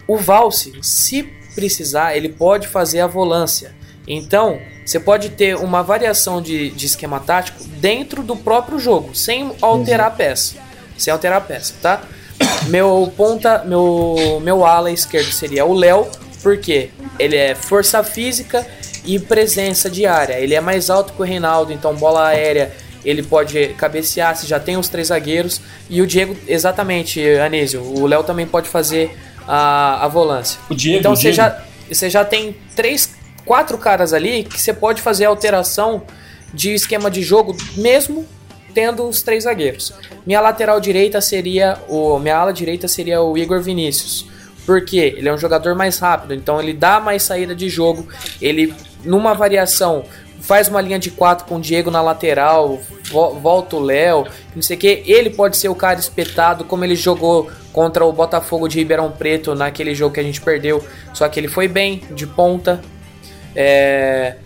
O 0.06 0.16
Valse, 0.16 0.72
se 0.82 1.22
precisar, 1.54 2.16
ele 2.16 2.28
pode 2.28 2.66
fazer 2.68 3.00
a 3.00 3.06
volância. 3.06 3.74
Então, 4.12 4.58
você 4.84 4.98
pode 4.98 5.28
ter 5.28 5.54
uma 5.54 5.82
variação 5.82 6.42
de, 6.42 6.70
de 6.70 6.86
esquema 6.86 7.20
tático 7.20 7.62
dentro 7.64 8.22
do 8.22 8.34
próprio 8.34 8.78
jogo, 8.78 9.14
sem 9.14 9.52
alterar 9.62 10.08
a 10.08 10.10
peça. 10.10 10.56
Sem 10.98 11.12
alterar 11.12 11.38
a 11.38 11.40
peça, 11.40 11.74
tá? 11.80 12.02
Meu 12.66 13.12
ponta, 13.16 13.62
meu, 13.64 14.40
meu 14.42 14.64
ala 14.64 14.90
esquerdo 14.90 15.30
seria 15.30 15.64
o 15.64 15.72
Léo, 15.72 16.08
porque 16.42 16.90
ele 17.18 17.36
é 17.36 17.54
força 17.54 18.02
física 18.02 18.66
e 19.04 19.18
presença 19.18 19.88
de 19.88 20.06
área. 20.06 20.38
Ele 20.38 20.54
é 20.54 20.60
mais 20.60 20.90
alto 20.90 21.12
que 21.12 21.20
o 21.20 21.24
Reinaldo, 21.24 21.72
então 21.72 21.94
bola 21.94 22.26
aérea 22.26 22.72
ele 23.04 23.22
pode 23.22 23.68
cabecear, 23.78 24.36
se 24.36 24.46
já 24.46 24.60
tem 24.60 24.76
os 24.76 24.88
três 24.88 25.08
zagueiros. 25.08 25.60
E 25.88 26.02
o 26.02 26.06
Diego, 26.06 26.36
exatamente, 26.46 27.22
Anísio, 27.38 27.82
o 27.82 28.06
Léo 28.06 28.22
também 28.24 28.46
pode 28.46 28.68
fazer 28.68 29.16
a, 29.46 30.04
a 30.04 30.08
volância. 30.08 30.58
O 30.68 30.74
Diego, 30.74 30.98
então 30.98 31.12
o 31.12 31.16
você 31.16 31.32
Diego. 31.32 31.36
já, 31.36 31.62
você 31.90 32.10
já 32.10 32.24
tem 32.24 32.56
três, 32.76 33.10
quatro 33.44 33.76
caras 33.78 34.12
ali 34.12 34.44
que 34.44 34.60
você 34.60 34.72
pode 34.72 35.00
fazer 35.02 35.24
alteração 35.24 36.02
de 36.52 36.74
esquema 36.74 37.10
de 37.10 37.22
jogo, 37.22 37.56
mesmo 37.76 38.26
tendo 38.74 39.08
os 39.08 39.22
três 39.22 39.44
zagueiros. 39.44 39.92
Minha 40.26 40.40
lateral 40.40 40.80
direita 40.80 41.20
seria 41.20 41.78
o 41.88 42.18
minha 42.18 42.36
ala 42.36 42.52
direita 42.52 42.86
seria 42.88 43.20
o 43.22 43.36
Igor 43.36 43.60
Vinícius. 43.60 44.26
Porque 44.66 44.98
ele 45.16 45.28
é 45.28 45.32
um 45.32 45.38
jogador 45.38 45.74
mais 45.74 45.98
rápido, 45.98 46.34
então 46.34 46.60
ele 46.60 46.72
dá 46.72 47.00
mais 47.00 47.22
saída 47.22 47.54
de 47.54 47.68
jogo. 47.68 48.06
Ele 48.40 48.72
numa 49.04 49.34
variação 49.34 50.04
faz 50.40 50.68
uma 50.68 50.80
linha 50.80 50.98
de 50.98 51.10
quatro 51.10 51.46
com 51.46 51.56
o 51.56 51.60
Diego 51.60 51.90
na 51.90 52.00
lateral, 52.00 52.78
vo- 53.10 53.34
volta 53.34 53.76
o 53.76 53.80
Léo, 53.80 54.26
não 54.54 54.62
sei 54.62 54.76
o 54.76 54.80
que. 54.80 55.02
Ele 55.06 55.30
pode 55.30 55.56
ser 55.56 55.68
o 55.68 55.74
cara 55.74 55.98
espetado, 55.98 56.64
como 56.64 56.84
ele 56.84 56.94
jogou 56.94 57.50
contra 57.72 58.04
o 58.04 58.12
Botafogo 58.12 58.68
de 58.68 58.78
Ribeirão 58.78 59.10
Preto 59.10 59.54
naquele 59.54 59.94
jogo 59.94 60.14
que 60.14 60.20
a 60.20 60.22
gente 60.22 60.40
perdeu. 60.40 60.84
Só 61.14 61.28
que 61.28 61.40
ele 61.40 61.48
foi 61.48 61.66
bem 61.66 62.02
de 62.12 62.26
ponta. 62.26 62.80
É, 63.54 64.36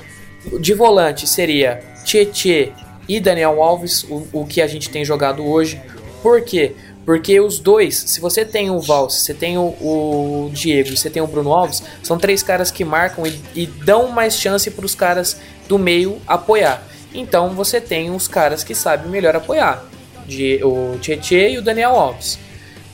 de 0.61 0.75
volante 0.75 1.27
seria 1.27 1.83
Tietê 2.05 2.73
e 3.09 3.21
Daniel 3.21 3.63
Alves, 3.63 4.05
o, 4.05 4.27
o 4.33 4.47
que 4.47 4.61
a 4.61 4.67
gente 4.67 4.91
tem 4.91 5.05
jogado 5.05 5.45
hoje. 5.45 5.81
Por 6.23 6.43
quê? 6.43 6.73
Porque 7.05 7.39
os 7.39 7.59
dois, 7.59 7.97
se 7.97 8.21
você 8.21 8.45
tem 8.45 8.71
o 8.71 8.81
Valls, 8.81 9.15
você 9.15 9.35
tem 9.35 9.59
o, 9.59 9.63
o 9.63 10.51
Diego 10.53 10.89
e 10.89 10.97
você 10.97 11.11
tem 11.11 11.23
o 11.23 11.27
Bruno 11.27 11.53
Alves, 11.53 11.83
são 12.03 12.17
três 12.17 12.43
caras 12.43 12.71
que 12.71 12.85
marcam 12.85 13.27
e, 13.27 13.39
e 13.55 13.67
dão 13.67 14.09
mais 14.09 14.39
chance 14.39 14.71
para 14.71 14.87
os 14.87 14.95
caras 14.95 15.37
do 15.69 15.79
meio 15.79 16.19
apoiar. 16.27 16.83
Então 17.13 17.51
você 17.51 17.81
tem 17.81 18.11
os 18.11 18.27
caras 18.27 18.65
que 18.65 18.75
sabem 18.75 19.11
melhor 19.11 19.37
apoiar, 19.37 19.85
de, 20.27 20.61
o 20.65 20.99
Tietê 20.99 21.51
e 21.51 21.59
o 21.59 21.63
Daniel 21.63 21.91
Alves. 21.91 22.39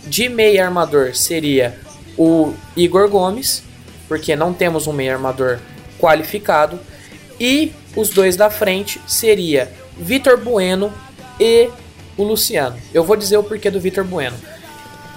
De 0.05 0.29
meio 0.29 0.63
armador 0.63 1.15
seria 1.15 1.79
o 2.19 2.53
Igor 2.77 3.09
Gomes, 3.09 3.63
porque 4.09 4.35
não 4.35 4.53
temos 4.53 4.89
um 4.89 4.93
meio 4.93 5.13
armador 5.13 5.61
qualificado. 6.01 6.81
E 7.39 7.73
os 7.95 8.11
dois 8.11 8.37
da 8.37 8.51
frente 8.51 9.01
seria 9.07 9.71
Vitor 9.97 10.37
Bueno 10.39 10.93
e 11.39 11.69
o 12.17 12.23
Luciano. 12.23 12.77
Eu 12.93 13.05
vou 13.05 13.17
dizer 13.17 13.37
o 13.37 13.43
porquê 13.43 13.71
do 13.71 13.81
Vitor 13.81 14.05
Bueno. 14.05 14.37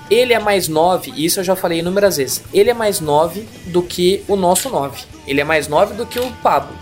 Ele 0.10 0.34
é 0.34 0.40
mais 0.40 0.68
9, 0.68 1.12
e 1.16 1.26
isso 1.26 1.40
eu 1.40 1.44
já 1.44 1.56
falei 1.56 1.80
inúmeras 1.80 2.18
vezes. 2.18 2.44
Ele 2.54 2.70
é 2.70 2.74
mais 2.74 3.00
9 3.00 3.48
do 3.68 3.82
que 3.82 4.24
o 4.28 4.36
nosso 4.36 4.70
9. 4.70 5.04
Ele 5.26 5.42
é 5.42 5.44
mais 5.44 5.68
9 5.68 5.96
do 5.96 6.06
que 6.06 6.20
o 6.20 6.32
Pablo. 6.34 6.76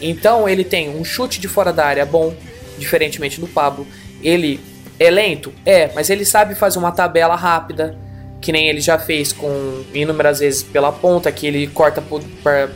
Então 0.00 0.48
ele 0.48 0.64
tem 0.64 0.88
um 0.88 1.04
chute 1.04 1.40
de 1.40 1.48
fora 1.48 1.72
da 1.72 1.84
área 1.84 2.06
bom, 2.06 2.34
diferentemente 2.78 3.40
do 3.40 3.46
Pablo. 3.46 3.86
Ele 4.22 4.60
é 4.98 5.10
lento? 5.10 5.52
É, 5.64 5.90
mas 5.94 6.10
ele 6.10 6.24
sabe 6.24 6.54
fazer 6.54 6.78
uma 6.78 6.90
tabela 6.90 7.36
rápida, 7.36 7.96
que 8.40 8.52
nem 8.52 8.68
ele 8.68 8.80
já 8.80 8.98
fez 8.98 9.32
com 9.32 9.84
inúmeras 9.92 10.38
vezes 10.40 10.62
pela 10.62 10.92
ponta, 10.92 11.30
que 11.32 11.46
ele 11.46 11.66
corta 11.66 12.02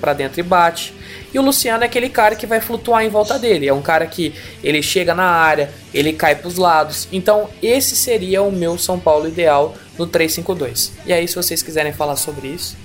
para 0.01 0.13
dentro 0.13 0.41
e 0.41 0.43
bate. 0.43 0.95
E 1.33 1.39
o 1.39 1.43
Luciano 1.43 1.83
é 1.83 1.87
aquele 1.87 2.09
cara 2.09 2.35
que 2.35 2.47
vai 2.47 2.61
flutuar 2.61 3.05
em 3.05 3.09
volta 3.09 3.39
dele. 3.39 3.67
É 3.69 3.73
um 3.73 3.81
cara 3.81 4.07
que 4.07 4.35
ele 4.63 4.83
chega 4.83 5.15
na 5.15 5.25
área, 5.25 5.71
ele 5.95 6.13
cai 6.13 6.35
para 6.35 6.49
os 6.49 6.57
lados. 6.57 7.09
Então, 7.11 7.49
esse 7.63 7.97
seria 7.97 8.43
o 8.43 8.53
meu 8.53 8.77
São 8.77 8.99
Paulo 8.99 9.29
ideal 9.29 9.75
no 9.99 10.07
3-5-2. 10.07 10.91
E 11.07 11.13
aí, 11.13 11.27
se 11.27 11.35
vocês 11.35 11.63
quiserem 11.63 11.93
falar 11.93 12.17
sobre 12.17 12.49
isso. 12.49 12.77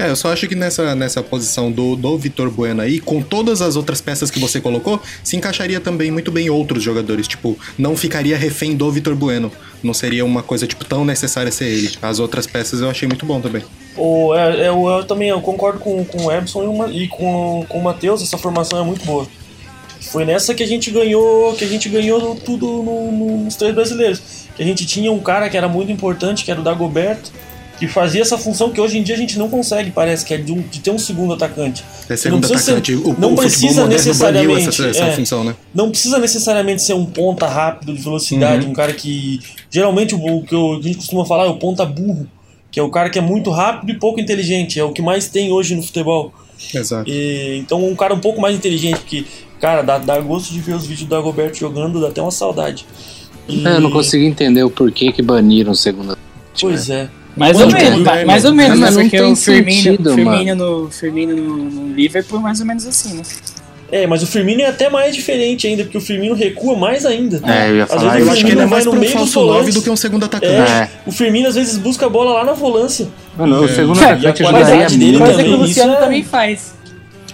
É, 0.00 0.10
eu 0.10 0.16
só 0.16 0.32
acho 0.32 0.48
que 0.48 0.54
nessa, 0.54 0.94
nessa 0.94 1.22
posição 1.22 1.70
do, 1.70 1.94
do 1.96 2.16
Vitor 2.16 2.50
Bueno 2.50 2.80
aí, 2.80 3.00
com 3.00 3.20
todas 3.20 3.60
as 3.60 3.76
outras 3.76 4.00
peças 4.00 4.30
que 4.30 4.38
você 4.38 4.60
colocou, 4.60 5.00
se 5.22 5.36
encaixaria 5.36 5.78
também 5.80 6.10
muito 6.10 6.30
bem 6.30 6.48
outros 6.48 6.82
jogadores. 6.82 7.28
Tipo, 7.28 7.58
não 7.76 7.96
ficaria 7.96 8.36
refém 8.36 8.74
do 8.76 8.90
Vitor 8.90 9.14
Bueno. 9.14 9.52
Não 9.82 9.92
seria 9.94 10.24
uma 10.24 10.42
coisa, 10.42 10.66
tipo, 10.66 10.84
tão 10.84 11.04
necessária 11.04 11.50
ser 11.52 11.66
ele. 11.66 11.90
As 12.02 12.18
outras 12.18 12.46
peças 12.46 12.80
eu 12.80 12.88
achei 12.90 13.06
muito 13.08 13.24
bom 13.26 13.40
também. 13.40 13.62
O, 13.96 14.34
é, 14.34 14.68
eu, 14.68 14.86
eu 14.88 15.04
também 15.04 15.28
eu 15.28 15.40
concordo 15.40 15.78
com, 15.80 16.04
com 16.04 16.26
o 16.26 16.32
Ebson 16.32 16.62
e, 16.62 16.66
uma, 16.66 16.88
e 16.88 17.08
com, 17.08 17.64
com 17.68 17.78
o 17.78 17.82
Matheus, 17.82 18.22
essa 18.22 18.38
formação 18.38 18.78
é 18.80 18.82
muito 18.84 19.04
boa. 19.04 19.26
Foi 20.00 20.24
nessa 20.24 20.54
que 20.54 20.62
a 20.62 20.66
gente 20.66 20.90
ganhou, 20.90 21.52
que 21.54 21.64
a 21.64 21.68
gente 21.68 21.88
ganhou 21.88 22.34
tudo 22.34 22.66
no- 22.66 23.12
no- 23.12 23.44
nos 23.44 23.54
três 23.56 23.74
brasileiros. 23.74 24.20
Que 24.56 24.62
a 24.62 24.66
gente 24.66 24.86
tinha 24.86 25.12
um 25.12 25.20
cara 25.20 25.48
que 25.50 25.56
era 25.56 25.68
muito 25.68 25.92
importante, 25.92 26.44
que 26.44 26.50
era 26.50 26.60
o 26.60 26.64
Dagoberto, 26.64 27.30
que 27.80 27.88
fazia 27.88 28.20
essa 28.22 28.36
função 28.38 28.70
que 28.70 28.80
hoje 28.80 28.98
em 28.98 29.02
dia 29.02 29.14
a 29.16 29.18
gente 29.18 29.36
não 29.38 29.48
consegue, 29.48 29.90
parece, 29.90 30.24
que 30.24 30.32
é 30.34 30.36
de, 30.36 30.52
um- 30.52 30.60
de 30.60 30.78
ter 30.80 30.90
um 30.90 30.98
segundo 30.98 31.32
atacante. 31.32 31.82
É 32.08 32.14
segundo 32.16 32.42
Não 32.42 32.48
precisa 32.48 32.72
atacante. 32.72 32.96
ser- 32.96 33.08
o, 33.08 33.16
não 33.18 33.32
o 33.32 33.36
precisa 33.36 33.86
necessariamente, 33.88 34.68
essa, 34.68 34.86
essa 34.86 35.04
é. 35.04 35.12
função, 35.12 35.42
né? 35.42 35.56
Não 35.74 35.90
precisa 35.90 36.18
necessariamente 36.18 36.82
ser 36.82 36.92
um 36.94 37.06
ponta 37.06 37.46
rápido, 37.48 37.92
de 37.94 38.00
velocidade, 38.02 38.64
Uhum. 38.66 38.70
um 38.70 38.74
cara 38.74 38.92
que. 38.92 39.40
Geralmente 39.70 40.14
o, 40.14 40.18
o 40.22 40.44
que 40.44 40.54
a 40.54 40.82
gente 40.82 40.98
costuma 40.98 41.24
falar 41.24 41.46
é 41.46 41.48
o 41.48 41.56
ponta 41.56 41.84
burro, 41.86 42.28
que 42.70 42.78
é 42.78 42.82
o 42.82 42.90
cara 42.90 43.08
que 43.10 43.18
é 43.18 43.22
muito 43.22 43.50
rápido 43.50 43.90
e 43.90 43.98
pouco 43.98 44.20
inteligente. 44.20 44.78
É 44.78 44.84
o 44.84 44.92
que 44.92 45.00
mais 45.02 45.26
tem 45.28 45.50
hoje 45.50 45.74
no 45.74 45.82
futebol. 45.82 46.32
Exato. 46.74 47.10
E, 47.10 47.56
então 47.58 47.82
um 47.82 47.96
cara 47.96 48.12
um 48.14 48.20
pouco 48.20 48.40
mais 48.40 48.54
inteligente, 48.54 48.98
porque, 48.98 49.24
cara, 49.58 49.80
dá, 49.80 49.96
dá 49.96 50.20
gosto 50.20 50.52
de 50.52 50.60
ver 50.60 50.74
os 50.74 50.82
vídeos 50.86 51.08
do 51.08 51.16
Dagoberto 51.16 51.56
jogando, 51.58 51.98
dá 51.98 52.08
até 52.08 52.20
uma 52.20 52.30
saudade. 52.30 52.84
E- 53.48 53.66
É, 53.66 53.76
Eu 53.76 53.80
não 53.80 53.90
consigo 53.90 54.22
entender 54.22 54.62
o 54.62 54.70
porquê 54.70 55.10
que 55.10 55.22
baniram 55.22 55.72
o 55.72 55.74
segundo. 55.74 56.18
Pois 56.60 56.90
é. 56.90 57.08
Mais 57.36 57.58
ou 57.60 57.66
menos, 57.68 57.80
tem- 57.82 58.04
ma- 58.04 58.24
mais 58.24 58.44
ou 58.44 58.54
menos, 58.54 58.78
Mas 58.78 58.90
né? 58.96 59.02
não 59.02 59.08
Porque 59.08 59.18
tem 59.18 59.32
o 59.32 59.36
Firmino, 59.36 59.82
sentido, 59.82 60.14
Firmino, 60.14 60.54
no, 60.54 60.90
Firmino 60.90 61.36
no, 61.36 61.56
no 61.70 61.94
Liverpool 61.94 62.38
é 62.38 62.42
mais 62.42 62.60
ou 62.60 62.66
menos 62.66 62.86
assim, 62.86 63.14
né? 63.14 63.22
É, 63.92 64.06
mas 64.06 64.22
o 64.22 64.26
Firmino 64.26 64.60
é 64.60 64.66
até 64.66 64.88
mais 64.88 65.14
diferente 65.16 65.66
ainda, 65.66 65.82
porque 65.82 65.98
o 65.98 66.00
Firmino 66.00 66.32
recua 66.34 66.76
mais 66.76 67.04
ainda. 67.04 67.40
É, 67.44 67.70
eu 67.70 67.76
ia 67.78 67.84
Às 67.84 67.90
falar 67.90 68.12
vezes 68.12 68.20
Eu 68.20 68.26
o 68.26 68.30
acho 68.32 68.44
que 68.44 68.50
ele 68.52 68.60
é 68.60 68.66
mais 68.66 68.84
no 68.84 68.92
um 68.92 68.94
meio 68.94 69.04
dos 69.06 69.12
falso 69.20 69.40
9 69.40 69.48
volantes. 69.52 69.74
do 69.74 69.82
que 69.82 69.90
um 69.90 69.96
segundo 69.96 70.22
É, 70.22 70.26
atacante. 70.26 70.70
É. 70.72 70.88
o 71.06 71.10
Firmino 71.12 71.48
às 71.48 71.54
vezes 71.56 71.76
busca 71.76 72.06
a 72.06 72.08
bola 72.08 72.32
lá 72.34 72.44
na 72.44 72.52
volância. 72.52 73.08
Mano, 73.36 73.64
o 73.64 73.68
segundo 73.68 74.00
E 74.00 74.04
a 74.04 74.12
atacante 74.12 74.42
ajudaria 74.44 74.86
dele 74.88 75.04
muito. 75.18 75.24
Coisa 75.24 75.42
que 75.44 75.50
o 75.50 75.56
Luciano 75.56 75.92
é- 75.92 75.96
também 75.96 76.22
faz. 76.22 76.74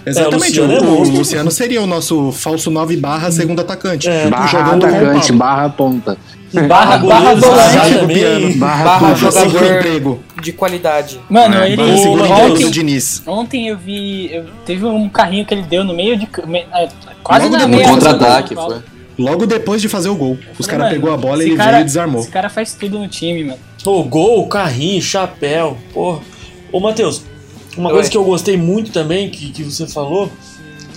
Exatamente. 0.05 0.57
É, 0.59 0.63
o 0.63 0.65
Luciano 0.67 0.73
é 0.73 0.89
o, 0.89 1.01
o. 1.01 1.09
Luciano 1.17 1.51
seria 1.51 1.81
o 1.81 1.85
nosso 1.87 2.31
falso 2.31 2.71
9 2.71 2.97
barra 2.97 3.29
segundo 3.29 3.59
atacante. 3.59 4.07
É, 4.09 4.27
Barra 4.27 4.47
jogando 4.47 4.85
atacante, 4.85 5.31
barra 5.33 5.69
ponta. 5.69 6.17
Barra, 6.67 6.97
barra 6.97 7.35
volante. 7.35 8.55
Barra, 8.57 8.83
Barra 8.85 9.15
jogador 9.15 9.63
emprego. 9.65 10.23
de 10.41 10.53
qualidade. 10.53 11.19
Mano, 11.29 11.55
É, 11.57 11.71
ele. 11.71 12.15
Matheus. 12.15 12.71
Diniz. 12.71 13.21
Ontem 13.27 13.67
eu 13.67 13.77
vi. 13.77 14.29
eu- 14.33 14.45
teve 14.65 14.85
um 14.85 15.09
carrinho 15.09 15.45
que 15.45 15.53
ele 15.53 15.63
deu 15.63 15.83
no 15.83 15.93
meio 15.93 16.17
de. 16.17 16.27
me- 16.45 16.65
é, 16.73 16.87
Quase 17.23 17.45
Logo 17.45 17.57
na 17.57 17.65
depois 17.65 17.69
meia 17.75 17.87
do 17.87 17.93
contra-ataque, 17.93 18.55
foi. 18.55 18.77
Logo 19.19 19.45
depois 19.45 19.81
de 19.81 19.89
fazer 19.89 20.09
o 20.09 20.15
gol. 20.15 20.37
Os 20.57 20.65
Falei, 20.65 20.79
caras 20.79 20.93
pegou 20.93 21.11
a 21.13 21.17
bola, 21.17 21.43
ele 21.43 21.55
cara- 21.57 21.71
veio 21.71 21.81
e 21.81 21.85
desarmou. 21.85 22.21
Esse 22.21 22.29
cara 22.29 22.49
faz 22.49 22.73
tudo 22.73 22.97
no 22.99 23.07
time, 23.07 23.43
mano. 23.43 23.59
Ô, 23.85 24.03
gol, 24.03 24.47
carrinho, 24.47 25.01
chapéu, 25.01 25.75
porra. 25.93 26.19
Ô, 26.71 26.79
Matheus, 26.79 27.23
uma 27.75 27.89
Oi. 27.89 27.95
coisa 27.95 28.09
que 28.09 28.15
eu 28.17 28.23
gostei 28.23 28.55
muito 28.55 28.91
também, 28.91 29.29
que, 29.29 29.49
que 29.51 29.63
você 29.63 29.87
falou, 29.87 30.31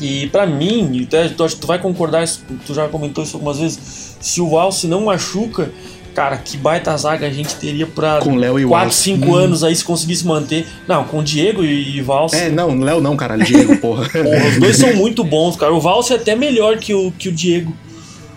e 0.00 0.26
pra 0.28 0.46
mim, 0.46 1.06
tu, 1.36 1.44
acho 1.44 1.54
que 1.56 1.60
tu 1.62 1.66
vai 1.66 1.78
concordar, 1.78 2.24
tu 2.66 2.74
já 2.74 2.86
comentou 2.88 3.24
isso 3.24 3.36
algumas 3.36 3.58
vezes, 3.58 4.09
se 4.20 4.40
o 4.40 4.58
Alce 4.58 4.86
não 4.86 5.06
machuca, 5.06 5.70
Cara, 6.12 6.36
que 6.38 6.56
baita 6.56 6.94
zaga 6.96 7.24
a 7.24 7.30
gente 7.30 7.54
teria 7.54 7.86
pra 7.86 8.18
Com 8.18 8.34
Léo 8.34 8.58
e 8.58 8.64
4, 8.66 8.84
Walsh. 8.86 8.94
5 8.96 9.26
Hum. 9.30 9.34
anos 9.36 9.62
aí 9.62 9.74
se 9.76 9.84
conseguisse 9.84 10.26
manter. 10.26 10.66
Não, 10.88 11.04
com 11.04 11.22
Diego 11.22 11.62
e, 11.64 11.98
e 11.98 12.00
Valse. 12.02 12.34
É, 12.36 12.50
não, 12.50 12.76
Léo 12.80 13.00
não, 13.00 13.16
caralho, 13.16 13.44
Diego, 13.44 13.76
porra. 13.76 14.08
Porra, 14.10 14.48
os 14.48 14.58
dois 14.58 14.76
são 14.76 14.92
muito 14.96 15.22
bons, 15.22 15.54
cara. 15.54 15.72
O 15.72 15.80
Valse 15.80 16.12
é 16.12 16.16
até 16.16 16.34
melhor 16.34 16.78
que 16.78 16.92
o, 16.92 17.12
que 17.16 17.28
o 17.28 17.32
Diego. 17.32 17.72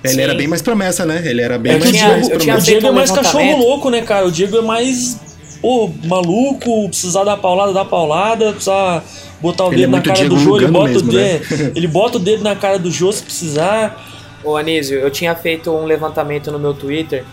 Ele 0.04 0.14
Sim. 0.14 0.22
era 0.22 0.36
bem 0.36 0.48
mais 0.48 0.62
promessa, 0.62 1.04
né? 1.04 1.24
Ele 1.26 1.42
era 1.42 1.58
bem 1.58 1.74
É 1.74 1.80
mais, 1.80 1.90
tinha- 1.92 2.08
mais 2.10 2.28
tinha 2.28 2.36
o 2.36 2.40
promessa. 2.44 2.66
Diego 2.68 2.88
é 2.88 2.92
mais 2.92 3.12
cachorro 3.12 3.58
louco, 3.58 3.90
né, 3.90 4.02
cara? 4.02 4.28
O 4.28 4.32
Diego 4.32 4.56
é 4.58 4.62
mais. 4.62 5.18
Pô, 5.60 5.90
maluco, 6.06 6.88
precisar 6.90 7.24
dar 7.24 7.38
paulada, 7.38 7.74
dar 7.74 7.86
paulada, 7.86 8.52
precisar 8.52 9.04
botar 9.42 9.66
o 9.66 9.68
Ele 9.74 9.78
dedo 9.78 9.88
é 9.96 9.98
na 9.98 10.02
cara 10.04 10.20
Diego 10.20 10.36
do 10.36 10.40
Jô, 10.42 10.58
ele 10.58 10.68
bota 10.68 10.90
mesmo, 10.90 11.10
o 11.10 11.14
né? 11.14 11.40
dedo. 11.50 11.72
Ele 11.76 11.88
bota 11.88 12.18
o 12.18 12.20
dedo 12.20 12.44
na 12.44 12.56
cara 12.56 12.78
do 12.78 12.92
Jô 12.92 13.12
se 13.12 13.24
precisar. 13.24 14.13
Ô 14.44 14.58
Anísio, 14.58 15.00
eu 15.00 15.10
tinha 15.10 15.34
feito 15.36 15.72
um 15.72 15.86
levantamento 15.86 16.52
no 16.52 16.60
meu 16.60 16.74
Twitter 16.74 17.24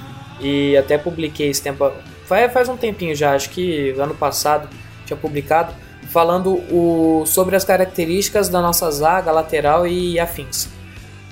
e 0.41 0.77
até 0.77 0.97
publiquei 0.97 1.51
esse 1.51 1.61
tempo. 1.61 1.91
Faz, 2.25 2.53
faz 2.53 2.69
um 2.69 2.77
tempinho 2.77 3.15
já, 3.17 3.35
acho 3.35 3.51
que 3.51 3.91
ano 3.99 4.15
passado 4.15 4.69
tinha 5.05 5.17
publicado, 5.17 5.75
falando 6.09 6.55
o, 6.73 7.25
sobre 7.27 7.57
as 7.57 7.65
características 7.65 8.49
da 8.49 8.63
nossa 8.63 8.89
zaga, 8.91 9.33
lateral 9.33 9.87
e 9.87 10.21
afins. 10.21 10.69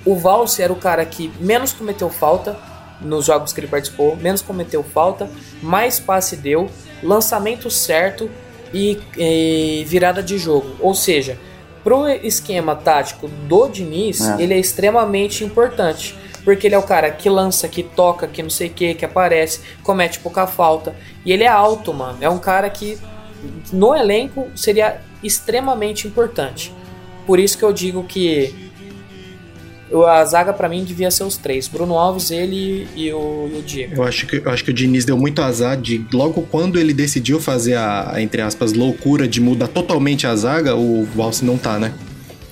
O 0.04 0.16
Valse 0.16 0.62
era 0.62 0.72
o 0.72 0.76
cara 0.76 1.04
que 1.04 1.30
menos 1.40 1.72
cometeu 1.72 2.10
falta 2.10 2.56
nos 3.00 3.26
jogos 3.26 3.52
que 3.52 3.60
ele 3.60 3.68
participou, 3.68 4.16
menos 4.16 4.42
cometeu 4.42 4.82
falta, 4.82 5.30
mais 5.62 6.00
passe 6.00 6.36
deu, 6.36 6.68
lançamento 7.00 7.70
certo 7.70 8.28
e, 8.74 8.98
e 9.16 9.84
virada 9.86 10.22
de 10.22 10.36
jogo. 10.38 10.74
Ou 10.80 10.94
seja, 10.94 11.38
pro 11.84 12.08
esquema 12.08 12.74
tático 12.76 13.28
do 13.28 13.68
Diniz, 13.68 14.20
É. 14.20 14.42
ele 14.42 14.54
é 14.54 14.58
extremamente 14.58 15.44
importante. 15.44 16.14
Porque 16.44 16.66
ele 16.66 16.74
é 16.74 16.78
o 16.78 16.82
cara 16.82 17.10
que 17.10 17.28
lança, 17.28 17.68
que 17.68 17.82
toca, 17.82 18.26
que 18.26 18.42
não 18.42 18.48
sei 18.48 18.68
o 18.68 18.70
que, 18.70 18.94
que 18.94 19.04
aparece, 19.04 19.60
comete 19.82 20.18
pouca 20.20 20.46
falta. 20.46 20.94
E 21.24 21.32
ele 21.32 21.44
é 21.44 21.48
alto, 21.48 21.92
mano. 21.92 22.18
É 22.22 22.28
um 22.30 22.38
cara 22.38 22.70
que 22.70 22.96
no 23.72 23.94
elenco 23.94 24.48
seria 24.56 25.00
extremamente 25.22 26.06
importante. 26.08 26.72
Por 27.26 27.38
isso 27.38 27.58
que 27.58 27.64
eu 27.64 27.72
digo 27.72 28.02
que 28.04 28.67
a 30.06 30.24
zaga 30.24 30.52
pra 30.52 30.68
mim 30.68 30.84
devia 30.84 31.10
ser 31.10 31.24
os 31.24 31.36
três: 31.36 31.66
Bruno 31.68 31.96
Alves, 31.96 32.30
ele 32.30 32.86
e 32.94 33.12
o, 33.12 33.50
e 33.52 33.58
o 33.58 33.62
Diego. 33.62 33.94
Eu 33.96 34.04
acho, 34.04 34.26
que, 34.26 34.36
eu 34.36 34.50
acho 34.50 34.62
que 34.64 34.70
o 34.70 34.74
Diniz 34.74 35.04
deu 35.04 35.16
muito 35.16 35.40
azar 35.42 35.76
de 35.76 36.04
logo 36.12 36.42
quando 36.50 36.78
ele 36.78 36.92
decidiu 36.92 37.40
fazer 37.40 37.76
a, 37.76 38.14
entre 38.18 38.42
aspas, 38.42 38.72
loucura 38.72 39.26
de 39.26 39.40
mudar 39.40 39.68
totalmente 39.68 40.26
a 40.26 40.36
zaga, 40.36 40.76
o 40.76 41.04
Valse 41.14 41.44
não 41.44 41.56
tá, 41.56 41.78
né? 41.78 41.92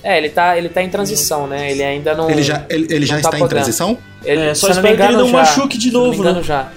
É, 0.03 0.18
ele 0.18 0.28
tá, 0.28 0.57
ele 0.57 0.68
tá 0.68 0.82
em 0.82 0.89
transição, 0.89 1.47
né? 1.49 1.70
Ele 1.70 1.82
ainda 1.82 2.14
não. 2.14 2.30
Ele 2.30 2.43
já, 2.43 2.64
ele, 2.68 2.87
ele 2.91 3.05
já 3.05 3.14
tá 3.14 3.20
está 3.20 3.28
em 3.37 3.41
podendo. 3.41 3.49
transição? 3.49 3.99
Ele, 4.24 4.41
É, 4.41 4.55
só 4.55 4.68
espero 4.68 4.87
que 4.87 4.93
ele 4.95 5.03
engano, 5.03 5.18
não 5.24 5.28
já. 5.30 5.37
machuque 5.39 5.76
de 5.76 5.91
novo, 5.91 6.14
engano, 6.20 6.39
né? 6.39 6.43
já. 6.45 6.70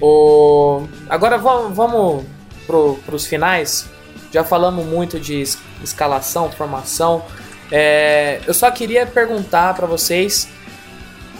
O... 0.00 0.82
Agora 1.08 1.38
vamos, 1.38 1.74
vamos 1.76 2.24
pro, 2.66 2.98
pros 3.06 3.26
finais. 3.26 3.86
Já 4.32 4.44
falamos 4.44 4.86
muito 4.86 5.18
de 5.18 5.40
es- 5.40 5.58
escalação, 5.82 6.50
formação. 6.50 7.22
É, 7.70 8.40
eu 8.46 8.54
só 8.54 8.70
queria 8.70 9.06
perguntar 9.06 9.74
pra 9.74 9.86
vocês 9.86 10.48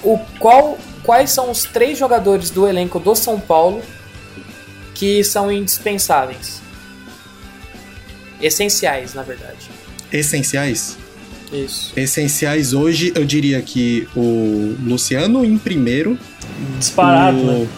o 0.02 0.18
qual, 0.38 0.78
quais 1.02 1.30
são 1.30 1.50
os 1.50 1.64
três 1.64 1.98
jogadores 1.98 2.50
do 2.50 2.66
elenco 2.66 2.98
do 2.98 3.14
São 3.14 3.40
Paulo 3.40 3.82
que 4.94 5.24
são 5.24 5.50
indispensáveis. 5.50 6.60
Essenciais, 8.40 9.14
na 9.14 9.22
verdade. 9.22 9.70
Essenciais? 10.12 10.96
Isso. 11.52 11.92
Essenciais 11.96 12.72
hoje, 12.72 13.12
eu 13.14 13.24
diria 13.24 13.60
que 13.60 14.08
o 14.14 14.76
Luciano 14.84 15.44
em 15.44 15.58
primeiro. 15.58 16.18
Disparado, 16.78 17.38
o... 17.38 17.44
né? 17.44 17.68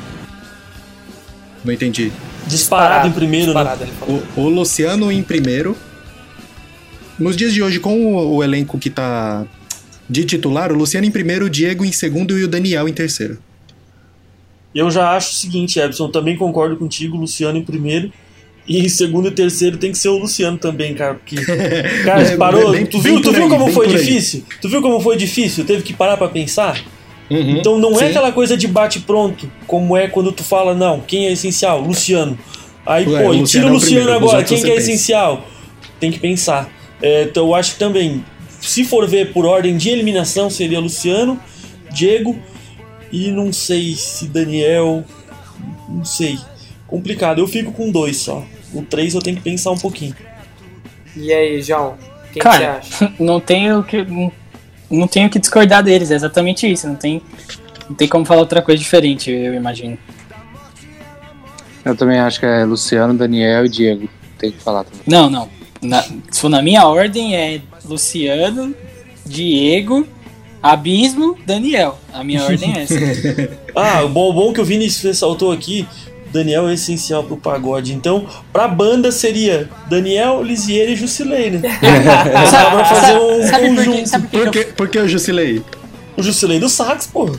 Não 1.65 1.73
entendi. 1.73 2.13
Disparado, 2.47 3.09
em 3.09 3.13
primeiro, 3.13 3.47
disparado, 3.47 3.85
né? 3.85 3.91
ele 3.91 3.99
falou. 3.99 4.23
O, 4.37 4.41
o 4.43 4.49
Luciano 4.49 5.11
em 5.11 5.23
primeiro. 5.23 5.77
Nos 7.19 7.37
dias 7.37 7.53
de 7.53 7.63
hoje, 7.63 7.79
com 7.79 8.15
o, 8.15 8.37
o 8.37 8.45
elenco 8.45 8.79
que 8.79 8.91
tá 8.91 9.45
de 10.09 10.25
titular, 10.25 10.73
o 10.73 10.75
Luciano 10.77 11.07
em 11.07 11.11
primeiro, 11.11 11.47
o 11.47 11.51
Diego 11.51 11.85
em 11.85 11.93
segundo 11.93 12.39
e 12.39 12.45
o 12.45 12.49
Daniel 12.49 12.89
em 12.89 12.93
terceiro. 12.93 13.39
Eu 14.75 14.91
já 14.91 15.11
acho 15.17 15.33
o 15.33 15.35
seguinte, 15.35 15.79
Epson, 15.79 16.09
também 16.11 16.37
concordo 16.37 16.77
contigo, 16.77 17.17
Luciano 17.17 17.59
em 17.59 17.63
primeiro. 17.63 18.11
E 18.67 18.79
em 18.79 18.89
segundo 18.89 19.27
e 19.29 19.31
terceiro 19.33 19.77
tem 19.77 19.91
que 19.91 19.99
ser 19.99 20.09
o 20.09 20.19
Luciano 20.19 20.57
também, 20.57 20.95
cara. 20.95 21.15
Porque. 21.15 21.35
Cara, 22.05 22.23
É, 22.23 22.37
parou. 22.37 22.71
bem- 22.71 22.87
tu 22.87 23.01
viu, 23.01 23.21
tu 23.21 23.33
viu 23.33 23.43
aí, 23.45 23.49
como 23.51 23.73
foi 23.73 23.89
difícil? 23.89 24.45
Tu 24.61 24.69
viu 24.69 24.81
como 24.81 25.01
foi 25.01 25.17
difícil? 25.17 25.65
Teve 25.65 25.83
que 25.83 25.93
parar 25.93 26.17
pra 26.17 26.29
pensar? 26.29 26.81
Uhum, 27.29 27.57
Então 27.59 27.77
não 27.79 27.95
sim. 27.97 28.05
é 28.05 28.09
aquela 28.11 28.31
coisa 28.31 28.57
de 28.57 28.69
bate 28.69 29.01
pronto, 29.01 29.51
como 29.67 29.97
é 29.97 30.07
quando 30.07 30.31
tu 30.31 30.45
fala, 30.45 30.75
não, 30.77 31.01
quem 31.01 31.27
é 31.27 31.33
essencial? 31.33 31.81
Luciano. 31.81 32.39
Aí, 32.87 33.05
Ué, 33.09 33.23
pô, 33.23 33.31
o 33.31 33.35
e 33.35 33.39
Luciano 33.41 33.47
tira 33.47 33.63
é 33.65 33.67
o 33.67 33.71
o 33.71 33.73
Luciano 33.75 34.03
primeiro, 34.05 34.13
agora, 34.27 34.45
quem 34.45 34.61
que 34.61 34.67
é 34.71 34.75
pensa. 34.75 34.91
essencial? 34.91 35.49
Tem 35.99 36.11
que 36.13 36.21
pensar. 36.21 36.71
É, 37.03 37.25
então 37.25 37.49
eu 37.49 37.55
acho 37.55 37.73
que 37.73 37.79
também, 37.81 38.25
se 38.61 38.85
for 38.85 39.07
ver 39.09 39.33
por 39.33 39.45
ordem 39.45 39.77
de 39.77 39.91
eliminação, 39.91 40.49
seria 40.49 40.79
Luciano, 40.79 41.39
Diego 41.91 42.39
e 43.11 43.31
não 43.31 43.53
sei 43.53 43.95
se 43.95 44.27
Daniel. 44.27 45.05
Não 45.89 46.05
sei. 46.05 46.39
Complicado. 46.87 47.41
Eu 47.41 47.49
fico 47.49 47.73
com 47.73 47.91
dois 47.91 48.17
só. 48.19 48.45
O 48.73 48.83
três 48.83 49.15
eu 49.15 49.21
tenho 49.21 49.37
que 49.37 49.43
pensar 49.43 49.71
um 49.73 49.79
pouquinho. 49.79 50.15
E 51.17 51.33
aí, 51.33 51.61
João? 51.61 51.97
Quem 52.33 52.41
que 52.41 52.49
você 52.49 52.59
Cara, 52.59 52.79
acha? 52.79 53.13
não 53.21 53.41
tenho 53.41 53.83
que 53.83 54.03
não, 54.05 54.33
não 54.91 55.07
tenho 55.07 55.29
que 55.29 55.39
discordar 55.39 55.83
deles, 55.83 56.11
é 56.11 56.15
exatamente 56.15 56.71
isso. 56.71 56.87
Não 56.87 56.95
tem, 56.95 57.21
não 57.89 57.95
tem 57.95 58.09
como 58.09 58.25
falar 58.25 58.41
outra 58.41 58.63
coisa 58.63 58.81
diferente, 58.81 59.31
eu 59.31 59.53
imagino. 59.55 59.99
Eu 61.85 61.97
também 61.97 62.19
acho 62.19 62.39
que 62.39 62.47
é 62.47 62.65
Luciano, 62.65 63.13
Daniel 63.13 63.67
e 63.67 63.69
Diego. 63.69 64.09
Tem 64.39 64.53
que 64.53 64.59
falar 64.59 64.85
também. 64.85 65.03
Não, 65.07 65.29
não. 65.29 65.62
Na- 65.83 66.05
se 66.31 66.49
na 66.49 66.63
minha 66.63 66.87
ordem 66.87 67.35
é 67.37 67.61
Luciano, 67.85 68.75
Diego, 69.27 70.07
Abismo, 70.63 71.37
Daniel. 71.45 71.99
A 72.13 72.23
minha 72.23 72.43
ordem 72.45 72.73
é 72.79 72.83
essa. 72.83 72.95
Ah, 73.75 74.03
o 74.05 74.09
bom, 74.11 74.31
bom 74.35 74.53
que 74.53 74.61
o 74.61 74.65
Vini 74.67 74.87
ressaltou 74.87 75.51
aqui, 75.51 75.89
Daniel 76.31 76.69
é 76.69 76.75
essencial 76.75 77.25
pro 77.25 77.39
pagode. 77.39 77.95
Então, 77.95 78.27
pra 78.53 78.69
banda 78.69 79.11
seria 79.11 79.67
Daniel, 79.89 80.43
Lisier 80.43 80.91
e 80.91 80.95
Jusilei, 80.97 81.51
né? 81.53 81.61
Dá 82.53 82.71
pra 82.71 82.85
fazer 82.85 83.19
um 83.19 83.43
sabe 83.47 83.69
por 83.69 83.77
quê? 83.77 83.85
conjunto. 83.87 84.09
Sabe 84.09 84.27
por 84.29 84.51
que, 84.51 84.65
por 84.67 84.89
que 84.91 84.99
o 84.99 85.09
Jusilei? 85.09 85.63
O 86.19 86.23
Jusilei 86.23 86.61
do 86.61 86.69
sax, 86.69 87.07
pô. 87.07 87.35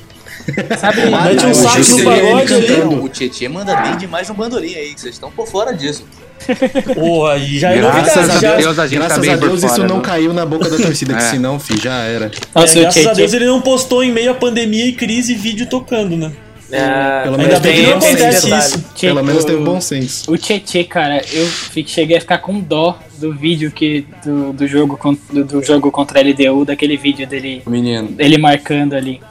Sabe, 0.79 1.01
Mete 1.09 1.45
um 1.45 1.53
sax 1.53 1.75
achei 1.77 1.93
no 1.93 1.95
que 1.95 2.01
ele 2.19 2.21
pagode 2.21 2.53
ali. 2.53 2.67
cantando. 2.67 3.03
O 3.03 3.09
Tietchan 3.09 3.49
manda 3.49 3.75
bem 3.81 3.97
demais 3.97 4.27
no 4.29 4.35
bandolim 4.35 4.73
aí, 4.75 4.93
que 4.93 5.01
vocês 5.01 5.15
estão 5.15 5.31
por 5.31 5.47
fora 5.47 5.71
disso. 5.73 6.05
Pô, 6.95 7.25
aí 7.27 7.57
já 7.59 7.71
é 7.71 7.77
Graças 7.77 8.15
novidade. 8.27 8.45
a 8.45 8.55
Deus 8.57 8.79
a 8.79 8.87
gente 8.87 8.99
tá 8.99 9.05
Graças 9.07 9.21
bem 9.25 9.33
a 9.33 9.37
por 9.37 9.47
Deus 9.49 9.61
fora, 9.61 9.71
isso 9.73 9.81
não 9.83 9.95
viu? 9.95 10.01
caiu 10.01 10.33
na 10.33 10.45
boca 10.45 10.69
da 10.69 10.77
torcida, 10.77 11.13
que 11.13 11.19
É. 11.23 11.29
senão, 11.29 11.59
fi, 11.59 11.79
já 11.81 11.93
era. 12.03 12.25
é, 12.25 12.31
Nossa, 12.53 12.77
o 12.77 12.81
graças 12.81 12.85
a 12.85 12.89
Tietchan- 12.91 13.13
Deus 13.13 13.33
ele 13.33 13.45
não 13.45 13.61
postou 13.61 14.03
em 14.03 14.11
meio 14.11 14.31
à 14.31 14.33
pandemia 14.33 14.85
e 14.85 14.91
crise 14.93 15.33
vídeo 15.35 15.65
tocando, 15.67 16.17
né? 16.17 16.31
É, 16.71 17.21
Pelo 17.23 17.37
menos 17.37 17.53
que 17.55 17.61
teve 17.61 17.81
não 17.83 17.97
acontece 17.97 18.49
isso. 18.57 18.83
Pelo 18.99 19.23
menos 19.23 19.43
o- 19.43 19.47
teve 19.47 19.63
bom 19.63 19.79
senso. 19.79 20.31
O 20.31 20.35
Tietê, 20.37 20.83
cara, 20.83 21.21
eu 21.31 21.45
fi- 21.45 21.85
cheguei 21.87 22.17
a 22.17 22.19
ficar 22.19 22.39
com 22.39 22.59
dó 22.59 22.97
do 23.19 23.31
vídeo 23.31 23.69
que 23.71 24.07
do, 24.25 24.51
do 24.53 24.67
jogo 24.67 24.99
do, 25.31 25.43
do 25.45 25.63
jogo 25.63 25.91
contra 25.91 26.19
a 26.19 26.23
LDU, 26.23 26.65
daquele 26.65 26.97
vídeo 26.97 27.27
dele, 27.27 27.61
Menino. 27.67 28.07
dele 28.09 28.39
marcando 28.39 28.95
ali. 28.95 29.21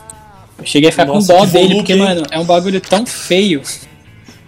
Eu 0.62 0.66
cheguei 0.66 0.88
a 0.88 0.92
ficar 0.92 1.04
Nossa, 1.06 1.32
com 1.32 1.38
dó 1.40 1.44
dele, 1.46 1.52
volume, 1.64 1.76
porque, 1.76 1.92
hein? 1.92 1.98
mano, 1.98 2.22
é 2.30 2.38
um 2.38 2.44
bagulho 2.44 2.80
tão 2.80 3.04
feio. 3.04 3.60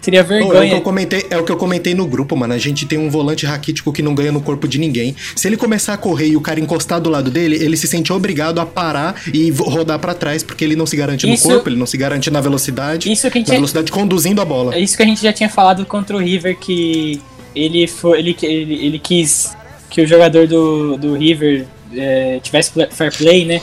Teria 0.01 0.23
Pô, 0.23 0.35
é, 0.35 0.37
o 0.37 0.41
que 0.43 0.49
vergonha. 0.51 0.73
eu 0.75 0.81
comentei, 0.83 1.27
é 1.31 1.39
o 1.39 1.45
que 1.45 1.51
eu 1.51 1.57
comentei 1.57 1.95
no 1.95 2.07
grupo, 2.07 2.37
mano. 2.37 2.53
A 2.53 2.59
gente 2.59 2.85
tem 2.85 2.99
um 2.99 3.09
volante 3.09 3.47
raquítico 3.47 3.91
que 3.91 4.03
não 4.03 4.15
ganha 4.15 4.31
no 4.31 4.43
corpo 4.43 4.69
de 4.69 4.79
ninguém. 4.79 5.17
Se 5.35 5.49
ele 5.49 5.57
começar 5.57 5.95
a 5.95 5.97
correr 5.97 6.27
e 6.29 6.37
o 6.37 6.43
cara 6.43 6.61
encostar 6.61 7.01
do 7.01 7.09
lado 7.09 7.31
dele, 7.31 7.57
ele 7.57 7.75
se 7.75 7.89
sente 7.89 8.13
obrigado 8.13 8.61
a 8.61 8.67
parar 8.67 9.19
e 9.33 9.51
rodar 9.51 9.99
pra 9.99 10.13
trás, 10.13 10.43
porque 10.43 10.63
ele 10.63 10.77
não 10.77 10.85
se 10.85 10.95
garante 10.95 11.27
Isso- 11.27 11.49
no 11.49 11.55
corpo, 11.55 11.71
ele 11.71 11.77
não 11.77 11.87
se 11.87 11.97
garante 11.97 12.31
na 12.31 12.39
velocidade. 12.43 13.11
Isso 13.11 13.31
que 13.31 13.39
a 13.39 13.41
gente 13.41 13.49
Na 13.49 13.55
velocidade 13.55 13.91
conduzindo 13.91 14.43
a 14.43 14.45
bola. 14.45 14.75
É 14.75 14.79
isso 14.79 14.95
que 14.95 15.03
a 15.03 15.07
gente 15.07 15.23
já 15.23 15.33
tinha 15.33 15.49
falado 15.49 15.87
contra 15.87 16.15
o 16.15 16.21
River, 16.21 16.55
que 16.59 17.19
ele, 17.57 17.87
foi, 17.87 18.19
ele, 18.19 18.37
ele, 18.43 18.87
ele 18.87 18.99
quis 18.99 19.57
que 19.89 20.03
o 20.03 20.07
jogador 20.07 20.47
do, 20.47 20.99
do 20.99 21.15
River 21.15 21.65
é, 21.97 22.41
tivesse 22.43 22.73
fair 22.91 23.17
play, 23.17 23.47
né? 23.47 23.63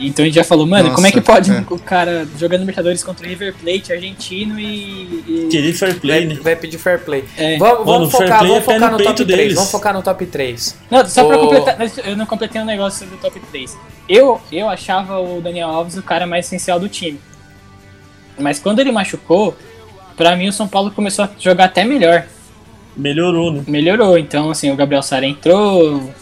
Então 0.00 0.22
a 0.24 0.26
gente 0.26 0.34
já 0.36 0.44
falou, 0.44 0.66
mano, 0.66 0.84
Nossa, 0.84 0.94
como 0.94 1.06
é 1.06 1.10
que 1.12 1.20
pode 1.20 1.50
é. 1.50 1.64
o 1.70 1.78
cara 1.78 2.26
jogando 2.38 2.60
Libertadores 2.60 3.02
contra 3.02 3.26
o 3.26 3.28
River 3.28 3.54
Plate 3.54 3.92
argentino 3.92 4.58
e. 4.60 4.64
e- 5.26 5.48
Querer 5.50 5.72
fair 5.72 5.98
play, 6.00 6.26
vai, 6.26 6.34
né? 6.36 6.40
vai 6.42 6.56
pedir 6.56 6.78
fair 6.78 7.00
play. 7.04 7.24
É. 7.36 7.58
Vamos, 7.58 7.78
Mano, 7.78 7.84
vamos 7.84 8.10
focar, 8.12 8.38
play 8.40 8.50
vamos 8.50 8.56
é 8.56 8.66
pé 8.66 8.74
focar 8.74 8.90
no 8.92 8.98
no, 8.98 9.04
top 9.04 9.16
peito 9.16 9.26
3. 9.26 9.38
deles. 9.38 9.54
Vamos 9.54 9.70
focar 9.70 9.94
no 9.94 10.02
top 10.02 10.26
3. 10.26 10.78
Não, 10.90 11.06
só 11.06 11.24
pra 11.24 11.36
Ô- 11.36 11.40
completar, 11.40 11.76
eu 12.06 12.16
não 12.16 12.26
completei 12.26 12.60
um 12.60 12.64
negócio 12.64 13.00
sobre 13.00 13.14
o 13.16 13.18
top 13.18 13.40
3. 13.50 13.76
Eu, 14.08 14.40
eu 14.52 14.68
achava 14.68 15.18
o 15.18 15.40
Daniel 15.40 15.68
Alves 15.68 15.96
o 15.96 16.02
cara 16.02 16.26
mais 16.26 16.46
essencial 16.46 16.78
do 16.78 16.88
time. 16.88 17.18
Mas 18.38 18.58
quando 18.58 18.78
ele 18.78 18.92
machucou, 18.92 19.56
pra 20.16 20.36
mim 20.36 20.48
o 20.48 20.52
São 20.52 20.68
Paulo 20.68 20.90
começou 20.90 21.24
a 21.24 21.30
jogar 21.38 21.64
até 21.64 21.84
melhor. 21.84 22.24
Melhorou, 22.96 23.52
né? 23.52 23.62
melhorou. 23.66 24.16
Então, 24.18 24.50
assim, 24.50 24.70
o 24.70 24.76
Gabriel 24.76 25.02
Sara 25.02 25.26
entrou, 25.26 26.12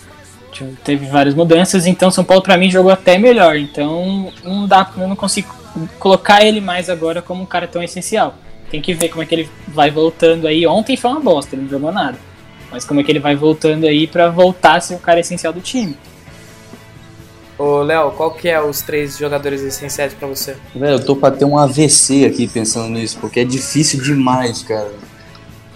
teve 0.85 1.07
várias 1.07 1.35
mudanças, 1.35 1.87
então 1.87 2.11
São 2.11 2.25
Paulo 2.25 2.43
pra 2.43 2.57
mim 2.57 2.71
jogou 2.71 2.91
até 2.91 3.19
melhor. 3.19 3.57
Então, 3.57 4.33
não 4.45 4.67
dá, 4.67 4.91
eu 4.97 5.09
não 5.09 5.17
consigo 5.17 5.55
colocar 5.99 6.45
ele 6.45 6.61
mais 6.61 6.89
agora 6.89 7.21
como 7.21 7.43
um 7.43 7.47
cara 7.47 7.67
tão 7.67 7.83
essencial. 7.83 8.35
Tem 8.71 8.81
que 8.81 8.95
ver 8.95 9.09
como 9.09 9.23
é 9.23 9.27
que 9.27 9.35
ele 9.35 9.51
vai 9.69 9.91
voltando 9.91 10.47
aí. 10.47 10.67
Ontem 10.67 10.97
foi 10.97 11.11
uma 11.11 11.21
bosta, 11.21 11.55
ele 11.55 11.63
não 11.63 11.71
jogou 11.71 11.93
nada. 11.93 12.19
Mas 12.71 12.85
como 12.85 13.01
é 13.01 13.05
que 13.05 13.13
ele 13.13 13.21
vai 13.21 13.37
voltando 13.37 13.87
aí 13.87 14.07
pra 14.07 14.29
voltar 14.29 14.77
a 14.77 14.81
ser 14.81 14.95
o 14.95 14.99
cara 14.99 15.21
essencial 15.21 15.53
do 15.53 15.61
time. 15.61 15.97
Ô, 17.59 17.81
Léo, 17.81 18.11
qual 18.11 18.33
que 18.33 18.49
é 18.49 18.61
os 18.61 18.83
três 18.83 19.17
jogadores 19.17 19.63
essenciais 19.63 20.13
pra 20.13 20.29
você? 20.29 20.57
Velho, 20.75 20.97
eu 20.97 21.05
tô 21.05 21.17
pra 21.17 21.31
ter 21.31 21.47
um 21.47 21.57
AVC 21.57 22.27
aqui 22.27 22.47
pensando 22.47 22.91
nisso, 22.91 23.17
porque 23.19 23.41
é 23.41 23.45
difícil 23.45 24.03
demais, 24.03 24.63
cara. 24.63 24.93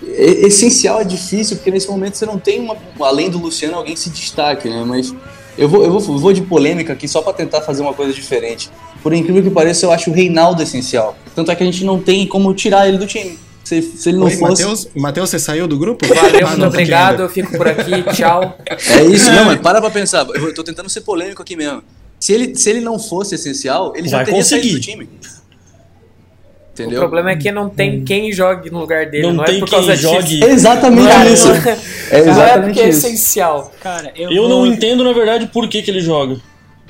Essencial 0.03 1.01
é 1.01 1.05
difícil, 1.05 1.57
porque 1.57 1.71
nesse 1.71 1.89
momento 1.89 2.17
você 2.17 2.27
não 2.27 2.39
tem, 2.39 2.61
uma, 2.61 2.77
além 3.01 3.29
do 3.31 3.39
Luciano, 3.39 3.77
alguém 3.77 3.97
se 3.97 4.11
destaque, 4.11 4.69
né? 4.69 4.83
Mas 4.87 5.15
eu 5.59 5.69
vou, 5.69 5.85
eu 5.85 5.91
vou, 5.99 6.19
vou 6.19 6.33
de 6.33 6.43
polêmica 6.43 6.93
aqui 6.93 7.07
só 7.07 7.21
pra 7.23 7.33
tentar 7.33 7.61
fazer 7.63 7.83
uma 7.83 7.93
coisa 7.93 8.13
diferente. 8.13 8.71
Por 9.03 9.13
incrível 9.13 9.43
que 9.43 9.51
pareça, 9.51 9.87
eu 9.87 9.93
acho 9.93 10.11
o 10.11 10.15
Reinaldo 10.15 10.63
essencial. 10.63 11.17
Tanto 11.35 11.51
é 11.51 11.55
que 11.57 11.63
a 11.63 11.67
gente 11.67 11.85
não 11.85 12.01
tem 12.01 12.27
como 12.27 12.53
tirar 12.55 12.89
ele 12.89 12.99
do 12.99 13.07
time. 13.07 13.39
Se, 13.65 13.81
se 13.83 14.09
ele 14.09 14.19
não 14.19 14.27
Oi, 14.27 14.33
fosse. 14.33 14.63
Matheus, 14.63 14.89
Matheus, 14.97 15.31
você 15.31 15.39
saiu 15.39 15.69
do 15.69 15.79
grupo? 15.79 16.07
Valeu, 16.07 16.47
Ah, 16.47 16.51
muito 16.51 16.67
obrigado, 16.67 17.21
eu 17.23 17.29
fico 17.29 17.57
por 17.57 17.69
aqui, 17.69 18.03
tchau. 18.15 18.57
É 18.67 19.05
isso, 19.05 19.31
não, 19.31 19.45
mas 19.45 19.61
para 19.61 19.81
pra 19.81 19.91
pensar. 19.91 20.27
Eu 20.35 20.53
tô 20.55 20.65
tentando 20.65 20.89
ser 20.89 21.03
polêmico 21.03 21.41
aqui 21.43 21.55
mesmo. 21.57 21.83
Se 22.19 22.33
ele, 22.33 22.55
se 22.57 22.69
ele 22.69 22.81
não 22.81 22.99
fosse 22.99 23.35
essencial, 23.35 23.93
ele 23.97 24.09
já 24.09 24.19
Vai 24.19 24.27
teria 24.27 24.43
saído 24.43 24.67
conseguir. 24.69 24.81
do 24.81 25.05
time. 25.05 25.09
O 26.71 26.83
Entendeu? 26.83 27.01
problema 27.01 27.31
é 27.33 27.37
que 27.37 27.51
não 27.51 27.69
tem 27.69 28.03
quem 28.05 28.33
jogue 28.33 28.71
no 28.71 28.79
lugar 28.81 29.05
dele, 29.07 29.27
Não 29.27 29.33
não, 29.35 29.45
tem 29.45 29.57
é 29.57 29.59
por 29.59 29.69
quem 29.69 29.79
causa 29.79 29.97
jogue. 29.97 30.23
disso. 30.23 30.45
É 30.45 30.51
exatamente 30.53 31.03
Não 31.03 31.11
é, 31.23 31.33
isso. 31.33 31.49
não 31.49 31.55
é- 31.57 31.59
É 31.59 31.65
não 32.23 32.27
é 32.27 32.31
exatamente 32.31 32.65
porque 32.65 32.81
é 32.81 32.89
isso. 32.89 33.07
essencial. 33.07 33.73
Cara, 33.81 34.13
eu, 34.17 34.31
Eu 34.31 34.49
vou- 34.49 34.49
não 34.49 34.67
entendo, 34.67 35.05
na 35.05 35.13
verdade, 35.13 35.47
por 35.49 35.69
que, 35.69 35.83
que 35.83 35.91
ele 35.91 36.01
joga. 36.01 36.37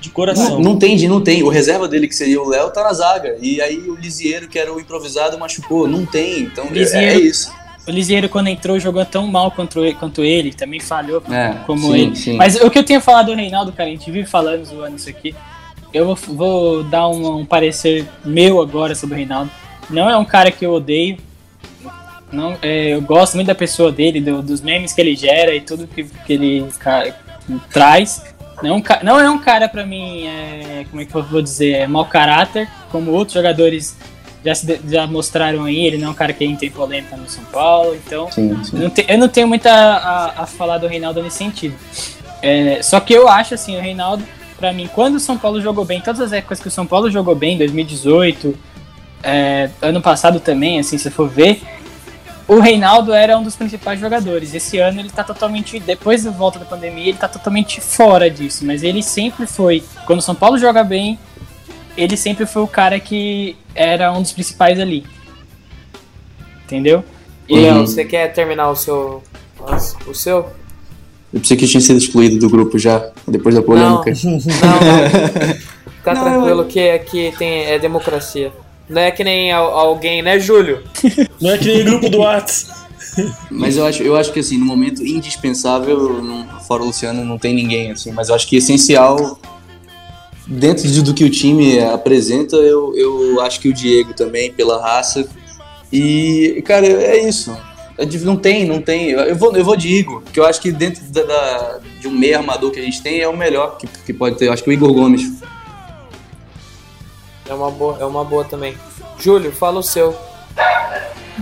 De 0.01 0.09
coração. 0.11 0.53
Não, 0.53 0.61
não 0.61 0.79
tem, 0.79 0.97
não 1.09 1.21
tem. 1.21 1.43
O 1.43 1.49
reserva 1.49 1.87
dele, 1.89 2.09
que 2.09 2.15
seria 2.15 2.41
o 2.41 2.49
Léo, 2.49 2.71
tá 2.71 2.83
na 2.85 2.93
zaga. 2.93 3.37
E 3.41 3.61
aí 3.61 3.77
o 3.79 3.95
Lisieiro, 3.97 4.49
que 4.49 4.59
era 4.59 4.73
o 4.73 4.79
improvisado, 4.81 5.39
machucou. 5.39 5.87
Não 5.89 6.07
tem. 6.07 6.41
Então 6.41 6.65
é, 6.67 6.73
Lisieiro- 6.73 7.19
é 7.19 7.21
isso. 7.21 7.53
O 7.87 7.91
Lisieiro, 7.91 8.29
quando 8.29 8.47
entrou, 8.49 8.79
jogou 8.79 9.05
tão 9.05 9.27
mal 9.27 9.51
quanto, 9.51 9.83
ele- 9.85 9.95
quanto 9.95 10.23
ele, 10.23 10.53
também 10.53 10.79
falhou 10.81 11.23
É, 11.31 11.55
como 11.67 11.93
sim, 11.93 12.01
ele. 12.01 12.17
sim. 12.17 12.37
Mas 12.37 12.55
o 12.57 12.71
que 12.71 12.79
eu 12.79 12.85
tenho 12.85 13.01
falado 13.01 13.27
do 13.27 13.35
Reinaldo, 13.35 13.73
cara, 13.73 13.89
a 13.89 13.93
gente 13.93 14.11
vive 14.11 14.27
falando, 14.29 14.65
zoando 14.65 14.97
isso 14.97 15.09
aqui. 15.09 15.35
Eu 15.93 16.07
vou, 16.07 16.15
vou 16.15 16.85
dar 16.85 17.09
um, 17.09 17.39
um 17.39 17.45
parecer 17.45 18.07
meu 18.25 18.63
agora 18.63 18.95
sobre 18.95 19.17
o 19.17 19.19
Reinaldo. 19.19 19.51
Não 19.91 20.09
é 20.09 20.17
um 20.17 20.25
cara 20.25 20.51
que 20.51 20.65
eu 20.65 20.73
odeio. 20.73 21.19
Não, 22.33 22.57
é, 22.63 22.91
eu 22.95 23.01
gosto 23.03 23.35
muito 23.35 23.49
da 23.49 23.55
pessoa 23.55 23.91
dele, 23.91 24.21
do- 24.21 24.41
dos 24.43 24.61
memes 24.61 24.93
que 24.93 25.01
ele 25.01 25.17
gera 25.17 25.53
e 25.55 25.61
tudo 25.61 25.87
que, 25.89 26.05
que 26.05 26.33
ele 26.33 26.65
ca- 26.79 27.13
traz. 27.73 28.23
Não, 28.63 28.71
é 28.71 28.73
um 28.79 28.83
não 29.03 29.19
é 29.21 29.29
um 29.31 29.39
cara 29.39 29.69
pra 29.69 29.85
mim, 29.85 30.27
é, 30.27 30.85
como 30.91 31.03
é 31.03 31.05
que 31.07 31.15
eu 31.15 31.23
vou 31.25 31.43
dizer, 31.43 31.73
é 31.73 31.87
mau 31.89 32.05
caráter, 32.05 32.69
como 32.93 33.11
outros 33.11 33.35
jogadores 33.35 33.97
já, 34.45 34.55
se 34.55 34.81
já 34.89 35.07
mostraram 35.09 35.65
aí. 35.65 35.87
Ele 35.87 35.99
não 35.99 36.09
é 36.09 36.11
um 36.11 36.15
cara 36.15 36.33
que 36.33 36.45
entra 36.45 36.67
em 36.67 36.71
polêmica 36.71 37.17
no 37.17 37.29
São 37.29 37.43
Paulo, 37.47 37.97
então 37.97 38.31
Sim, 38.31 38.63
sim. 38.63 38.77
eu 38.77 38.83
não, 38.85 38.91
te- 38.91 39.07
eu 39.09 39.19
não 39.19 39.29
tenho 39.29 39.49
muito 39.49 39.67
a, 39.67 39.73
a- 39.73 40.43
a 40.43 40.47
falar 40.47 40.79
do 40.79 40.87
Reinaldo 40.87 41.21
nesse 41.23 41.39
sentido. 41.39 41.75
É, 42.43 42.81
só 42.83 43.01
que 43.01 43.13
eu 43.13 43.29
acho 43.29 43.55
assim, 43.55 43.77
o 43.77 43.81
Reinaldo, 43.81 44.23
pra 44.57 44.73
mim, 44.73 44.89
quando 44.95 45.17
o 45.17 45.21
São 45.21 45.37
Paulo 45.37 45.61
jogou 45.61 45.85
bem, 45.85 46.01
todas 46.01 46.21
as 46.21 46.33
épocas 46.33 46.61
que 46.61 46.69
o 46.69 46.71
São 46.71 46.87
Paulo 46.87 47.11
jogou 47.11 47.35
bem, 47.35 47.59
2018, 47.59 48.57
é, 49.23 49.71
ano 49.83 50.01
passado 50.01 50.41
também, 50.41 50.79
assim, 50.79 50.99
se 50.99 51.11
for 51.11 51.29
ver, 51.29 51.61
o 52.49 52.59
Reinaldo 52.59 53.13
era 53.13 53.39
um 53.39 53.43
dos 53.43 53.55
principais 53.55 54.01
jogadores. 54.01 54.55
Esse 54.55 54.79
ano 54.79 55.01
ele 55.01 55.11
tá 55.11 55.23
totalmente, 55.23 55.79
depois 55.79 56.25
da 56.25 56.31
volta 56.31 56.59
da 56.59 56.65
pandemia, 56.65 57.09
ele 57.09 57.19
tá 57.19 57.29
totalmente 57.29 57.81
fora 57.81 58.29
disso. 58.29 58.65
Mas 58.65 58.83
ele 58.83 59.03
sempre 59.03 59.47
foi, 59.47 59.85
quando 60.07 60.19
o 60.19 60.23
São 60.23 60.35
Paulo 60.35 60.59
joga 60.59 60.83
bem, 60.83 61.19
ele 61.97 62.17
sempre 62.17 62.47
foi 62.47 62.63
o 62.63 62.67
cara 62.67 62.99
que 62.99 63.57
era 63.75 64.13
um 64.13 64.21
dos 64.23 64.33
principais 64.33 64.81
ali. 64.81 65.05
Entendeu? 66.65 67.05
E 67.49 67.59
Uhum. 67.59 67.87
Você 67.87 68.05
quer 68.05 68.33
terminar 68.33 68.71
o 68.71 68.77
seu. 68.77 69.23
O 70.07 70.15
seu? 70.15 70.49
Eu 71.33 71.41
pensei 71.41 71.57
que 71.57 71.67
tinha 71.67 71.81
sido 71.81 71.99
excluído 71.99 72.39
do 72.39 72.49
grupo 72.49 72.79
já, 72.79 73.11
depois 73.27 73.55
da 73.55 73.63
polêmica. 73.63 74.13
Não, 74.25 74.33
não. 74.33 74.39
Fica 75.99 76.15
tranquilo 76.15 76.65
que 76.65 76.91
aqui 76.91 77.35
tem, 77.37 77.65
é 77.65 77.79
democracia. 77.79 78.53
Não 78.91 79.01
é 79.01 79.11
que 79.11 79.23
nem 79.25 79.51
al- 79.53 79.73
alguém, 79.73 80.21
né, 80.21 80.39
Júlio? 80.39 80.83
Não 81.41 81.51
é 81.53 81.59
que 81.59 81.67
nem 81.73 81.85
grupo 81.85 82.11
do 82.11 82.19
Whats. 82.19 82.67
Mas 83.51 83.77
eu 83.77 83.87
acho, 83.87 84.03
eu 84.03 84.17
acho 84.17 84.33
que 84.33 84.41
assim, 84.41 84.59
no 84.59 84.65
momento 84.67 85.05
indispensável, 85.07 86.23
não- 86.23 86.61
fora 86.61 86.83
o 86.83 86.87
Luciano, 86.87 87.25
não 87.25 87.39
tem 87.39 87.55
ninguém, 87.55 87.91
assim. 87.93 88.13
Mas 88.13 88.29
eu 88.29 88.35
acho 88.35 88.47
que 88.47 88.57
essencial, 88.57 89.39
dentro 90.47 90.89
de- 90.89 91.03
do 91.03 91.15
que 91.15 91.25
o 91.25 91.31
time 91.31 91.81
apresenta, 91.81 92.57
eu, 92.57 92.95
eu 92.97 93.41
acho 93.41 93.61
que 93.61 93.69
o 93.69 93.73
Diego 93.73 94.13
também, 94.15 94.53
pela 94.53 94.81
raça. 94.83 95.27
E, 95.93 96.63
cara, 96.67 96.87
é 96.87 97.29
isso. 97.29 97.57
É 97.99 98.07
Não 98.25 98.37
tem, 98.37 98.65
não 98.65 98.81
tem. 98.81 99.11
Eu 99.11 99.37
vou, 99.37 99.55
eu 99.57 99.65
vou 99.65 99.77
de 99.77 99.89
Igor, 99.89 100.23
porque 100.23 100.41
eu 100.41 100.45
acho 100.45 100.61
que 100.61 100.73
dentro 100.73 101.03
da, 101.11 101.23
da- 101.23 101.81
de 102.01 102.09
um 102.09 102.13
meio 102.13 102.39
armador 102.39 102.71
que 102.71 102.81
a 102.81 102.83
gente 102.83 103.03
tem, 103.03 103.21
é 103.21 103.29
o 103.29 103.37
melhor 103.37 103.77
que, 103.77 103.87
que 104.07 104.13
pode 104.13 104.37
ter. 104.37 104.49
Eu 104.49 104.53
acho 104.53 104.63
que 104.65 104.71
o 104.71 104.73
Igor 104.73 104.93
Gomes. 104.93 105.33
É 107.51 107.55
uma 107.55 107.71
boa, 107.71 107.99
é 108.01 108.05
uma 108.05 108.25
boa 108.25 108.45
também. 108.45 108.77
Júlio, 109.19 109.51
fala 109.51 109.81
o 109.81 109.83
seu. 109.83 110.17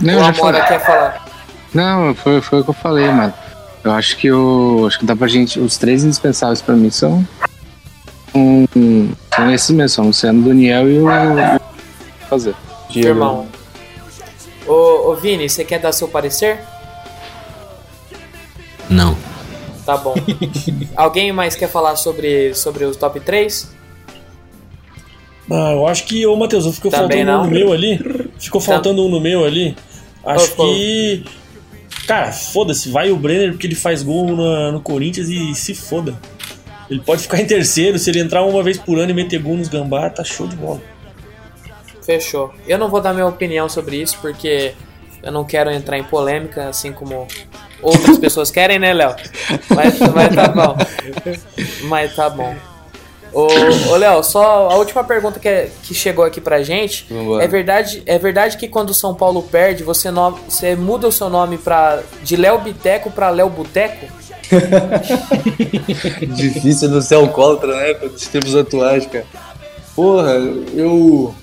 Não, 0.00 0.14
o 0.14 0.18
já 0.20 0.28
Amora 0.30 0.34
falei. 0.34 0.62
quer 0.62 0.80
falar. 0.86 1.24
Não, 1.74 2.14
foi, 2.14 2.40
foi 2.40 2.60
o 2.60 2.64
que 2.64 2.70
eu 2.70 2.74
falei, 2.74 3.08
mano. 3.10 3.34
Eu 3.84 3.92
acho 3.92 4.16
que 4.16 4.32
o. 4.32 4.86
Acho 4.86 4.98
que 4.98 5.04
dá 5.04 5.14
pra 5.14 5.28
gente. 5.28 5.60
Os 5.60 5.76
três 5.76 6.02
indispensáveis 6.04 6.62
pra 6.62 6.74
mim 6.74 6.90
são. 6.90 7.26
Um, 8.34 9.12
são 9.34 9.50
esses 9.52 9.70
mesmo, 9.70 9.88
são 9.90 10.04
o 10.04 10.06
Luciano 10.08 10.42
Daniel 10.48 10.88
e 10.90 10.98
o. 10.98 11.06
o- 11.06 11.60
Fazer. 12.28 12.54
Irmão. 12.94 13.46
Ô, 14.66 15.10
ô 15.10 15.14
Vini, 15.14 15.48
você 15.48 15.64
quer 15.64 15.78
dar 15.78 15.92
seu 15.92 16.08
parecer? 16.08 16.60
Não. 18.88 19.16
Tá 19.84 19.96
bom. 19.96 20.14
Alguém 20.96 21.32
mais 21.32 21.54
quer 21.54 21.68
falar 21.68 21.96
sobre, 21.96 22.54
sobre 22.54 22.84
os 22.84 22.96
top 22.96 23.20
3? 23.20 23.74
Ah, 25.50 25.72
eu 25.72 25.86
acho 25.86 26.04
que, 26.04 26.26
ô 26.26 26.36
Matheus, 26.36 26.66
ficou 26.74 26.90
Também 26.90 27.24
faltando 27.24 27.40
um 27.40 27.44
no 27.44 27.50
meu 27.50 27.72
ali. 27.72 28.30
Ficou 28.38 28.60
faltando 28.60 29.04
um 29.06 29.08
no 29.08 29.20
meu 29.20 29.44
ali. 29.44 29.76
Acho 30.24 30.54
que. 30.56 31.24
Cara, 32.06 32.32
foda-se, 32.32 32.88
vai 32.90 33.10
o 33.10 33.16
Brenner 33.16 33.50
porque 33.52 33.66
ele 33.66 33.74
faz 33.74 34.02
gol 34.02 34.34
na- 34.36 34.72
no 34.72 34.80
Corinthians 34.80 35.28
e 35.28 35.54
se 35.54 35.74
foda. 35.74 36.18
Ele 36.90 37.00
pode 37.00 37.22
ficar 37.22 37.40
em 37.40 37.46
terceiro, 37.46 37.98
se 37.98 38.08
ele 38.10 38.18
entrar 38.20 38.42
uma 38.44 38.62
vez 38.62 38.78
por 38.78 38.98
ano 38.98 39.10
e 39.10 39.14
meter 39.14 39.40
gol 39.42 39.56
nos 39.56 39.68
gambá, 39.68 40.08
tá 40.08 40.24
show 40.24 40.46
de 40.46 40.56
bola. 40.56 40.80
Fechou. 42.02 42.52
Eu 42.66 42.78
não 42.78 42.88
vou 42.88 43.00
dar 43.00 43.12
minha 43.12 43.26
opinião 43.26 43.68
sobre 43.68 43.96
isso 44.00 44.16
porque 44.22 44.72
eu 45.22 45.30
não 45.30 45.44
quero 45.44 45.70
entrar 45.70 45.98
em 45.98 46.04
polêmica, 46.04 46.68
assim 46.70 46.92
como 46.92 47.26
outras 47.82 48.16
pessoas 48.18 48.50
querem, 48.50 48.78
né, 48.78 48.94
Léo? 48.94 49.14
Mas, 49.68 49.98
mas 50.14 50.34
tá 50.34 50.48
bom. 50.48 50.76
Mas 51.84 52.16
tá 52.16 52.30
bom. 52.30 52.54
Ô, 53.32 53.46
ô 53.92 53.96
Léo, 53.96 54.22
só 54.24 54.68
a 54.70 54.76
última 54.76 55.04
pergunta 55.04 55.38
que, 55.38 55.48
é- 55.48 55.70
que 55.82 55.94
chegou 55.94 56.24
aqui 56.24 56.40
pra 56.40 56.62
gente. 56.62 57.06
Vambora. 57.10 57.44
É 57.44 57.48
verdade, 57.48 58.02
é 58.06 58.18
verdade 58.18 58.56
que 58.56 58.68
quando 58.68 58.90
o 58.90 58.94
São 58.94 59.14
Paulo 59.14 59.42
perde, 59.42 59.82
você, 59.82 60.10
no- 60.10 60.38
você 60.48 60.74
muda 60.74 61.06
o 61.08 61.12
seu 61.12 61.28
nome 61.28 61.58
pra, 61.58 62.00
de 62.22 62.36
Léo 62.36 62.58
Biteco 62.60 63.10
pra 63.10 63.30
Léo 63.30 63.48
Boteco? 63.50 64.06
Difícil 66.34 66.88
do 66.88 67.02
ser 67.02 67.16
alcoólatra, 67.16 67.76
né? 67.76 67.94
Dos 67.94 68.26
tempos 68.28 68.54
atuais, 68.54 69.06
cara. 69.06 69.26
Porra, 69.94 70.32
eu. 70.74 71.34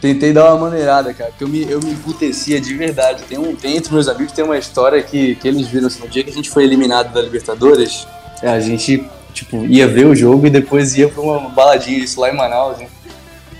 Tentei 0.00 0.32
dar 0.32 0.54
uma 0.54 0.68
maneirada, 0.70 1.12
cara, 1.12 1.30
porque 1.30 1.42
eu 1.42 1.48
me, 1.48 1.68
eu 1.68 1.80
me 1.80 1.90
emputecia 1.90 2.60
de 2.60 2.72
verdade. 2.74 3.24
Tem, 3.28 3.36
um, 3.36 3.56
tem 3.56 3.76
entre 3.76 3.92
meus 3.92 4.06
amigos 4.06 4.32
tem 4.32 4.44
uma 4.44 4.56
história 4.56 5.02
que, 5.02 5.34
que 5.34 5.48
eles 5.48 5.66
viram 5.66 5.88
assim, 5.88 6.00
no 6.02 6.08
dia 6.08 6.22
que 6.22 6.30
a 6.30 6.32
gente 6.32 6.48
foi 6.48 6.62
eliminado 6.62 7.12
da 7.12 7.20
Libertadores, 7.20 8.06
a 8.40 8.60
gente, 8.60 9.04
tipo, 9.38 9.64
ia 9.66 9.86
ver 9.86 10.06
o 10.06 10.14
jogo 10.14 10.46
e 10.46 10.50
depois 10.50 10.96
ia 10.96 11.08
pra 11.08 11.22
uma 11.22 11.48
baladinha, 11.48 11.98
isso 11.98 12.20
lá 12.20 12.30
em 12.30 12.36
Manaus, 12.36 12.78
né? 12.78 12.88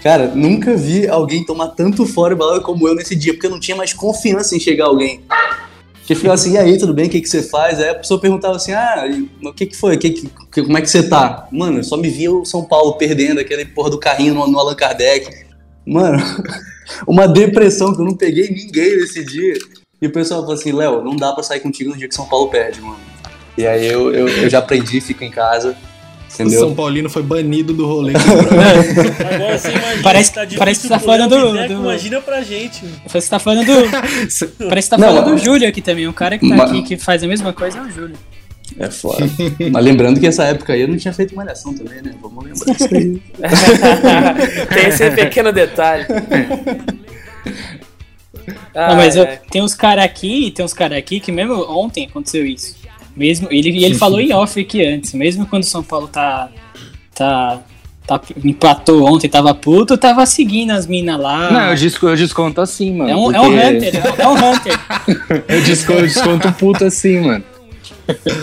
Cara, 0.02 0.28
nunca 0.28 0.76
vi 0.76 1.08
alguém 1.08 1.44
tomar 1.44 1.68
tanto 1.68 2.06
fora 2.06 2.34
balada 2.34 2.60
como 2.60 2.86
eu 2.86 2.94
nesse 2.94 3.16
dia, 3.16 3.32
porque 3.32 3.46
eu 3.46 3.50
não 3.50 3.60
tinha 3.60 3.76
mais 3.76 3.92
confiança 3.92 4.54
em 4.56 4.60
chegar 4.60 4.86
alguém. 4.86 5.20
Que 6.06 6.14
ficava 6.14 6.34
assim, 6.34 6.54
e 6.54 6.58
aí, 6.58 6.78
tudo 6.78 6.94
bem? 6.94 7.06
O 7.06 7.10
que, 7.10 7.20
que 7.20 7.28
você 7.28 7.42
faz? 7.42 7.80
Aí 7.80 7.90
a 7.90 7.94
pessoa 7.94 8.20
perguntava 8.20 8.56
assim, 8.56 8.72
ah, 8.72 9.04
o 9.44 9.52
que 9.52 9.66
que 9.66 9.76
foi? 9.76 9.96
Que, 9.98 10.10
que, 10.10 10.62
como 10.62 10.78
é 10.78 10.80
que 10.80 10.88
você 10.88 11.06
tá? 11.06 11.46
Mano, 11.52 11.82
só 11.84 11.96
me 11.96 12.08
via 12.08 12.32
o 12.32 12.44
São 12.44 12.64
Paulo 12.64 12.94
perdendo 12.94 13.40
aquele 13.40 13.66
porra 13.66 13.90
do 13.90 13.98
carrinho 13.98 14.34
no, 14.34 14.46
no 14.46 14.58
Allan 14.58 14.74
Kardec. 14.74 15.28
Mano, 15.84 16.18
uma 17.06 17.28
depressão 17.28 17.94
que 17.94 18.00
eu 18.00 18.04
não 18.04 18.16
peguei 18.16 18.48
ninguém 18.48 18.96
nesse 18.96 19.24
dia. 19.24 19.54
E 20.00 20.06
o 20.06 20.12
pessoal 20.12 20.40
falou 20.40 20.54
assim, 20.54 20.72
Léo, 20.72 21.02
não 21.02 21.16
dá 21.16 21.32
pra 21.32 21.42
sair 21.42 21.60
contigo 21.60 21.90
no 21.90 21.96
dia 21.96 22.08
que 22.08 22.14
São 22.14 22.26
Paulo 22.26 22.48
perde, 22.48 22.80
mano. 22.80 23.00
E 23.58 23.66
aí 23.66 23.86
eu, 23.88 24.14
eu, 24.14 24.28
eu 24.28 24.48
já 24.50 24.58
aprendi, 24.60 25.00
fico 25.00 25.24
em 25.24 25.30
casa, 25.30 25.70
O 26.30 26.32
entendeu? 26.34 26.60
São 26.60 26.74
Paulino 26.74 27.10
foi 27.10 27.22
banido 27.24 27.72
do 27.72 27.86
rolê. 27.86 28.12
Agora 29.34 29.58
você 29.58 29.70
imagina, 29.72 30.02
Parece- 30.02 30.32
tá 30.32 30.46
parece 30.56 30.80
que 30.82 30.88
tá 30.88 30.98
falando 31.00 31.30
do- 31.30 31.52
do- 31.66 31.72
Imagina 31.74 32.20
pra 32.20 32.40
gente. 32.42 32.84
Parece 33.10 33.26
que 33.26 33.30
tá 33.30 33.38
falando 33.40 33.66
do. 33.66 33.74
Parece 34.68 34.88
que 34.88 34.96
tá 34.96 34.98
Não, 34.98 35.08
falando 35.08 35.32
do 35.32 35.38
Júlio 35.38 35.68
aqui 35.68 35.82
também. 35.82 36.06
O 36.06 36.12
cara 36.12 36.38
que 36.38 36.48
tá 36.48 36.54
Mas- 36.54 36.70
aqui 36.70 36.82
que 36.82 36.96
faz 36.96 37.22
a 37.24 37.26
mesma 37.26 37.52
coisa 37.52 37.78
é 37.78 37.82
o 37.82 37.90
Júlio. 37.90 38.16
É 38.78 38.88
foda. 38.90 39.26
Mas 39.72 39.84
lembrando 39.84 40.20
que 40.20 40.26
essa 40.26 40.44
época 40.44 40.74
aí 40.74 40.82
eu 40.82 40.88
não 40.88 40.96
tinha 40.96 41.12
feito 41.12 41.34
malhação 41.34 41.74
também, 41.74 42.00
né? 42.02 42.14
Vamos 42.22 42.44
lembrar 42.44 42.76
isso 42.76 42.94
aí. 42.94 43.20
Tem 44.72 44.86
esse 44.88 45.10
pequeno 45.10 45.50
detalhe. 45.50 46.06
Não, 48.74 48.94
mas 48.96 49.16
Ah, 49.16 49.20
eu- 49.20 49.24
é. 49.24 49.40
tem 49.50 49.62
uns 49.62 49.74
caras 49.74 50.04
aqui, 50.04 50.50
tem 50.54 50.64
uns 50.64 50.72
caras 50.72 50.96
aqui 50.98 51.18
que 51.18 51.32
mesmo 51.32 51.54
ontem 51.70 52.06
aconteceu 52.06 52.46
isso. 52.46 52.76
Mesmo 53.18 53.48
ele, 53.50 53.70
e 53.70 53.84
ele 53.84 53.96
falou 53.96 54.20
em 54.20 54.32
off 54.32 54.60
aqui 54.60 54.86
antes, 54.86 55.12
mesmo 55.12 55.44
quando 55.46 55.64
o 55.64 55.66
São 55.66 55.82
Paulo 55.82 56.06
tá 56.06 56.48
tá 57.14 57.60
tá 58.06 58.20
empatou 58.44 59.04
ontem, 59.04 59.28
tava 59.28 59.52
puto, 59.54 59.98
tava 59.98 60.24
seguindo 60.24 60.70
as 60.70 60.86
minas 60.86 61.20
lá. 61.20 61.50
Não, 61.50 61.70
eu, 61.70 61.74
desco- 61.76 62.06
eu 62.08 62.16
desconto 62.16 62.60
assim, 62.60 62.94
mano. 62.94 63.10
é 63.10 63.16
um, 63.16 63.32
é 63.32 63.40
um 63.40 63.44
porque 63.50 63.66
hunter, 63.66 64.02
é 64.18 64.28
um 64.28 64.50
hunter. 64.52 64.80
Eu 65.48 65.62
desconto, 65.62 65.98
eu 66.00 66.06
desconto 66.06 66.52
puto 66.52 66.84
assim, 66.84 67.20
mano. 67.20 67.44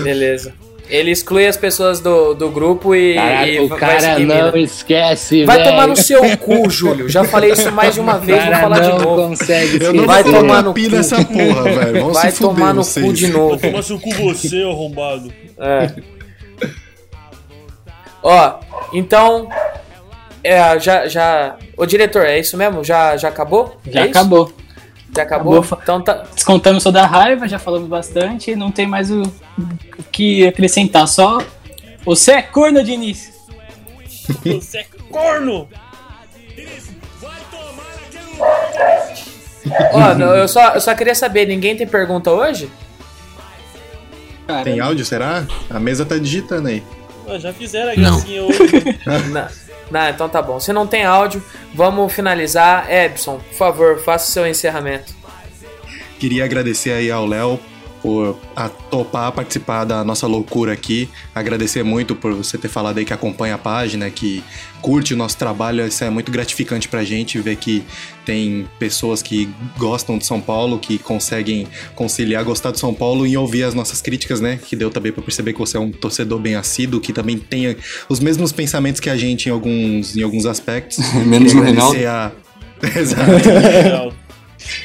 Beleza. 0.03 0.53
Ele 0.87 1.09
exclui 1.09 1.47
as 1.47 1.57
pessoas 1.57 1.99
do, 1.99 2.35
do 2.35 2.49
grupo 2.51 2.93
e. 2.93 3.13
e 3.13 3.15
Caralho, 3.15 3.63
o 3.63 3.67
vai 3.67 3.79
cara 3.79 4.19
não 4.19 4.55
esquece, 4.57 5.43
Vai 5.43 5.57
velho. 5.57 5.69
tomar 5.71 5.87
no 5.87 5.95
seu 5.95 6.37
cu, 6.37 6.69
Júlio. 6.69 7.09
Já 7.09 7.23
falei 7.23 7.51
isso 7.51 7.71
mais 7.71 7.95
de 7.95 7.99
uma 7.99 8.19
vez, 8.19 8.37
vou 8.43 8.51
cara 8.51 8.61
falar 8.63 8.79
de 8.79 8.89
não 8.89 8.99
novo. 8.99 9.27
consegue 9.29 9.83
Eu 9.83 9.93
não 9.93 10.05
Vai 10.05 10.21
vou 10.23 10.33
tomar 10.33 10.61
no 10.61 10.73
cu. 10.73 10.79
nessa 10.91 11.25
porra, 11.25 11.63
velho. 11.63 12.01
Vão 12.01 12.13
Vai 12.13 12.31
tomar 12.31 12.73
no 12.73 12.83
vocês. 12.83 13.05
cu 13.05 13.13
de 13.13 13.27
novo. 13.29 13.57
Toma 13.57 13.81
seu 13.81 13.99
cu 13.99 14.11
você, 14.11 14.61
arrombado. 14.61 15.33
É. 15.57 15.91
Ó, 18.21 18.59
então. 18.93 19.49
É, 20.43 20.79
já, 20.79 21.07
já. 21.07 21.55
Ô 21.75 21.85
diretor, 21.87 22.23
é 22.25 22.39
isso 22.39 22.55
mesmo? 22.55 22.83
Já, 22.83 23.17
já 23.17 23.29
acabou? 23.29 23.77
Já 23.89 24.01
É 24.01 24.03
isso? 24.03 24.11
Acabou. 25.21 25.53
Já 25.53 25.59
acabou? 25.59 25.77
Acabou. 25.77 25.79
Então 25.83 26.01
tá. 26.01 26.25
Descontamos 26.33 26.83
toda 26.83 27.01
a 27.01 27.05
raiva, 27.05 27.47
já 27.47 27.59
falamos 27.59 27.87
bastante, 27.87 28.55
não 28.55 28.71
tem 28.71 28.87
mais 28.87 29.11
o, 29.11 29.21
o 29.21 30.03
que 30.11 30.47
acrescentar, 30.47 31.07
só 31.07 31.39
você 32.05 32.33
é 32.33 32.41
corno, 32.41 32.83
Diniz. 32.83 33.33
Você 34.45 34.79
é 34.79 34.85
corno! 35.09 35.67
Ó, 39.93 40.13
não, 40.13 40.35
eu, 40.35 40.47
só, 40.47 40.75
eu 40.75 40.81
só 40.81 40.93
queria 40.93 41.15
saber, 41.15 41.47
ninguém 41.47 41.75
tem 41.75 41.87
pergunta 41.87 42.31
hoje? 42.31 42.69
Cara, 44.45 44.63
Tem 44.63 44.79
áudio, 44.79 45.03
será? 45.03 45.45
A 45.69 45.79
mesa 45.79 46.05
tá 46.05 46.17
digitando 46.17 46.67
aí. 46.67 46.83
Já 47.39 47.51
fizeram 47.51 47.91
a 47.91 47.95
gracinha 47.95 48.43
hoje. 48.43 48.99
Não. 49.31 49.64
Não, 49.91 50.09
então 50.09 50.27
tá 50.27 50.41
bom. 50.41 50.59
Se 50.59 50.73
não 50.73 50.87
tem 50.87 51.05
áudio, 51.05 51.43
vamos 51.73 52.11
finalizar. 52.11 52.91
Ebson, 52.91 53.37
por 53.37 53.55
favor, 53.55 53.99
faça 53.99 54.27
o 54.29 54.31
seu 54.31 54.47
encerramento. 54.47 55.13
Queria 56.19 56.45
agradecer 56.45 56.91
aí 56.91 57.11
ao 57.11 57.25
Léo 57.25 57.59
por 58.05 58.37
a 58.55 58.69
topar 58.69 59.31
participar 59.31 59.83
da 59.83 60.03
nossa 60.03 60.27
loucura 60.27 60.71
aqui. 60.71 61.09
Agradecer 61.33 61.81
muito 61.81 62.15
por 62.15 62.35
você 62.35 62.55
ter 62.55 62.67
falado 62.67 62.99
aí 62.99 63.03
que 63.03 63.11
acompanha 63.11 63.55
a 63.55 63.57
página, 63.57 64.11
que 64.11 64.43
curte 64.79 65.15
o 65.15 65.17
nosso 65.17 65.35
trabalho. 65.35 65.83
Isso 65.87 66.03
é 66.03 66.09
muito 66.11 66.31
gratificante 66.31 66.87
pra 66.87 67.03
gente 67.03 67.39
ver 67.39 67.55
que 67.55 67.83
tem 68.23 68.67
pessoas 68.77 69.23
que 69.23 69.49
gostam 69.75 70.19
de 70.19 70.25
São 70.27 70.39
Paulo, 70.39 70.77
que 70.77 70.99
conseguem 70.99 71.67
conciliar 71.95 72.43
gostar 72.43 72.69
de 72.69 72.79
São 72.79 72.93
Paulo 72.93 73.25
e 73.25 73.35
ouvir 73.35 73.63
as 73.63 73.73
nossas 73.73 74.03
críticas, 74.03 74.39
né? 74.39 74.59
Que 74.63 74.75
deu 74.75 74.91
também 74.91 75.11
pra 75.11 75.23
perceber 75.23 75.53
que 75.53 75.59
você 75.59 75.75
é 75.75 75.79
um 75.79 75.91
torcedor 75.91 76.37
bem 76.37 76.53
assíduo, 76.53 77.01
que 77.01 77.11
também 77.11 77.39
tem 77.39 77.75
os 78.07 78.19
mesmos 78.19 78.51
pensamentos 78.51 79.01
que 79.01 79.09
a 79.09 79.17
gente 79.17 79.49
em 79.49 79.51
alguns, 79.51 80.15
em 80.15 80.21
alguns 80.21 80.45
aspectos. 80.45 80.99
Menos 81.25 81.53
no 81.53 81.63
agradecer 81.63 82.05
a... 82.05 82.31
Exato. 82.95 84.24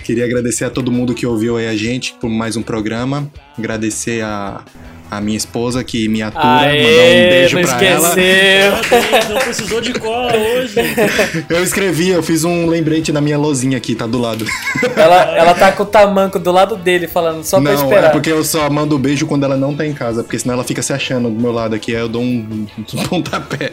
Queria 0.05 0.24
agradecer 0.24 0.65
a 0.65 0.70
todo 0.70 0.90
mundo 0.90 1.15
que 1.15 1.27
ouviu 1.27 1.57
aí 1.57 1.69
a 1.69 1.77
gente 1.77 2.15
por 2.15 2.28
mais 2.28 2.57
um 2.57 2.62
programa. 2.62 3.31
Agradecer 3.59 4.23
a, 4.23 4.62
a 5.11 5.20
minha 5.20 5.36
esposa 5.36 5.82
que 5.82 6.09
me 6.09 6.23
atura, 6.23 6.44
mandar 6.44 6.69
um 6.69 6.73
beijo 6.73 7.57
não 7.57 7.62
pra 7.65 7.85
ela. 7.85 8.09
esqueceu. 8.09 8.73
Parabéns, 8.89 9.28
não 9.28 9.39
precisou 9.39 9.81
de 9.81 9.93
cola 9.94 10.32
hoje. 10.36 10.74
Eu 11.51 11.65
escrevi, 11.65 12.11
eu 12.11 12.23
fiz 12.23 12.44
um 12.44 12.66
lembrete 12.66 13.12
na 13.12 13.20
minha 13.20 13.36
lozinha 13.36 13.77
aqui, 13.77 13.94
tá 13.94 14.07
do 14.07 14.19
lado. 14.19 14.44
Ela, 14.97 15.36
ela 15.36 15.55
tá 15.55 15.73
com 15.73 15.82
o 15.82 15.86
tamanco 15.86 16.39
do 16.39 16.52
lado 16.52 16.77
dele, 16.77 17.09
falando 17.09 17.43
só 17.44 17.61
pra 17.61 17.73
não, 17.73 17.82
esperar. 17.82 18.05
é 18.05 18.09
porque 18.11 18.31
eu 18.31 18.44
só 18.44 18.69
mando 18.70 18.98
beijo 18.98 19.27
quando 19.27 19.44
ela 19.44 19.57
não 19.57 19.74
tá 19.74 19.86
em 19.86 19.93
casa, 19.93 20.23
porque 20.23 20.39
senão 20.39 20.55
ela 20.55 20.65
fica 20.65 20.82
se 20.82 20.93
achando 20.93 21.28
do 21.28 21.40
meu 21.40 21.52
lado 21.52 21.74
aqui, 21.74 21.94
aí 21.94 22.01
eu 22.01 22.09
dou 22.09 22.23
um, 22.23 22.66
um 22.78 23.02
pontapé. 23.09 23.73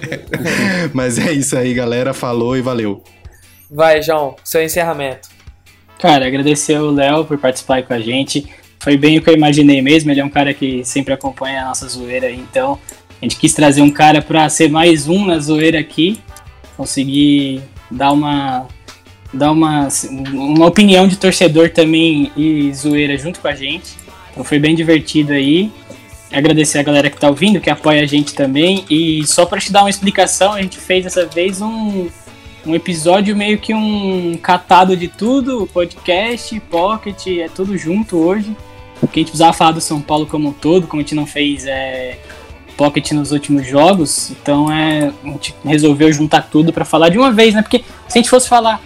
Mas 0.93 1.17
é 1.19 1.31
isso 1.31 1.57
aí, 1.57 1.73
galera. 1.73 2.13
Falou 2.13 2.57
e 2.57 2.61
valeu. 2.61 3.03
Vai, 3.69 4.01
João, 4.01 4.35
seu 4.43 4.63
encerramento. 4.63 5.36
Cara, 5.99 6.27
agradecer 6.27 6.79
o 6.79 6.91
Léo 6.91 7.25
por 7.25 7.37
participar 7.39 7.81
com 7.83 7.93
a 7.93 7.99
gente. 7.99 8.47
Foi 8.79 8.95
bem 8.95 9.17
o 9.17 9.21
que 9.21 9.29
eu 9.29 9.33
imaginei 9.33 9.81
mesmo. 9.81 10.11
Ele 10.11 10.21
é 10.21 10.25
um 10.25 10.29
cara 10.29 10.53
que 10.53 10.83
sempre 10.85 11.13
acompanha 11.13 11.63
a 11.63 11.65
nossa 11.65 11.87
zoeira. 11.87 12.29
Então, 12.31 12.79
a 13.19 13.25
gente 13.25 13.37
quis 13.37 13.53
trazer 13.53 13.81
um 13.81 13.89
cara 13.89 14.21
pra 14.21 14.47
ser 14.47 14.69
mais 14.69 15.07
um 15.07 15.25
na 15.25 15.39
zoeira 15.39 15.79
aqui. 15.79 16.19
Conseguir 16.75 17.61
dar 17.89 18.11
uma. 18.11 18.67
Dar 19.33 19.51
uma, 19.51 19.89
uma 20.31 20.67
opinião 20.67 21.05
de 21.05 21.17
torcedor 21.17 21.69
também 21.69 22.31
e 22.37 22.73
zoeira 22.73 23.17
junto 23.17 23.41
com 23.41 23.47
a 23.47 23.55
gente. 23.55 23.93
Então 24.31 24.43
foi 24.43 24.57
bem 24.57 24.73
divertido 24.73 25.33
aí. 25.33 25.69
Agradecer 26.31 26.79
a 26.79 26.83
galera 26.83 27.09
que 27.09 27.19
tá 27.19 27.27
ouvindo, 27.27 27.59
que 27.59 27.69
apoia 27.69 28.03
a 28.03 28.05
gente 28.05 28.33
também. 28.33 28.85
E 28.89 29.25
só 29.27 29.45
pra 29.45 29.59
te 29.59 29.71
dar 29.71 29.81
uma 29.81 29.89
explicação, 29.89 30.53
a 30.53 30.61
gente 30.61 30.77
fez 30.77 31.03
dessa 31.03 31.25
vez 31.25 31.61
um, 31.61 32.07
um 32.67 32.75
episódio 32.75 33.35
meio 33.35 33.57
que 33.57 33.73
um 33.73 34.37
catado 34.41 34.95
de 34.95 35.07
tudo, 35.07 35.67
podcast, 35.67 36.59
pocket, 36.61 37.27
é 37.27 37.47
tudo 37.47 37.77
junto 37.77 38.17
hoje. 38.17 38.55
Porque 38.99 39.19
a 39.19 39.21
gente 39.21 39.29
precisava 39.29 39.53
falar 39.53 39.71
do 39.71 39.81
São 39.81 40.01
Paulo 40.01 40.25
como 40.25 40.49
um 40.49 40.53
todo, 40.53 40.87
como 40.87 40.99
a 40.99 41.03
gente 41.03 41.15
não 41.15 41.25
fez 41.25 41.65
é, 41.65 42.17
pocket 42.75 43.11
nos 43.11 43.31
últimos 43.31 43.65
jogos, 43.65 44.31
então 44.31 44.71
é, 44.71 45.11
a 45.23 45.27
gente 45.29 45.55
resolveu 45.65 46.11
juntar 46.11 46.43
tudo 46.43 46.71
pra 46.73 46.85
falar 46.85 47.09
de 47.09 47.17
uma 47.17 47.31
vez, 47.31 47.53
né? 47.53 47.61
Porque 47.61 47.83
se 48.07 48.17
a 48.17 48.21
gente 48.21 48.29
fosse 48.29 48.47
falar 48.47 48.81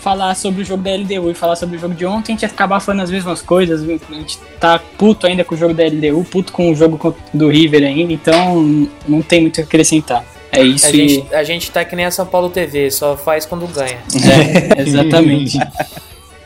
falar 0.00 0.34
sobre 0.34 0.60
o 0.60 0.64
jogo 0.64 0.82
da 0.82 0.94
LDU 0.94 1.30
e 1.30 1.34
falar 1.34 1.56
sobre 1.56 1.78
o 1.78 1.80
jogo 1.80 1.94
de 1.94 2.04
ontem, 2.04 2.32
a 2.32 2.34
gente 2.34 2.42
ia 2.42 2.48
acabar 2.48 2.78
falando 2.78 3.00
as 3.00 3.10
mesmas 3.10 3.40
coisas. 3.40 3.82
A 3.82 4.14
gente 4.14 4.38
tá 4.60 4.78
puto 4.98 5.26
ainda 5.26 5.42
com 5.44 5.54
o 5.54 5.58
jogo 5.58 5.72
da 5.72 5.82
LDU, 5.82 6.22
puto 6.24 6.52
com 6.52 6.70
o 6.70 6.74
jogo 6.74 7.16
do 7.32 7.48
River 7.48 7.82
ainda, 7.82 8.12
então 8.12 8.86
não 9.08 9.22
tem 9.22 9.40
muito 9.40 9.54
o 9.54 9.56
que 9.56 9.62
acrescentar. 9.62 10.22
É 10.58 10.62
isso 10.62 10.86
A 10.86 10.90
e- 10.90 11.08
gente, 11.08 11.34
a 11.34 11.44
gente 11.44 11.70
tá 11.70 11.84
que 11.84 11.94
nem 11.96 12.04
a 12.06 12.10
São 12.10 12.26
Paulo 12.26 12.50
TV, 12.50 12.90
só 12.90 13.16
faz 13.16 13.44
quando 13.46 13.66
ganha. 13.66 13.98
É, 14.76 14.80
exatamente. 14.82 15.58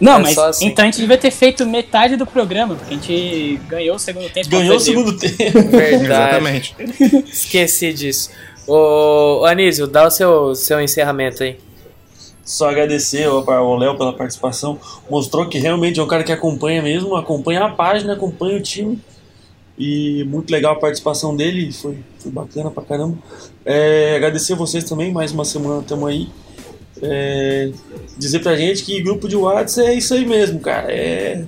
Não, 0.00 0.18
É 0.18 0.18
mas 0.20 0.38
assim. 0.38 0.66
então 0.66 0.84
a 0.84 0.86
gente 0.86 1.00
devia 1.00 1.18
ter 1.18 1.32
feito 1.32 1.66
metade 1.66 2.14
do 2.16 2.24
programa, 2.24 2.76
porque 2.76 2.94
a 2.94 2.96
gente 2.96 3.60
ganhou 3.68 3.96
o 3.96 3.98
segundo 3.98 4.28
tempo. 4.30 4.48
Ganhou 4.48 4.76
o 4.76 4.80
segundo 4.80 5.16
tempo. 5.18 5.58
Verdade. 5.70 6.04
Exatamente. 6.04 6.74
Esqueci 7.26 7.92
disso. 7.92 8.30
Ô, 8.64 9.44
Anísio, 9.44 9.88
dá 9.88 10.06
o 10.06 10.10
seu, 10.10 10.54
seu 10.54 10.80
encerramento 10.80 11.42
aí. 11.42 11.56
Só 12.44 12.70
agradecer 12.70 13.24
ao 13.24 13.50
ao 13.50 13.76
Léo 13.76 13.96
pela 13.98 14.12
participação. 14.12 14.78
Mostrou 15.10 15.48
que 15.48 15.58
realmente 15.58 15.98
é 15.98 16.02
um 16.02 16.06
cara 16.06 16.22
que 16.22 16.30
acompanha 16.32 16.80
mesmo, 16.80 17.16
acompanha 17.16 17.64
a 17.64 17.68
página, 17.68 18.12
acompanha 18.12 18.56
o 18.56 18.62
time. 18.62 19.00
E 19.76 20.24
muito 20.28 20.50
legal 20.50 20.72
a 20.74 20.78
participação 20.78 21.34
dele, 21.36 21.72
foi, 21.72 21.98
foi 22.18 22.30
bacana 22.30 22.70
pra 22.70 22.82
caramba. 22.84 23.18
É, 23.70 24.16
agradecer 24.16 24.54
a 24.54 24.56
vocês 24.56 24.82
também, 24.84 25.12
mais 25.12 25.30
uma 25.30 25.44
semana 25.44 25.82
estamos 25.82 26.08
aí. 26.08 26.26
É, 27.02 27.70
dizer 28.16 28.38
pra 28.38 28.56
gente 28.56 28.82
que 28.82 29.00
grupo 29.02 29.28
de 29.28 29.36
WhatsApp 29.36 29.88
é 29.90 29.94
isso 29.94 30.14
aí 30.14 30.24
mesmo, 30.24 30.58
cara. 30.58 30.90
É, 30.90 31.44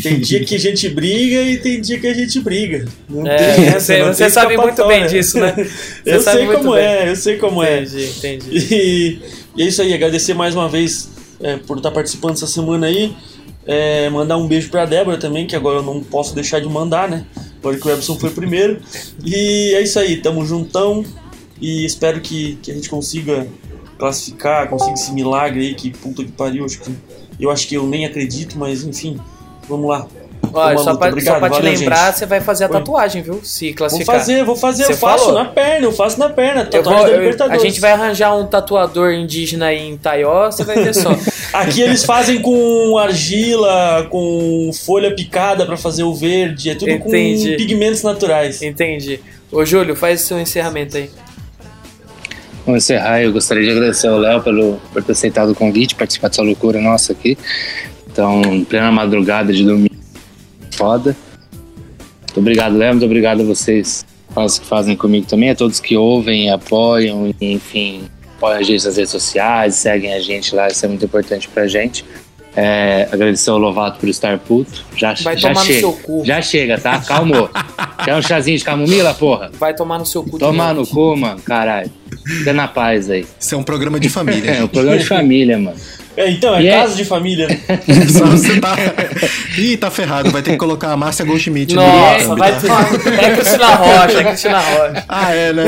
tem 0.00 0.20
dia 0.20 0.44
que 0.44 0.54
a 0.54 0.58
gente 0.60 0.88
briga 0.88 1.42
e 1.42 1.58
tem 1.58 1.80
dia 1.80 1.98
que 1.98 2.06
a 2.06 2.14
gente 2.14 2.38
briga. 2.40 2.84
Não 3.08 3.26
É, 3.26 3.36
tem 3.36 3.64
essa, 3.66 3.80
você- 3.80 3.98
não 3.98 4.06
você 4.14 4.22
tem 4.24 4.30
sabe 4.30 4.56
muito 4.56 4.86
bem 4.86 5.06
disso, 5.08 5.40
né? 5.40 5.54
Eu 6.06 6.20
sei 6.20 6.46
como 6.46 6.72
bem. 6.74 6.84
é, 6.84 7.10
eu 7.10 7.16
sei 7.16 7.36
como 7.36 7.62
é. 7.64 7.82
Entendi, 7.82 8.04
entendi. 8.16 9.18
E, 9.58 9.62
é 9.62 9.66
isso 9.68 9.80
aí, 9.82 9.92
agradecer 9.92 10.34
mais 10.34 10.54
uma 10.54 10.68
vez 10.68 11.08
é, 11.40 11.56
por 11.56 11.78
estar 11.78 11.90
participando 11.90 12.34
essa 12.34 12.46
semana 12.46 12.86
aí. 12.86 13.12
É, 13.66 14.08
mandar 14.10 14.36
um 14.36 14.46
beijo 14.46 14.68
pra 14.70 14.84
Débora 14.86 15.16
também, 15.18 15.46
que 15.46 15.56
agora 15.56 15.78
eu 15.78 15.82
não 15.82 16.00
posso 16.00 16.32
deixar 16.34 16.60
de 16.60 16.68
mandar, 16.68 17.08
né? 17.08 17.24
Agora 17.58 17.76
que 17.76 17.88
o 17.88 17.90
Ebson 17.90 18.16
foi 18.18 18.30
primeiro. 18.30 18.78
E 19.24 19.72
é 19.74 19.82
isso 19.82 19.98
aí, 19.98 20.18
tamo 20.18 20.44
juntão. 20.46 21.04
E 21.60 21.84
espero 21.84 22.20
que, 22.20 22.58
que 22.62 22.70
a 22.70 22.74
gente 22.74 22.88
consiga 22.88 23.46
classificar, 23.98 24.68
consiga 24.68 24.92
esse 24.94 25.12
milagre 25.12 25.60
aí, 25.68 25.74
que 25.74 25.90
puta 25.90 26.22
que 26.24 26.32
pariu. 26.32 26.64
Acho 26.64 26.80
que, 26.80 26.90
eu 27.40 27.50
acho 27.50 27.66
que 27.66 27.74
eu 27.76 27.86
nem 27.86 28.04
acredito, 28.04 28.58
mas 28.58 28.82
enfim, 28.84 29.18
vamos 29.68 29.88
lá. 29.88 30.06
Olha, 30.52 30.78
só 30.78 30.94
pra, 30.94 31.08
Obrigado, 31.08 31.34
só 31.34 31.40
pra 31.40 31.50
te 31.50 31.56
valeu, 31.56 31.72
lembrar, 31.78 32.06
gente. 32.06 32.18
você 32.18 32.26
vai 32.26 32.40
fazer 32.40 32.64
a 32.64 32.68
tatuagem, 32.68 33.20
viu? 33.20 33.40
Se 33.42 33.66
Vou 33.68 33.76
classificar. 33.76 34.16
fazer, 34.18 34.44
vou 34.44 34.56
fazer, 34.56 34.84
Você 34.84 34.92
eu 34.92 34.96
faço 34.96 35.24
falou? 35.24 35.42
na 35.42 35.44
perna, 35.46 35.86
eu 35.86 35.92
faço 35.92 36.18
na 36.20 36.28
perna. 36.30 36.64
Tatuagem 36.64 36.92
vou, 36.92 37.02
da 37.04 37.08
eu- 37.10 37.14
a 37.16 37.18
Libertadores. 37.20 37.62
gente 37.62 37.80
vai 37.80 37.92
arranjar 37.92 38.34
um 38.36 38.46
tatuador 38.46 39.12
indígena 39.12 39.66
aí 39.66 39.86
em 39.88 39.96
Taió, 39.96 40.50
você 40.50 40.62
vai 40.62 40.76
ver 40.76 40.94
só. 40.94 41.10
Aqui 41.52 41.80
eles 41.82 42.04
fazem 42.04 42.40
com 42.40 42.96
argila, 42.96 44.06
com 44.08 44.70
folha 44.84 45.14
picada 45.14 45.66
pra 45.66 45.76
fazer 45.76 46.04
o 46.04 46.14
verde, 46.14 46.70
é 46.70 46.74
tudo 46.74 46.90
Entendi. 46.90 47.50
com 47.50 47.56
pigmentos 47.56 48.02
naturais. 48.02 48.62
Entendi. 48.62 49.20
Ô, 49.50 49.64
Júlio, 49.64 49.96
faz 49.96 50.22
o 50.22 50.26
seu 50.26 50.40
encerramento 50.40 50.96
aí. 50.96 51.10
Vamos 52.66 52.82
encerrar. 52.84 53.22
Eu 53.22 53.32
gostaria 53.32 53.62
de 53.64 53.70
agradecer 53.70 54.08
ao 54.08 54.18
Léo 54.18 54.42
pelo, 54.42 54.76
por 54.92 55.02
ter 55.02 55.12
aceitado 55.12 55.50
o 55.50 55.54
convite, 55.54 55.94
participar 55.94 56.28
dessa 56.28 56.42
loucura 56.42 56.80
nossa 56.80 57.12
aqui. 57.12 57.38
Então, 58.10 58.64
plena 58.68 58.90
madrugada 58.90 59.52
de 59.52 59.64
domingo, 59.64 59.94
foda. 60.72 61.16
Muito 62.22 62.40
obrigado, 62.40 62.76
Léo. 62.76 62.90
Muito 62.92 63.04
obrigado 63.06 63.42
a 63.42 63.44
vocês 63.44 64.04
faz- 64.34 64.58
que 64.58 64.66
fazem 64.66 64.96
comigo 64.96 65.26
também, 65.26 65.50
a 65.50 65.54
todos 65.54 65.78
que 65.80 65.96
ouvem, 65.96 66.50
apoiam, 66.50 67.32
enfim, 67.40 68.02
apoiam 68.36 68.58
a 68.58 68.62
gente 68.62 68.84
nas 68.84 68.96
redes 68.96 69.10
sociais, 69.12 69.76
seguem 69.76 70.12
a 70.12 70.20
gente 70.20 70.54
lá, 70.54 70.66
isso 70.68 70.84
é 70.84 70.88
muito 70.88 71.04
importante 71.04 71.48
pra 71.48 71.66
gente. 71.66 72.04
É, 72.56 73.06
agradecer 73.12 73.50
ao 73.50 73.58
Lovato 73.58 73.98
por 74.00 74.08
estar 74.08 74.38
puto. 74.38 74.82
Já, 74.96 75.12
Vai 75.22 75.36
já 75.36 75.48
tomar 75.50 75.60
no 75.60 75.66
chega. 75.66 75.80
seu 75.80 75.92
cu. 75.92 76.24
Já 76.24 76.40
chega, 76.40 76.78
tá? 76.78 76.98
Calmou. 77.00 77.50
Quer 78.02 78.14
um 78.16 78.22
chazinho 78.22 78.56
de 78.56 78.64
camomila, 78.64 79.12
porra? 79.12 79.50
Vai 79.58 79.74
tomar 79.74 79.98
no 79.98 80.06
seu 80.06 80.24
cu. 80.24 80.38
Tomar 80.38 80.74
no 80.74 80.86
cu, 80.86 81.14
mano, 81.16 81.38
caralho. 81.42 81.90
Fica 82.26 82.52
na 82.54 82.66
paz 82.66 83.10
aí. 83.10 83.26
Isso 83.38 83.54
é 83.54 83.58
um 83.58 83.62
programa 83.62 84.00
de 84.00 84.08
família. 84.08 84.52
É 84.56 84.64
um 84.64 84.68
programa 84.68 84.96
de 84.98 85.04
família, 85.04 85.58
mano. 85.58 85.76
É, 86.16 86.30
então, 86.30 86.54
é 86.56 86.62
E 86.62 86.68
é- 86.68 86.72
casa 86.80 86.94
de 86.96 87.04
família. 87.04 87.46
né? 87.46 87.58
Só 88.08 88.24
você 88.24 88.58
tá. 88.58 88.74
Ih, 89.58 89.76
tá 89.76 89.90
ferrado. 89.90 90.30
Vai 90.30 90.42
ter 90.42 90.52
que 90.52 90.56
colocar 90.56 90.90
a 90.92 90.96
Márcia 90.96 91.24
Goldschmidt 91.24 91.74
no 91.74 91.82
Nossa, 91.82 92.34
vai 92.36 92.52
tá? 92.52 92.60
tomar. 92.60 93.22
É 93.22 93.34
Cristina 93.36 93.66
Rocha, 93.74 94.18
é 94.20 94.24
Cristina 94.24 94.58
Rocha. 94.60 95.04
Ah, 95.08 95.34
é, 95.34 95.52
né? 95.52 95.64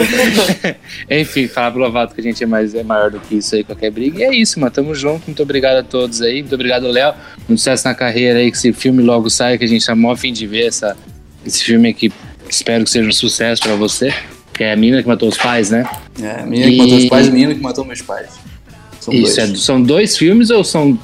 Enfim, 1.21 1.49
falar 1.49 1.71
pro 1.71 1.81
Lovato 1.81 2.15
que 2.15 2.21
a 2.21 2.25
gente 2.25 2.43
é, 2.43 2.47
mais, 2.47 2.75
é 2.75 2.83
maior 2.83 3.11
do 3.11 3.21
que 3.21 3.37
isso 3.37 3.55
aí, 3.55 3.63
qualquer 3.65 3.91
briga. 3.91 4.21
E 4.21 4.23
é 4.25 4.35
isso, 4.35 4.59
mano. 4.59 4.73
Tamo 4.73 4.95
junto. 4.95 5.25
Muito 5.27 5.43
obrigado 5.43 5.77
a 5.79 5.83
todos 5.83 6.23
aí. 6.23 6.41
Muito 6.41 6.55
obrigado, 6.55 6.87
Léo. 6.89 7.13
Muito 7.49 7.59
sucesso 7.59 7.87
na 7.87 7.95
carreira 7.95 8.39
aí, 8.39 8.51
que 8.51 8.57
esse 8.57 8.73
filme 8.73 9.03
logo 9.03 9.29
saia, 9.29 9.59
que 9.59 9.65
a 9.65 9.69
gente 9.69 9.85
tá 9.85 9.95
mó 9.95 10.13
a 10.13 10.17
fim 10.17 10.33
de 10.33 10.47
ver 10.47 10.67
essa, 10.69 10.97
esse 11.45 11.63
filme 11.65 11.89
aqui. 11.91 12.11
Espero 12.49 12.85
que 12.85 12.91
seja 12.91 13.07
um 13.09 13.13
sucesso 13.13 13.61
pra 13.63 13.75
você. 13.75 14.13
Que 14.55 14.65
é 14.65 14.73
a 14.73 14.77
mina 14.77 15.01
que 15.03 15.07
matou 15.09 15.29
os 15.29 15.37
pais, 15.37 15.71
né? 15.71 15.85
É, 16.21 16.41
a 16.41 16.47
menina 16.47 16.69
que 16.71 16.75
E- 16.75 16.79
matou 16.79 16.97
os 16.99 17.05
pais 17.07 17.27
e 17.27 17.31
o 17.31 17.33
menino 17.33 17.55
que 17.55 17.61
matou 17.61 17.85
meus 17.85 18.03
pais. 18.03 18.29
São 19.11 19.21
Isso, 19.21 19.37
dois. 19.37 19.51
é- 19.51 19.57
são 19.57 19.83
dois 19.83 20.17
filmes 20.17 20.51
ou 20.51 20.63
são, 20.65 20.99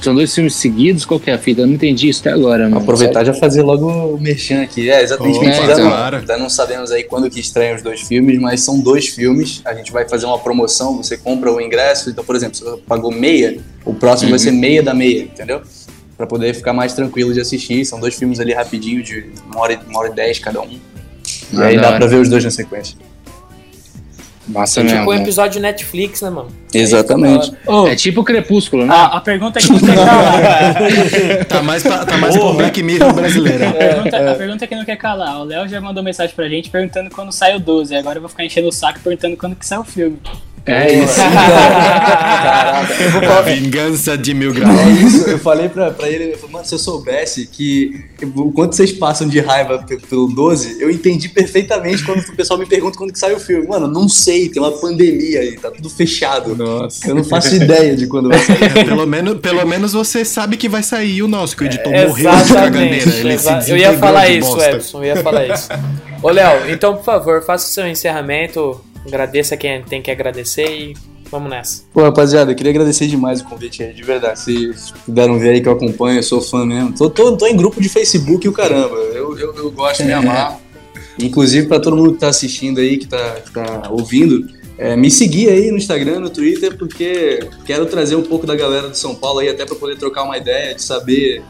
são 0.00 0.14
dois 0.14 0.34
filmes 0.34 0.54
seguidos? 0.54 1.04
Qual 1.04 1.18
que 1.18 1.28
é 1.30 1.34
a 1.34 1.38
fita? 1.38 1.62
Eu 1.62 1.66
não 1.66 1.74
entendi 1.74 2.08
isso 2.08 2.20
até 2.20 2.30
agora, 2.30 2.64
mano. 2.68 2.78
Aproveitar 2.78 3.22
e 3.22 3.26
já 3.26 3.34
fazer 3.34 3.62
logo 3.62 3.86
o 3.90 4.20
merchan 4.20 4.62
aqui. 4.62 4.88
É, 4.90 5.02
exatamente. 5.02 5.38
A 5.40 5.44
gente 5.44 5.60
ainda, 5.60 5.76
não, 5.78 5.88
claro. 5.90 6.16
ainda 6.18 6.38
não 6.38 6.48
sabemos 6.48 6.90
aí 6.92 7.04
quando 7.04 7.28
que 7.28 7.40
estreiam 7.40 7.76
os 7.76 7.82
dois 7.82 8.00
filmes, 8.02 8.38
mas 8.40 8.60
são 8.60 8.78
dois 8.80 9.08
filmes. 9.08 9.60
A 9.64 9.74
gente 9.74 9.90
vai 9.92 10.08
fazer 10.08 10.26
uma 10.26 10.38
promoção, 10.38 10.96
você 10.96 11.16
compra 11.16 11.52
o 11.52 11.60
ingresso. 11.60 12.10
Então, 12.10 12.24
por 12.24 12.36
exemplo, 12.36 12.54
se 12.56 12.62
você 12.64 12.80
pagou 12.86 13.10
meia, 13.10 13.58
o 13.84 13.92
próximo 13.94 14.30
vai 14.30 14.38
ser 14.38 14.52
meia 14.52 14.82
da 14.82 14.94
meia, 14.94 15.22
entendeu? 15.22 15.62
Pra 16.16 16.26
poder 16.26 16.52
ficar 16.54 16.72
mais 16.72 16.92
tranquilo 16.94 17.32
de 17.32 17.40
assistir. 17.40 17.84
São 17.84 18.00
dois 18.00 18.14
filmes 18.14 18.40
ali 18.40 18.52
rapidinho, 18.52 19.02
de 19.02 19.26
uma 19.46 19.60
hora, 19.60 19.72
e- 19.74 19.78
uma 19.88 20.00
hora 20.00 20.10
e 20.10 20.14
dez 20.14 20.38
cada 20.38 20.60
um. 20.60 20.66
E 21.52 21.56
Ah, 21.56 21.66
aí 21.66 21.76
dá 21.76 21.88
hora. 21.88 21.96
pra 21.98 22.06
ver 22.06 22.16
os 22.16 22.28
dois 22.28 22.42
na 22.44 22.50
sequência. 22.50 22.96
Massa 24.48 24.80
É 24.80 24.82
mesmo. 24.84 24.98
tipo 24.98 25.10
um 25.10 25.14
né? 25.14 25.22
episódio 25.22 25.60
Netflix, 25.60 26.22
né, 26.22 26.30
mano? 26.30 26.48
Exatamente. 26.72 27.52
Ô, 27.66 27.86
É 27.86 27.94
tipo 27.94 28.24
Crepúsculo, 28.24 28.86
né? 28.86 28.94
a, 28.94 29.04
a 29.16 29.20
pergunta 29.20 29.58
que 29.60 29.70
não 29.70 29.78
quer 29.78 29.94
calar. 29.94 30.74
Tá 31.48 31.62
mais, 31.62 31.82
pra, 31.82 32.04
tá 32.06 32.16
mais 32.16 32.36
pro 32.36 32.54
Black 32.54 32.82
Mirror 32.82 33.12
brasileiro. 33.12 33.68
A 33.68 33.72
pergunta, 33.72 34.30
a 34.30 34.34
pergunta 34.34 34.66
que 34.66 34.74
não 34.74 34.84
quer 34.84 34.96
calar. 34.96 35.40
O 35.40 35.44
Léo 35.44 35.68
já 35.68 35.80
mandou 35.80 36.02
mensagem 36.02 36.34
pra 36.34 36.48
gente 36.48 36.70
perguntando 36.70 37.10
quando 37.10 37.32
sai 37.32 37.56
o 37.56 37.60
12. 37.60 37.94
Agora 37.94 38.18
eu 38.18 38.22
vou 38.22 38.28
ficar 38.28 38.44
enchendo 38.44 38.68
o 38.68 38.72
saco 38.72 39.00
perguntando 39.00 39.36
quando 39.36 39.54
que 39.56 39.66
sai 39.66 39.78
o 39.78 39.84
filme. 39.84 40.18
É 40.70 40.92
isso. 40.92 41.18
A 43.38 43.42
vingança 43.42 44.16
de 44.16 44.34
mil 44.34 44.52
graus. 44.52 44.78
É 44.78 44.90
isso, 44.90 45.28
eu 45.28 45.38
falei 45.38 45.68
pra, 45.68 45.90
pra 45.90 46.08
ele, 46.08 46.32
eu 46.32 46.38
falei, 46.38 46.52
mano, 46.54 46.64
se 46.64 46.74
eu 46.74 46.78
soubesse 46.78 47.46
que 47.46 48.04
o 48.36 48.50
quanto 48.52 48.74
vocês 48.74 48.92
passam 48.92 49.28
de 49.28 49.40
raiva 49.40 49.78
pe- 49.86 49.98
pelo 49.98 50.26
12, 50.28 50.80
eu 50.80 50.90
entendi 50.90 51.28
perfeitamente 51.28 52.02
quando 52.04 52.20
o 52.20 52.32
pessoal 52.36 52.58
me 52.58 52.66
pergunta 52.66 52.96
quando 52.98 53.12
que 53.12 53.18
sai 53.18 53.34
o 53.34 53.40
filme. 53.40 53.66
Mano, 53.66 53.86
não 53.88 54.08
sei, 54.08 54.48
tem 54.48 54.62
uma 54.62 54.72
pandemia 54.72 55.40
aí, 55.40 55.56
tá 55.58 55.70
tudo 55.70 55.88
fechado. 55.90 56.54
Nossa. 56.56 57.08
Eu 57.08 57.14
não 57.14 57.24
faço 57.24 57.54
ideia 57.54 57.96
de 57.96 58.06
quando 58.06 58.28
vai 58.28 58.38
sair. 58.38 58.64
É, 58.78 58.84
pelo, 58.84 59.06
menos, 59.06 59.38
pelo 59.40 59.66
menos 59.66 59.92
você 59.92 60.24
sabe 60.24 60.56
que 60.56 60.68
vai 60.68 60.82
sair 60.82 61.22
o 61.22 61.28
nosso, 61.28 61.56
que 61.56 61.64
o 61.64 61.66
editor 61.66 61.92
morreu 61.92 62.14
de 62.14 62.20
Exatamente. 62.20 62.54
caganeira. 62.54 63.10
Ele 63.18 63.38
se 63.38 63.70
eu 63.70 63.76
ia 63.76 63.92
falar 63.98 64.28
isso, 64.28 64.50
bosta. 64.50 64.70
Edson. 64.76 64.98
Eu 64.98 65.04
ia 65.04 65.16
falar 65.22 65.46
isso. 65.46 65.68
Ô, 66.22 66.30
Léo, 66.30 66.70
então, 66.70 66.96
por 66.96 67.04
favor, 67.04 67.42
faça 67.44 67.66
o 67.68 67.72
seu 67.72 67.86
encerramento. 67.86 68.80
Agradeça 69.06 69.56
quem 69.56 69.82
tem 69.82 70.02
que 70.02 70.10
agradecer 70.10 70.68
e 70.68 70.96
vamos 71.30 71.50
nessa. 71.50 71.82
Pô, 71.92 72.02
rapaziada, 72.02 72.52
eu 72.52 72.56
queria 72.56 72.70
agradecer 72.70 73.06
demais 73.06 73.40
o 73.40 73.44
convite 73.44 73.82
aí, 73.82 73.92
de 73.92 74.02
verdade. 74.02 74.40
Vocês 74.40 74.92
puderam 75.04 75.38
ver 75.38 75.50
aí 75.50 75.60
que 75.60 75.68
eu 75.68 75.72
acompanho, 75.72 76.18
eu 76.18 76.22
sou 76.22 76.40
fã 76.40 76.64
mesmo. 76.64 76.92
Tô, 76.92 77.08
tô, 77.08 77.36
tô 77.36 77.46
em 77.46 77.56
grupo 77.56 77.80
de 77.80 77.88
Facebook 77.88 78.46
e 78.46 78.48
o 78.48 78.52
caramba. 78.52 78.96
Eu, 78.96 79.38
eu, 79.38 79.54
eu 79.54 79.70
gosto, 79.70 80.04
me 80.04 80.12
amar. 80.12 80.60
Inclusive, 81.20 81.66
pra 81.66 81.80
todo 81.80 81.96
mundo 81.96 82.14
que 82.14 82.20
tá 82.20 82.28
assistindo 82.28 82.78
aí, 82.78 82.96
que 82.96 83.06
tá, 83.06 83.40
que 83.44 83.50
tá 83.50 83.88
ouvindo, 83.90 84.46
é, 84.78 84.96
me 84.96 85.10
seguir 85.10 85.48
aí 85.48 85.70
no 85.70 85.76
Instagram, 85.76 86.20
no 86.20 86.30
Twitter, 86.30 86.76
porque 86.76 87.40
quero 87.66 87.86
trazer 87.86 88.14
um 88.14 88.22
pouco 88.22 88.46
da 88.46 88.54
galera 88.54 88.88
de 88.88 88.96
São 88.96 89.14
Paulo 89.14 89.40
aí, 89.40 89.48
até 89.48 89.66
pra 89.66 89.74
poder 89.74 89.96
trocar 89.96 90.22
uma 90.22 90.36
ideia, 90.36 90.76
de 90.76 90.82
saber 90.82 91.42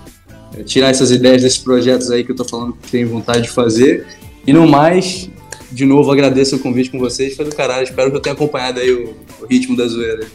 é, 0.57 0.63
tirar 0.63 0.89
essas 0.89 1.11
ideias 1.11 1.43
desses 1.43 1.59
projetos 1.59 2.11
aí 2.11 2.25
que 2.25 2.33
eu 2.33 2.37
tô 2.37 2.45
falando 2.45 2.73
que 2.73 2.91
tenho 2.91 3.09
vontade 3.11 3.43
de 3.43 3.51
fazer. 3.51 4.07
E 4.47 4.53
no 4.53 4.67
mais, 4.67 5.29
de 5.71 5.85
novo, 5.85 6.11
agradeço 6.11 6.57
o 6.57 6.59
convite 6.59 6.91
com 6.91 6.99
vocês, 6.99 7.37
foi 7.37 7.45
do 7.45 7.55
caralho. 7.55 7.85
Espero 7.85 8.11
que 8.11 8.17
eu 8.17 8.21
tenha 8.21 8.35
acompanhado 8.35 8.81
aí 8.81 8.91
o, 8.93 9.15
o 9.41 9.47
ritmo 9.47 9.77
da 9.77 9.87
zoeira. 9.87 10.27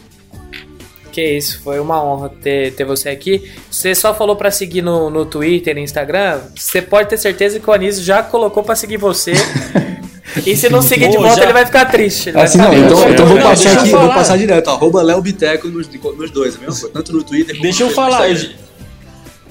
Que 1.12 1.24
isso, 1.36 1.60
foi 1.62 1.78
uma 1.78 2.02
honra 2.02 2.28
ter, 2.42 2.72
ter 2.74 2.84
você 2.84 3.08
aqui. 3.08 3.48
Você 3.70 3.94
só 3.94 4.12
falou 4.12 4.34
pra 4.34 4.50
seguir 4.50 4.82
no, 4.82 5.08
no 5.10 5.24
Twitter 5.24 5.78
e 5.78 5.80
Instagram. 5.80 6.40
Você 6.56 6.82
pode 6.82 7.08
ter 7.08 7.18
certeza 7.18 7.60
que 7.60 7.70
o 7.70 7.72
Anísio 7.72 8.02
já 8.02 8.20
colocou 8.22 8.64
pra 8.64 8.74
seguir 8.74 8.96
você. 8.96 9.32
e 10.44 10.56
se 10.56 10.68
não 10.68 10.82
seguir 10.82 11.10
de 11.10 11.16
volta, 11.16 11.36
já- 11.36 11.44
ele 11.44 11.52
vai 11.52 11.64
ficar 11.64 11.84
triste. 11.84 12.30
Ele 12.30 12.32
vai 12.36 12.44
Assim, 12.44 12.58
ficar 12.58 12.72
não, 12.72 12.84
então, 12.84 13.10
então 13.10 13.26
vou 13.26 13.36
Não, 13.36 13.44
passar 13.48 13.78
aqui, 13.78 13.90
vou 13.90 14.08
passar 14.08 14.36
direto, 14.36 14.66
ó, 14.68 14.74
arroba 14.74 15.02
Léo 15.02 15.22
Biteco 15.22 15.68
nos, 15.68 15.88
nos 15.88 16.30
dois, 16.32 16.56
viu? 16.56 16.90
Tanto 16.90 17.12
no 17.12 17.22
Twitter 17.22 17.54
como 17.54 17.62
Deixa 17.62 17.84
eu 17.84 17.88
no 17.88 17.94
falar, 17.94 18.28
eu. 18.28 18.63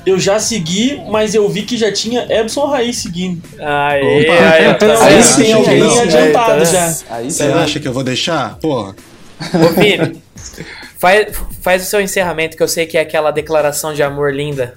Eu 0.05 0.19
já 0.19 0.39
segui, 0.39 1.01
mas 1.09 1.33
eu 1.33 1.47
vi 1.49 1.63
que 1.63 1.77
já 1.77 1.91
tinha 1.91 2.25
Ebson 2.29 2.65
Raiz 2.67 2.97
seguindo. 2.97 3.41
Aê, 3.59 4.23
Opa. 4.23 4.33
aí, 4.53 4.65
Então 4.71 4.89
tá 4.97 5.05
aí 5.05 5.13
vendo? 5.15 5.23
sim, 5.23 5.41
Acho 5.41 5.63
que 5.63 5.69
alguém 5.69 5.79
não. 5.79 5.99
adiantado 6.01 6.61
É, 6.61 6.65
já. 6.65 6.95
Aí 7.09 7.31
Você 7.31 7.45
sim. 7.45 7.53
acha 7.53 7.79
que 7.79 7.87
eu 7.87 7.93
vou 7.93 8.03
deixar? 8.03 8.57
Porra. 8.59 8.95
Ô, 9.53 9.79
Vini, 9.79 10.21
faz, 10.97 11.27
faz 11.61 11.83
o 11.83 11.85
seu 11.85 12.01
encerramento, 12.01 12.55
que 12.57 12.63
eu 12.63 12.67
sei 12.67 12.85
que 12.85 12.97
é 12.97 13.01
aquela 13.01 13.31
declaração 13.31 13.93
de 13.93 14.01
amor 14.03 14.33
linda. 14.33 14.75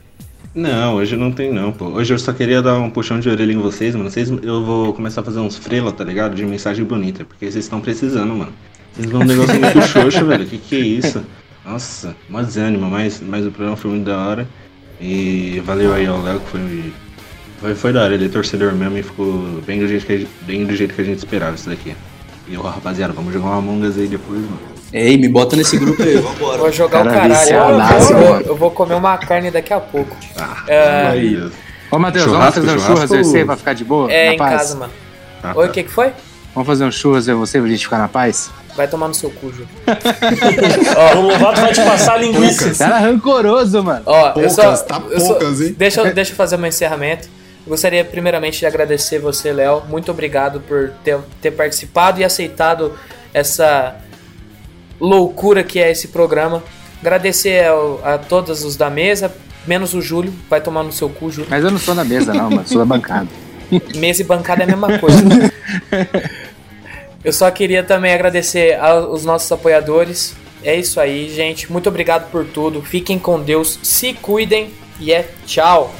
Não, 0.54 0.94
hoje 0.94 1.16
não 1.16 1.30
tem 1.30 1.52
não, 1.52 1.70
pô. 1.70 1.84
Hoje 1.86 2.14
eu 2.14 2.18
só 2.18 2.32
queria 2.32 2.62
dar 2.62 2.78
um 2.78 2.88
puxão 2.88 3.20
de 3.20 3.28
orelha 3.28 3.52
em 3.52 3.58
vocês, 3.58 3.94
mano. 3.94 4.10
Vocês, 4.10 4.30
eu 4.30 4.64
vou 4.64 4.94
começar 4.94 5.20
a 5.20 5.24
fazer 5.24 5.38
uns 5.38 5.56
frela, 5.56 5.92
tá 5.92 6.02
ligado? 6.02 6.34
De 6.34 6.44
mensagem 6.46 6.82
bonita, 6.82 7.24
porque 7.26 7.44
vocês 7.50 7.64
estão 7.64 7.78
precisando, 7.80 8.34
mano. 8.34 8.52
Vocês 8.94 9.10
vão 9.10 9.20
um 9.20 9.24
negócio 9.24 9.54
muito 9.60 9.82
xoxo, 9.86 10.24
velho. 10.24 10.46
Que 10.46 10.56
que 10.56 10.76
é 10.76 10.78
isso? 10.78 11.22
Nossa, 11.62 12.16
mó 12.30 12.40
desânimo, 12.40 12.88
mas, 12.88 13.20
mas 13.20 13.44
o 13.44 13.50
programa 13.50 13.76
foi 13.76 13.90
muito 13.90 14.04
da 14.06 14.16
hora. 14.18 14.48
E 15.00 15.62
valeu 15.64 15.92
aí 15.94 16.06
ao 16.06 16.20
Léo, 16.22 16.40
que 16.40 16.50
foi, 16.50 16.92
foi, 17.60 17.74
foi 17.74 17.92
da 17.92 18.02
hora. 18.04 18.14
Ele 18.14 18.26
é 18.26 18.28
torcedor 18.28 18.72
mesmo 18.72 18.96
e 18.98 19.02
ficou 19.02 19.32
bem 19.66 19.78
do, 19.80 19.86
jeito 19.88 20.06
que 20.06 20.12
a 20.12 20.18
gente, 20.18 20.30
bem 20.42 20.64
do 20.64 20.74
jeito 20.74 20.94
que 20.94 21.00
a 21.00 21.04
gente 21.04 21.18
esperava 21.18 21.54
isso 21.54 21.68
daqui. 21.68 21.94
E 22.48 22.56
ó, 22.56 22.62
rapaziada, 22.62 23.12
vamos 23.12 23.32
jogar 23.32 23.46
uma 23.48 23.58
Among 23.58 23.86
Us 23.86 23.98
aí 23.98 24.06
depois, 24.06 24.40
mano. 24.40 24.58
Ei, 24.92 25.16
me 25.18 25.28
bota 25.28 25.56
nesse 25.56 25.76
grupo 25.78 26.00
aí, 26.02 26.16
vambora. 26.16 26.58
Vou 26.58 26.72
jogar 26.72 27.02
Cara 27.04 27.10
o 27.10 27.12
caralho. 27.12 27.34
viciadaço, 27.34 28.12
Eu 28.12 28.18
vou, 28.18 28.40
eu 28.40 28.56
vou 28.56 28.70
comer 28.70 28.94
uma 28.94 29.18
carne 29.18 29.50
daqui 29.50 29.72
a 29.72 29.80
pouco. 29.80 30.16
Ah, 30.38 30.62
É. 30.68 31.48
Ô, 31.90 31.98
Matheus, 31.98 32.24
vamos 32.26 32.54
fazer 32.54 32.60
um 32.60 32.78
churrasco 32.78 32.86
churras 32.94 33.10
eu 33.10 33.20
e 33.20 33.24
você 33.24 33.40
ou- 33.40 33.46
pra 33.46 33.56
ficar 33.56 33.72
de 33.74 33.84
boa? 33.84 34.10
é 34.12 34.26
na 34.28 34.34
em 34.34 34.38
paz? 34.38 34.52
casa, 34.56 34.74
mano. 34.76 34.92
Ah, 35.42 35.52
Oi, 35.56 35.64
tá. 35.66 35.70
o 35.70 35.74
que 35.74 35.82
que 35.82 35.90
foi? 35.90 36.12
Vamos 36.54 36.66
fazer 36.66 36.84
um 36.84 36.90
churras 36.90 37.28
eu 37.28 37.36
e 37.36 37.38
você 37.38 37.60
pra 37.60 37.68
gente 37.68 37.84
ficar 37.84 37.98
na 37.98 38.08
paz? 38.08 38.50
Vai 38.76 38.86
tomar 38.88 39.08
no 39.08 39.14
seu 39.14 39.30
cu, 39.30 39.50
Ju. 39.52 39.66
O 41.16 41.20
Lovato 41.22 41.60
vai 41.60 41.72
te 41.72 41.80
passar 41.82 42.14
a 42.14 42.18
linguiça. 42.18 42.74
Cara 42.74 42.98
rancoroso, 42.98 43.82
mano. 43.82 44.02
Ó, 44.06 44.28
eu 44.28 44.32
Poucas, 44.34 44.52
só, 44.54 44.76
tá 44.76 45.02
eu 45.10 45.20
só- 45.20 45.26
poucas, 45.34 45.60
hein? 45.62 45.74
Deixa, 45.78 46.00
eu- 46.02 46.14
deixa 46.14 46.32
eu 46.32 46.36
fazer 46.36 46.56
meu 46.56 46.68
encerramento. 46.68 47.28
Eu 47.66 47.70
gostaria 47.70 48.04
primeiramente 48.04 48.58
de 48.58 48.66
agradecer 48.66 49.18
você, 49.18 49.52
Léo. 49.52 49.82
Muito 49.88 50.10
obrigado 50.10 50.60
por 50.60 50.90
ter, 51.02 51.18
ter 51.40 51.50
participado 51.52 52.20
e 52.20 52.24
aceitado 52.24 52.92
essa 53.32 53.96
loucura 55.00 55.62
que 55.64 55.78
é 55.80 55.90
esse 55.90 56.08
programa. 56.08 56.62
Agradecer 57.00 57.66
ao- 57.66 58.00
a 58.04 58.18
todos 58.18 58.62
os 58.64 58.76
da 58.76 58.88
mesa, 58.90 59.32
menos 59.66 59.94
o 59.94 60.00
Júlio. 60.00 60.32
Vai 60.50 60.60
tomar 60.60 60.82
no 60.82 60.92
seu 60.92 61.08
cu, 61.08 61.30
Júlio. 61.30 61.48
Mas 61.50 61.64
eu 61.64 61.70
não 61.70 61.78
sou 61.78 61.94
da 61.94 62.04
mesa, 62.04 62.32
não, 62.34 62.50
mano. 62.50 62.66
Sou 62.68 62.78
da 62.78 62.84
bancada. 62.84 63.28
Mesa 63.96 64.20
e 64.22 64.24
bancada 64.24 64.62
é 64.62 64.64
a 64.64 64.66
mesma 64.68 64.98
coisa. 64.98 65.16
Eu 67.26 67.32
só 67.32 67.50
queria 67.50 67.82
também 67.82 68.14
agradecer 68.14 68.78
aos 68.78 69.24
nossos 69.24 69.50
apoiadores. 69.50 70.36
É 70.62 70.76
isso 70.76 71.00
aí, 71.00 71.28
gente. 71.28 71.72
Muito 71.72 71.88
obrigado 71.88 72.30
por 72.30 72.46
tudo. 72.46 72.80
Fiquem 72.80 73.18
com 73.18 73.42
Deus, 73.42 73.80
se 73.82 74.12
cuidem 74.12 74.70
e 75.00 75.12
é 75.12 75.28
tchau. 75.44 75.92